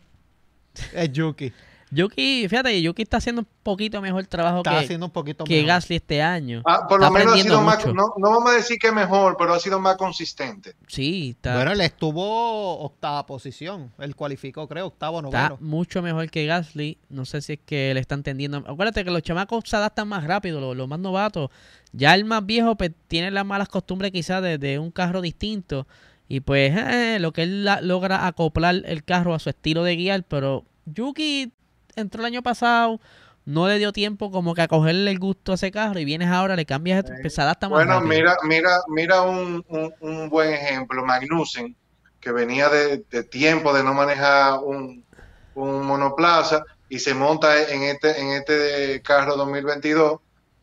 es 0.94 1.12
Yuki. 1.12 1.52
Yuki, 1.94 2.48
fíjate, 2.50 2.82
Yuki 2.82 3.04
está 3.04 3.18
haciendo 3.18 3.42
un 3.42 3.48
poquito 3.62 4.02
mejor 4.02 4.26
trabajo 4.28 4.58
Está 4.58 4.72
que, 4.72 4.78
haciendo 4.78 5.06
un 5.06 5.12
poquito 5.12 5.44
que 5.44 5.56
mejor. 5.56 5.68
Gasly 5.68 5.96
este 5.98 6.22
año. 6.22 6.62
Ah, 6.66 6.88
por 6.88 7.00
lo 7.00 7.06
Está 7.08 7.20
menos 7.20 7.34
ha 7.36 7.38
sido 7.44 7.62
más, 7.62 7.86
no, 7.86 7.94
no 8.18 8.30
vamos 8.32 8.52
a 8.52 8.56
decir 8.56 8.78
que 8.80 8.92
mejor, 8.92 9.36
pero 9.38 9.54
ha 9.54 9.60
sido 9.60 9.80
más 9.80 9.96
consistente. 9.98 10.76
Sí, 10.88 11.32
está, 11.36 11.56
Bueno, 11.56 11.72
él 11.72 11.82
estuvo 11.82 12.80
octava 12.80 13.26
posición. 13.26 13.92
Él 14.00 14.16
cualificó, 14.16 14.68
creo, 14.68 14.88
octavo, 14.88 15.20
está 15.24 15.50
noveno. 15.50 15.58
mucho 15.62 16.02
mejor 16.02 16.30
que 16.30 16.46
Gasly. 16.46 16.98
No 17.10 17.26
sé 17.26 17.42
si 17.42 17.54
es 17.54 17.60
que 17.66 17.94
le 17.94 18.00
está 18.00 18.16
entendiendo. 18.16 18.58
Acuérdate 18.68 19.04
que 19.06 19.12
los 19.12 19.22
chamacos 19.22 19.64
se 19.68 19.76
adaptan 19.76 20.08
más 20.08 20.24
rápido, 20.24 20.60
los, 20.60 20.76
los 20.76 20.88
más 20.88 21.00
novatos. 21.00 21.50
Ya 21.92 22.16
el 22.16 22.26
más 22.26 22.46
viejo 22.46 22.76
pues, 22.76 22.92
tiene 23.08 23.30
las 23.32 23.46
malas 23.46 23.70
costumbres 23.70 24.12
quizás 24.12 24.42
de, 24.42 24.58
de 24.58 24.80
un 24.80 24.92
carro 24.92 25.22
distinto. 25.22 25.88
Y 26.28 26.40
pues 26.40 26.74
eh, 26.76 27.18
lo 27.20 27.32
que 27.34 27.44
él 27.44 27.66
la- 27.66 27.82
logra 27.82 28.26
acoplar 28.26 28.82
el 28.86 29.04
carro 29.04 29.36
a 29.36 29.40
su 29.40 29.50
estilo 29.50 29.84
de 29.84 29.96
guiar. 29.96 30.24
Pero 30.24 30.64
Yuki 30.86 31.52
entró 31.96 32.22
el 32.22 32.28
año 32.28 32.44
pasado, 32.44 33.00
no 33.46 33.68
le 33.68 33.78
dio 33.80 33.92
tiempo 33.94 34.32
como 34.32 34.54
que 34.56 34.62
a 34.64 34.68
cogerle 34.68 35.12
el 35.12 35.20
gusto 35.20 35.52
a 35.54 35.56
ese 35.56 35.72
carro. 35.72 36.00
Y 36.00 36.06
vienes 36.06 36.30
ahora, 36.30 36.56
le 36.56 36.66
cambias, 36.66 37.06
se 37.28 37.42
adapta 37.42 37.70
más 37.70 37.84
Bueno, 37.84 37.86
rápido. 37.86 38.24
mira, 38.24 38.36
mira, 38.44 38.80
mira 38.88 39.22
un, 39.24 39.64
un- 39.68 39.94
un 40.00 40.30
buen 40.30 40.54
ejemplo, 40.54 41.04
Magnussen, 41.06 41.76
que 42.20 42.32
venía 42.32 42.70
de, 42.70 43.00
de 43.10 43.24
tiempo 43.24 43.74
de 43.74 43.84
no 43.84 43.94
manejar 43.94 44.60
un, 44.64 45.06
un 45.54 45.86
monoplaza 45.86 46.64
y 46.88 47.00
se 47.00 47.14
monta 47.14 47.62
en 47.72 47.84
este, 47.84 48.20
en 48.22 48.30
este 48.34 49.02
carro 49.02 49.36
2022 49.38 50.20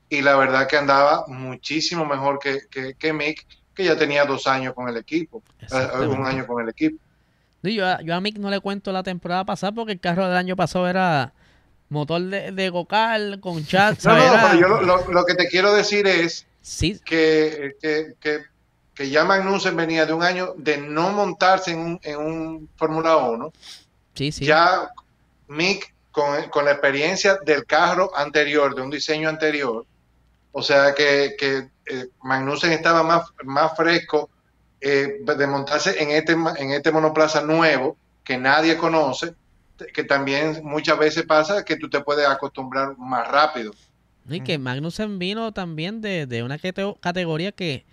y 0.08 0.22
la 0.22 0.36
verdad 0.36 0.68
que 0.68 0.76
andaba 0.76 1.24
muchísimo 1.28 2.04
mejor 2.06 2.38
que, 2.38 2.60
que, 2.70 2.94
que 2.96 3.12
Mick, 3.12 3.46
que 3.74 3.84
ya 3.84 3.96
tenía 3.96 4.24
dos 4.24 4.46
años 4.46 4.74
con 4.74 4.88
el 4.88 4.96
equipo, 4.96 5.44
eh, 5.70 5.88
un 6.08 6.26
año 6.26 6.46
con 6.46 6.62
el 6.62 6.68
equipo. 6.70 6.98
No, 7.62 7.70
yo, 7.70 7.86
a- 7.86 8.00
yo 8.02 8.14
a 8.14 8.20
Mick 8.20 8.38
no 8.38 8.50
le 8.50 8.60
cuento 8.60 8.92
la 8.92 9.02
temporada 9.02 9.44
pasada 9.44 9.72
porque 9.72 9.92
el 9.92 10.00
carro 10.00 10.26
del 10.26 10.36
año 10.36 10.56
pasado 10.56 10.88
era 10.88 11.32
motor 11.88 12.22
de, 12.22 12.52
de 12.52 12.68
Gocal 12.70 13.40
con 13.40 13.64
chat. 13.66 14.02
No, 14.04 14.16
no, 14.16 14.22
Era- 14.22 14.48
pero 14.50 14.60
yo 14.60 14.68
lo, 14.68 14.82
lo- 14.82 15.10
lo 15.12 15.24
que 15.24 15.34
te 15.34 15.48
quiero 15.48 15.72
decir 15.74 16.06
es 16.06 16.46
Sí, 16.62 17.00
que, 17.04 17.72
que, 17.80 18.14
que, 18.20 18.40
que 18.94 19.08
ya 19.10 19.24
Magnussen 19.24 19.74
venía 19.76 20.04
de 20.04 20.12
un 20.12 20.22
año 20.22 20.52
de 20.58 20.76
no 20.76 21.10
montarse 21.10 21.70
en 21.72 21.78
un, 21.80 22.00
en 22.02 22.18
un 22.18 22.68
Fórmula 22.76 23.16
1 23.16 23.52
sí, 24.14 24.30
sí. 24.30 24.44
ya 24.44 24.90
Mick 25.48 25.94
con, 26.12 26.48
con 26.50 26.64
la 26.66 26.72
experiencia 26.72 27.38
del 27.46 27.64
carro 27.64 28.10
anterior, 28.14 28.74
de 28.74 28.82
un 28.82 28.90
diseño 28.90 29.28
anterior, 29.30 29.86
o 30.52 30.62
sea 30.62 30.94
que, 30.94 31.34
que 31.38 31.68
eh, 31.86 32.08
Magnussen 32.22 32.72
estaba 32.72 33.02
más, 33.04 33.22
más 33.44 33.74
fresco 33.76 34.28
eh, 34.80 35.18
de 35.36 35.46
montarse 35.46 36.02
en 36.02 36.10
este, 36.10 36.36
ma- 36.36 36.54
en 36.56 36.70
este 36.72 36.90
monoplaza 36.92 37.42
nuevo 37.42 37.96
que 38.24 38.38
nadie 38.38 38.76
conoce, 38.76 39.34
que 39.94 40.04
también 40.04 40.60
muchas 40.62 40.98
veces 40.98 41.24
pasa 41.24 41.64
que 41.64 41.76
tú 41.76 41.88
te 41.88 42.00
puedes 42.00 42.26
acostumbrar 42.28 42.96
más 42.98 43.26
rápido. 43.28 43.72
Y 44.28 44.40
que 44.40 44.58
Magnussen 44.58 45.18
vino 45.18 45.52
también 45.52 46.00
de, 46.00 46.26
de 46.26 46.42
una 46.42 46.58
cate- 46.58 46.96
categoría 47.00 47.52
que 47.52 47.84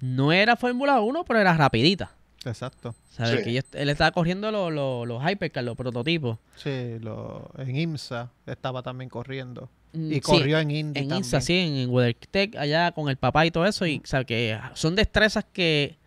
no 0.00 0.32
era 0.32 0.56
Fórmula 0.56 1.00
1, 1.00 1.24
pero 1.24 1.38
era 1.40 1.56
rapidita. 1.56 2.12
Exacto. 2.44 2.94
¿Sabes? 3.10 3.38
Sí. 3.38 3.44
Que 3.44 3.50
ellos- 3.50 3.64
él 3.72 3.88
estaba 3.90 4.10
corriendo 4.12 4.50
los, 4.50 4.72
los, 4.72 5.06
los 5.06 5.22
hypercars, 5.22 5.64
los 5.64 5.76
prototipos. 5.76 6.38
Sí, 6.56 6.98
lo, 7.00 7.50
en 7.58 7.76
IMSA 7.76 8.30
estaba 8.46 8.82
también 8.82 9.08
corriendo. 9.10 9.68
Mm, 9.92 10.10
Y 10.10 10.14
sí, 10.16 10.20
corrió 10.20 10.58
en 10.58 10.70
Indy 10.70 11.00
en 11.00 11.08
también. 11.08 11.18
Insta, 11.18 11.40
sí, 11.40 11.56
en, 11.58 11.76
en 11.76 11.90
WeatherTech, 11.90 12.56
allá 12.56 12.92
con 12.92 13.08
el 13.08 13.16
papá 13.16 13.44
y 13.46 13.50
todo 13.50 13.66
eso. 13.66 13.86
Y, 13.86 13.98
o 14.02 14.06
sea, 14.06 14.24
que 14.24 14.58
son 14.74 14.96
destrezas 14.96 15.44
que 15.52 15.98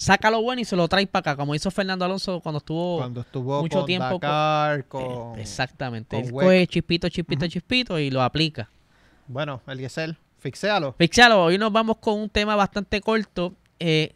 saca 0.00 0.30
lo 0.30 0.40
bueno 0.40 0.62
y 0.62 0.64
se 0.64 0.76
lo 0.76 0.88
trae 0.88 1.06
para 1.06 1.32
acá, 1.32 1.36
como 1.36 1.54
hizo 1.54 1.70
Fernando 1.70 2.06
Alonso 2.06 2.40
cuando 2.40 2.56
estuvo 2.58 2.96
Cuando 2.98 3.20
estuvo 3.20 3.60
mucho 3.60 3.78
con 3.80 3.86
tiempo 3.86 4.08
con- 4.08 4.20
Dakar, 4.20 4.78
Eh, 4.80 4.84
con... 4.88 5.38
exactamente. 5.38 6.16
con 6.16 6.24
Él 6.24 6.32
coge 6.32 6.66
chispito, 6.66 7.08
chispito, 7.10 7.46
chispito 7.46 7.98
y 7.98 8.10
lo 8.10 8.22
aplica. 8.22 8.70
Bueno, 9.28 9.60
Eliezer, 9.66 10.16
fixéalo. 10.38 10.94
Fixalo, 10.98 11.44
hoy 11.44 11.58
nos 11.58 11.70
vamos 11.70 11.98
con 11.98 12.18
un 12.18 12.30
tema 12.30 12.56
bastante 12.56 13.00
corto. 13.02 13.52
Eh, 13.78 14.14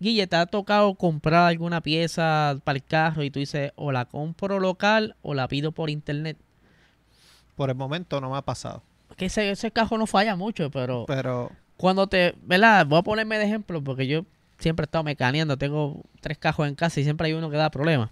Guille, 0.00 0.26
¿te 0.26 0.36
ha 0.36 0.46
tocado 0.46 0.94
comprar 0.94 1.48
alguna 1.48 1.80
pieza 1.82 2.58
para 2.64 2.76
el 2.76 2.82
carro 2.84 3.22
y 3.22 3.30
tú 3.30 3.38
dices, 3.38 3.72
o 3.76 3.92
la 3.92 4.06
compro 4.06 4.58
local 4.58 5.16
o 5.22 5.34
la 5.34 5.46
pido 5.48 5.70
por 5.70 5.90
internet? 5.90 6.36
Por 7.56 7.68
el 7.70 7.76
momento 7.76 8.20
no 8.20 8.30
me 8.30 8.36
ha 8.38 8.42
pasado. 8.42 8.82
Que 9.16 9.26
ese, 9.26 9.50
ese 9.50 9.70
carro 9.70 9.96
no 9.98 10.06
falla 10.06 10.34
mucho, 10.34 10.70
pero 10.70 11.04
Pero 11.06 11.52
cuando 11.76 12.06
te, 12.06 12.34
¿verdad? 12.42 12.84
Voy 12.86 12.98
a 12.98 13.02
ponerme 13.02 13.38
de 13.38 13.44
ejemplo 13.44 13.82
porque 13.84 14.06
yo 14.06 14.24
siempre 14.58 14.84
he 14.84 14.86
estado 14.86 15.04
mecaneando, 15.04 15.56
tengo 15.56 16.02
tres 16.20 16.38
cajos 16.38 16.68
en 16.68 16.74
casa 16.74 17.00
y 17.00 17.04
siempre 17.04 17.28
hay 17.28 17.32
uno 17.32 17.50
que 17.50 17.56
da 17.56 17.70
problemas. 17.70 18.10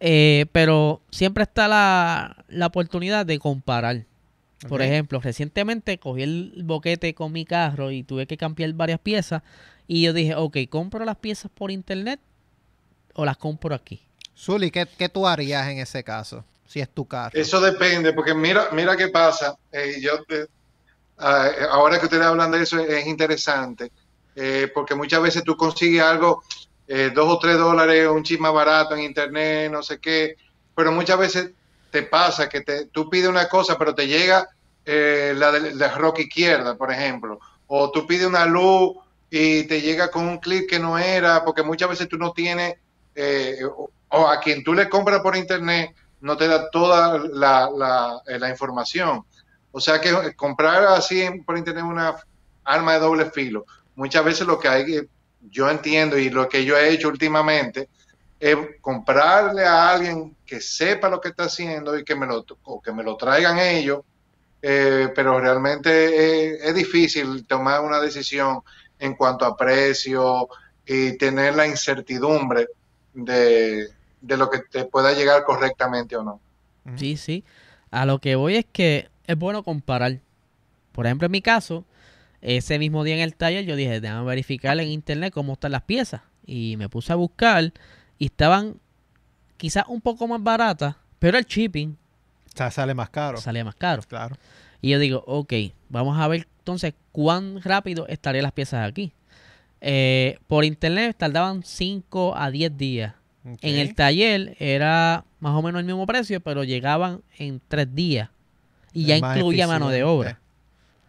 Eh, 0.00 0.46
pero 0.52 1.02
siempre 1.10 1.44
está 1.44 1.68
la, 1.68 2.44
la 2.48 2.66
oportunidad 2.66 3.24
de 3.24 3.38
comparar. 3.38 4.04
Por 4.68 4.80
ejemplo, 4.80 5.20
recientemente 5.20 5.98
cogí 5.98 6.22
el 6.22 6.62
boquete 6.64 7.14
con 7.14 7.32
mi 7.32 7.44
carro 7.44 7.90
y 7.90 8.04
tuve 8.04 8.26
que 8.26 8.36
cambiar 8.36 8.72
varias 8.74 9.00
piezas. 9.00 9.42
Y 9.88 10.02
yo 10.02 10.12
dije, 10.12 10.36
ok, 10.36 10.58
¿compro 10.68 11.04
las 11.04 11.16
piezas 11.16 11.50
por 11.52 11.70
internet 11.70 12.20
o 13.14 13.24
las 13.24 13.36
compro 13.36 13.74
aquí? 13.74 14.00
Zuli, 14.36 14.70
¿qué, 14.70 14.86
qué 14.96 15.08
tú 15.08 15.26
harías 15.26 15.68
en 15.68 15.78
ese 15.78 16.04
caso? 16.04 16.44
Si 16.66 16.80
es 16.80 16.88
tu 16.88 17.06
carro. 17.06 17.38
Eso 17.38 17.60
depende, 17.60 18.12
porque 18.12 18.34
mira, 18.34 18.68
mira 18.72 18.96
qué 18.96 19.08
pasa. 19.08 19.56
Eh, 19.72 20.00
yo, 20.00 20.12
eh, 20.28 20.46
ah, 21.18 21.50
ahora 21.70 21.98
que 21.98 22.06
ustedes 22.06 22.24
hablan 22.24 22.50
de 22.50 22.62
eso 22.62 22.78
es, 22.78 22.88
es 22.88 23.06
interesante, 23.06 23.90
eh, 24.36 24.70
porque 24.72 24.94
muchas 24.94 25.22
veces 25.22 25.44
tú 25.44 25.56
consigues 25.56 26.02
algo, 26.02 26.42
eh, 26.88 27.10
dos 27.14 27.28
o 27.28 27.38
tres 27.38 27.58
dólares, 27.58 28.08
un 28.08 28.22
chip 28.22 28.40
más 28.40 28.52
barato 28.52 28.94
en 28.94 29.02
internet, 29.02 29.70
no 29.70 29.82
sé 29.82 29.98
qué, 29.98 30.36
pero 30.74 30.92
muchas 30.92 31.18
veces 31.18 31.50
te 31.90 32.02
pasa 32.02 32.48
que 32.48 32.62
te, 32.62 32.86
tú 32.86 33.08
pides 33.08 33.28
una 33.28 33.48
cosa, 33.48 33.78
pero 33.78 33.94
te 33.94 34.06
llega 34.06 34.48
eh, 34.84 35.34
la 35.36 35.52
de 35.52 35.74
la 35.74 35.94
rock 35.96 36.20
izquierda, 36.20 36.76
por 36.76 36.90
ejemplo, 36.90 37.38
o 37.66 37.90
tú 37.90 38.06
pides 38.06 38.26
una 38.26 38.46
luz 38.46 38.96
y 39.30 39.64
te 39.64 39.80
llega 39.80 40.10
con 40.10 40.26
un 40.26 40.38
clip 40.38 40.68
que 40.68 40.78
no 40.78 40.98
era, 40.98 41.44
porque 41.44 41.62
muchas 41.62 41.88
veces 41.88 42.08
tú 42.08 42.18
no 42.18 42.32
tienes, 42.32 42.76
eh, 43.14 43.58
o, 43.64 43.90
o 44.08 44.28
a 44.28 44.40
quien 44.40 44.62
tú 44.64 44.74
le 44.74 44.88
compras 44.88 45.20
por 45.20 45.36
internet, 45.36 45.94
no 46.22 46.36
te 46.36 46.48
da 46.48 46.70
toda 46.70 47.18
la, 47.18 47.70
la, 47.76 48.22
la 48.26 48.48
información. 48.48 49.24
O 49.72 49.80
sea 49.80 50.00
que 50.00 50.34
comprar 50.36 50.84
así 50.84 51.24
por 51.44 51.58
internet 51.58 51.84
una 51.84 52.14
arma 52.64 52.92
de 52.94 53.00
doble 53.00 53.30
filo, 53.30 53.66
muchas 53.96 54.24
veces 54.24 54.46
lo 54.46 54.58
que 54.58 54.68
hay, 54.68 54.86
que- 54.86 55.06
yo 55.50 55.68
entiendo 55.70 56.16
y 56.18 56.30
lo 56.30 56.48
que 56.48 56.64
yo 56.64 56.76
he 56.76 56.90
hecho 56.90 57.08
últimamente, 57.08 57.88
es 58.38 58.56
comprarle 58.80 59.64
a 59.64 59.90
alguien 59.90 60.36
que 60.44 60.60
sepa 60.60 61.08
lo 61.08 61.20
que 61.20 61.28
está 61.28 61.44
haciendo 61.44 61.96
y 61.96 62.04
que 62.04 62.16
me 62.16 62.26
lo, 62.26 62.44
o 62.64 62.80
que 62.80 62.92
me 62.92 63.02
lo 63.04 63.16
traigan 63.16 63.58
ellos, 63.58 64.00
eh, 64.60 65.08
pero 65.14 65.40
realmente 65.40 65.90
eh, 65.90 66.58
es 66.62 66.74
difícil 66.74 67.44
tomar 67.46 67.80
una 67.82 68.00
decisión 68.00 68.60
en 68.98 69.14
cuanto 69.14 69.44
a 69.44 69.56
precio 69.56 70.48
y 70.86 71.16
tener 71.18 71.54
la 71.54 71.66
incertidumbre 71.66 72.68
de, 73.14 73.88
de 74.20 74.36
lo 74.36 74.48
que 74.50 74.60
te 74.70 74.84
pueda 74.86 75.12
llegar 75.12 75.44
correctamente 75.44 76.16
o 76.16 76.22
no. 76.22 76.40
Sí, 76.96 77.16
sí. 77.16 77.44
A 77.90 78.06
lo 78.06 78.18
que 78.18 78.34
voy 78.36 78.56
es 78.56 78.66
que 78.72 79.08
es 79.26 79.36
bueno 79.36 79.62
comparar. 79.62 80.18
Por 80.92 81.06
ejemplo, 81.06 81.26
en 81.26 81.32
mi 81.32 81.42
caso, 81.42 81.84
ese 82.42 82.78
mismo 82.78 83.04
día 83.04 83.14
en 83.14 83.20
el 83.22 83.34
taller 83.34 83.64
yo 83.64 83.76
dije, 83.76 84.00
déjame 84.00 84.24
verificar 84.26 84.78
en 84.80 84.88
internet 84.88 85.32
cómo 85.32 85.54
están 85.54 85.72
las 85.72 85.82
piezas. 85.82 86.20
Y 86.44 86.76
me 86.76 86.88
puse 86.88 87.12
a 87.12 87.16
buscar 87.16 87.72
y 88.18 88.26
estaban 88.26 88.76
quizás 89.56 89.84
un 89.88 90.00
poco 90.00 90.26
más 90.28 90.42
baratas, 90.42 90.96
pero 91.18 91.38
el 91.38 91.44
shipping 91.44 91.96
O 92.52 92.56
sea, 92.56 92.70
sale 92.70 92.94
más 92.94 93.10
caro. 93.10 93.38
salía 93.38 93.64
más 93.64 93.76
caro. 93.76 94.02
Claro. 94.02 94.36
Y 94.80 94.90
yo 94.90 94.98
digo, 94.98 95.22
ok, 95.26 95.52
vamos 95.88 96.18
a 96.18 96.26
ver 96.26 96.48
entonces 96.58 96.94
cuán 97.12 97.60
rápido 97.62 98.06
estarían 98.08 98.42
las 98.42 98.52
piezas 98.52 98.88
aquí. 98.88 99.12
Eh, 99.80 100.38
por 100.48 100.64
internet 100.64 101.16
tardaban 101.18 101.62
5 101.62 102.34
a 102.36 102.50
10 102.50 102.76
días. 102.76 103.14
En 103.44 103.76
el 103.76 103.94
taller 103.96 104.56
era 104.60 105.24
más 105.40 105.54
o 105.56 105.62
menos 105.62 105.80
el 105.80 105.84
mismo 105.84 106.06
precio, 106.06 106.40
pero 106.40 106.62
llegaban 106.62 107.22
en 107.38 107.60
3 107.68 107.92
días. 107.94 108.30
Y 108.92 109.06
ya 109.06 109.16
Es 109.16 109.22
incluía 109.22 109.66
mano 109.66 109.88
de 109.88 110.04
obra. 110.04 110.38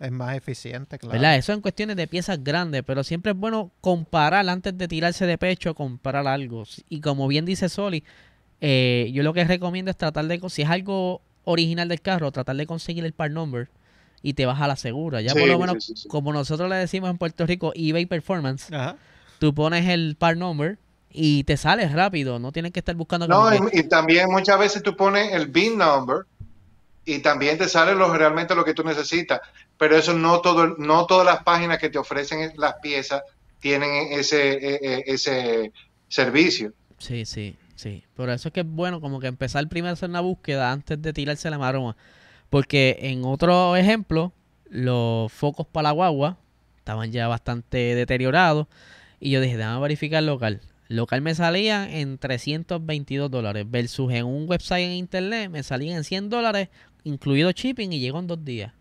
Es 0.04 0.12
más 0.12 0.36
eficiente, 0.36 1.00
claro. 1.00 1.14
¿Verdad? 1.14 1.38
Eso 1.38 1.54
en 1.54 1.62
cuestiones 1.62 1.96
de 1.96 2.08
piezas 2.08 2.44
grandes, 2.44 2.84
pero 2.86 3.04
siempre 3.04 3.32
es 3.32 3.38
bueno 3.38 3.72
comparar 3.80 4.48
antes 4.50 4.78
de 4.78 4.88
tirarse 4.88 5.26
de 5.26 5.38
pecho, 5.38 5.74
comparar 5.76 6.28
algo. 6.28 6.64
Y 6.90 7.00
como 7.00 7.28
bien 7.28 7.46
dice 7.46 7.70
Soli, 7.70 8.04
eh, 8.60 9.10
yo 9.14 9.24
lo 9.24 9.34
que 9.34 9.46
recomiendo 9.46 9.92
es 9.92 9.98
tratar 9.98 10.26
de, 10.26 10.42
si 10.50 10.62
es 10.64 10.70
algo 10.70 11.22
original 11.46 11.88
del 11.88 12.02
carro, 12.02 12.32
tratar 12.32 12.56
de 12.58 12.66
conseguir 12.68 13.06
el 13.06 13.14
part 13.14 13.32
number 13.32 13.70
y 14.22 14.34
te 14.34 14.46
vas 14.46 14.60
a 14.62 14.68
la 14.68 14.76
segura. 14.76 15.22
Ya 15.22 15.32
Sí, 15.32 15.40
por 15.40 15.48
lo 15.48 15.58
menos, 15.60 15.84
sí, 15.84 15.94
sí, 15.96 16.04
sí. 16.04 16.08
como 16.10 16.34
nosotros 16.34 16.70
le 16.70 16.76
decimos 16.76 17.10
en 17.10 17.18
Puerto 17.18 17.46
Rico, 17.46 17.72
eBay 17.76 18.06
Performance, 18.06 18.74
Ajá. 18.74 18.98
tú 19.40 19.54
pones 19.54 19.88
el 19.88 20.16
part 20.18 20.38
number 20.38 20.78
y 21.12 21.44
te 21.46 21.56
sales 21.58 21.92
rápido, 21.94 22.40
no 22.40 22.52
tienes 22.52 22.72
que 22.74 22.80
estar 22.80 22.96
buscando 22.96 23.28
No, 23.28 23.50
que- 23.50 23.78
y, 23.78 23.80
y 23.82 23.84
también 23.84 24.30
muchas 24.32 24.60
veces 24.60 24.84
tú 24.84 24.96
pones 24.98 25.32
el 25.34 25.48
BIN 25.48 25.78
number 25.78 26.26
y 27.06 27.20
también 27.20 27.58
te 27.58 27.68
sale 27.68 27.96
lo, 27.96 28.14
realmente 28.16 28.56
lo 28.56 28.64
que 28.64 28.74
tú 28.74 28.84
necesitas, 28.84 29.42
pero 29.78 29.98
eso 29.98 30.14
no 30.14 30.42
todo, 30.42 30.76
no 30.78 31.06
todas 31.06 31.26
las 31.26 31.44
páginas 31.44 31.78
que 31.80 31.90
te 31.90 31.98
ofrecen 31.98 32.52
las 32.58 32.76
piezas 32.82 33.22
tienen 33.60 33.90
ese, 34.12 34.54
e- 34.54 34.80
e- 34.82 35.04
ese 35.08 35.72
servicio. 36.08 36.74
Sí, 36.98 37.26
sí, 37.26 37.56
sí. 37.76 38.04
Por 38.16 38.30
eso 38.30 38.50
es 38.50 38.54
que 38.54 38.62
es 38.62 38.68
bueno 38.68 39.02
como 39.02 39.20
que 39.20 39.28
empezar 39.28 39.68
primero 39.68 39.92
a 39.92 39.94
hacer 39.94 40.10
una 40.10 40.22
búsqueda 40.22 40.72
antes 40.72 41.02
de 41.02 41.14
tirarse 41.14 41.50
la 41.50 41.58
maroma. 41.58 41.96
Porque 42.50 42.98
en 43.02 43.26
otro 43.26 43.76
ejemplo, 43.76 44.32
los 44.70 45.32
focos 45.32 45.66
para 45.66 45.90
la 45.90 45.92
guagua 45.92 46.38
estaban 46.78 47.12
ya 47.12 47.28
bastante 47.28 47.96
deteriorados. 47.96 48.68
Y 49.20 49.32
yo 49.32 49.42
dije, 49.42 49.58
déjame 49.58 49.80
verificar 49.82 50.22
local. 50.24 50.62
Local 50.90 51.22
me 51.22 51.34
salían 51.34 51.90
en 51.90 52.18
322 52.18 53.32
dólares. 53.32 53.66
Versus 53.70 54.12
en 54.12 54.26
un 54.26 54.48
website 54.48 54.86
en 54.86 54.92
internet 54.92 55.50
me 55.50 55.64
salían 55.64 55.98
en 55.98 56.04
100 56.04 56.30
dólares, 56.30 56.70
incluido 57.04 57.52
shipping, 57.52 57.94
y 57.94 58.00
llegó 58.00 58.20
en 58.20 58.28
dos 58.28 58.44
días. 58.44 58.74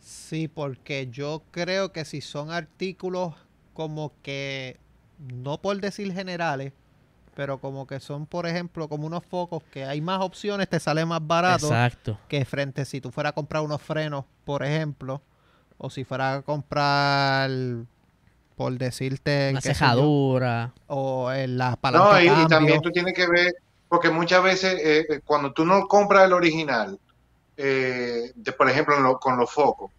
Sí, 0.00 0.48
porque 0.48 1.08
yo 1.10 1.42
creo 1.50 1.92
que 1.92 2.04
si 2.04 2.20
son 2.20 2.50
artículos 2.50 3.34
como 3.74 4.12
que, 4.22 4.76
no 5.18 5.60
por 5.60 5.80
decir 5.80 6.12
generales, 6.12 6.72
pero 7.34 7.58
como 7.58 7.86
que 7.86 8.00
son, 8.00 8.26
por 8.26 8.46
ejemplo, 8.46 8.88
como 8.88 9.06
unos 9.06 9.24
focos 9.24 9.62
que 9.72 9.84
hay 9.84 10.00
más 10.00 10.20
opciones, 10.20 10.68
te 10.68 10.80
sale 10.80 11.04
más 11.04 11.26
barato 11.26 11.66
Exacto. 11.66 12.18
que 12.28 12.44
frente 12.44 12.84
si 12.84 13.00
tú 13.00 13.10
fueras 13.10 13.30
a 13.30 13.34
comprar 13.34 13.62
unos 13.62 13.80
frenos, 13.82 14.24
por 14.44 14.62
ejemplo, 14.64 15.22
o 15.78 15.90
si 15.90 16.04
fueras 16.04 16.38
a 16.38 16.42
comprar, 16.42 17.50
por 18.56 18.72
decirte, 18.78 19.48
Una 19.52 19.60
sé 19.60 19.68
yo, 19.68 19.74
cejadura. 19.74 20.72
o 20.86 21.32
en 21.32 21.56
las 21.58 21.70
No, 21.72 21.78
palancas 21.80 22.44
y, 22.44 22.48
también 22.48 22.80
tú 22.82 22.90
tienes 22.90 23.14
que 23.14 23.26
ver, 23.28 23.54
porque 23.88 24.10
muchas 24.10 24.42
veces 24.42 24.74
eh, 24.84 25.06
eh, 25.08 25.20
cuando 25.24 25.52
tú 25.52 25.64
no 25.64 25.86
compras 25.88 26.26
el 26.26 26.32
original, 26.32 26.98
eh, 27.62 28.32
de, 28.34 28.52
por 28.52 28.68
ejemplo 28.70 28.98
lo- 29.00 29.18
con 29.18 29.36
los 29.38 29.52
focos, 29.52 29.92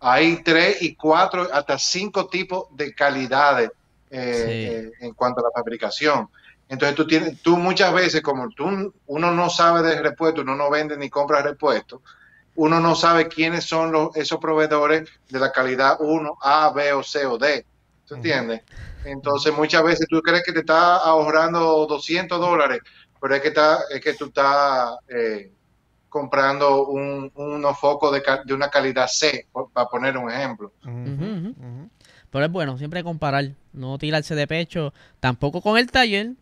hay 0.00 0.42
tres 0.42 0.82
y 0.82 0.96
cuatro, 0.96 1.48
hasta 1.52 1.78
cinco 1.78 2.28
tipos 2.28 2.66
de 2.72 2.94
calidades 2.94 3.70
eh, 4.10 4.18
Sí. 4.44 4.62
eh, 4.62 4.90
en 5.00 5.14
cuanto 5.14 5.40
a 5.40 5.44
la 5.44 5.50
fabricación. 5.54 6.28
Entonces 6.68 6.96
tú 6.96 7.06
tienes, 7.06 7.40
tú 7.42 7.56
muchas 7.56 7.92
veces, 7.94 8.22
como 8.22 8.48
tú, 8.50 8.94
uno 9.06 9.30
no 9.32 9.50
sabe 9.50 9.82
de 9.82 10.02
repuestos, 10.02 10.42
uno 10.44 10.56
no 10.56 10.70
vende 10.70 10.96
ni 10.96 11.10
compra 11.10 11.42
repuestos, 11.42 12.00
uno 12.54 12.80
no 12.80 12.94
sabe 12.94 13.28
quiénes 13.28 13.64
son 13.66 13.92
los, 13.92 14.14
esos 14.16 14.38
proveedores 14.38 15.08
de 15.28 15.38
la 15.40 15.50
calidad 15.52 15.96
1, 16.00 16.36
A, 16.42 16.70
B 16.72 16.92
o 16.92 17.02
C 17.02 17.26
o 17.26 17.38
D. 17.38 17.66
¿Tú 18.04 18.14
entiendes? 18.16 18.62
Entonces 19.02 19.52
muchas 19.54 19.82
veces 19.84 20.06
tú 20.08 20.20
crees 20.22 20.42
que 20.44 20.52
te 20.52 20.60
estás 20.60 21.00
ahorrando 21.04 21.86
200 21.86 22.40
dólares, 22.40 22.80
pero 23.20 23.34
es 23.34 23.42
que, 23.42 23.48
está, 23.48 23.80
es 23.90 24.00
que 24.00 24.14
tú 24.14 24.26
estás 24.26 24.96
eh, 25.08 25.52
comprando 26.12 26.84
un, 26.84 27.32
unos 27.34 27.78
focos 27.78 28.12
de, 28.12 28.54
una 28.54 28.68
calidad 28.68 29.08
C, 29.08 29.46
para 29.72 29.88
poner 29.88 30.16
un 30.18 30.30
ejemplo. 30.30 30.70
Pero 30.84 32.44
es 32.44 32.52
bueno 32.52 32.78
siempre 32.78 33.02
comparar, 33.02 33.50
no 33.72 33.98
tirarse 33.98 34.34
de 34.34 34.46
pecho, 34.46 34.92
tampoco 35.20 35.60
con 35.62 35.78
el 35.78 35.90
taller, 35.90 36.32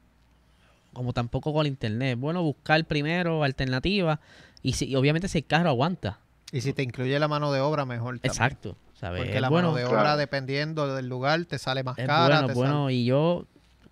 como 0.93 1.13
tampoco 1.13 1.53
con 1.53 1.67
el 1.67 1.73
internet. 1.73 2.15
Es 2.17 2.21
bueno 2.21 2.43
buscar 2.43 2.85
primero 2.85 3.45
alternativas 3.45 4.19
y, 4.63 4.73
si, 4.75 4.87
y 4.87 4.97
obviamente 4.97 5.29
si 5.29 5.39
el 5.39 5.47
carro 5.47 5.69
aguanta. 5.71 6.19
Y 6.53 6.61
si 6.61 6.73
te 6.73 6.83
incluye 6.83 7.17
la 7.19 7.29
mano 7.29 7.53
de 7.53 7.61
obra, 7.61 7.85
mejor. 7.87 8.17
también. 8.19 8.31
Exacto. 8.33 8.77
¿sabes? 8.95 9.21
Porque 9.23 9.37
Es 9.37 9.41
la 9.41 9.49
bueno, 9.49 9.69
mano 9.69 9.79
de 9.79 9.85
obra, 9.87 10.01
Claro. 10.03 10.17
dependiendo 10.19 10.95
del 10.95 11.09
lugar, 11.09 11.45
te 11.45 11.59
sale 11.59 11.83
más 11.85 11.97
es 11.97 12.07
cara. 12.07 12.27
bueno, 12.41 12.47
te 12.49 12.55
bueno. 12.55 12.91
Y 12.91 13.05
yo 13.05 13.47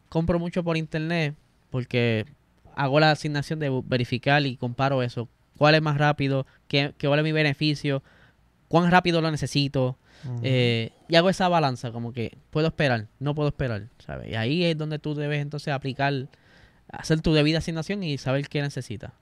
compro 0.09 0.39
mucho 0.41 0.63
por 0.65 0.77
internet 0.77 1.35
porque 1.71 2.27
hago 2.75 3.01
la 3.01 3.11
asignación 3.13 3.59
de 3.59 3.71
verificar 3.85 4.45
y 4.45 4.57
comparo 4.57 5.03
eso. 5.03 5.29
¿Cuál 5.59 5.75
es 5.75 5.83
más 5.83 5.99
rápido? 5.99 6.47
¿Qué, 6.69 6.95
qué 6.97 7.09
vale 7.09 7.23
mi 7.23 7.33
beneficio? 7.33 8.03
¿Cuán 8.69 8.91
rápido 8.91 9.21
lo 9.21 9.31
necesito? 9.31 9.99
Eh, 10.43 10.91
y 11.09 11.17
hago 11.17 11.31
esa 11.31 11.49
balanza, 11.49 11.93
como 11.93 12.13
que 12.13 12.39
puedo 12.51 12.69
esperar, 12.69 13.07
no 13.19 13.35
puedo 13.35 13.49
esperar, 13.49 13.89
¿sabes? 14.05 14.31
Y 14.31 14.35
ahí 14.35 14.65
es 14.65 14.77
donde 14.77 14.99
tú 14.99 15.15
debes 15.15 15.41
entonces 15.41 15.73
aplicar, 15.73 16.29
hacer 16.91 17.21
tu 17.21 17.35
debida 17.35 17.59
asignación 17.59 18.03
y 18.03 18.19
saber 18.19 18.49
qué 18.49 18.63
necesitas. 18.63 19.13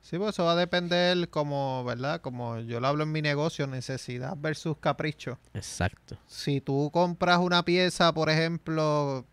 Sí, 0.00 0.16
pues 0.16 0.30
eso 0.30 0.44
va 0.44 0.52
a 0.52 0.56
depender 0.56 1.28
como, 1.28 1.84
¿verdad? 1.84 2.20
Como 2.20 2.58
yo 2.60 2.80
lo 2.80 2.88
hablo 2.88 3.04
en 3.04 3.12
mi 3.12 3.22
negocio, 3.22 3.66
necesidad 3.66 4.36
versus 4.36 4.76
capricho. 4.78 5.38
Exacto. 5.54 6.16
Si 6.26 6.60
tú 6.60 6.90
compras 6.92 7.38
una 7.38 7.64
pieza, 7.64 8.12
por 8.12 8.30
ejemplo, 8.30 9.26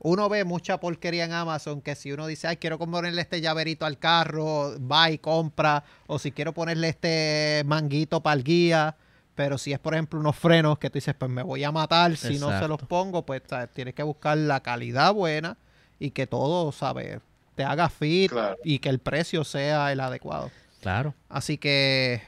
uno 0.00 0.28
ve 0.28 0.44
mucha 0.44 0.80
porquería 0.80 1.24
en 1.24 1.32
Amazon 1.32 1.80
que 1.82 1.94
si 1.94 2.10
uno 2.12 2.26
dice, 2.26 2.48
ay, 2.48 2.56
quiero 2.56 2.78
ponerle 2.78 3.20
este 3.22 3.40
llaverito 3.40 3.84
al 3.86 3.98
carro, 3.98 4.74
va 4.80 5.10
y 5.10 5.18
compra, 5.18 5.84
o 6.06 6.18
si 6.18 6.32
quiero 6.32 6.52
ponerle 6.52 6.88
este 6.88 7.62
manguito 7.66 8.22
para 8.22 8.34
el 8.36 8.42
guía, 8.44 8.96
Pero 9.34 9.56
si 9.56 9.72
es, 9.72 9.78
por 9.78 9.94
ejemplo, 9.94 10.18
unos 10.20 10.36
frenos 10.36 10.78
que 10.78 10.90
tú 10.90 10.94
dices, 10.94 11.14
pues 11.16 11.30
me 11.30 11.42
voy 11.42 11.64
a 11.64 11.72
matar 11.72 12.14
si 12.16 12.38
no 12.38 12.58
se 12.58 12.68
los 12.68 12.80
pongo, 12.82 13.24
pues 13.24 13.42
¿sabes? 13.46 13.70
tienes 13.72 13.94
que 13.94 14.02
buscar 14.02 14.36
la 14.36 14.60
calidad 14.60 15.14
buena 15.14 15.56
y 15.98 16.10
que 16.10 16.26
todo, 16.26 16.72
¿sabes? 16.72 17.20
Te 17.54 17.64
haga 17.64 17.88
fit 17.88 18.30
Claro. 18.32 18.56
y 18.64 18.78
que 18.80 18.88
el 18.90 18.98
precio 18.98 19.44
sea 19.44 19.92
el 19.92 20.00
adecuado. 20.00 20.50
Claro. 20.82 21.14
Así 21.28 21.56
que 21.58 22.22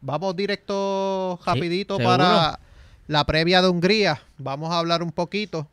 vamos 0.00 0.36
directo 0.36 1.38
rapidito 1.44 1.98
para 1.98 2.60
la 3.06 3.24
previa 3.24 3.60
de 3.62 3.68
Hungría. 3.68 4.22
Vamos 4.38 4.70
a 4.72 4.78
hablar 4.78 5.02
un 5.02 5.12
poquito. 5.12 5.66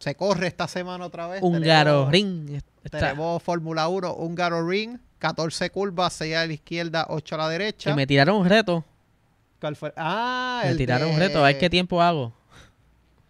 Se 0.00 0.14
corre 0.16 0.48
esta 0.48 0.66
semana 0.66 1.04
otra 1.06 1.28
vez. 1.28 1.40
Húngaro 1.42 2.06
Tenemos- 2.06 2.10
Ring. 2.10 2.60
Tenemos 2.90 3.42
Fórmula 3.42 3.86
1, 3.88 4.14
Húngaro 4.14 4.66
Ring, 4.66 4.98
14 5.18 5.70
curvas, 5.70 6.14
6 6.14 6.34
a 6.34 6.46
la 6.46 6.52
izquierda, 6.52 7.06
8 7.10 7.34
a 7.36 7.38
la 7.38 7.48
derecha. 7.48 7.90
que 7.90 7.96
me 7.96 8.06
tiraron 8.06 8.36
un 8.36 8.48
reto. 8.48 8.84
¿Cuál 9.60 9.76
fue? 9.76 9.92
Ah, 9.96 10.62
Me 10.64 10.70
el 10.70 10.76
tiraron 10.78 11.08
de- 11.08 11.14
un 11.14 11.20
reto. 11.20 11.38
A 11.44 11.48
ver 11.48 11.58
qué 11.58 11.68
tiempo 11.70 12.00
hago. 12.02 12.32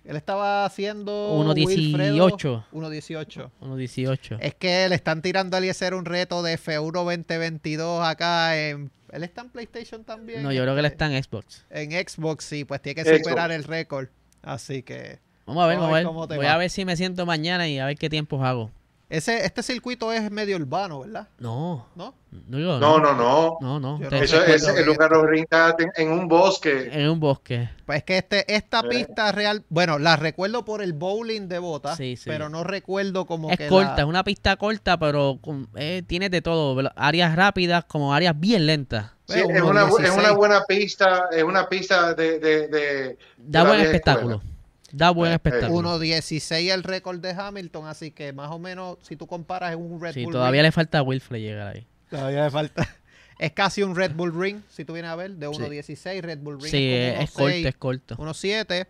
Él 0.04 0.16
estaba 0.16 0.64
haciendo 0.64 1.34
1.18. 1.36 2.64
1.18. 2.72 3.50
1.18. 3.60 4.38
Es 4.40 4.54
que 4.54 4.88
le 4.88 4.94
están 4.94 5.20
tirando 5.22 5.56
a 5.56 5.58
Eliezer 5.58 5.94
un 5.94 6.04
reto 6.04 6.42
de 6.42 6.54
F1 6.56 7.04
2022 7.04 8.02
acá 8.06 8.56
en... 8.58 8.90
¿Él 9.12 9.24
está 9.24 9.42
en 9.42 9.50
PlayStation 9.50 10.04
también? 10.04 10.42
No, 10.42 10.52
yo 10.52 10.62
creo 10.62 10.74
que 10.74 10.80
él 10.80 10.86
está 10.86 11.12
en 11.12 11.22
Xbox. 11.22 11.64
En 11.68 11.90
Xbox, 11.90 12.44
sí, 12.44 12.64
pues 12.64 12.80
tiene 12.80 12.94
que 13.02 13.08
Xbox. 13.08 13.18
superar 13.24 13.50
el 13.50 13.64
récord. 13.64 14.08
Así 14.42 14.82
que... 14.82 15.18
Vamos 15.50 15.64
a 15.64 15.66
ver, 15.66 15.76
Vamos 15.78 15.90
a 15.90 15.94
ver 15.96 16.04
cómo 16.06 16.28
te 16.28 16.36
Voy 16.36 16.46
va. 16.46 16.52
a 16.52 16.56
ver 16.58 16.70
si 16.70 16.84
me 16.84 16.96
siento 16.96 17.26
mañana 17.26 17.66
y 17.68 17.78
a 17.80 17.86
ver 17.86 17.96
qué 17.96 18.08
tiempos 18.08 18.40
hago. 18.44 18.70
Ese, 19.08 19.44
este 19.44 19.64
circuito 19.64 20.12
es 20.12 20.30
medio 20.30 20.54
urbano, 20.54 21.00
¿verdad? 21.00 21.26
No, 21.40 21.88
¿No? 21.96 22.14
no 22.30 22.56
digo, 22.56 22.78
No, 22.78 23.00
no, 23.00 23.12
no. 23.60 23.78
No, 23.80 23.98
Eso 24.12 24.40
es 24.44 24.62
el 24.68 24.86
lugar 24.86 25.10
brinca 25.26 25.74
en 25.96 26.12
un 26.12 26.28
bosque. 26.28 26.88
En 26.92 27.10
un 27.10 27.18
bosque. 27.18 27.68
Pues 27.86 27.98
es 27.98 28.04
que 28.04 28.18
este, 28.18 28.54
esta 28.54 28.78
Eh. 28.78 28.88
pista 28.88 29.32
real, 29.32 29.64
bueno, 29.68 29.98
la 29.98 30.14
recuerdo 30.14 30.64
por 30.64 30.80
el 30.80 30.92
bowling 30.92 31.48
de 31.48 31.58
botas, 31.58 31.96
Sí, 31.96 32.14
sí. 32.16 32.30
pero 32.30 32.48
no 32.48 32.62
recuerdo 32.62 33.26
como 33.26 33.50
Es 33.50 33.58
que 33.58 33.66
corta, 33.66 33.96
la- 33.96 34.02
es 34.02 34.06
una 34.08 34.22
pista 34.22 34.54
corta, 34.54 34.96
pero 35.00 35.38
con- 35.40 35.68
eh, 35.74 36.04
tiene 36.06 36.30
de 36.30 36.40
todo. 36.40 36.80
Áreas 36.94 37.34
rápidas 37.34 37.84
como 37.86 38.14
áreas 38.14 38.38
bien 38.38 38.66
lentas. 38.66 39.06
Sí, 39.26 39.40
Bueno, 39.42 39.56
es, 39.58 39.62
una, 39.64 39.80
es 39.82 39.86
1.16. 39.88 40.18
una 40.20 40.32
buena 40.34 40.64
pista, 40.68 41.24
es 41.32 41.42
una 41.42 41.68
pista 41.68 42.14
de, 42.14 42.38
de, 42.38 42.68
de- 42.68 43.18
Da 43.38 43.64
buen 43.64 43.80
espectáculo. 43.80 44.36
escuela. 44.36 44.50
Da 44.92 45.10
buen 45.10 45.30
Eh, 45.30 45.34
eh, 45.34 45.36
espectáculo. 45.36 45.98
1.16 45.98 46.70
el 46.72 46.82
récord 46.82 47.20
de 47.20 47.30
Hamilton, 47.30 47.86
así 47.86 48.10
que 48.10 48.32
más 48.32 48.50
o 48.50 48.58
menos, 48.58 48.98
si 49.02 49.16
tú 49.16 49.26
comparas, 49.26 49.70
es 49.70 49.76
un 49.76 50.00
Red 50.00 50.14
Sí, 50.14 50.24
Bull 50.24 50.32
todavía 50.32 50.62
Ring. 50.62 50.68
le 50.68 50.72
falta 50.72 50.98
a 50.98 51.02
Wilfred 51.02 51.40
llegar 51.40 51.68
ahí. 51.68 51.86
Todavía 52.10 52.44
le 52.44 52.50
falta. 52.50 52.88
Es 53.38 53.52
casi 53.52 53.82
un 53.82 53.96
Red 53.96 54.12
Bull 54.16 54.38
Ring, 54.38 54.60
si 54.68 54.84
tú 54.84 54.92
vienes 54.92 55.10
a 55.10 55.16
ver, 55.16 55.30
de 55.30 55.48
1.16, 55.48 56.20
Red 56.20 56.40
Bull 56.40 56.60
Ring 56.60 56.70
Sí, 56.70 56.92
es, 56.92 57.30
corto, 57.30 57.48
1.6, 57.56 57.66
es 57.68 57.76
corto. 57.76 58.16
1.7. 58.18 58.86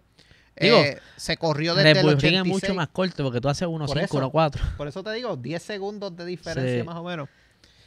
Digo, 0.61 0.77
Eh, 0.79 0.99
se 1.17 1.37
corrió 1.37 1.77
desde 1.77 1.91
Red 1.95 1.97
el 1.99 2.05
Bull 2.05 2.15
86. 2.17 2.33
Ring 2.33 2.41
es 2.41 2.63
mucho 2.63 2.75
más 2.75 2.89
corto 2.89 3.23
porque 3.23 3.41
tú 3.41 3.49
haces 3.49 3.69
1.5, 3.69 4.01
eso. 4.03 4.19
1.4. 4.19 4.61
Por 4.77 4.89
eso 4.89 5.05
te 5.05 5.13
digo, 5.13 5.37
10 5.37 5.63
segundos 5.63 6.17
de 6.17 6.25
diferencia 6.27 6.81
Sí. 6.81 6.83
más 6.83 6.97
o 6.97 7.05
menos. 7.05 7.29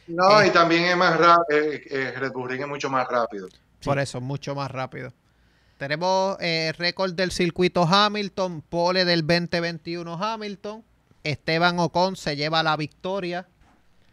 No, 0.06 0.40
Eh. 0.40 0.46
y 0.46 0.50
también 0.52 0.84
es 0.84 0.96
más 0.96 1.18
rápido, 1.18 1.60
Red 2.18 2.32
Bull 2.32 2.48
Ring 2.48 2.62
es 2.62 2.68
mucho 2.68 2.88
más 2.88 3.06
rápido. 3.08 3.46
Por 3.84 3.98
eso, 3.98 4.22
mucho 4.22 4.54
más 4.54 4.70
rápido. 4.70 5.12
Tenemos 5.88 6.38
eh, 6.40 6.72
récord 6.78 7.12
del 7.12 7.30
circuito 7.30 7.82
Hamilton, 7.82 8.62
pole 8.62 9.04
del 9.04 9.20
2021 9.26 10.14
Hamilton. 10.14 10.82
Esteban 11.22 11.78
Ocon 11.78 12.16
se 12.16 12.36
lleva 12.36 12.62
la 12.62 12.74
victoria 12.78 13.46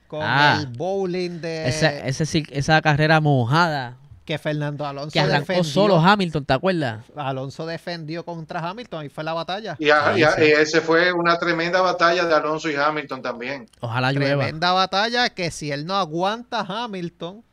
con 0.10 0.20
Ah. 0.22 0.58
el 0.60 0.68
bowling 0.68 1.40
de 1.40 1.70
Esa, 1.70 2.82
carrera 2.82 3.22
mojada 3.22 3.96
que 4.26 4.38
Fernando 4.38 4.86
Alonso 4.86 5.12
que 5.14 5.22
arrancó 5.22 5.40
defendió. 5.40 5.64
solo 5.64 5.98
Hamilton, 5.98 6.44
¿te 6.44 6.54
acuerdas? 6.54 7.06
Alonso 7.16 7.66
defendió 7.66 8.26
contra 8.26 8.60
Hamilton, 8.60 9.04
ahí 9.04 9.10
fue 9.10 9.24
la 9.24 9.32
batalla. 9.32 9.78
Y, 9.80 9.90
a- 9.92 10.14
Sí, 10.14 10.20
y 10.20 10.24
a- 10.24 10.32
sí. 10.34 10.42
y 10.44 10.52
ese 10.52 10.82
fue 10.82 11.14
una 11.14 11.40
tremenda 11.40 11.80
batalla 11.80 12.26
de 12.26 12.34
Alonso 12.36 12.70
y 12.70 12.76
Hamilton 12.76 13.22
también. 13.22 13.70
Ojalá 13.80 14.12
llueva. 14.12 14.44
Tremenda 14.44 14.74
batalla 14.74 15.30
que 15.30 15.52
si 15.52 15.72
él 15.72 15.86
no 15.86 15.96
aguanta 15.96 16.66
Hamilton, 16.68 17.46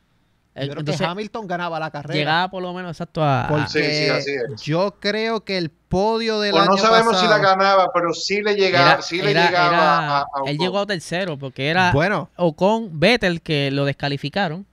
yo 0.65 0.71
creo 0.71 0.79
Entonces, 0.81 0.99
que 1.05 1.05
Hamilton 1.11 1.47
ganaba 1.47 1.79
la 1.79 1.91
carrera. 1.91 2.13
llegaba 2.15 2.49
por 2.49 2.61
lo 2.63 2.73
menos 2.73 2.91
exacto 2.91 3.23
a... 3.23 3.45
Porque 3.49 3.67
Sí, 3.69 3.79
sí, 4.05 4.09
así 4.09 4.31
es. 4.53 4.61
yo 4.61 4.95
creo 4.99 5.43
que 5.43 5.57
el 5.57 5.69
podio 5.69 6.39
del 6.39 6.53
O 6.53 6.59
año 6.59 6.71
no 6.71 6.77
sabemos 6.77 7.19
si 7.19 7.27
la 7.27 7.37
ganaba, 7.39 7.91
pero 7.93 8.13
sí 8.13 8.41
le 8.41 8.55
llegaba, 8.55 8.93
era- 8.93 9.01
sí 9.01 9.21
le 9.21 9.31
era- 9.31 9.45
llegaba 9.47 9.69
era- 9.69 10.17
a, 10.19 10.21
a 10.21 10.25
él 10.49 10.57
llegó 10.57 10.79
a 10.79 10.85
tercero 10.85 11.37
porque 11.37 11.67
era 11.69 11.91
Bueno, 11.91 12.29
Ocon, 12.35 12.99
Vettel 12.99 13.41
que 13.41 13.71
lo 13.71 13.85
descalificaron 13.85 14.65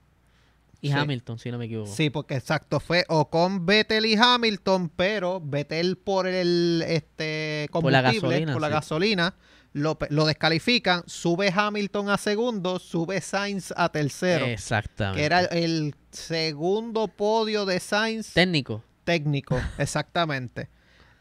y 0.79 0.89
Sí. 0.89 0.93
Hamilton, 0.93 1.39
si 1.39 1.51
no 1.51 1.57
me 1.57 1.65
equivoco. 1.65 1.91
Sí, 1.91 2.11
porque 2.11 2.35
exacto, 2.35 2.79
fue 2.79 3.03
Ocon, 3.09 3.65
Vettel 3.65 4.05
y 4.05 4.15
Hamilton, 4.15 4.89
pero 4.95 5.41
Vettel 5.43 5.97
por 5.97 6.27
el 6.27 6.83
este 6.87 7.67
Por 7.71 7.91
la 7.91 8.03
combustible, 8.03 8.29
gasolina, 8.29 8.53
por 8.53 8.61
la 8.61 8.67
sí. 8.67 8.73
gasolina, 8.73 9.33
lo, 9.77 9.97
lo 10.09 10.25
descalifican, 10.25 11.03
sube 11.05 11.51
Hamilton 11.55 12.09
a 12.09 12.17
segundo, 12.17 12.79
sube 12.79 13.21
Sainz 13.21 13.73
a 13.77 13.89
tercero, 13.89 14.45
Exactamente. 14.45 15.19
que 15.19 15.25
era 15.25 15.41
el, 15.41 15.95
segundo 16.11 17.07
podio 17.07 17.65
de 17.65 17.79
Sainz 17.79 18.33
técnico. 18.33 18.83
técnico, 19.03 19.59
exactamente. 19.77 20.69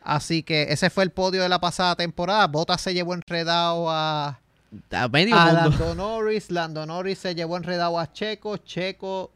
Así 0.02 0.42
que 0.42 0.64
ese 0.72 0.88
fue 0.90 1.02
el 1.04 1.10
podio 1.10 1.42
de 1.42 1.48
la 1.48 1.58
pasada 1.60 1.96
temporada. 1.96 2.46
Bottas 2.46 2.80
se 2.80 2.94
llevó 2.94 3.12
enredado 3.14 3.90
a, 3.90 4.40
A 4.92 5.08
medio 5.08 5.34
a 5.36 5.46
mundo. 5.46 5.60
Lando 5.70 5.94
Norris. 5.96 6.50
Lando 6.52 6.86
Norris 6.86 7.18
se 7.18 7.34
llevó 7.34 7.56
enredado 7.56 7.98
a 7.98 8.12
Checo. 8.12 8.56
Checo 8.58 9.32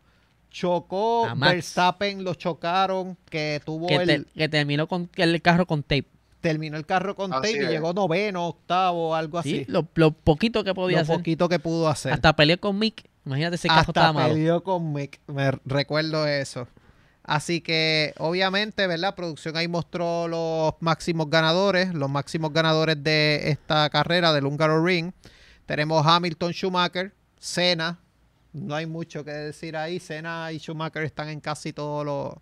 chocó. 0.49 1.29
Verstappen 1.37 2.23
lo 2.23 2.35
chocaron. 2.35 3.17
Que 3.29 3.61
tuvo 3.65 3.89
Que, 3.89 3.97
el. 3.97 4.07
te- 4.07 4.25
que 4.33 4.49
terminó 4.49 4.87
con 4.87 5.11
el 5.17 5.43
carro 5.43 5.67
con 5.67 5.83
tape. 5.83 6.07
Terminó 6.41 6.77
el 6.77 6.87
carro 6.87 7.15
con 7.15 7.33
Así 7.33 7.53
tape 7.53 7.63
y 7.63 7.67
es. 7.67 7.71
llegó 7.71 7.93
noveno, 7.93 8.47
octavo, 8.49 9.15
algo 9.15 9.43
Sí, 9.43 9.61
así. 9.63 9.71
lo, 9.71 9.87
lo 9.95 10.13
poquito 10.13 10.65
que 10.65 10.75
podía 10.75 10.99
Lo 10.99 11.03
hacer. 11.03 11.17
poquito 11.17 11.49
que 11.49 11.59
pudo 11.59 11.89
hacer. 11.89 12.13
Hasta 12.13 12.35
peleó 12.35 12.59
con 12.59 12.79
Mick. 12.79 13.05
Imagínate 13.27 13.57
ese 13.57 13.69
carro 13.69 13.81
estaba 13.83 14.09
Hasta 14.09 14.19
malo. 14.21 14.35
peleó 14.35 14.63
con 14.65 14.93
Mick. 14.93 15.21
Me 15.27 15.51
recuerdo 15.67 16.27
eso. 16.27 16.67
Así 17.23 17.61
que, 17.61 18.15
obviamente, 18.19 18.87
¿verdad? 18.87 19.15
Producción 19.15 19.57
ahí 19.57 19.69
mostró 19.69 20.27
los 20.27 20.73
máximos 20.81 21.29
ganadores, 21.29 21.93
los 21.95 22.09
máximos 22.09 22.53
ganadores 22.53 23.01
de 23.05 23.51
esta 23.51 23.89
carrera 23.91 24.33
del 24.33 24.47
Húngaro 24.47 24.83
Ring. 24.85 25.13
Tenemos 25.67 26.05
Hamilton 26.07 26.53
Schumacher, 26.53 27.13
Senna. 27.39 27.99
No 28.53 28.75
hay 28.75 28.87
mucho 28.87 29.23
que 29.25 29.31
decir 29.31 29.77
ahí. 29.77 30.01
Senna 30.01 30.51
y 30.51 30.59
Schumacher 30.59 31.05
están 31.05 31.29
en 31.29 31.41
casi 31.41 31.73
todos 31.73 32.05
los, 32.05 32.35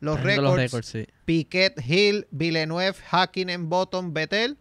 los 0.00 0.20
récords. 0.20 0.42
los 0.48 0.56
récords, 0.56 0.86
sí. 0.88 1.06
Piquet, 1.24 1.74
Hill, 1.86 2.26
Villeneuve, 2.30 2.94
Hakkinen, 3.10 3.68
Button, 3.68 4.12
Vettel. 4.12 4.58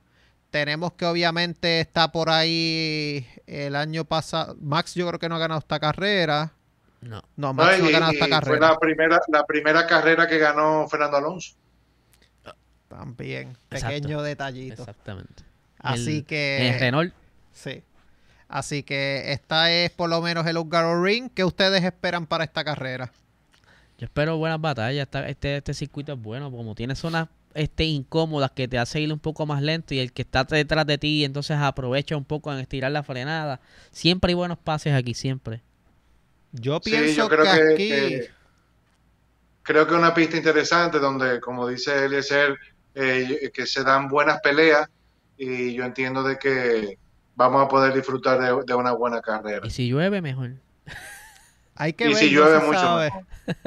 Tenemos 0.51 0.93
que 0.93 1.05
obviamente 1.05 1.79
está 1.79 2.11
por 2.11 2.29
ahí 2.29 3.27
el 3.45 3.75
año 3.75 4.03
pasado. 4.05 4.55
Max 4.59 4.95
yo 4.95 5.07
creo 5.07 5.19
que 5.19 5.29
no 5.29 5.35
ha 5.35 5.39
ganado 5.39 5.59
esta 5.59 5.79
carrera. 5.79 6.53
No. 7.01 7.17
No, 7.37 7.47
No, 7.47 7.53
Max 7.53 7.79
no 7.79 7.85
ha 7.87 7.91
ganado 7.91 8.11
esta 8.11 8.25
fue 8.25 8.29
carrera. 8.29 8.67
la 8.69 8.79
primera, 8.79 9.21
la 9.27 9.45
primera 9.45 9.87
carrera 9.87 10.27
que 10.27 10.37
ganó 10.39 10.87
Fernando 10.89 11.17
Alonso. 11.17 11.53
También, 12.87 13.55
Exacto. 13.69 13.87
pequeño 13.95 14.21
detallito. 14.23 14.81
Exactamente. 14.81 15.43
Así 15.77 16.17
El- 16.17 16.25
que... 16.25 16.67
En 16.67 16.79
Renault, 16.79 17.13
Sí. 17.53 17.83
Así 18.47 18.81
que 18.81 19.31
esta 19.31 19.71
es 19.71 19.91
por 19.91 20.09
lo 20.09 20.21
menos 20.21 20.47
el 20.47 20.57
Húngaro 20.57 21.03
Ring. 21.03 21.29
¿Qué 21.29 21.43
ustedes 21.43 21.83
esperan 21.83 22.25
para 22.25 22.43
esta 22.43 22.63
carrera? 22.63 23.11
Yo 23.99 24.05
espero 24.05 24.37
buenas 24.37 24.61
batallas. 24.61 25.07
Este, 25.27 25.57
este 25.57 25.73
circuito 25.75 26.13
es 26.13 26.21
bueno, 26.21 26.51
como 26.51 26.75
tiene 26.75 26.95
zonas 26.95 27.29
este, 27.53 27.85
incómodas 27.85 28.51
que 28.51 28.67
te 28.67 28.79
hace 28.79 29.01
ir 29.01 29.13
un 29.13 29.19
poco 29.19 29.45
más 29.45 29.61
lento 29.61 29.93
y 29.95 29.99
el 29.99 30.13
que 30.13 30.23
está 30.23 30.43
detrás 30.45 30.87
de 30.87 30.97
ti 30.97 31.25
entonces 31.25 31.57
aprovecha 31.57 32.17
un 32.17 32.25
poco 32.25 32.53
en 32.53 32.59
estirar 32.59 32.91
la 32.91 33.03
frenada. 33.03 33.61
Siempre 33.91 34.31
hay 34.31 34.35
buenos 34.35 34.57
pases 34.59 34.93
aquí, 34.95 35.13
siempre. 35.13 35.63
Yo 36.51 36.81
Sí, 36.81 36.89
pienso 36.89 37.15
yo 37.15 37.27
creo 37.29 37.47
que, 37.49 37.57
que, 37.57 37.81
aquí... 37.81 38.21
que- 38.21 38.29
creo 39.61 39.87
que 39.87 39.93
una 39.95 40.13
pista 40.13 40.37
interesante 40.37 40.99
donde, 40.99 41.39
como 41.39 41.67
dice 41.67 42.05
Eliezer, 42.05 42.57
eh, 42.93 43.51
que 43.53 43.65
se 43.65 43.83
dan 43.83 44.07
buenas 44.07 44.39
peleas 44.41 44.87
y 45.37 45.73
yo 45.73 45.83
entiendo 45.85 46.23
de 46.23 46.37
que 46.37 46.97
vamos 47.35 47.63
a 47.63 47.67
poder 47.67 47.93
disfrutar 47.93 48.39
de, 48.39 48.63
de 48.65 48.75
una 48.75 48.93
buena 48.93 49.21
carrera. 49.21 49.61
Y 49.61 49.69
si 49.69 49.87
llueve, 49.87 50.21
mejor. 50.21 50.55
Hay 51.79 51.93
que 51.93 52.03
Y 52.05 52.07
ver, 52.09 52.17
si 52.17 52.29
llueve 52.29 52.59
mucho 52.67 52.79
sabe. 52.79 53.11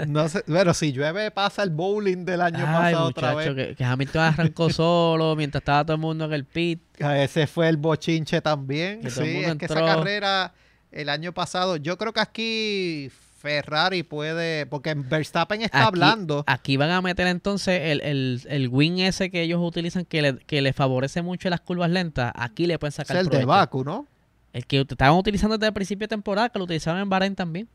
No 0.07 0.29
sé, 0.29 0.45
bueno, 0.47 0.75
si 0.75 0.93
llueve 0.93 1.31
pasa 1.33 1.63
el 1.65 1.71
bowling 1.71 2.25
del 2.25 2.41
año 2.43 2.59
Ay, 2.69 2.93
pasado 2.93 3.07
otra 3.09 3.33
muchacho, 3.33 3.55
vez. 3.55 3.69
que, 3.71 3.75
que 3.75 3.85
Hamilton 3.85 4.23
arrancó 4.23 4.71
solo 4.71 5.35
mientras 5.35 5.63
estaba 5.63 5.85
todo 5.85 5.95
el 5.97 6.01
mundo 6.01 6.27
en 6.27 6.33
el 6.35 6.45
pit. 6.45 6.81
Ah, 7.01 7.19
Ese 7.19 7.47
fue 7.49 7.69
el 7.69 7.77
bochinche 7.79 8.41
también. 8.41 9.01
Que 9.01 9.11
Sí, 9.11 9.39
es 9.39 9.57
que 9.57 9.65
esa 9.65 9.85
carrera 9.85 10.53
el 10.93 11.09
año 11.09 11.33
pasado, 11.33 11.77
yo 11.77 11.99
creo 11.99 12.13
que 12.13 12.21
aquí 12.21 13.11
Ferrari 13.41 14.03
puede, 14.05 14.67
porque 14.67 14.95
Verstappen 14.95 15.63
está 15.63 15.79
Aquí- 15.79 15.89
hablando. 15.89 16.45
Aquí 16.47 16.77
van 16.77 16.91
a 16.91 17.01
meter 17.03 17.27
entonces 17.27 17.81
el, 17.83 18.01
el, 18.03 18.43
el 18.49 18.69
wing 18.69 18.99
ese 19.01 19.31
que 19.31 19.43
ellos 19.43 19.59
utilizan 19.61 20.05
que 20.05 20.23
le, 20.23 20.39
que 20.39 20.63
le 20.63 20.73
favorece 20.73 21.23
mucho 21.23 21.51
las 21.51 21.61
curvas 21.61 21.91
lentas. 21.91 22.31
Aquí 22.37 22.67
le 22.67 22.79
pueden 22.79 22.91
Es 22.91 22.97
sacar 22.97 23.17
el 23.17 23.29
de. 23.29 23.45
Baku, 23.45 23.83
¿no? 23.85 24.07
El 24.53 24.67
que 24.67 24.81
estaban 24.83 25.17
utilizando 25.19 25.57
desde 25.57 25.69
el 25.69 25.73
principio 25.73 26.05
de 26.05 26.09
temporada, 26.09 26.51
que 26.51 26.59
lo 26.59 26.67
utilizaban 26.67 27.01
en 27.01 27.09
Bahrein 27.09 27.35
también. 27.35 27.69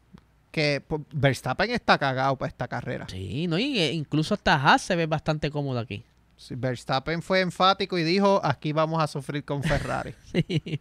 Que 0.52 0.82
pues, 0.88 1.02
Verstappen 1.12 1.72
está 1.72 1.98
cagado 1.98 2.36
para 2.36 2.50
esta 2.50 2.68
carrera. 2.68 3.08
Sí, 3.10 3.48
no, 3.48 3.58
y 3.58 3.80
eh, 3.80 3.92
incluso 3.92 4.34
hasta 4.34 4.56
Haas 4.56 4.82
se 4.82 4.96
ve 4.96 5.06
bastante 5.06 5.52
cómodo 5.52 5.80
aquí. 5.80 6.04
Sí, 6.36 6.56
Verstappen 6.56 7.22
fue 7.22 7.42
enfático 7.42 7.98
y 7.98 8.04
dijo, 8.04 8.40
aquí 8.44 8.72
vamos 8.72 9.02
a 9.02 9.08
sufrir 9.08 9.44
con 9.44 9.64
Ferrari. 9.64 10.14
Sí. 10.32 10.80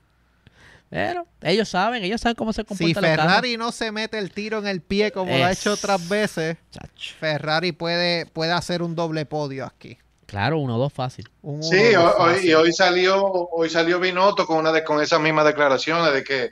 Pero 0.88 1.26
ellos 1.42 1.68
saben, 1.68 2.04
ellos 2.04 2.20
saben 2.20 2.36
cómo 2.36 2.52
se 2.52 2.62
si 2.62 2.66
comportan 2.66 3.02
los 3.02 3.16
carros. 3.16 3.26
Ferrari 3.26 3.56
no 3.56 3.72
se 3.72 3.90
mete 3.90 4.18
el 4.18 4.30
tiro 4.30 4.58
en 4.58 4.68
el 4.68 4.80
pie 4.80 5.10
como 5.10 5.36
lo 5.36 5.44
ha 5.44 5.50
hecho 5.50 5.72
otras 5.72 6.08
veces, 6.08 6.58
Chacho. 6.70 7.14
Ferrari 7.18 7.72
puede, 7.72 8.26
puede 8.26 8.52
hacer 8.52 8.82
un 8.82 8.94
doble 8.94 9.26
podio 9.26 9.64
aquí. 9.66 9.98
Claro, 10.26 10.58
uno 10.58 10.76
o 10.76 10.78
dos 10.78 10.92
fácil. 10.92 11.28
Sí, 11.60 11.92
dos 11.92 12.14
hoy, 12.18 12.34
fácil. 12.34 12.50
y 12.50 12.54
hoy 12.54 12.72
salió, 12.72 13.24
hoy 13.24 13.68
salió 13.68 13.98
Binotto 13.98 14.46
con 14.46 14.58
una 14.58 14.70
de, 14.70 14.84
con 14.84 15.02
esas 15.02 15.20
mismas 15.20 15.44
declaraciones 15.44 16.12
de 16.12 16.22
que, 16.22 16.50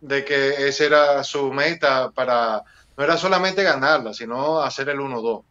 de 0.00 0.24
que 0.24 0.68
esa 0.68 0.84
era 0.84 1.24
su 1.24 1.52
meta 1.52 2.10
para, 2.10 2.62
no 2.96 3.04
era 3.04 3.16
solamente 3.16 3.62
ganarla, 3.62 4.12
sino 4.14 4.60
hacer 4.60 4.88
el 4.90 4.98
1-2. 4.98 5.42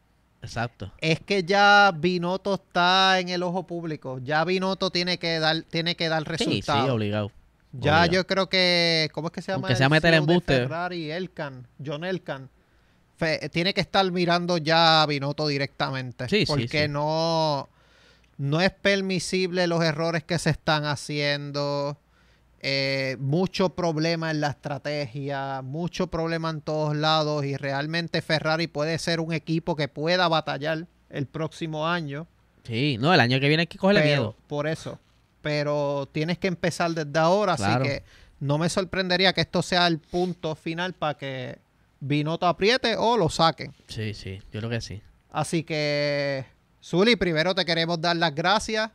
Exacto. 0.41 0.91
Es 0.99 1.19
que 1.19 1.43
ya 1.43 1.91
Binotto 1.95 2.53
está 2.55 3.19
en 3.19 3.29
el 3.29 3.41
ojo 3.41 3.65
público. 3.65 4.19
Ya 4.23 4.43
Binotto 4.45 4.91
tiene 4.91 5.17
que 5.17 5.39
dar, 5.39 5.63
tiene 5.63 5.95
que 5.95 6.07
dar 6.07 6.21
Sí, 6.23 6.35
sí, 6.37 6.45
resultados. 6.45 6.89
obligado. 6.91 7.31
ya 7.71 8.01
obligado. 8.01 8.11
yo 8.11 8.27
creo 8.27 8.49
que, 8.49 9.09
¿cómo 9.13 9.27
es 9.29 9.33
que 9.33 9.41
se 9.41 9.51
llama? 9.51 9.75
Sea 9.75 9.89
meter 9.89 10.11
CEO 10.11 10.11
de 10.11 10.17
embuste. 10.17 10.53
Ferrari, 10.57 11.11
Elkan, 11.11 11.67
John 11.83 12.03
Elkan. 12.03 12.49
Fe- 13.17 13.49
tiene 13.49 13.73
que 13.73 13.81
estar 13.81 14.09
mirando 14.11 14.57
ya 14.57 15.01
a 15.01 15.05
Binotto 15.07 15.47
directamente. 15.47 16.29
Sí, 16.29 16.41
sí, 16.41 16.45
porque 16.45 16.83
sí. 16.83 16.87
no, 16.89 17.67
no 18.37 18.61
es 18.61 18.69
permisible 18.71 19.65
los 19.65 19.83
errores 19.83 20.23
que 20.23 20.37
se 20.37 20.51
están 20.51 20.85
haciendo. 20.85 21.97
Eh, 22.67 23.15
mucho 23.19 23.69
problema 23.75 24.31
en 24.31 24.41
la 24.41 24.47
estrategia, 24.49 25.61
mucho 25.61 26.07
problema 26.07 26.49
en 26.49 26.61
todos 26.61 26.95
lados 26.95 27.45
y 27.45 27.57
realmente 27.57 28.23
Ferrari 28.23 28.65
puede 28.65 28.97
ser 28.97 29.19
un 29.19 29.33
equipo 29.33 29.75
que 29.75 29.87
pueda 29.87 30.27
batallar 30.27 30.87
el 31.11 31.27
próximo 31.27 31.87
año. 31.87 32.25
Sí, 32.63 32.97
no, 32.99 33.13
el 33.13 33.19
año 33.19 33.39
que 33.39 33.47
viene 33.49 33.61
hay 33.61 33.67
que 33.67 33.77
cogerle 33.77 34.01
pero- 34.01 34.15
miedo. 34.21 34.35
Por 34.47 34.65
eso. 34.65 34.97
Pero 35.43 36.09
tienes 36.11 36.39
que 36.39 36.47
empezar 36.47 36.89
desde 36.91 37.19
ahora, 37.19 37.55
Claro. 37.55 37.83
así 37.83 37.93
que 37.93 38.03
no 38.39 38.57
me 38.57 38.67
sorprendería 38.67 39.31
que 39.33 39.41
esto 39.41 39.61
sea 39.61 39.85
el 39.85 39.99
punto 39.99 40.55
final 40.55 40.93
para 40.93 41.13
que 41.15 41.59
Binotto 41.99 42.47
apriete 42.47 42.95
o 42.97 43.15
lo 43.15 43.29
saquen. 43.29 43.75
Sí, 43.87 44.15
sí, 44.15 44.39
yo 44.51 44.59
creo 44.59 44.69
que 44.71 44.81
sí. 44.81 45.01
Así 45.31 45.61
que, 45.63 46.45
Zuli, 46.83 47.15
primero 47.15 47.53
te 47.53 47.63
queremos 47.63 48.01
dar 48.01 48.15
las 48.15 48.33
gracias. 48.33 48.89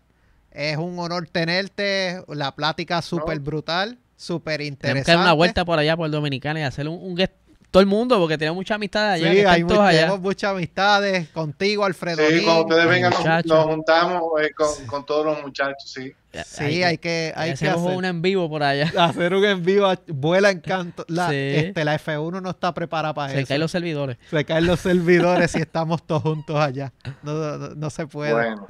Es 0.51 0.77
un 0.77 0.98
honor 0.98 1.28
tenerte. 1.31 2.22
La 2.28 2.55
plática 2.55 3.02
súper 3.02 3.39
brutal, 3.40 3.98
súper 4.16 4.59
Tenemos 4.59 4.72
interesante. 4.72 5.05
que 5.06 5.12
dar 5.12 5.20
una 5.20 5.32
vuelta 5.32 5.64
por 5.64 5.78
allá 5.78 5.97
por 5.97 6.10
Dominicana 6.10 6.60
y 6.60 6.62
hacer 6.64 6.89
un, 6.89 6.98
un 7.01 7.14
guest. 7.14 7.32
Todo 7.70 7.81
el 7.82 7.86
mundo, 7.86 8.18
porque 8.18 8.36
tenemos 8.36 8.56
mucha 8.56 8.74
amistad 8.74 9.12
allá. 9.12 9.31
Sí, 9.31 9.39
hay 9.44 9.62
allá. 9.62 10.01
tenemos 10.01 10.20
muchas 10.20 10.51
amistades 10.51 11.28
contigo, 11.28 11.85
Alfredo. 11.85 12.20
Sí, 12.28 12.43
cuando 12.43 12.62
ustedes 12.62 12.89
vengan 12.89 13.12
nos, 13.44 13.64
juntamos 13.64 14.22
eh, 14.43 14.51
con, 14.56 14.86
con 14.86 15.06
todos 15.06 15.24
los 15.24 15.40
muchachos, 15.40 15.89
sí. 15.89 16.12
Sí, 16.44 16.82
hay 16.82 16.98
que, 16.98 17.32
hay 17.36 17.55
que 17.55 17.68
hacer. 17.68 17.77
un 17.77 18.05
en 18.05 18.22
vivo 18.22 18.48
por 18.48 18.64
allá. 18.64 18.90
hacer 19.05 19.35
un 19.35 19.44
envío 19.44 19.89
a- 19.89 20.01
vuela 20.09 20.51
en 20.51 20.59
canto. 20.59 21.05
La, 21.06 21.28
Sí. 21.31 21.36
este, 21.36 21.85
la 21.85 21.94
F1 21.97 22.43
no 22.43 22.51
está 22.51 22.74
preparada 22.74 23.14
para 23.14 23.32
Se 23.32 23.39
eso. 23.39 23.47
caen 23.48 23.60
los 23.60 23.70
servidores. 23.70 24.16
Se 24.31 24.44
caen 24.44 24.66
los 24.66 24.81
servidores 24.81 25.55
y 25.55 25.60
estamos 25.60 26.05
todos 26.05 26.22
juntos 26.22 26.56
allá. 26.56 26.93
No, 27.22 27.35
no- 27.56 27.68
no 27.77 27.90
se 27.90 28.05
puede. 28.09 28.32
Bueno. 28.32 28.66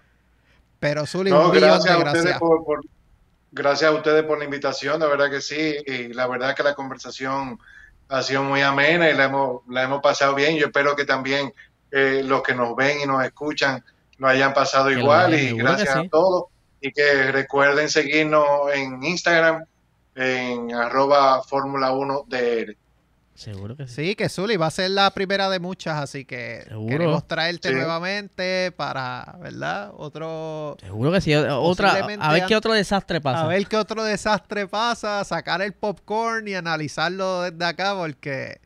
Pero 0.80 1.06
Zuli, 1.06 1.30
No, 1.30 1.46
un 1.46 1.52
millón 1.52 1.68
gracias 1.68 1.84
de 1.84 1.92
a 1.92 1.98
ustedes 1.98 2.22
gracias. 2.24 2.38
por, 2.40 2.64
por- 2.64 2.80
gracias 3.52 3.90
a 3.90 3.94
ustedes 3.94 4.24
por 4.24 4.38
la 4.38 4.44
invitación, 4.44 4.98
de 5.00 5.06
verdad 5.06 5.30
que 5.30 5.40
sí, 5.40 5.76
y 5.86 6.12
la 6.12 6.26
verdad 6.26 6.54
que 6.56 6.62
la 6.62 6.74
conversación 6.74 7.58
ha 8.08 8.22
sido 8.22 8.42
muy 8.42 8.60
amena 8.62 9.08
y 9.10 9.14
la 9.14 9.24
hemos, 9.24 9.62
la 9.68 9.82
hemos 9.84 10.00
pasado 10.02 10.34
bien. 10.34 10.56
Yo 10.56 10.66
espero 10.66 10.96
que 10.96 11.04
también 11.04 11.52
eh, 11.92 12.22
los 12.24 12.42
que 12.42 12.54
nos 12.54 12.74
ven 12.74 13.00
y 13.02 13.06
nos 13.06 13.24
escuchan 13.24 13.84
lo 14.18 14.28
hayan 14.28 14.52
pasado 14.52 14.88
Que 14.88 14.98
igual 14.98 15.34
y 15.34 15.56
gracias 15.56 15.94
sí. 15.94 15.98
a 16.06 16.08
todos 16.08 16.44
y 16.80 16.92
que 16.92 17.30
recuerden 17.32 17.88
seguirnos 17.88 18.72
en 18.74 19.02
Instagram 19.02 19.64
en 20.14 20.74
arroba 20.74 21.42
Fórmula 21.42 21.92
1 21.92 22.24
DR. 22.26 22.76
Seguro 23.40 23.74
que 23.74 23.86
sí. 23.88 23.94
Sí, 24.08 24.14
que 24.16 24.28
Zuli 24.28 24.58
va 24.58 24.66
a 24.66 24.70
ser 24.70 24.90
la 24.90 25.10
primera 25.12 25.48
de 25.48 25.58
muchas, 25.60 25.98
así 25.98 26.26
que 26.26 26.62
Seguro. 26.68 26.88
queremos 26.88 27.26
traerte 27.26 27.68
Sí. 27.70 27.74
nuevamente 27.74 28.70
para, 28.72 29.36
¿verdad? 29.40 29.92
Otro... 29.96 30.76
Seguro 30.78 31.10
que 31.10 31.22
sí. 31.22 31.34
Otra, 31.34 31.92
a 31.92 32.32
ver 32.34 32.44
qué 32.46 32.54
otro 32.54 32.74
desastre 32.74 33.18
pasa. 33.22 33.44
A 33.44 33.48
ver 33.48 33.66
qué 33.66 33.78
otro 33.78 34.04
desastre 34.04 34.66
pasa, 34.68 35.24
sacar 35.24 35.62
el 35.62 35.72
popcorn 35.72 36.48
y 36.48 36.54
analizarlo 36.54 37.42
desde 37.50 37.64
acá 37.64 37.94
porque 37.96 38.60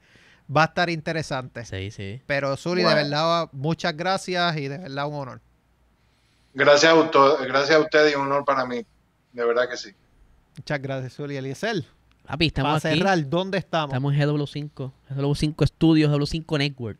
va 0.54 0.62
a 0.62 0.66
estar 0.66 0.90
interesante. 0.90 1.64
Sí, 1.64 1.92
sí. 1.92 2.20
Pero 2.26 2.56
Zuli, 2.56 2.82
Bueno. 2.82 2.96
de 2.98 3.04
verdad, 3.04 3.48
muchas 3.52 3.96
gracias 3.96 4.56
y 4.56 4.66
de 4.66 4.78
verdad 4.78 5.06
un 5.06 5.14
honor. 5.14 5.40
Gracias 6.52 6.92
a, 6.92 6.96
uto- 6.96 7.38
gracias 7.46 7.76
a 7.76 7.80
ustedes 7.80 8.12
y 8.12 8.16
un 8.16 8.22
honor 8.22 8.44
para 8.44 8.66
mí, 8.66 8.84
de 9.32 9.44
verdad 9.44 9.68
que 9.70 9.76
sí. 9.76 9.90
Muchas 10.56 10.82
gracias, 10.82 11.14
Zuli. 11.14 11.36
Eliezer, 11.36 11.84
Papi, 12.26 12.50
para 12.50 12.76
estamos 12.76 12.84
aquí. 12.84 12.98
cerrar, 12.98 13.28
¿dónde 13.28 13.58
estamos? 13.58 13.90
Estamos 13.90 14.14
en 14.14 14.20
GW5. 14.20 14.92
GW5 15.10 15.66
Studios, 15.66 16.10
GW5 16.10 16.58
Network. 16.58 16.98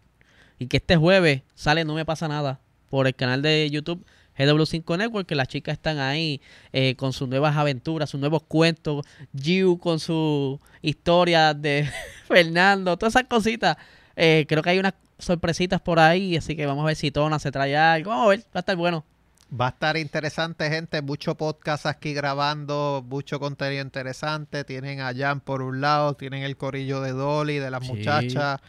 Y 0.59 0.67
que 0.67 0.77
este 0.77 0.97
jueves 0.97 1.43
sale 1.55 1.85
No 1.85 1.95
Me 1.95 2.05
Pasa 2.05 2.29
Nada 2.29 2.61
por 2.91 3.07
el 3.07 3.15
canal 3.15 3.43
de 3.43 3.69
YouTube 3.71 4.05
GW5 4.39 4.99
Network, 4.99 5.27
que 5.27 5.35
las 5.35 5.49
chicas 5.49 5.75
están 5.75 5.99
ahí 5.99 6.41
eh, 6.73 6.97
con 6.97 7.13
sus 7.13 7.29
nuevas 7.29 7.57
aventuras, 7.57 8.11
sus 8.11 8.21
nuevos 8.21 8.43
cuentos. 8.43 9.05
Giu 9.33 9.79
con 9.79 10.01
su 10.01 10.61
historia 10.83 11.55
de 11.55 11.89
Fernando, 12.29 12.97
todas 12.97 13.15
esas 13.15 13.29
cositas. 13.29 13.77
Eh, 14.17 14.45
creo 14.49 14.63
que 14.63 14.71
hay 14.71 14.79
unas 14.79 14.95
sorpresitas 15.19 15.81
por 15.81 15.99
ahí, 15.99 16.37
así 16.37 16.57
que 16.57 16.67
vamos 16.67 16.83
a 16.83 16.87
ver 16.87 16.97
si 16.97 17.11
Tona 17.11 17.39
se 17.39 17.53
trae 17.53 17.77
algo. 17.77 18.11
Vamos 18.11 18.27
a 18.27 18.29
ver, 18.31 18.41
va 18.41 18.45
a 18.55 18.59
estar 18.61 18.77
bueno. 18.77 19.05
Va 19.53 19.67
a 19.67 19.71
estar 19.71 19.97
interesante, 19.97 20.69
gente. 20.69 21.01
Mucho 21.01 21.37
podcast 21.37 21.87
aquí 21.87 22.13
grabando, 22.13 23.05
mucho 23.09 23.39
contenido 23.39 23.83
interesante. 23.83 24.65
Tienen 24.65 25.01
a 25.01 25.15
Jan 25.15 25.41
por 25.41 25.63
un 25.63 25.81
lado, 25.81 26.15
tienen 26.15 26.43
el 26.43 26.57
corillo 26.57 27.01
de 27.01 27.13
Dolly, 27.13 27.59
de 27.59 27.71
las 27.71 27.85
Sí. 27.85 27.93
muchachas. 27.93 28.61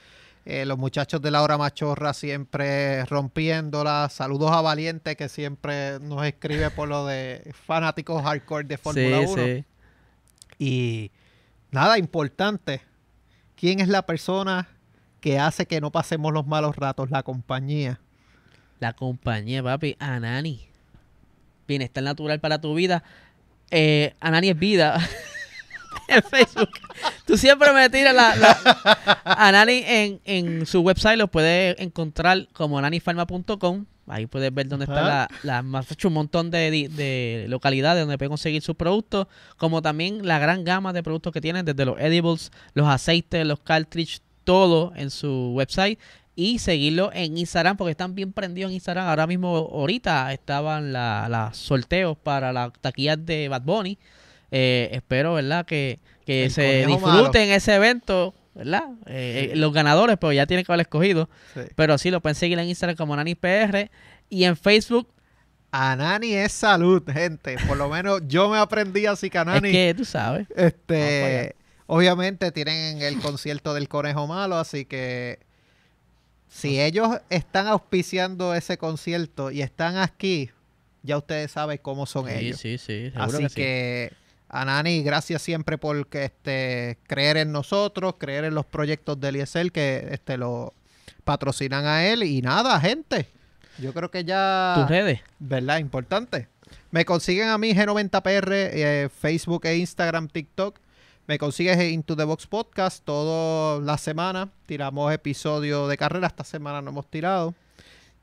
eh, 0.48 0.64
los 0.64 0.78
muchachos 0.78 1.20
de 1.24 1.32
la 1.32 1.42
hora 1.42 1.58
machorra 1.58 2.14
siempre 2.14 3.04
rompiéndola. 3.06 4.10
Saludos 4.12 4.52
a 4.52 4.62
Valiente 4.62 5.16
que 5.16 5.28
siempre 5.28 6.00
nos 6.02 6.24
escribe 6.24 6.70
por 6.70 6.88
lo 6.88 7.08
de 7.08 7.52
fanáticos 7.66 8.22
hardcore 8.22 8.66
de 8.68 8.78
Fórmula 8.78 9.22
1. 9.22 9.66
Y 10.60 11.10
nada, 11.72 11.98
importante. 11.98 12.82
¿Quién 13.56 13.80
es 13.80 13.88
la 13.88 14.06
persona 14.06 14.68
que 15.20 15.40
hace 15.40 15.66
que 15.66 15.82
no 15.82 15.92
pasemos 15.92 16.32
los 16.32 16.46
malos 16.46 16.76
ratos? 16.76 17.10
La 17.10 17.24
compañía. 17.24 18.00
La 18.80 18.94
compañía, 18.94 19.64
papi, 19.64 19.96
Anani. 20.00 20.68
Bienestar 21.68 22.04
natural 22.04 22.40
para 22.40 22.60
tu 22.60 22.74
vida. 22.76 23.04
Eh, 23.72 24.14
Anani 24.20 24.50
es 24.50 24.60
vida. 24.60 25.00
en 26.08 26.22
Facebook. 26.24 26.70
Tú 27.26 27.38
siempre 27.38 27.72
me 27.74 27.90
tiras 27.90 28.14
la, 28.14 28.36
la- 28.36 29.20
Anani 29.24 29.84
en, 29.86 30.22
en 30.26 30.66
su 30.66 30.82
website 30.82 31.18
lo 31.18 31.28
puedes 31.28 31.80
encontrar 31.80 32.48
como 32.54 32.78
ananifarma.com. 32.78 33.86
Ahí 34.08 34.28
puedes 34.28 34.54
ver 34.54 34.68
dónde 34.68 34.86
está 34.86 35.02
la, 35.02 35.28
la 35.42 35.62
más 35.64 35.92
hecho 35.92 36.10
un 36.10 36.14
montón 36.14 36.52
de, 36.52 36.70
de 36.92 37.48
localidades 37.50 38.04
donde 38.04 38.20
puedes 38.20 38.30
conseguir 38.30 38.62
sus 38.62 38.76
productos, 38.76 39.26
como 39.58 39.82
también 39.82 40.28
la 40.28 40.38
gran 40.38 40.64
gama 40.64 40.94
de 40.94 41.02
productos 41.02 41.34
que 41.34 41.42
tienen, 41.42 41.66
desde 41.66 41.86
los 41.86 42.00
edibles, 42.00 42.52
los 42.76 42.88
aceites, 42.88 43.48
los 43.48 43.60
cartridges, 43.62 44.22
todo 44.44 44.94
en 44.96 45.10
su 45.10 45.54
website 45.56 45.98
y 46.36 46.60
seguirlo 46.60 47.12
en 47.14 47.38
Instagram 47.38 47.78
porque 47.78 47.92
están 47.92 48.14
bien 48.16 48.34
prendidos 48.34 48.70
en 48.70 48.76
Instagram. 48.76 49.08
Ahora 49.08 49.26
mismo, 49.28 49.56
ahorita 49.56 50.34
estaban 50.34 50.92
la- 50.94 51.28
los 51.30 51.58
sorteos 51.58 52.18
para 52.18 52.52
la 52.52 52.72
taquilla 52.82 53.16
de 53.16 53.48
Bad 53.48 53.62
Bunny. 53.62 53.98
Eh, 54.52 54.90
espero, 54.92 55.34
¿verdad? 55.36 55.66
Que, 55.66 56.00
que 56.26 56.50
se 56.50 56.86
disfruten 56.86 57.50
ese 57.52 57.76
evento, 57.76 58.34
¿verdad? 58.54 58.84
Eh, 59.08 59.52
eh, 59.54 59.56
los 59.56 59.74
ganadores, 59.74 60.18
pues 60.18 60.36
ya 60.36 60.46
tienen 60.46 60.66
que 60.66 60.72
haber 60.72 60.82
escogido. 60.86 61.30
Sí. 61.54 61.62
Pero 61.76 61.98
sí, 61.98 62.12
lo 62.12 62.22
pueden 62.22 62.36
seguir 62.36 62.60
en 62.60 62.68
Instagram 62.68 62.96
como 62.98 63.16
NaniPR 63.16 63.90
y 64.30 64.44
en 64.44 64.56
Facebook. 64.58 65.08
Anani 65.72 66.34
es 66.34 66.52
salud, 66.54 67.04
gente. 67.12 67.58
Por 67.68 67.76
lo 67.78 67.90
menos 67.90 68.22
yo 68.28 68.50
me 68.50 68.58
aprendí 68.58 69.06
así 69.08 69.30
que 69.30 69.38
Anani. 69.38 69.70
Es 69.70 69.74
que 69.74 69.94
tú 69.98 70.06
sabes. 70.06 70.48
Este, 70.56 71.56
obviamente 71.86 72.52
tienen 72.52 73.02
el 73.02 73.20
concierto 73.20 73.74
del 73.74 73.90
conejo 73.90 74.26
malo, 74.26 74.58
así 74.58 74.86
que 74.86 75.40
si 76.48 76.80
ellos 76.82 77.10
están 77.30 77.68
auspiciando 77.68 78.54
ese 78.56 78.78
concierto 78.78 79.52
y 79.52 79.62
están 79.62 79.98
aquí, 79.98 80.50
ya 81.04 81.18
ustedes 81.18 81.52
saben 81.52 81.80
cómo 81.82 82.06
son 82.06 82.28
Sí, 82.28 82.34
ellos. 82.34 82.60
sí, 82.60 82.78
sí. 82.78 83.12
así 83.16 83.38
que 83.44 83.50
sí. 83.50 83.56
que, 83.56 84.14
Anani, 84.50 85.04
gracias 85.04 85.42
siempre 85.42 85.78
por 85.78 86.08
este, 86.12 86.98
creer 87.08 87.38
en 87.38 87.52
nosotros, 87.52 88.16
creer 88.18 88.46
en 88.46 88.56
los 88.56 88.66
proyectos 88.66 89.20
de 89.20 89.30
Eliezer 89.30 89.72
que 89.72 90.08
este, 90.12 90.38
lo 90.38 90.74
patrocinan 91.24 91.86
a 91.86 92.06
él. 92.06 92.24
Y 92.24 92.42
nada, 92.42 92.80
gente. 92.80 93.28
Yo 93.80 93.94
creo 93.94 94.10
que 94.10 94.24
ya... 94.24 94.74
Tus 94.78 94.88
redes. 94.90 95.20
¿Verdad? 95.40 95.80
Importante. 95.80 96.48
Me 96.92 97.04
consiguen 97.04 97.50
a 97.50 97.58
mí 97.58 97.74
G90PR, 97.74 98.48
eh, 98.52 99.10
Facebook 99.20 99.66
e 99.66 99.76
Instagram, 99.78 100.30
TikTok. 100.30 100.80
Me 101.28 101.40
consigues 101.40 101.78
en 101.80 101.92
Into 101.94 102.16
the 102.16 102.24
Box 102.24 102.46
Podcast 102.46 103.04
todas 103.04 103.82
las 103.84 104.02
semanas. 104.02 104.50
Tiramos 104.68 105.12
episodio 105.12 105.88
de 105.88 105.98
carrera. 105.98 106.28
Esta 106.28 106.44
semana 106.44 106.82
no 106.82 106.92
hemos 106.92 107.10
tirado. 107.10 107.56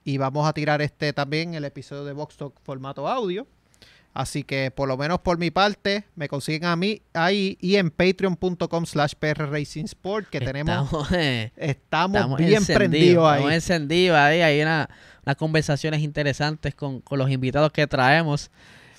Y 0.04 0.18
vamos 0.18 0.46
a 0.48 0.52
tirar 0.52 0.82
este 0.82 1.12
también, 1.12 1.54
el 1.54 1.64
episodio 1.64 2.04
de 2.04 2.12
Box 2.12 2.36
Talk 2.36 2.54
formato 2.62 3.08
audio. 3.08 3.46
Así 4.14 4.44
que 4.44 4.70
por 4.70 4.88
lo 4.88 4.96
menos 4.98 5.20
por 5.20 5.38
mi 5.38 5.50
parte, 5.50 6.04
me 6.16 6.28
consiguen 6.28 6.66
a 6.66 6.76
mí 6.76 7.00
ahí 7.14 7.56
y 7.60 7.76
en 7.76 7.90
patreon.com 7.90 8.84
slash 8.84 9.14
Sport 9.84 10.28
que 10.28 10.38
tenemos, 10.40 10.84
Estamos, 10.84 11.12
eh, 11.12 11.50
estamos, 11.56 12.16
estamos 12.16 12.38
bien 12.38 12.54
encendidos, 12.54 12.76
prendidos 12.78 13.26
ahí. 13.26 13.34
Estamos 13.38 13.52
encendidos 13.54 14.18
ahí. 14.18 14.40
Hay 14.42 14.60
una- 14.62 14.88
unas 15.24 15.36
conversaciones 15.36 16.02
interesantes 16.02 16.74
con, 16.74 17.00
con 17.00 17.18
los 17.18 17.30
invitados 17.30 17.72
que 17.72 17.86
traemos. 17.86 18.50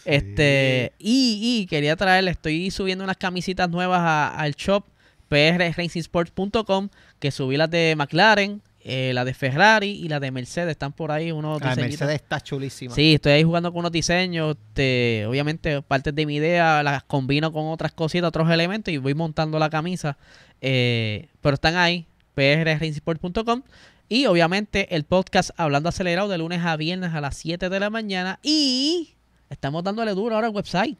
Este, 0.05 0.93
y, 0.99 1.59
y 1.61 1.65
quería 1.67 1.95
traerle, 1.95 2.31
estoy 2.31 2.71
subiendo 2.71 3.03
unas 3.03 3.17
camisitas 3.17 3.69
nuevas 3.69 3.99
a- 4.01 4.35
al 4.37 4.53
shop 4.55 4.83
prracingsports.com 5.29 6.89
que 7.19 7.31
subí 7.31 7.57
las 7.57 7.69
de 7.69 7.95
McLaren, 7.97 8.61
eh, 8.85 9.11
la 9.13 9.23
de 9.25 9.33
Ferrari 9.33 9.91
y 9.91 10.09
la 10.09 10.19
de 10.19 10.31
Mercedes. 10.31 10.71
Están 10.71 10.91
por 10.91 11.11
ahí 11.11 11.31
unos 11.31 11.61
Ah, 11.61 11.69
diseñitos. 11.69 11.99
Mercedes 12.01 12.21
está 12.21 12.41
chulísima. 12.41 12.93
Sí, 12.93 13.13
estoy 13.15 13.31
ahí 13.33 13.43
jugando 13.43 13.71
con 13.71 13.79
unos 13.79 13.91
diseños. 13.91 14.55
este, 14.57 15.25
obviamente, 15.27 15.81
partes 15.81 16.13
de 16.13 16.25
mi 16.25 16.35
idea 16.35 16.83
las 16.83 17.03
combino 17.03 17.51
con 17.53 17.67
otras 17.67 17.93
cositas, 17.93 18.27
otros 18.27 18.49
elementos 18.51 18.93
y 18.93 18.97
voy 18.97 19.13
montando 19.13 19.57
la 19.59 19.69
camisa. 19.69 20.17
eh, 20.61 21.27
pero 21.41 21.55
están 21.55 21.75
ahí, 21.75 22.05
prracingsport.com. 22.35 23.63
Y 24.09 24.25
obviamente 24.27 24.93
el 24.95 25.05
podcast 25.05 25.49
Hablando 25.57 25.89
Acelerado 25.89 26.27
de 26.29 26.37
lunes 26.37 26.61
a 26.63 26.75
viernes 26.77 27.13
a 27.13 27.21
las 27.21 27.35
7 27.37 27.69
de 27.69 27.79
la 27.79 27.89
mañana. 27.89 28.39
Y 28.43 29.12
estamos 29.53 29.83
dándole 29.83 30.11
duro 30.13 30.35
ahora 30.35 30.47
al 30.47 30.53
website. 30.55 30.97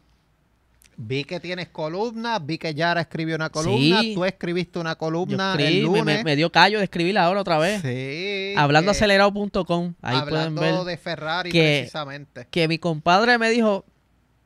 Vi 0.96 1.24
que 1.24 1.40
tienes 1.40 1.68
columna, 1.70 2.38
vi 2.38 2.56
que 2.56 2.72
Yara 2.72 3.00
escribió 3.00 3.34
una 3.34 3.50
columna, 3.50 4.00
Sí. 4.00 4.14
tú 4.14 4.24
escribiste 4.24 4.78
una 4.78 4.94
columna 4.94 5.50
escribí, 5.58 5.78
el 5.78 5.90
me- 5.90 5.98
lunes. 5.98 6.18
me, 6.18 6.24
me 6.24 6.36
dio 6.36 6.52
callo 6.52 6.78
de 6.78 6.84
escribirla 6.84 7.24
ahora 7.24 7.40
otra 7.40 7.58
vez. 7.58 7.82
Sí. 7.82 8.54
Hablandoacelerado.com. 8.56 9.94
Ahí 10.02 10.20
pueden 10.20 10.38
hablando 10.56 10.60
ver. 10.60 10.74
de 10.84 10.96
Ferrari 10.96 11.50
que- 11.50 11.78
precisamente. 11.80 12.46
que 12.50 12.68
mi 12.68 12.78
compadre 12.78 13.38
me 13.38 13.50
dijo, 13.50 13.84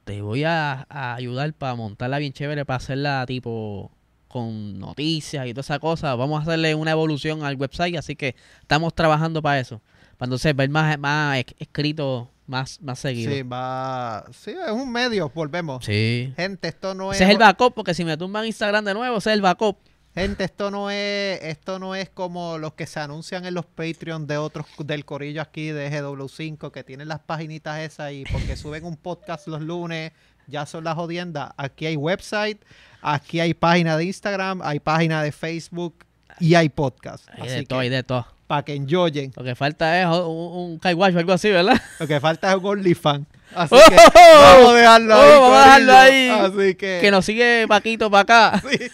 te 0.05 0.23
voy 0.23 0.45
a, 0.45 0.87
a 0.89 1.15
ayudar 1.17 1.53
para 1.53 1.75
montarla 1.75 2.19
bien 2.19 2.33
chévere, 2.33 2.65
para 2.65 2.79
hacerla 2.79 3.25
tipo 3.27 3.93
con 4.27 4.79
noticias 4.79 5.47
y 5.47 5.51
toda 5.53 5.61
esa 5.61 5.79
cosa. 5.79 6.15
Vamos 6.15 6.41
a 6.41 6.43
hacerle 6.45 6.75
una 6.75 6.93
evolución 6.93 7.45
al 7.45 7.57
website, 7.57 7.97
así 7.97 8.17
que 8.17 8.35
estamos 8.63 8.95
trabajando 8.95 9.43
para 9.43 9.61
eso. 9.61 9.83
Para 10.17 10.29
entonces 10.29 10.57
ver 10.57 10.71
más, 10.71 10.99
más 10.99 11.39
esc- 11.39 11.55
escrito 11.59 12.31
más, 12.49 12.81
más 12.81 12.99
seguido. 12.99 13.33
Sí, 13.33 13.43
va. 13.43 14.25
Sí, 14.33 14.51
es 14.51 14.73
un 14.73 14.91
medio, 14.91 15.31
volvemos. 15.35 15.85
Sí. 15.85 16.33
Gente, 16.37 16.69
esto 16.69 16.95
no 16.95 17.13
Ese 17.13 17.25
es. 17.25 17.29
es 17.29 17.35
el 17.35 17.39
backup, 17.39 17.75
porque 17.75 17.95
si 17.95 18.05
me 18.05 18.17
tumban 18.17 18.47
Instagram 18.47 18.85
de 18.85 18.95
nuevo, 18.95 19.19
ese 19.19 19.31
es 19.31 19.35
el 19.35 19.43
backup. 19.43 19.79
Gente, 20.15 20.45
esto 20.45 20.71
no 20.71 20.91
es, 20.91 21.41
esto 21.43 21.79
no 21.79 21.95
es 21.95 22.09
como 22.09 22.59
los 22.59 22.73
que 22.73 22.87
se 22.87 22.99
anuncian 22.99 23.45
en 23.45 23.55
los 23.55 23.67
Patreon 23.67 24.27
de 24.27 24.37
otros 24.39 24.67
del 24.79 25.05
corillo 25.05 25.43
aquí 25.43 25.69
de 25.69 25.93
GW5 25.93 26.73
que 26.73 26.83
tienen 26.83 27.07
las 27.07 27.21
paginitas 27.21 27.79
esas 27.81 28.13
y 28.13 28.25
porque 28.25 28.57
suben 28.57 28.85
un 28.85 28.97
podcast 28.97 29.47
los 29.47 29.61
lunes, 29.61 30.13
ya 30.49 30.67
son 30.67 30.85
las 30.85 30.95
jodiendas. 30.95 31.51
Aquí 31.57 31.87
hay 31.87 31.97
website, 31.97 32.61
aquí 33.03 33.39
hay 33.39 33.55
página 33.55 33.97
de 33.97 34.07
Instagram, 34.07 34.61
hay 34.63 34.81
página 34.81 35.23
de 35.23 35.31
Facebook 35.31 36.05
y 36.41 36.55
hay 36.55 36.69
podcast. 36.69 37.29
Hay 37.39 37.49
de 37.51 37.63
todo, 37.65 37.79
hay 37.81 37.91
de 37.91 38.03
todo. 38.03 38.27
Para 38.49 38.65
que 38.65 38.75
enjoyen. 38.75 39.31
Lo 39.37 39.45
que 39.45 39.55
falta 39.55 40.01
es 40.01 40.07
un, 40.07 40.81
un 40.81 40.81
o 40.83 41.05
algo 41.05 41.33
así, 41.33 41.51
¿verdad? 41.51 41.81
Lo 42.01 42.07
que 42.09 42.19
falta 42.19 42.51
es 42.51 42.57
un 42.57 42.67
OnlyFans. 42.67 43.27
Así 43.55 43.75
¡Oh! 43.77 43.89
que 43.89 43.97
vamos 43.97 44.71
a 44.71 44.75
dejarlo 44.75 45.15
¡Oh! 45.15 45.21
ahí. 45.21 45.39
vamos 45.39 45.57
a 45.57 45.65
dejarlo 45.65 45.93
ahí. 45.93 46.29
Así 46.31 46.75
que, 46.75 46.99
Que 47.01 47.11
nos 47.11 47.25
sigue 47.25 47.67
Paquito 47.69 48.11
para 48.11 48.23
acá. 48.23 48.63
sí. 48.71 48.91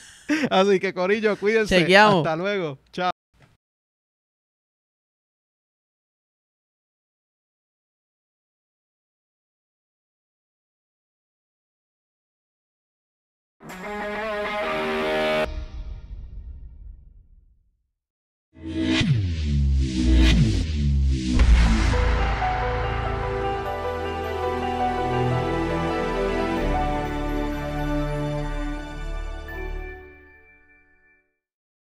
Así 0.50 0.80
que 0.80 0.92
Corillo, 0.92 1.36
cuídense. 1.36 1.78
Chequeamos. 1.78 2.26
Hasta 2.26 2.36
luego. 2.36 2.78
Chao. 2.92 3.13